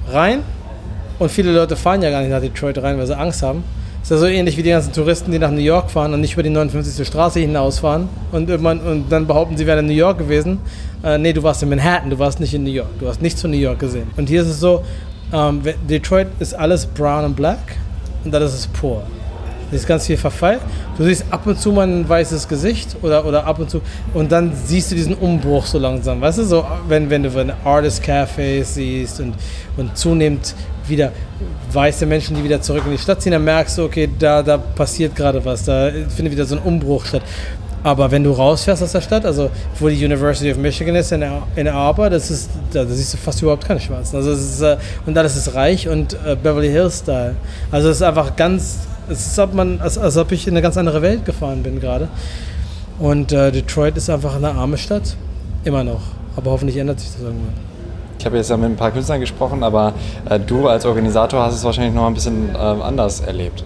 rein 0.08 0.40
und 1.18 1.30
viele 1.30 1.52
Leute 1.52 1.76
fahren 1.76 2.02
ja 2.02 2.10
gar 2.10 2.20
nicht 2.20 2.30
nach 2.30 2.40
Detroit 2.40 2.78
rein, 2.78 2.98
weil 2.98 3.06
sie 3.06 3.16
Angst 3.16 3.42
haben. 3.42 3.64
Ist 4.02 4.10
ja 4.10 4.16
so 4.16 4.26
ähnlich 4.26 4.56
wie 4.56 4.64
die 4.64 4.70
ganzen 4.70 4.92
Touristen, 4.92 5.30
die 5.30 5.38
nach 5.38 5.52
New 5.52 5.60
York 5.60 5.88
fahren 5.88 6.12
und 6.12 6.20
nicht 6.20 6.32
über 6.32 6.42
die 6.42 6.50
59. 6.50 7.06
Straße 7.06 7.38
hinausfahren 7.38 8.08
und, 8.32 8.50
und 8.50 9.04
dann 9.08 9.28
behaupten, 9.28 9.56
sie 9.56 9.64
wären 9.64 9.80
in 9.80 9.86
New 9.86 9.92
York 9.92 10.18
gewesen. 10.18 10.58
Äh, 11.04 11.18
nee, 11.18 11.32
du 11.32 11.42
warst 11.44 11.62
in 11.62 11.68
Manhattan, 11.68 12.10
du 12.10 12.18
warst 12.18 12.40
nicht 12.40 12.52
in 12.52 12.64
New 12.64 12.70
York. 12.70 12.88
Du 12.98 13.06
hast 13.06 13.22
nichts 13.22 13.40
von 13.40 13.52
New 13.52 13.58
York 13.58 13.78
gesehen. 13.78 14.10
Und 14.16 14.28
hier 14.28 14.42
ist 14.42 14.48
es 14.48 14.58
so, 14.58 14.82
ähm, 15.32 15.62
Detroit 15.88 16.26
ist 16.40 16.52
alles 16.52 16.84
brown 16.84 17.24
and 17.24 17.36
black 17.36 17.76
und 18.24 18.34
dann 18.34 18.42
ist 18.42 18.54
es 18.54 18.66
poor. 18.66 19.04
Da 19.72 19.76
ist 19.76 19.86
ganz 19.86 20.06
viel 20.06 20.18
Verfall. 20.18 20.60
Du 20.98 21.04
siehst 21.04 21.24
ab 21.30 21.46
und 21.46 21.58
zu 21.58 21.72
mal 21.72 21.88
ein 21.88 22.06
weißes 22.06 22.46
Gesicht 22.46 22.94
oder, 23.00 23.24
oder 23.24 23.46
ab 23.46 23.58
und 23.58 23.70
zu 23.70 23.80
und 24.12 24.30
dann 24.30 24.52
siehst 24.66 24.90
du 24.90 24.94
diesen 24.94 25.14
Umbruch 25.14 25.64
so 25.64 25.78
langsam. 25.78 26.20
Weißt 26.20 26.38
du, 26.38 26.44
so 26.44 26.66
wenn, 26.88 27.08
wenn 27.08 27.22
du 27.22 27.30
eine 27.38 27.54
Artist 27.64 28.04
Cafés 28.04 28.64
siehst 28.64 29.20
und, 29.20 29.34
und 29.78 29.96
zunehmend 29.96 30.54
wieder 30.86 31.10
weiße 31.72 32.04
Menschen, 32.04 32.36
die 32.36 32.44
wieder 32.44 32.60
zurück 32.60 32.82
in 32.84 32.92
die 32.92 32.98
Stadt 32.98 33.22
ziehen, 33.22 33.32
dann 33.32 33.44
merkst 33.44 33.78
du, 33.78 33.84
okay, 33.84 34.10
da, 34.18 34.42
da 34.42 34.58
passiert 34.58 35.16
gerade 35.16 35.42
was, 35.42 35.64
da 35.64 35.90
findet 36.14 36.32
wieder 36.32 36.44
so 36.44 36.56
ein 36.56 36.62
Umbruch 36.62 37.06
statt. 37.06 37.22
Aber 37.82 38.10
wenn 38.10 38.22
du 38.22 38.30
rausfährst 38.30 38.82
aus 38.82 38.92
der 38.92 39.00
Stadt, 39.00 39.24
also 39.24 39.50
wo 39.80 39.88
die 39.88 40.04
University 40.04 40.52
of 40.52 40.58
Michigan 40.58 40.94
ist, 40.94 41.12
in, 41.12 41.24
in 41.56 41.66
Arbor, 41.66 42.10
das 42.10 42.30
ist, 42.30 42.50
da, 42.72 42.84
da 42.84 42.90
siehst 42.90 43.14
du 43.14 43.16
fast 43.16 43.40
überhaupt 43.40 43.66
keine 43.66 43.80
Schwarzen. 43.80 44.16
Also 44.16 44.32
es 44.32 44.40
ist, 44.40 44.60
äh, 44.60 44.76
und 45.06 45.14
dann 45.14 45.24
ist 45.26 45.34
es 45.34 45.54
reich 45.54 45.88
und 45.88 46.12
äh, 46.24 46.36
Beverly 46.36 46.68
Hills 46.68 46.98
Style. 46.98 47.34
Also 47.72 47.88
es 47.88 47.96
ist 47.96 48.02
einfach 48.02 48.36
ganz, 48.36 48.80
es 49.08 49.26
ist, 49.26 49.38
als, 49.38 49.52
man, 49.52 49.80
als, 49.80 49.98
als 49.98 50.16
ob 50.16 50.32
ich 50.32 50.46
in 50.46 50.54
eine 50.54 50.62
ganz 50.62 50.76
andere 50.76 51.02
Welt 51.02 51.24
gefahren 51.24 51.62
bin 51.62 51.80
gerade. 51.80 52.08
Und 52.98 53.32
äh, 53.32 53.50
Detroit 53.50 53.96
ist 53.96 54.08
einfach 54.10 54.36
eine 54.36 54.50
arme 54.52 54.78
Stadt, 54.78 55.16
immer 55.64 55.84
noch. 55.84 56.02
Aber 56.36 56.50
hoffentlich 56.50 56.76
ändert 56.76 57.00
sich 57.00 57.10
das 57.12 57.22
irgendwann. 57.22 57.54
Ich 58.18 58.26
habe 58.26 58.36
jetzt 58.36 58.50
ja 58.50 58.56
mit 58.56 58.70
ein 58.70 58.76
paar 58.76 58.92
Künstlern 58.92 59.20
gesprochen, 59.20 59.64
aber 59.64 59.94
äh, 60.30 60.38
du 60.38 60.68
als 60.68 60.86
Organisator 60.86 61.42
hast 61.42 61.54
es 61.56 61.64
wahrscheinlich 61.64 61.94
noch 61.94 62.06
ein 62.06 62.14
bisschen 62.14 62.54
äh, 62.54 62.58
anders 62.58 63.20
erlebt. 63.20 63.64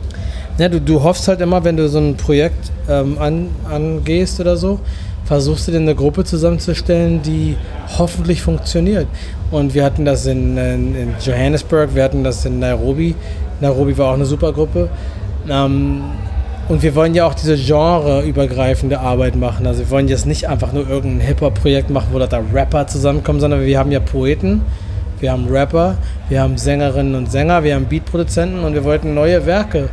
Ja, 0.59 0.71
du, 0.71 0.81
du 0.81 1.03
hoffst 1.03 1.29
halt 1.29 1.43
immer, 1.43 1.63
wenn 1.65 1.77
du 1.77 1.87
so 1.89 1.99
ein 1.99 2.17
Projekt 2.17 2.73
ähm, 2.89 3.19
an, 3.19 3.49
angehst 3.71 4.41
oder 4.41 4.57
so, 4.57 4.81
versuchst 5.27 5.69
du 5.69 5.73
dir 5.73 5.79
eine 5.79 5.95
Gruppe 5.95 6.25
zusammenzustellen, 6.25 7.21
die 7.21 7.57
hoffentlich 7.99 8.41
funktioniert. 8.41 9.07
Und 9.51 9.75
wir 9.75 9.85
hatten 9.85 10.07
das 10.07 10.25
in, 10.25 10.57
in, 10.57 10.95
in 10.95 11.15
Johannesburg, 11.21 11.95
wir 11.95 12.05
hatten 12.05 12.25
das 12.25 12.45
in 12.47 12.59
Nairobi. 12.59 13.15
Nairobi 13.61 13.99
war 13.99 14.11
auch 14.11 14.15
eine 14.15 14.25
super 14.25 14.53
Gruppe. 14.53 14.89
Ähm, 15.49 16.03
und 16.69 16.83
wir 16.83 16.97
wollen 16.97 17.15
ja 17.15 17.27
auch 17.27 17.35
diese 17.35 17.57
genreübergreifende 17.57 18.99
Arbeit 18.99 19.37
machen. 19.37 19.67
Also 19.67 19.81
wir 19.81 19.91
wollen 19.91 20.09
jetzt 20.09 20.27
nicht 20.27 20.49
einfach 20.49 20.73
nur 20.73 20.89
irgendein 20.89 21.27
Hip-Hop-Projekt 21.27 21.91
machen, 21.91 22.09
wo 22.11 22.19
da 22.19 22.41
Rapper 22.53 22.89
zusammenkommen, 22.89 23.39
sondern 23.39 23.65
wir 23.65 23.79
haben 23.79 23.93
ja 23.93 24.01
Poeten, 24.01 24.63
wir 25.21 25.31
haben 25.31 25.47
Rapper, 25.49 25.97
wir 26.29 26.41
haben 26.41 26.59
Sängerinnen 26.59 27.15
und 27.15 27.31
Sänger, 27.31 27.63
wir 27.63 27.77
haben 27.77 27.87
Beatproduzenten 27.87 28.65
und 28.65 28.75
wir 28.75 28.83
wollten 28.83 29.15
neue 29.15 29.47
Werke 29.47 29.89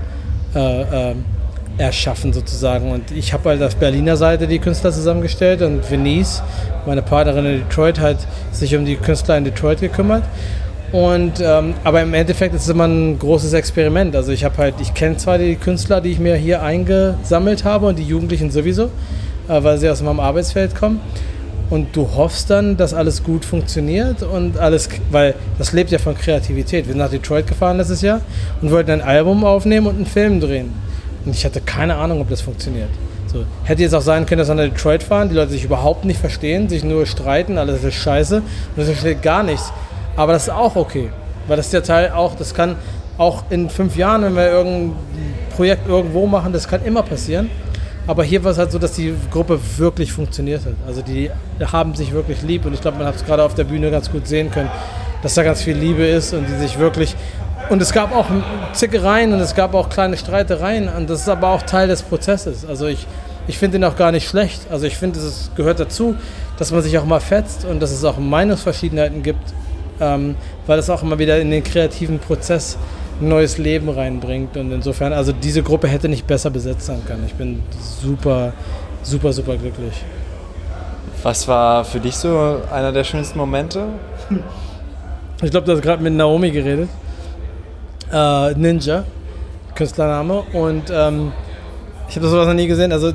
äh, 0.55 1.11
äh, 1.11 1.15
erschaffen 1.77 2.33
sozusagen. 2.33 2.91
Und 2.91 3.11
ich 3.11 3.33
habe 3.33 3.49
halt 3.49 3.61
auf 3.61 3.75
Berliner 3.75 4.17
Seite 4.17 4.47
die 4.47 4.59
Künstler 4.59 4.91
zusammengestellt 4.91 5.61
und 5.61 5.89
Venice, 5.89 6.41
meine 6.87 7.03
Partnerin 7.03 7.45
in 7.45 7.59
Detroit, 7.59 7.99
hat 7.99 8.17
sich 8.51 8.75
um 8.75 8.85
die 8.85 8.95
Künstler 8.95 9.37
in 9.37 9.43
Detroit 9.43 9.79
gekümmert. 9.79 10.23
Und 10.93 11.41
ähm, 11.41 11.73
aber 11.83 12.03
im 12.03 12.13
Endeffekt 12.13 12.53
ist 12.53 12.61
es 12.61 12.69
immer 12.69 12.85
ein 12.87 13.17
großes 13.17 13.53
Experiment. 13.53 14.15
Also 14.15 14.31
ich 14.31 14.45
habe 14.45 14.55
halt, 14.57 14.75
ich 14.79 14.93
kenne 14.93 15.17
zwar 15.17 15.39
die 15.39 15.55
Künstler, 15.55 16.01
die 16.01 16.11
ich 16.11 16.19
mir 16.19 16.35
hier 16.35 16.61
eingesammelt 16.61 17.65
habe 17.65 17.87
und 17.87 17.97
die 17.97 18.03
Jugendlichen 18.03 18.51
sowieso, 18.51 18.91
äh, 19.47 19.63
weil 19.63 19.79
sie 19.79 19.89
aus 19.89 20.03
meinem 20.03 20.19
Arbeitsfeld 20.19 20.75
kommen. 20.75 21.01
Und 21.71 21.95
du 21.95 22.07
hoffst 22.15 22.51
dann, 22.51 22.77
dass 22.77 22.93
alles 22.93 23.23
gut 23.23 23.43
funktioniert 23.43 24.21
und 24.21 24.59
alles, 24.59 24.87
weil 25.09 25.33
das 25.57 25.73
lebt 25.73 25.89
ja 25.89 25.97
von 25.97 26.15
Kreativität. 26.15 26.85
Wir 26.85 26.93
sind 26.93 26.99
nach 26.99 27.09
Detroit 27.09 27.47
gefahren 27.47 27.77
letztes 27.77 28.03
Jahr 28.03 28.21
und 28.61 28.69
wollten 28.69 28.91
ein 28.91 29.01
Album 29.01 29.43
aufnehmen 29.43 29.87
und 29.87 29.95
einen 29.95 30.05
Film 30.05 30.39
drehen. 30.39 30.73
Und 31.25 31.33
ich 31.33 31.43
hatte 31.43 31.59
keine 31.59 31.95
Ahnung, 31.95 32.21
ob 32.21 32.29
das 32.29 32.41
funktioniert. 32.41 32.89
So, 33.25 33.45
hätte 33.63 33.81
jetzt 33.81 33.95
auch 33.95 34.01
sein 34.01 34.27
können, 34.27 34.37
dass 34.37 34.47
wir 34.49 34.53
nach 34.53 34.65
Detroit 34.65 35.01
fahren, 35.01 35.29
die 35.29 35.33
Leute 35.33 35.53
sich 35.53 35.63
überhaupt 35.63 36.05
nicht 36.05 36.19
verstehen, 36.19 36.69
sich 36.69 36.83
nur 36.83 37.07
streiten, 37.07 37.57
alles 37.57 37.83
ist 37.83 37.95
scheiße 37.95 38.37
und 38.37 38.43
das 38.77 38.85
versteht 38.85 39.23
gar 39.23 39.41
nichts. 39.41 39.73
Aber 40.15 40.33
das 40.33 40.43
ist 40.43 40.49
auch 40.49 40.75
okay, 40.75 41.09
weil 41.47 41.57
das 41.57 41.67
ist 41.67 41.73
der 41.73 41.83
Teil 41.83 42.11
auch, 42.11 42.35
das 42.35 42.53
kann 42.53 42.75
auch 43.17 43.43
in 43.49 43.69
fünf 43.69 43.95
Jahren, 43.95 44.23
wenn 44.23 44.35
wir 44.35 44.49
irgendein 44.49 44.93
Projekt 45.55 45.87
irgendwo 45.87 46.25
machen, 46.25 46.53
das 46.53 46.67
kann 46.67 46.83
immer 46.83 47.03
passieren. 47.03 47.49
Aber 48.05 48.23
hier 48.23 48.43
war 48.43 48.51
es 48.51 48.57
halt 48.57 48.71
so, 48.71 48.79
dass 48.79 48.93
die 48.93 49.13
Gruppe 49.31 49.59
wirklich 49.77 50.11
funktioniert 50.11 50.65
hat. 50.65 50.73
Also 50.85 51.01
die 51.01 51.31
haben 51.71 51.95
sich 51.95 52.11
wirklich 52.11 52.41
lieb 52.41 52.65
und 52.65 52.73
ich 52.73 52.81
glaube, 52.81 52.97
man 52.97 53.07
hat 53.07 53.15
es 53.15 53.25
gerade 53.25 53.43
auf 53.43 53.55
der 53.55 53.63
Bühne 53.63 53.91
ganz 53.91 54.11
gut 54.11 54.27
sehen 54.27 54.51
können, 54.51 54.69
dass 55.21 55.35
da 55.35 55.43
ganz 55.43 55.61
viel 55.61 55.77
Liebe 55.77 56.05
ist 56.05 56.33
und 56.33 56.45
die 56.47 56.55
sich 56.55 56.77
wirklich. 56.79 57.15
Und 57.69 57.81
es 57.81 57.93
gab 57.93 58.13
auch 58.13 58.25
Zickereien 58.73 59.31
und 59.31 59.39
es 59.39 59.55
gab 59.55 59.73
auch 59.73 59.87
kleine 59.87 60.17
Streitereien 60.17 60.89
und 60.89 61.09
das 61.09 61.21
ist 61.21 61.29
aber 61.29 61.49
auch 61.49 61.61
Teil 61.61 61.87
des 61.87 62.01
Prozesses. 62.01 62.65
Also 62.65 62.87
ich, 62.87 63.07
ich 63.47 63.57
finde 63.57 63.77
ihn 63.77 63.85
auch 63.85 63.95
gar 63.95 64.11
nicht 64.11 64.27
schlecht. 64.27 64.63
Also 64.69 64.85
ich 64.85 64.97
finde, 64.97 65.19
es 65.19 65.49
gehört 65.55 65.79
dazu, 65.79 66.15
dass 66.57 66.71
man 66.71 66.81
sich 66.81 66.97
auch 66.97 67.05
mal 67.05 67.21
fetzt 67.21 67.63
und 67.63 67.79
dass 67.79 67.91
es 67.91 68.03
auch 68.03 68.17
Meinungsverschiedenheiten 68.17 69.23
gibt, 69.23 69.53
ähm, 69.99 70.35
weil 70.67 70.79
es 70.79 70.89
auch 70.89 71.03
immer 71.03 71.19
wieder 71.19 71.39
in 71.39 71.51
den 71.51 71.63
kreativen 71.63 72.19
Prozess 72.19 72.77
ein 73.21 73.29
neues 73.29 73.57
Leben 73.57 73.89
reinbringt. 73.89 74.57
Und 74.57 74.71
insofern, 74.71 75.13
also 75.13 75.31
diese 75.31 75.63
Gruppe 75.63 75.87
hätte 75.87 76.09
nicht 76.09 76.27
besser 76.27 76.49
besetzt 76.49 76.85
sein 76.85 77.01
können. 77.05 77.23
Ich 77.25 77.33
bin 77.33 77.61
super, 78.01 78.53
super, 79.03 79.33
super 79.33 79.55
glücklich. 79.57 79.93
Was 81.21 81.47
war 81.47 81.85
für 81.85 81.99
dich 81.99 82.15
so 82.15 82.61
einer 82.71 82.91
der 82.91 83.03
schönsten 83.03 83.37
Momente? 83.37 83.85
Ich 85.41 85.51
glaube, 85.51 85.65
du 85.65 85.73
hast 85.73 85.81
gerade 85.81 86.01
mit 86.01 86.13
Naomi 86.13 86.51
geredet. 86.51 86.89
Äh, 88.11 88.53
Ninja, 88.55 89.03
Künstlername. 89.75 90.43
Und 90.53 90.91
ähm, 90.93 91.31
ich 92.09 92.15
habe 92.15 92.23
das 92.23 92.31
sowas 92.31 92.47
noch 92.47 92.53
nie 92.53 92.67
gesehen. 92.67 92.91
Also 92.91 93.13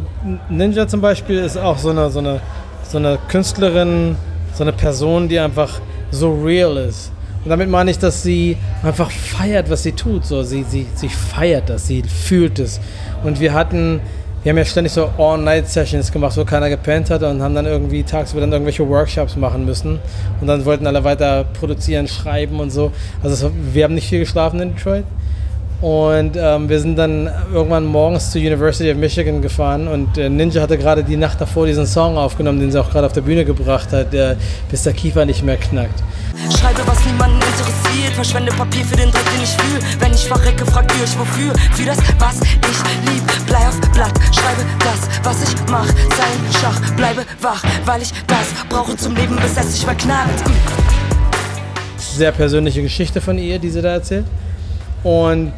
Ninja 0.48 0.88
zum 0.88 1.00
Beispiel 1.00 1.38
ist 1.38 1.56
auch 1.56 1.78
so 1.78 1.90
eine, 1.90 2.10
so 2.10 2.18
eine, 2.18 2.40
so 2.82 2.98
eine 2.98 3.18
Künstlerin, 3.28 4.16
so 4.54 4.64
eine 4.64 4.72
Person, 4.72 5.28
die 5.28 5.38
einfach 5.38 5.80
so 6.10 6.32
real 6.32 6.76
ist. 6.76 7.12
Und 7.44 7.50
damit 7.50 7.68
meine 7.68 7.90
ich, 7.90 7.98
dass 7.98 8.22
sie 8.22 8.56
einfach 8.82 9.10
feiert, 9.10 9.70
was 9.70 9.82
sie 9.82 9.92
tut. 9.92 10.24
So, 10.24 10.42
sie, 10.42 10.64
sie, 10.64 10.86
sie 10.94 11.08
feiert 11.08 11.70
das, 11.70 11.86
sie 11.86 12.02
fühlt 12.02 12.58
es. 12.58 12.80
Und 13.24 13.40
wir 13.40 13.52
hatten, 13.52 14.00
wir 14.42 14.50
haben 14.50 14.58
ja 14.58 14.64
ständig 14.64 14.92
so 14.92 15.08
All-Night-Sessions 15.16 16.12
gemacht, 16.12 16.36
wo 16.36 16.44
keiner 16.44 16.68
gepennt 16.68 17.10
hat 17.10 17.22
und 17.22 17.40
haben 17.40 17.54
dann 17.54 17.66
irgendwie 17.66 18.02
tagsüber 18.02 18.40
dann 18.40 18.52
irgendwelche 18.52 18.86
Workshops 18.88 19.36
machen 19.36 19.64
müssen. 19.64 19.98
Und 20.40 20.46
dann 20.46 20.64
wollten 20.64 20.86
alle 20.86 21.04
weiter 21.04 21.44
produzieren, 21.44 22.08
schreiben 22.08 22.60
und 22.60 22.70
so. 22.70 22.92
Also 23.22 23.50
wir 23.72 23.84
haben 23.84 23.94
nicht 23.94 24.08
viel 24.08 24.20
geschlafen 24.20 24.60
in 24.60 24.74
Detroit. 24.74 25.04
Und 25.80 26.36
ähm, 26.36 26.68
wir 26.68 26.80
sind 26.80 26.96
dann 26.96 27.30
irgendwann 27.52 27.84
morgens 27.84 28.32
zur 28.32 28.40
University 28.40 28.90
of 28.90 28.96
Michigan 28.96 29.40
gefahren 29.40 29.86
und 29.86 30.18
äh, 30.18 30.28
Ninja 30.28 30.60
hatte 30.60 30.76
gerade 30.76 31.04
die 31.04 31.16
Nacht 31.16 31.40
davor 31.40 31.66
diesen 31.66 31.86
Song 31.86 32.16
aufgenommen, 32.18 32.58
den 32.58 32.72
sie 32.72 32.80
auch 32.80 32.90
gerade 32.90 33.06
auf 33.06 33.12
der 33.12 33.20
Bühne 33.20 33.44
gebracht 33.44 33.92
hat, 33.92 34.12
der, 34.12 34.36
bis 34.72 34.82
der 34.82 34.92
Kiefer 34.92 35.24
nicht 35.24 35.44
mehr 35.44 35.56
knackt. 35.56 36.02
Schreibe, 36.58 36.80
was 36.84 37.04
niemanden 37.04 37.36
interessiert. 37.36 38.14
Verschwende 38.14 38.50
Papier 38.52 38.84
für 38.84 38.96
den 38.96 39.10
Dreck, 39.12 39.24
den 39.32 39.42
ich 39.44 39.50
fühl. 39.50 39.80
Wenn 40.00 40.12
ich 40.12 40.26
verrecke, 40.26 40.66
fragt 40.66 40.92
ihr 40.96 41.04
euch 41.04 41.16
wofür. 41.16 41.52
Für 41.74 41.84
das, 41.84 41.98
was 42.18 42.40
ich 42.40 43.12
lieb. 43.12 43.46
Blei 43.46 43.68
auf 43.68 43.80
Blatt. 43.92 44.14
Schreibe 44.34 44.62
das, 44.80 45.08
was 45.22 45.48
ich 45.48 45.56
mach. 45.70 45.86
Sei 45.86 46.24
ein 46.24 46.52
Schach. 46.60 46.96
Bleibe 46.96 47.22
wach, 47.40 47.62
weil 47.84 48.02
ich 48.02 48.12
das 48.26 48.52
brauche 48.68 48.96
zum 48.96 49.14
Leben, 49.14 49.36
bis 49.36 49.56
es 49.56 49.74
sich 49.74 49.84
verknallt. 49.84 50.42
Sehr 51.96 52.32
persönliche 52.32 52.82
Geschichte 52.82 53.20
von 53.20 53.38
ihr, 53.38 53.60
die 53.60 53.70
sie 53.70 53.82
da 53.82 53.90
erzählt. 53.90 54.24
Und 55.04 55.52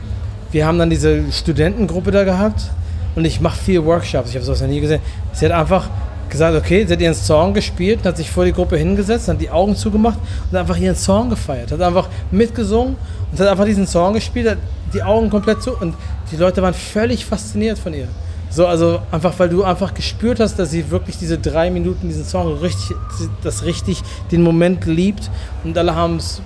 wir 0.52 0.66
haben 0.66 0.78
dann 0.78 0.90
diese 0.90 1.30
Studentengruppe 1.32 2.10
da 2.10 2.24
gehabt 2.24 2.70
und 3.14 3.24
ich 3.24 3.40
mache 3.40 3.58
viel 3.58 3.84
Workshops. 3.84 4.30
Ich 4.30 4.36
habe 4.36 4.44
sowas 4.44 4.60
noch 4.60 4.68
nie 4.68 4.80
gesehen. 4.80 5.00
Sie 5.32 5.44
hat 5.44 5.52
einfach 5.52 5.88
gesagt, 6.28 6.56
okay, 6.56 6.84
sie 6.86 6.92
hat 6.92 7.00
ihren 7.00 7.14
Song 7.14 7.52
gespielt, 7.52 8.04
hat 8.04 8.16
sich 8.16 8.30
vor 8.30 8.44
die 8.44 8.52
Gruppe 8.52 8.76
hingesetzt, 8.76 9.28
hat 9.28 9.40
die 9.40 9.50
Augen 9.50 9.76
zugemacht 9.76 10.18
und 10.50 10.56
einfach 10.56 10.76
ihren 10.76 10.96
Song 10.96 11.28
gefeiert. 11.28 11.72
Hat 11.72 11.80
einfach 11.80 12.08
mitgesungen 12.30 12.96
und 13.30 13.40
hat 13.40 13.48
einfach 13.48 13.64
diesen 13.64 13.86
Song 13.86 14.14
gespielt, 14.14 14.48
hat 14.48 14.58
die 14.94 15.02
Augen 15.02 15.30
komplett 15.30 15.62
zu 15.62 15.72
und 15.76 15.94
die 16.30 16.36
Leute 16.36 16.62
waren 16.62 16.74
völlig 16.74 17.24
fasziniert 17.24 17.78
von 17.78 17.92
ihr. 17.94 18.08
So, 18.48 18.66
also 18.66 19.00
einfach, 19.12 19.38
weil 19.38 19.48
du 19.48 19.62
einfach 19.62 19.94
gespürt 19.94 20.40
hast, 20.40 20.58
dass 20.58 20.70
sie 20.70 20.90
wirklich 20.90 21.16
diese 21.18 21.38
drei 21.38 21.70
Minuten 21.70 22.08
diesen 22.08 22.24
Song 22.24 22.58
richtig, 22.58 22.96
das 23.44 23.64
richtig, 23.64 24.02
den 24.32 24.42
Moment 24.42 24.86
liebt 24.86 25.30
und 25.62 25.78
alle 25.78 25.94
haben 25.94 26.16
es 26.16 26.42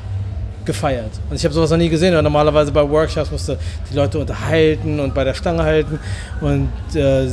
gefeiert. 0.64 1.10
Und 1.30 1.36
ich 1.36 1.44
habe 1.44 1.54
sowas 1.54 1.70
noch 1.70 1.78
nie 1.78 1.88
gesehen. 1.88 2.14
Weil 2.14 2.22
normalerweise 2.22 2.72
bei 2.72 2.88
Workshops 2.88 3.30
musste 3.30 3.58
die 3.90 3.94
Leute 3.94 4.18
unterhalten 4.18 5.00
und 5.00 5.14
bei 5.14 5.24
der 5.24 5.34
Stange 5.34 5.62
halten. 5.62 5.98
Und 6.40 6.70
äh, 6.94 7.28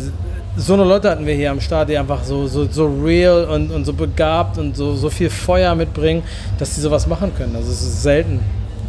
so 0.58 0.74
eine 0.74 0.84
Leute 0.84 1.10
hatten 1.10 1.26
wir 1.26 1.34
hier 1.34 1.52
am 1.52 1.62
Start, 1.62 1.90
die 1.90 1.98
einfach 1.98 2.24
so, 2.24 2.48
so, 2.48 2.68
so 2.70 2.88
real 3.04 3.46
und, 3.46 3.72
und 3.72 3.86
so 3.86 3.94
begabt 3.94 4.58
und 4.58 4.76
so, 4.76 4.96
so 4.96 5.10
viel 5.10 5.30
Feuer 5.30 5.74
mitbringen, 5.76 6.24
dass 6.58 6.76
sie 6.76 6.82
sowas 6.82 7.08
machen 7.08 7.32
können. 7.36 7.56
Also 7.56 7.72
es 7.72 7.82
ist 7.82 8.04
selten. 8.04 8.40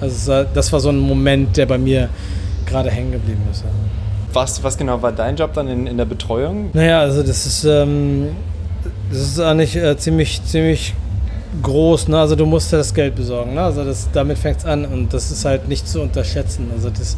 Also 0.01 0.45
das 0.53 0.73
war 0.73 0.81
so 0.81 0.89
ein 0.89 0.99
Moment, 0.99 1.57
der 1.57 1.67
bei 1.67 1.79
mir 1.79 2.09
gerade 2.67 2.91
hängen 2.91 3.13
geblieben 3.13 3.43
ist. 3.51 3.65
Was, 4.33 4.63
was 4.65 4.77
genau 4.77 5.01
war 5.03 5.13
dein 5.13 5.37
Job 5.37 5.53
dann 5.53 5.69
in, 5.69 5.87
in 5.87 5.97
der 5.97 6.07
Betreuung? 6.07 6.71
Naja, 6.73 7.01
also 7.01 7.23
das 7.23 7.47
ist, 7.47 7.65
ähm, 7.65 8.29
das 9.11 9.21
ist 9.21 9.41
eigentlich 9.41 9.77
äh, 9.77 9.97
ziemlich, 9.97 10.43
ziemlich 10.45 10.95
groß, 11.61 12.09
ne? 12.09 12.19
Also 12.19 12.37
du 12.37 12.47
musst 12.47 12.73
ja 12.73 12.79
das 12.79 12.95
Geld 12.95 13.15
besorgen, 13.15 13.55
ne? 13.55 13.63
Also 13.63 13.85
das, 13.85 14.09
damit 14.13 14.39
fängt 14.39 14.59
es 14.59 14.65
an 14.65 14.85
und 14.85 15.13
das 15.13 15.31
ist 15.31 15.45
halt 15.45 15.69
nicht 15.69 15.87
zu 15.87 16.01
unterschätzen. 16.01 16.71
Also 16.75 16.91
das, 16.91 17.15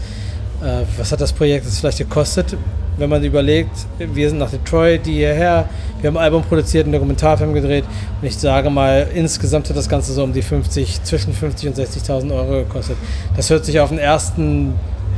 äh, 0.63 0.85
was 0.97 1.13
hat 1.13 1.21
das 1.21 1.33
Projekt 1.33 1.65
jetzt 1.65 1.79
vielleicht 1.79 1.99
gekostet? 1.99 2.57
Wenn 2.97 3.11
man 3.11 3.23
überlegt, 3.25 3.73
wir 3.99 4.29
sind 4.29 4.39
nach 4.39 4.51
Detroit, 4.51 5.05
die 5.07 5.15
hierher, 5.15 5.69
wir 6.01 6.09
haben 6.09 6.17
ein 6.17 6.23
Album 6.23 6.43
produziert, 6.43 6.85
einen 6.85 6.93
Dokumentarfilm 6.93 7.53
gedreht 7.53 7.85
und 8.21 8.27
ich 8.27 8.37
sage 8.39 8.71
mal, 8.71 9.09
insgesamt 9.15 9.69
hat 9.69 9.77
das 9.77 9.89
Ganze 9.89 10.13
so 10.13 10.23
um 10.23 10.33
die 10.33 10.43
50, 10.43 11.03
zwischen 11.03 11.33
50 11.33 11.71
und 11.71 11.77
60.000 11.77 12.33
Euro 12.33 12.65
gekostet. 12.65 12.97
Das 13.37 13.51
hört 13.51 13.65
sich 13.65 13.81
auf 13.81 13.89
den 13.89 13.99
ersten 13.99 14.75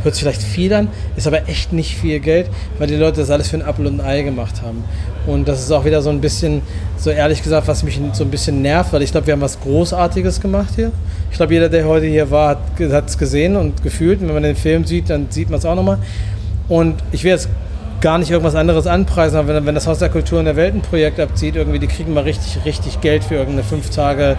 hört 0.07 0.15
sich 0.15 0.25
vielleicht 0.25 0.43
viel 0.43 0.73
an, 0.73 0.89
ist 1.17 1.27
aber 1.27 1.49
echt 1.49 1.73
nicht 1.73 1.97
viel 1.97 2.21
Geld, 2.21 2.49
weil 2.79 2.87
die 2.87 2.95
Leute 2.95 3.21
das 3.21 3.31
alles 3.31 3.49
für 3.49 3.57
ein 3.57 3.63
Apfel 3.63 3.87
und 3.87 4.01
ein 4.01 4.07
Ei 4.07 4.23
gemacht 4.23 4.63
haben. 4.63 4.85
Und 5.27 5.49
das 5.49 5.61
ist 5.61 5.71
auch 5.73 5.85
wieder 5.85 6.01
so 6.01 6.11
ein 6.11 6.21
bisschen, 6.21 6.63
so 6.97 7.11
ehrlich 7.11 7.43
gesagt, 7.43 7.69
was 7.69 7.83
mich 7.83 8.01
so 8.13 8.25
ein 8.25 8.31
bisschen 8.31 8.63
nervt, 8.63 8.93
weil 8.93 9.03
ich 9.03 9.11
glaube, 9.11 9.27
wir 9.27 9.35
haben 9.35 9.41
was 9.41 9.61
Großartiges 9.61 10.41
gemacht 10.41 10.71
hier. 10.77 10.93
Ich 11.31 11.37
glaube, 11.37 11.53
jeder, 11.53 11.69
der 11.69 11.87
heute 11.87 12.07
hier 12.07 12.31
war, 12.31 12.61
hat 12.93 13.09
es 13.09 13.19
gesehen 13.19 13.57
und 13.57 13.83
gefühlt. 13.83 14.21
Und 14.21 14.29
wenn 14.29 14.35
man 14.35 14.45
den 14.45 14.57
Film 14.57 14.85
sieht, 14.85 15.11
dann 15.11 15.27
sieht 15.31 15.51
man 15.51 15.59
es 15.59 15.67
auch 15.67 15.75
nochmal. 15.75 15.99
Und 16.69 16.95
ich 17.13 17.25
will 17.25 17.33
jetzt 17.33 17.49
gar 18.01 18.19
nicht 18.19 18.31
irgendwas 18.31 18.55
anderes 18.55 18.87
anpreisen, 18.87 19.39
aber 19.39 19.55
wenn, 19.55 19.67
wenn 19.67 19.75
das 19.75 19.87
Haus 19.87 19.99
der 19.99 20.09
Kultur 20.09 20.39
in 20.39 20.45
der 20.45 20.57
Welt 20.57 20.75
ein 20.75 20.83
Projekt 20.83 21.19
abzieht, 21.19 21.57
irgendwie, 21.57 21.79
die 21.79 21.87
kriegen 21.87 22.15
mal 22.15 22.23
richtig, 22.23 22.65
richtig 22.65 23.01
Geld 23.01 23.25
für 23.25 23.35
irgendeine 23.35 23.65
fünf 23.65 23.91
Tage 23.91 24.37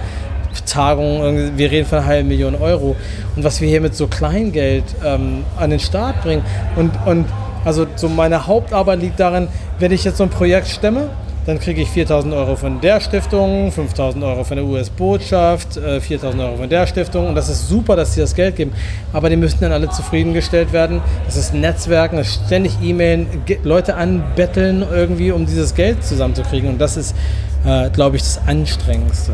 Tagung, 0.65 1.57
wir 1.57 1.71
reden 1.71 1.85
von 1.85 1.99
einer 1.99 2.07
halben 2.07 2.27
Million 2.27 2.55
Euro. 2.55 2.95
Und 3.35 3.43
was 3.43 3.61
wir 3.61 3.67
hier 3.67 3.81
mit 3.81 3.95
so 3.95 4.07
Kleingeld 4.07 4.83
ähm, 5.05 5.43
an 5.57 5.69
den 5.69 5.79
Start 5.79 6.21
bringen. 6.23 6.43
Und, 6.75 6.91
und 7.05 7.25
also 7.65 7.85
so 7.95 8.07
meine 8.07 8.47
Hauptarbeit 8.47 9.01
liegt 9.01 9.19
darin, 9.19 9.47
wenn 9.79 9.91
ich 9.91 10.03
jetzt 10.03 10.17
so 10.17 10.23
ein 10.23 10.29
Projekt 10.29 10.67
stemme, 10.67 11.09
dann 11.47 11.59
kriege 11.59 11.81
ich 11.81 11.89
4000 11.89 12.33
Euro 12.33 12.57
von 12.57 12.81
der 12.81 12.99
Stiftung, 12.99 13.71
5000 13.71 14.21
Euro 14.21 14.43
von 14.43 14.57
der 14.57 14.65
US-Botschaft, 14.65 15.77
äh, 15.77 16.01
4000 16.01 16.43
Euro 16.43 16.57
von 16.57 16.69
der 16.69 16.85
Stiftung. 16.87 17.29
Und 17.29 17.35
das 17.35 17.47
ist 17.47 17.69
super, 17.69 17.95
dass 17.95 18.13
sie 18.13 18.19
das 18.19 18.35
Geld 18.35 18.57
geben. 18.57 18.73
Aber 19.13 19.29
die 19.29 19.37
müssen 19.37 19.59
dann 19.61 19.71
alle 19.71 19.89
zufriedengestellt 19.89 20.73
werden. 20.73 21.01
Das 21.25 21.37
ist 21.37 21.53
Netzwerken, 21.53 22.17
das 22.17 22.27
ist 22.27 22.45
ständig 22.47 22.73
E-Mailen, 22.83 23.27
Leute 23.63 23.95
anbetteln 23.95 24.85
irgendwie, 24.91 25.31
um 25.31 25.45
dieses 25.45 25.73
Geld 25.73 26.03
zusammenzukriegen. 26.03 26.69
Und 26.69 26.79
das 26.79 26.97
ist, 26.97 27.15
äh, 27.65 27.89
glaube 27.91 28.17
ich, 28.17 28.23
das 28.23 28.41
Anstrengendste 28.45 29.31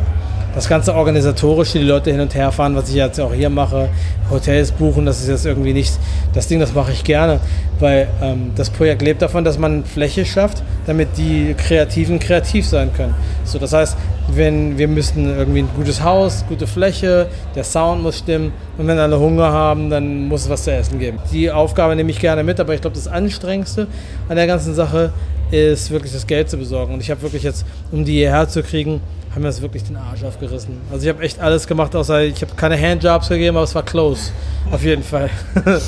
das 0.56 0.70
ganze 0.70 0.93
organisatorische, 0.93 1.80
die 1.80 1.86
Leute 1.86 2.12
hin 2.12 2.20
und 2.20 2.34
her 2.36 2.51
fahren, 2.51 2.76
was 2.76 2.89
ich 2.89 2.95
jetzt 2.95 3.20
auch 3.20 3.34
hier 3.34 3.49
mache, 3.49 3.89
Hotels 4.30 4.72
buchen, 4.72 5.06
das 5.06 5.22
ist 5.22 5.30
jetzt 5.30 5.45
irgendwie 5.45 5.74
nicht 5.74 5.93
das 6.34 6.47
Ding, 6.47 6.60
das 6.60 6.74
mache 6.74 6.91
ich 6.91 7.04
gerne, 7.04 7.39
weil 7.80 8.08
ähm, 8.22 8.51
das 8.56 8.70
Projekt 8.70 9.01
lebt 9.01 9.22
davon, 9.22 9.43
dass 9.43 9.58
man 9.58 9.84
Fläche 9.84 10.26
schafft, 10.26 10.64
damit 10.86 11.10
die 11.18 11.56
Kreativen 11.58 12.20
kreativ 12.20 12.68
sein 12.68 12.91
können. 12.93 13.16
So, 13.45 13.60
das 13.60 13.74
heißt, 13.74 13.97
wenn 14.30 14.78
wir 14.78 14.88
müssen 14.88 15.38
irgendwie 15.38 15.64
ein 15.64 15.70
gutes 15.76 16.04
Haus, 16.04 16.45
gute 16.47 16.68
Fläche, 16.68 17.28
der 17.56 17.64
Sound 17.64 18.01
muss 18.04 18.20
stimmen 18.20 18.54
und 18.78 18.88
wenn 18.88 18.97
alle 18.97 19.20
Hunger 19.20 19.51
haben, 19.51 19.89
dann 19.89 20.28
muss 20.28 20.41
es 20.41 20.49
was 20.49 20.64
zu 20.64 20.72
essen 20.72 20.99
geben. 20.99 21.20
Die 21.32 21.51
Aufgabe 21.51 21.95
nehme 21.95 22.12
ich 22.12 22.20
gerne 22.20 22.43
mit, 22.43 22.60
aber 22.60 22.74
ich 22.74 22.82
glaube, 22.82 22.95
das 22.95 23.08
Anstrengendste 23.08 23.88
an 24.30 24.36
der 24.36 24.47
ganzen 24.47 24.74
Sache 24.74 25.12
ist 25.51 25.91
wirklich 25.91 26.14
das 26.14 26.26
Geld 26.26 26.49
zu 26.49 26.58
besorgen. 26.58 26.93
Und 26.93 27.01
ich 27.01 27.12
habe 27.12 27.22
wirklich 27.22 27.43
jetzt, 27.43 27.66
um 27.91 28.06
die 28.06 28.14
hierher 28.14 28.47
zu 28.47 28.64
kriegen, 28.64 29.01
haben 29.34 29.42
mir 29.42 29.48
das 29.48 29.62
wirklich 29.62 29.84
den 29.84 29.98
Arsch 29.98 30.24
aufgerissen. 30.24 30.80
Also 30.92 31.04
ich 31.04 31.14
habe 31.14 31.24
echt 31.24 31.40
alles 31.40 31.66
gemacht, 31.68 31.96
außer 31.96 32.22
ich 32.24 32.42
habe 32.42 32.54
keine 32.56 32.80
Handjobs 32.80 33.30
gegeben, 33.30 33.58
aber 33.58 33.64
es 33.64 33.74
war 33.74 33.84
close. 33.84 34.32
Auf 34.72 34.84
jeden 34.84 35.04
Fall. 35.04 35.30
ja. 35.66 35.80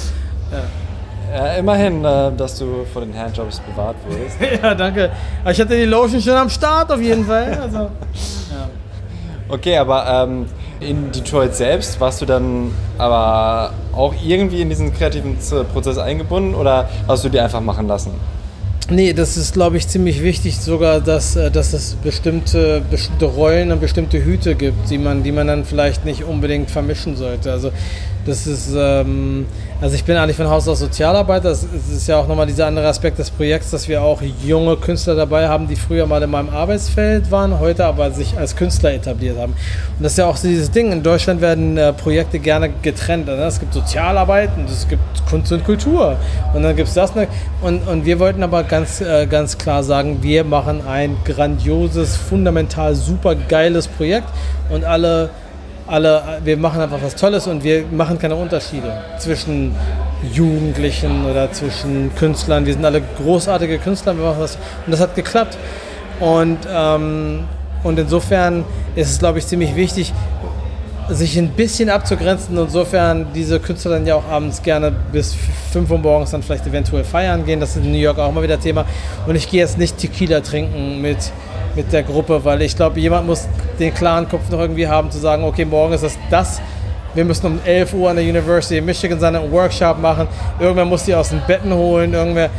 ja. 1.33 1.53
immerhin, 1.53 2.03
äh, 2.03 2.31
dass 2.35 2.57
du 2.57 2.85
vor 2.91 3.03
den 3.03 3.15
Handjobs 3.15 3.59
bewahrt 3.59 3.97
wurdest. 4.07 4.37
ja, 4.63 4.73
danke. 4.73 5.11
Aber 5.41 5.51
ich 5.51 5.61
hatte 5.61 5.75
die 5.75 5.85
Lotion 5.85 6.21
schon 6.21 6.33
am 6.33 6.49
Start 6.49 6.91
auf 6.91 7.01
jeden 7.01 7.25
Fall. 7.25 7.57
Also, 7.61 7.77
ja. 7.77 8.69
Okay, 9.47 9.77
aber 9.77 10.07
ähm, 10.07 10.47
in 10.79 11.11
Detroit 11.11 11.55
selbst 11.55 11.99
warst 12.01 12.21
du 12.21 12.25
dann 12.25 12.71
aber 12.97 13.73
auch 13.93 14.13
irgendwie 14.25 14.61
in 14.61 14.69
diesen 14.69 14.91
kreativen 14.91 15.37
Prozess 15.71 15.99
eingebunden 15.99 16.55
oder 16.55 16.89
hast 17.07 17.23
du 17.23 17.29
die 17.29 17.39
einfach 17.39 17.61
machen 17.61 17.87
lassen? 17.87 18.11
Nee, 18.87 19.13
das 19.13 19.35
ist, 19.35 19.53
glaube 19.53 19.77
ich, 19.77 19.87
ziemlich 19.87 20.21
wichtig 20.21 20.57
sogar, 20.57 21.01
dass, 21.01 21.35
äh, 21.35 21.49
dass 21.49 21.73
es 21.73 21.95
bestimmte, 21.95 22.83
bestimmte 22.91 23.25
Rollen 23.25 23.71
und 23.71 23.81
bestimmte 23.81 24.23
Hüte 24.23 24.53
gibt, 24.53 24.91
die 24.91 24.99
man, 24.99 25.23
die 25.23 25.31
man 25.31 25.47
dann 25.47 25.65
vielleicht 25.65 26.05
nicht 26.05 26.23
unbedingt 26.23 26.69
vermischen 26.69 27.15
sollte. 27.15 27.51
Also 27.51 27.71
das 28.25 28.47
ist, 28.47 28.73
ähm, 28.75 29.45
also 29.79 29.93
ich 29.93 30.03
bin 30.03 30.17
eigentlich 30.17 30.35
von 30.35 30.49
Haus 30.49 30.67
aus 30.67 30.79
Sozialarbeiter. 30.79 31.49
Das 31.49 31.63
ist 31.63 32.07
ja 32.07 32.17
auch 32.17 32.27
nochmal 32.27 32.47
dieser 32.47 32.65
andere 32.65 32.87
Aspekt 32.87 33.19
des 33.19 33.29
Projekts, 33.29 33.69
dass 33.69 33.87
wir 33.87 34.01
auch 34.01 34.19
junge 34.43 34.77
Künstler 34.77 35.13
dabei 35.13 35.47
haben, 35.47 35.67
die 35.67 35.75
früher 35.75 36.07
mal 36.07 36.23
in 36.23 36.31
meinem 36.31 36.49
Arbeitsfeld 36.49 37.29
waren, 37.29 37.59
heute 37.59 37.85
aber 37.85 38.09
sich 38.09 38.35
als 38.35 38.55
Künstler 38.55 38.93
etabliert 38.93 39.37
haben. 39.37 39.53
Und 39.53 40.03
das 40.03 40.13
ist 40.13 40.17
ja 40.17 40.25
auch 40.25 40.37
so 40.37 40.47
dieses 40.47 40.71
Ding. 40.71 40.91
In 40.91 41.03
Deutschland 41.03 41.39
werden 41.39 41.77
äh, 41.77 41.93
Projekte 41.93 42.39
gerne 42.39 42.71
getrennt. 42.81 43.27
Ne? 43.27 43.33
Es 43.33 43.59
gibt 43.59 43.75
Sozialarbeit 43.75 44.49
und 44.57 44.67
es 44.71 44.87
gibt 44.87 45.03
Kunst 45.29 45.51
und 45.51 45.63
Kultur. 45.63 46.17
Und 46.55 46.63
dann 46.63 46.75
gibt 46.75 46.87
es 46.87 46.95
das. 46.95 47.13
Ne? 47.13 47.27
Und, 47.61 47.87
und 47.87 48.05
wir 48.05 48.19
wollten 48.19 48.41
aber 48.41 48.63
ganz, 48.63 49.01
äh, 49.01 49.27
ganz 49.27 49.55
klar 49.55 49.83
sagen, 49.83 50.23
wir 50.23 50.43
machen 50.43 50.81
ein 50.87 51.15
grandioses, 51.25 52.15
fundamental 52.15 52.95
super 52.95 53.35
geiles 53.35 53.87
Projekt 53.87 54.29
und 54.71 54.83
alle 54.83 55.29
alle, 55.87 56.39
wir 56.43 56.57
machen 56.57 56.81
einfach 56.81 57.01
was 57.01 57.15
Tolles 57.15 57.47
und 57.47 57.63
wir 57.63 57.85
machen 57.91 58.17
keine 58.17 58.35
Unterschiede 58.35 59.01
zwischen 59.19 59.75
Jugendlichen 60.33 61.25
oder 61.25 61.51
zwischen 61.51 62.13
Künstlern. 62.15 62.65
Wir 62.65 62.73
sind 62.73 62.85
alle 62.85 63.01
großartige 63.17 63.77
Künstler, 63.77 64.17
wir 64.17 64.25
machen 64.25 64.39
was 64.39 64.55
und 64.85 64.91
das 64.91 64.99
hat 64.99 65.15
geklappt. 65.15 65.57
Und, 66.19 66.59
ähm, 66.73 67.43
und 67.83 67.99
insofern 67.99 68.63
ist 68.95 69.11
es, 69.11 69.19
glaube 69.19 69.39
ich, 69.39 69.47
ziemlich 69.47 69.75
wichtig, 69.75 70.13
sich 71.09 71.37
ein 71.37 71.49
bisschen 71.49 71.89
abzugrenzen. 71.89 72.57
Insofern 72.57 73.27
diese 73.33 73.59
Künstler 73.59 73.91
dann 73.91 74.07
ja 74.07 74.15
auch 74.15 74.27
abends 74.27 74.63
gerne 74.63 74.91
bis 75.11 75.35
5 75.71 75.91
Uhr 75.91 75.99
morgens 75.99 76.31
dann 76.31 76.41
vielleicht 76.41 76.65
eventuell 76.65 77.03
feiern 77.03 77.45
gehen. 77.45 77.59
Das 77.59 77.75
ist 77.75 77.83
in 77.83 77.91
New 77.91 77.97
York 77.97 78.17
auch 78.17 78.29
immer 78.29 78.41
wieder 78.41 78.59
Thema. 78.59 78.85
Und 79.27 79.35
ich 79.35 79.49
gehe 79.49 79.59
jetzt 79.59 79.77
nicht 79.77 79.97
Tequila 79.97 80.39
trinken 80.39 81.01
mit 81.01 81.17
mit 81.75 81.91
der 81.91 82.03
Gruppe, 82.03 82.43
weil 82.43 82.61
ich 82.61 82.75
glaube, 82.75 82.99
jemand 82.99 83.27
muss 83.27 83.47
den 83.79 83.93
klaren 83.93 84.27
Kopf 84.29 84.49
noch 84.49 84.59
irgendwie 84.59 84.87
haben 84.87 85.11
zu 85.11 85.19
sagen, 85.19 85.43
okay, 85.43 85.65
morgen 85.65 85.93
ist 85.93 86.03
das 86.03 86.17
das 86.29 86.61
wir 87.15 87.23
müssen 87.23 87.45
um 87.47 87.59
11 87.63 87.93
Uhr 87.93 88.09
an 88.09 88.17
der 88.17 88.25
University 88.25 88.77
of 88.77 88.85
Michigan 88.85 89.19
sein, 89.19 89.35
einen 89.35 89.51
Workshop 89.51 89.99
machen. 89.99 90.27
Irgendwer 90.59 90.85
muss 90.85 91.05
die 91.05 91.15
aus 91.15 91.29
den 91.29 91.41
Betten 91.47 91.73
holen, 91.73 92.13
irgendwer. 92.13 92.49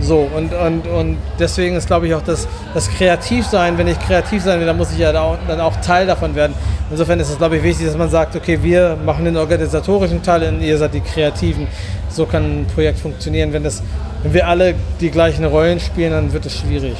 So, 0.00 0.28
und, 0.36 0.52
und, 0.52 0.86
und 0.86 1.16
deswegen 1.38 1.76
ist, 1.76 1.86
glaube 1.86 2.06
ich, 2.06 2.14
auch 2.14 2.22
das, 2.22 2.46
das 2.74 2.90
Kreativsein, 2.90 3.78
wenn 3.78 3.88
ich 3.88 3.98
kreativ 3.98 4.42
sein 4.42 4.58
will, 4.58 4.66
dann 4.66 4.76
muss 4.76 4.92
ich 4.92 4.98
ja 4.98 5.18
auch, 5.20 5.38
dann 5.46 5.60
auch 5.60 5.76
Teil 5.76 6.06
davon 6.06 6.34
werden. 6.34 6.54
Insofern 6.90 7.20
ist 7.20 7.30
es, 7.30 7.38
glaube 7.38 7.56
ich, 7.56 7.62
wichtig, 7.62 7.86
dass 7.86 7.96
man 7.96 8.10
sagt, 8.10 8.36
okay, 8.36 8.58
wir 8.62 8.96
machen 9.04 9.24
den 9.24 9.36
organisatorischen 9.36 10.22
Teil 10.22 10.42
und 10.48 10.60
ihr 10.60 10.76
seid 10.76 10.94
die 10.94 11.00
Kreativen. 11.00 11.66
So 12.10 12.26
kann 12.26 12.42
ein 12.42 12.66
Projekt 12.74 12.98
funktionieren. 12.98 13.52
Wenn, 13.52 13.64
das, 13.64 13.82
wenn 14.22 14.34
wir 14.34 14.46
alle 14.46 14.74
die 15.00 15.10
gleichen 15.10 15.44
Rollen 15.44 15.80
spielen, 15.80 16.12
dann 16.12 16.32
wird 16.32 16.46
es 16.46 16.58
schwierig. 16.58 16.96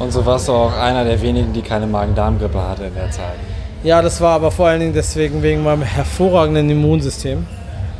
Und 0.00 0.12
so 0.12 0.24
warst 0.26 0.48
du 0.48 0.52
auch 0.52 0.76
einer 0.76 1.04
der 1.04 1.20
wenigen, 1.20 1.52
die 1.52 1.62
keine 1.62 1.86
Magen-Darm-Grippe 1.86 2.60
hatte 2.60 2.84
in 2.84 2.94
der 2.94 3.10
Zeit. 3.10 3.36
Ja, 3.84 4.00
das 4.02 4.20
war 4.20 4.34
aber 4.34 4.50
vor 4.50 4.66
allen 4.66 4.80
Dingen 4.80 4.94
deswegen 4.94 5.42
wegen 5.42 5.62
meinem 5.62 5.82
hervorragenden 5.82 6.68
Immunsystem. 6.70 7.46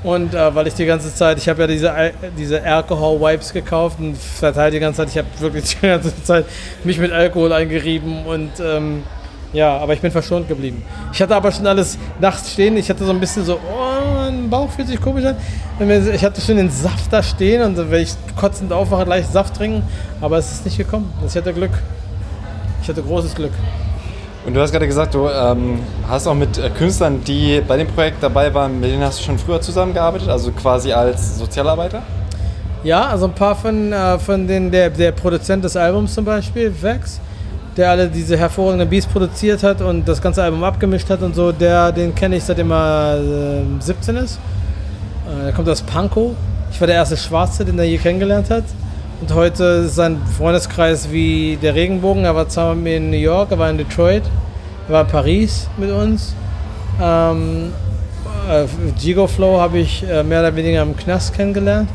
Und 0.02 0.34
äh, 0.34 0.54
weil 0.54 0.66
ich 0.66 0.72
die 0.72 0.86
ganze 0.86 1.14
Zeit, 1.14 1.36
ich 1.36 1.46
habe 1.46 1.60
ja 1.60 1.66
diese, 1.66 1.92
Al- 1.92 2.14
diese 2.38 2.62
Alcohol-Wipes 2.62 3.52
gekauft 3.52 3.98
und 4.00 4.16
verteilt 4.16 4.72
die 4.72 4.80
ganze 4.80 5.02
Zeit, 5.02 5.10
ich 5.10 5.18
habe 5.18 5.28
wirklich 5.40 5.76
die 5.76 5.86
ganze 5.86 6.24
Zeit 6.24 6.46
mich 6.84 6.98
mit 6.98 7.12
Alkohol 7.12 7.52
eingerieben 7.52 8.24
und 8.24 8.50
ähm, 8.60 9.02
ja, 9.52 9.76
aber 9.76 9.92
ich 9.92 10.00
bin 10.00 10.10
verschont 10.10 10.48
geblieben. 10.48 10.82
Ich 11.12 11.20
hatte 11.20 11.36
aber 11.36 11.52
schon 11.52 11.66
alles 11.66 11.98
nachts 12.18 12.54
stehen, 12.54 12.78
ich 12.78 12.88
hatte 12.88 13.04
so 13.04 13.10
ein 13.10 13.20
bisschen 13.20 13.44
so, 13.44 13.56
oh, 13.56 13.89
mein 14.30 14.50
Bauch 14.50 14.70
fühlt 14.70 14.88
sich 14.88 15.00
komisch 15.00 15.24
an. 15.24 15.36
Ich 16.14 16.24
hatte 16.24 16.40
schon 16.40 16.56
den 16.56 16.70
Saft 16.70 17.12
da 17.12 17.22
stehen 17.22 17.62
und 17.62 17.90
wenn 17.90 18.02
ich 18.02 18.12
kotzend 18.36 18.72
aufwache, 18.72 19.04
gleich 19.04 19.26
Saft 19.26 19.56
trinken, 19.56 19.82
aber 20.20 20.38
es 20.38 20.52
ist 20.52 20.64
nicht 20.64 20.78
gekommen. 20.78 21.12
Ich 21.26 21.36
hatte 21.36 21.52
Glück. 21.52 21.72
Ich 22.82 22.88
hatte 22.88 23.02
großes 23.02 23.34
Glück. 23.34 23.52
Und 24.46 24.54
du 24.54 24.60
hast 24.60 24.72
gerade 24.72 24.86
gesagt, 24.86 25.14
du 25.14 25.28
ähm, 25.28 25.80
hast 26.08 26.26
auch 26.26 26.34
mit 26.34 26.56
äh, 26.56 26.70
Künstlern, 26.70 27.22
die 27.24 27.60
bei 27.66 27.76
dem 27.76 27.88
Projekt 27.88 28.22
dabei 28.22 28.52
waren, 28.54 28.80
mit 28.80 28.90
denen 28.90 29.02
hast 29.02 29.20
du 29.20 29.24
schon 29.24 29.38
früher 29.38 29.60
zusammengearbeitet, 29.60 30.28
also 30.28 30.50
quasi 30.52 30.92
als 30.92 31.38
Sozialarbeiter? 31.38 32.02
Ja, 32.82 33.08
also 33.08 33.26
ein 33.26 33.34
paar 33.34 33.54
von, 33.54 33.92
äh, 33.92 34.18
von 34.18 34.46
den, 34.46 34.70
der, 34.70 34.88
der 34.88 35.12
Produzent 35.12 35.62
des 35.62 35.76
Albums 35.76 36.14
zum 36.14 36.24
Beispiel, 36.24 36.72
Vex, 36.80 37.20
der 37.76 37.90
alle 37.90 38.08
diese 38.08 38.36
hervorragenden 38.36 38.88
Beats 38.88 39.06
produziert 39.06 39.62
hat 39.62 39.80
und 39.80 40.06
das 40.06 40.20
ganze 40.20 40.42
Album 40.42 40.64
abgemischt 40.64 41.08
hat 41.10 41.22
und 41.22 41.34
so, 41.34 41.52
der, 41.52 41.92
den 41.92 42.14
kenne 42.14 42.36
ich 42.36 42.44
seitdem 42.44 42.70
er 42.72 43.18
äh, 43.18 43.82
17 43.82 44.16
ist. 44.16 44.38
Äh, 45.26 45.44
der 45.44 45.52
kommt 45.52 45.68
aus 45.68 45.82
Pankow. 45.82 46.32
Ich 46.72 46.80
war 46.80 46.86
der 46.86 46.96
erste 46.96 47.16
Schwarze, 47.16 47.64
den 47.64 47.78
er 47.78 47.84
hier 47.84 47.98
kennengelernt 47.98 48.50
hat. 48.50 48.64
Und 49.20 49.34
heute 49.34 49.64
ist 49.86 49.96
sein 49.96 50.18
Freundeskreis 50.38 51.10
wie 51.12 51.58
der 51.60 51.74
Regenbogen. 51.74 52.24
Er 52.24 52.34
war 52.34 52.48
zweimal 52.48 52.74
mit 52.74 52.84
mir 52.84 52.96
in 52.96 53.10
New 53.10 53.16
York, 53.16 53.50
er 53.50 53.58
war 53.58 53.68
in 53.68 53.76
Detroit, 53.76 54.22
er 54.88 54.94
war 54.94 55.02
in 55.02 55.08
Paris 55.08 55.68
mit 55.76 55.90
uns. 55.90 56.34
Ähm, 57.00 57.72
äh, 58.48 58.64
Gigo 58.98 59.26
Flow 59.26 59.60
habe 59.60 59.78
ich 59.78 60.04
äh, 60.08 60.22
mehr 60.22 60.40
oder 60.40 60.56
weniger 60.56 60.82
im 60.82 60.96
Knast 60.96 61.34
kennengelernt. 61.34 61.88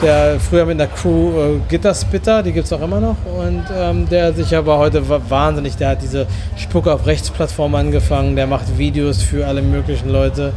Der 0.00 0.38
früher 0.38 0.64
mit 0.64 0.80
einer 0.80 0.88
Crew 0.88 1.30
äh, 1.30 1.60
Gitterspitter, 1.68 2.42
die 2.44 2.52
gibt 2.52 2.66
es 2.66 2.72
auch 2.72 2.80
immer 2.80 3.00
noch. 3.00 3.16
Und 3.36 3.64
ähm, 3.76 4.08
der 4.08 4.32
sich 4.32 4.54
aber 4.54 4.78
heute 4.78 5.08
wa- 5.08 5.20
wahnsinnig, 5.28 5.76
der 5.76 5.88
hat 5.90 6.02
diese 6.02 6.26
Spucke 6.56 6.92
auf 6.92 7.04
Rechtsplattform 7.04 7.74
angefangen, 7.74 8.36
der 8.36 8.46
macht 8.46 8.78
Videos 8.78 9.20
für 9.22 9.44
alle 9.44 9.60
möglichen 9.60 10.10
Leute. 10.10 10.52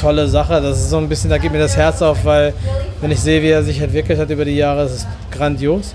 Tolle 0.00 0.26
Sache, 0.26 0.60
das 0.62 0.78
ist 0.78 0.90
so 0.90 0.96
ein 0.96 1.08
bisschen, 1.08 1.28
da 1.30 1.36
geht 1.38 1.52
mir 1.52 1.58
das 1.58 1.76
Herz 1.76 2.00
auf, 2.02 2.24
weil 2.24 2.54
wenn 3.02 3.10
ich 3.10 3.20
sehe, 3.20 3.42
wie 3.42 3.50
er 3.50 3.62
sich 3.62 3.80
entwickelt 3.80 4.18
hat 4.18 4.30
über 4.30 4.44
die 4.46 4.56
Jahre, 4.56 4.84
ist 4.84 5.06
grandios. 5.30 5.94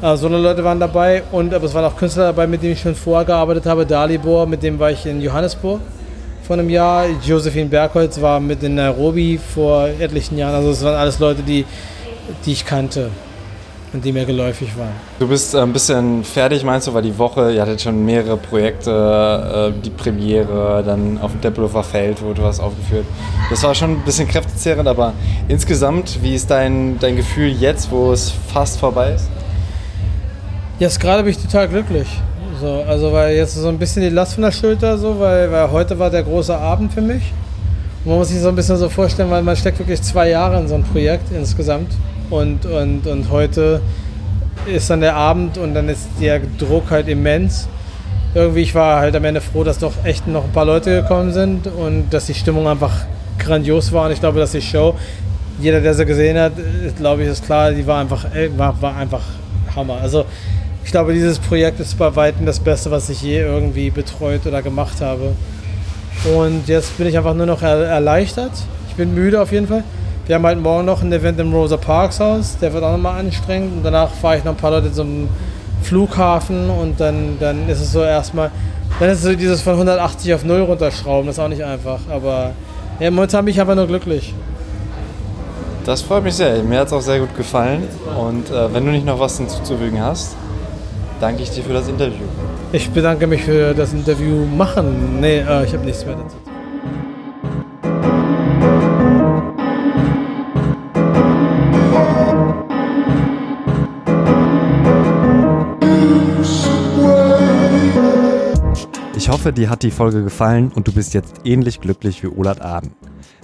Äh, 0.00 0.16
so 0.16 0.28
eine 0.28 0.38
Leute 0.38 0.62
waren 0.62 0.78
dabei 0.78 1.24
und 1.32 1.52
aber 1.52 1.64
es 1.66 1.74
waren 1.74 1.84
auch 1.84 1.96
Künstler 1.96 2.26
dabei, 2.26 2.46
mit 2.46 2.62
denen 2.62 2.74
ich 2.74 2.80
schon 2.80 2.94
vorher 2.94 3.24
gearbeitet 3.24 3.66
habe. 3.66 3.84
Dalibor, 3.84 4.46
mit 4.46 4.62
dem 4.62 4.78
war 4.78 4.92
ich 4.92 5.04
in 5.06 5.20
Johannesburg 5.20 5.80
vor 6.46 6.58
einem 6.58 6.68
Jahr. 6.68 7.06
Josephine 7.24 7.66
Bergholz 7.66 8.20
war 8.20 8.38
mit 8.38 8.62
in 8.62 8.74
Nairobi 8.74 9.38
vor 9.38 9.88
etlichen 9.88 10.36
Jahren. 10.36 10.54
Also 10.54 10.70
es 10.70 10.84
waren 10.84 10.94
alles 10.94 11.18
Leute, 11.18 11.42
die, 11.42 11.64
die 12.44 12.52
ich 12.52 12.66
kannte 12.66 13.10
und 13.94 14.04
die 14.04 14.12
mir 14.12 14.26
geläufig 14.26 14.76
waren. 14.76 14.92
Du 15.20 15.28
bist 15.28 15.54
äh, 15.54 15.58
ein 15.58 15.72
bisschen 15.72 16.22
fertig, 16.24 16.64
meinst 16.64 16.86
du, 16.86 16.94
weil 16.94 17.02
die 17.02 17.16
Woche, 17.16 17.52
ihr 17.52 17.62
hattet 17.62 17.80
schon 17.80 18.04
mehrere 18.04 18.36
Projekte, 18.36 19.72
äh, 19.72 19.80
die 19.82 19.90
Premiere, 19.90 20.82
dann 20.84 21.18
auf 21.18 21.30
dem 21.30 21.40
Tempelhofer 21.40 21.82
Feld 21.82 22.20
wurde 22.20 22.42
was 22.42 22.60
aufgeführt. 22.60 23.06
Das 23.50 23.62
war 23.62 23.74
schon 23.74 23.92
ein 23.92 24.04
bisschen 24.04 24.28
kräftezehrend, 24.28 24.88
aber 24.88 25.14
insgesamt, 25.48 26.22
wie 26.22 26.34
ist 26.34 26.50
dein, 26.50 26.98
dein 26.98 27.16
Gefühl 27.16 27.48
jetzt, 27.48 27.90
wo 27.90 28.12
es 28.12 28.32
fast 28.52 28.78
vorbei 28.78 29.14
ist? 29.14 29.28
Jetzt 30.80 30.98
gerade 30.98 31.22
bin 31.22 31.30
ich 31.30 31.38
total 31.38 31.68
glücklich. 31.68 32.08
So, 32.60 32.84
also 32.86 33.12
weil 33.12 33.36
jetzt 33.36 33.54
so 33.54 33.68
ein 33.68 33.78
bisschen 33.78 34.02
die 34.02 34.10
Last 34.10 34.34
von 34.34 34.44
der 34.44 34.52
Schulter, 34.52 34.96
so, 34.96 35.18
weil, 35.18 35.50
weil 35.50 35.70
heute 35.70 35.98
war 35.98 36.10
der 36.10 36.22
große 36.22 36.56
Abend 36.56 36.92
für 36.92 37.00
mich. 37.00 37.32
Und 38.04 38.10
man 38.10 38.18
muss 38.18 38.28
sich 38.28 38.40
so 38.40 38.48
ein 38.48 38.56
bisschen 38.56 38.76
so 38.76 38.88
vorstellen, 38.88 39.30
weil 39.30 39.42
man 39.42 39.56
steckt 39.56 39.78
wirklich 39.78 40.00
zwei 40.02 40.28
Jahre 40.30 40.60
in 40.60 40.68
so 40.68 40.74
ein 40.74 40.84
Projekt 40.84 41.32
insgesamt. 41.32 41.90
Und, 42.30 42.64
und, 42.66 43.06
und 43.06 43.30
heute 43.30 43.80
ist 44.66 44.88
dann 44.88 45.00
der 45.00 45.16
Abend 45.16 45.58
und 45.58 45.74
dann 45.74 45.88
ist 45.88 46.06
der 46.20 46.40
Druck 46.58 46.90
halt 46.90 47.08
immens. 47.08 47.68
Irgendwie, 48.34 48.60
ich 48.62 48.74
war 48.74 49.00
halt 49.00 49.16
am 49.16 49.24
Ende 49.24 49.40
froh, 49.40 49.64
dass 49.64 49.78
doch 49.78 49.92
echt 50.04 50.26
noch 50.26 50.44
ein 50.44 50.52
paar 50.52 50.64
Leute 50.64 51.02
gekommen 51.02 51.32
sind 51.32 51.66
und 51.66 52.10
dass 52.10 52.26
die 52.26 52.34
Stimmung 52.34 52.68
einfach 52.68 53.04
grandios 53.38 53.92
war. 53.92 54.06
Und 54.06 54.12
ich 54.12 54.20
glaube, 54.20 54.38
dass 54.38 54.52
die 54.52 54.62
Show, 54.62 54.94
jeder, 55.60 55.80
der 55.80 55.94
sie 55.94 56.04
gesehen 56.04 56.38
hat, 56.38 56.52
äh, 56.58 56.90
glaube 56.96 57.22
ich, 57.22 57.28
ist 57.28 57.44
klar, 57.44 57.72
die 57.72 57.86
war 57.86 58.00
einfach, 58.00 58.24
äh, 58.34 58.48
war, 58.56 58.80
war 58.80 58.96
einfach 58.96 59.22
Hammer. 59.74 59.98
Also 60.02 60.24
ich 60.84 60.90
glaube, 60.90 61.12
dieses 61.12 61.38
Projekt 61.38 61.80
ist 61.80 61.98
bei 61.98 62.14
Weitem 62.14 62.46
das 62.46 62.60
Beste, 62.60 62.90
was 62.90 63.08
ich 63.08 63.22
je 63.22 63.40
irgendwie 63.40 63.90
betreut 63.90 64.46
oder 64.46 64.62
gemacht 64.62 65.00
habe. 65.00 65.32
Und 66.36 66.68
jetzt 66.68 66.96
bin 66.98 67.06
ich 67.06 67.16
einfach 67.16 67.34
nur 67.34 67.46
noch 67.46 67.62
er 67.62 67.86
erleichtert. 67.86 68.52
Ich 68.88 68.94
bin 68.94 69.14
müde 69.14 69.40
auf 69.40 69.50
jeden 69.50 69.66
Fall. 69.66 69.82
Wir 70.26 70.36
haben 70.36 70.46
halt 70.46 70.60
morgen 70.60 70.86
noch 70.86 71.02
ein 71.02 71.12
Event 71.12 71.38
im 71.40 71.52
Rosa 71.52 71.76
Parks 71.76 72.20
Haus, 72.20 72.56
der 72.60 72.72
wird 72.72 72.82
auch 72.84 72.92
nochmal 72.92 73.18
anstrengend. 73.18 73.78
Und 73.78 73.82
danach 73.82 74.10
fahre 74.10 74.38
ich 74.38 74.44
noch 74.44 74.52
ein 74.52 74.58
paar 74.58 74.70
Leute 74.70 74.92
zum 74.92 75.28
Flughafen 75.82 76.70
und 76.70 76.98
dann, 76.98 77.36
dann 77.40 77.68
ist 77.68 77.80
es 77.80 77.92
so 77.92 78.02
erstmal, 78.02 78.50
dann 79.00 79.10
ist 79.10 79.18
es 79.18 79.24
so 79.24 79.34
dieses 79.34 79.60
von 79.60 79.74
180 79.74 80.32
auf 80.32 80.44
0 80.44 80.62
runterschrauben, 80.62 81.26
das 81.26 81.36
ist 81.36 81.44
auch 81.44 81.48
nicht 81.48 81.64
einfach. 81.64 82.00
Aber 82.08 82.52
ja, 83.00 83.10
momentan 83.10 83.44
bin 83.44 83.52
ich 83.52 83.60
einfach 83.60 83.74
nur 83.74 83.86
glücklich. 83.86 84.32
Das 85.84 86.00
freut 86.00 86.24
mich 86.24 86.34
sehr. 86.34 86.62
Mir 86.62 86.80
hat 86.80 86.86
es 86.86 86.92
auch 86.94 87.02
sehr 87.02 87.20
gut 87.20 87.36
gefallen. 87.36 87.82
Und 88.18 88.50
äh, 88.50 88.72
wenn 88.72 88.86
du 88.86 88.92
nicht 88.92 89.04
noch 89.04 89.20
was 89.20 89.36
hinzuzufügen 89.36 90.00
hast, 90.00 90.36
danke 91.20 91.42
ich 91.42 91.50
dir 91.50 91.62
für 91.62 91.72
das 91.72 91.88
Interview. 91.88 92.24
Ich 92.72 92.90
bedanke 92.90 93.26
mich 93.26 93.42
für 93.42 93.74
das 93.74 93.92
Interview 93.92 94.46
machen. 94.46 95.20
Nee, 95.20 95.38
äh, 95.38 95.64
ich 95.64 95.72
habe 95.72 95.84
nichts 95.84 96.04
mehr 96.04 96.16
dazu. 96.16 96.36
Ich 109.16 109.30
hoffe, 109.30 109.52
dir 109.54 109.70
hat 109.70 109.82
die 109.82 109.90
Folge 109.90 110.22
gefallen 110.22 110.70
und 110.74 110.86
du 110.86 110.92
bist 110.92 111.14
jetzt 111.14 111.34
ähnlich 111.44 111.80
glücklich 111.80 112.22
wie 112.22 112.26
Olat 112.26 112.60
Aden. 112.60 112.92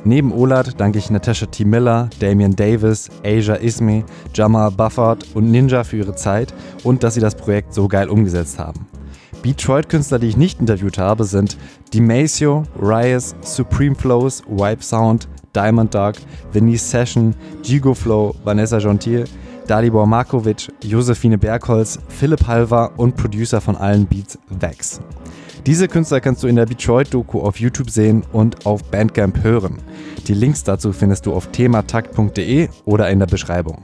Neben 0.05 0.33
Olat 0.33 0.81
danke 0.81 0.99
ich 0.99 1.11
Natasha 1.11 1.47
T. 1.47 1.65
Miller, 1.65 2.09
Damian 2.21 2.57
Davis, 2.57 3.11
Asia 3.23 3.55
Ismay, 3.55 4.05
Jamar 4.35 4.71
Bufford 4.71 5.27
und 5.35 5.51
Ninja 5.51 5.85
für 5.85 5.99
ihre 5.99 6.15
Zeit 6.15 6.55
und 6.85 7.03
dass 7.03 7.15
sie 7.15 7.21
das 7.21 7.35
Projekt 7.35 7.75
so 7.75 7.87
geil 7.87 8.09
umgesetzt 8.09 8.59
haben. 8.59 8.87
Detroit-Künstler, 9.45 10.19
die 10.19 10.29
ich 10.29 10.37
nicht 10.37 10.61
interviewt 10.61 10.99
habe, 10.99 11.25
sind 11.25 11.57
Dimasio, 11.93 12.65
Rias, 12.81 13.35
Supreme 13.43 13.95
Flows, 13.95 14.43
Wipe 14.47 14.83
Sound, 14.83 15.29
Diamond 15.55 15.95
Dark, 15.95 16.17
Venice 16.53 16.91
Session, 16.91 17.35
Gigo 17.63 17.95
Flow, 17.95 18.35
Vanessa 18.45 18.79
Gentil, 18.79 19.25
Dalibor 19.67 20.07
Markovic, 20.07 20.69
Josephine 20.83 21.39
Bergholz, 21.39 21.99
Philipp 22.09 22.47
Halver 22.47 22.93
und 22.97 23.17
Producer 23.17 23.61
von 23.61 23.77
allen 23.77 24.07
Beats 24.07 24.39
Vex. 24.49 25.01
Diese 25.67 25.89
Künstler 25.89 26.21
kannst 26.21 26.43
du 26.43 26.47
in 26.47 26.57
der 26.57 26.67
Detroit-Doku 26.67 27.41
auf 27.41 27.61
YouTube 27.61 27.91
sehen 27.91 28.25
und 28.33 28.65
auf 28.65 28.83
Bandcamp 28.85 29.43
hören. 29.43 29.79
Die 30.27 30.35
Links 30.35 30.65
dazu 30.65 30.93
findest 30.93 31.27
du 31.27 31.35
auf 31.35 31.49
thematakt.de 31.49 32.69
oder 32.87 33.11
in 33.11 33.19
der 33.19 33.27
Beschreibung. 33.27 33.83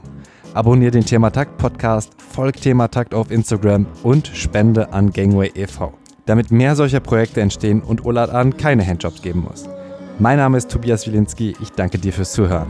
Abonnier 0.53 0.89
den 0.89 1.05
Thematakt 1.05 1.57
Podcast, 1.57 2.11
folg 2.17 2.59
Thematakt 2.59 3.13
auf 3.13 3.29
Instagram 3.29 3.85
und 4.01 4.27
spende 4.33 4.91
an 4.91 5.11
Gangway 5.11 5.51
e.V., 5.53 5.93
damit 6.25 6.51
mehr 6.51 6.75
solcher 6.75 6.99
Projekte 6.99 7.41
entstehen 7.41 7.81
und 7.81 8.05
Olat 8.05 8.31
an 8.31 8.57
keine 8.57 8.85
Handjobs 8.85 9.21
geben 9.21 9.45
muss. 9.47 9.69
Mein 10.17 10.37
Name 10.37 10.57
ist 10.57 10.71
Tobias 10.71 11.05
Wilinski, 11.05 11.55
ich 11.61 11.69
danke 11.73 11.99
dir 11.99 12.11
fürs 12.11 12.31
Zuhören. 12.31 12.67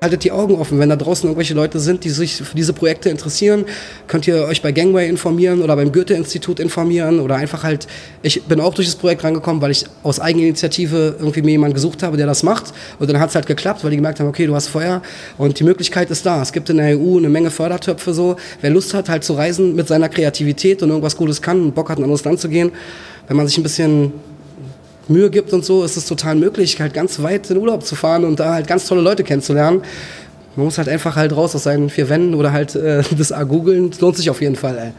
Haltet 0.00 0.22
die 0.22 0.30
Augen 0.30 0.54
offen, 0.54 0.78
wenn 0.78 0.90
da 0.90 0.94
draußen 0.94 1.28
irgendwelche 1.28 1.54
Leute 1.54 1.80
sind, 1.80 2.04
die 2.04 2.10
sich 2.10 2.36
für 2.36 2.54
diese 2.54 2.72
Projekte 2.72 3.08
interessieren, 3.08 3.64
könnt 4.06 4.28
ihr 4.28 4.44
euch 4.44 4.62
bei 4.62 4.70
Gangway 4.70 5.08
informieren 5.08 5.60
oder 5.60 5.74
beim 5.74 5.90
Goethe-Institut 5.90 6.60
informieren 6.60 7.18
oder 7.18 7.34
einfach 7.34 7.64
halt, 7.64 7.88
ich 8.22 8.44
bin 8.44 8.60
auch 8.60 8.72
durch 8.74 8.86
das 8.86 8.94
Projekt 8.94 9.24
rangekommen, 9.24 9.60
weil 9.60 9.72
ich 9.72 9.86
aus 10.04 10.20
Eigeninitiative 10.20 11.16
irgendwie 11.18 11.42
mir 11.42 11.50
jemanden 11.50 11.74
gesucht 11.74 12.04
habe, 12.04 12.16
der 12.16 12.26
das 12.26 12.44
macht 12.44 12.72
und 13.00 13.10
dann 13.10 13.18
hat 13.18 13.30
es 13.30 13.34
halt 13.34 13.46
geklappt, 13.46 13.82
weil 13.82 13.90
die 13.90 13.96
gemerkt 13.96 14.20
haben, 14.20 14.28
okay, 14.28 14.46
du 14.46 14.54
hast 14.54 14.68
Feuer 14.68 15.02
und 15.36 15.58
die 15.58 15.64
Möglichkeit 15.64 16.12
ist 16.12 16.24
da. 16.24 16.40
Es 16.42 16.52
gibt 16.52 16.70
in 16.70 16.76
der 16.76 16.96
EU 16.96 17.16
eine 17.16 17.28
Menge 17.28 17.50
Fördertöpfe 17.50 18.14
so. 18.14 18.36
Wer 18.60 18.70
Lust 18.70 18.94
hat, 18.94 19.08
halt 19.08 19.24
zu 19.24 19.32
reisen 19.32 19.74
mit 19.74 19.88
seiner 19.88 20.08
Kreativität 20.08 20.80
und 20.80 20.90
irgendwas 20.90 21.16
Gutes 21.16 21.42
kann 21.42 21.60
und 21.60 21.74
Bock 21.74 21.88
hat, 21.90 21.98
in 21.98 22.04
ein 22.04 22.04
anderes 22.04 22.24
Land 22.24 22.38
zu 22.38 22.48
gehen, 22.48 22.70
wenn 23.26 23.36
man 23.36 23.48
sich 23.48 23.58
ein 23.58 23.64
bisschen 23.64 24.12
Mühe 25.08 25.30
gibt 25.30 25.52
und 25.52 25.64
so, 25.64 25.84
ist 25.84 25.96
es 25.96 26.06
total 26.06 26.34
möglich, 26.34 26.80
halt 26.80 26.94
ganz 26.94 27.22
weit 27.22 27.50
in 27.50 27.56
Urlaub 27.56 27.84
zu 27.84 27.96
fahren 27.96 28.24
und 28.24 28.40
da 28.40 28.54
halt 28.54 28.66
ganz 28.66 28.86
tolle 28.86 29.00
Leute 29.00 29.24
kennenzulernen. 29.24 29.82
Man 30.56 30.64
muss 30.64 30.78
halt 30.78 30.88
einfach 30.88 31.16
halt 31.16 31.34
raus 31.36 31.54
aus 31.54 31.62
seinen 31.62 31.88
vier 31.90 32.08
Wänden 32.08 32.34
oder 32.34 32.52
halt 32.52 32.74
äh, 32.74 33.02
das 33.16 33.32
A 33.32 33.44
googeln. 33.44 33.90
Lohnt 34.00 34.16
sich 34.16 34.30
auf 34.30 34.40
jeden 34.40 34.56
Fall, 34.56 34.78
ey. 34.78 34.92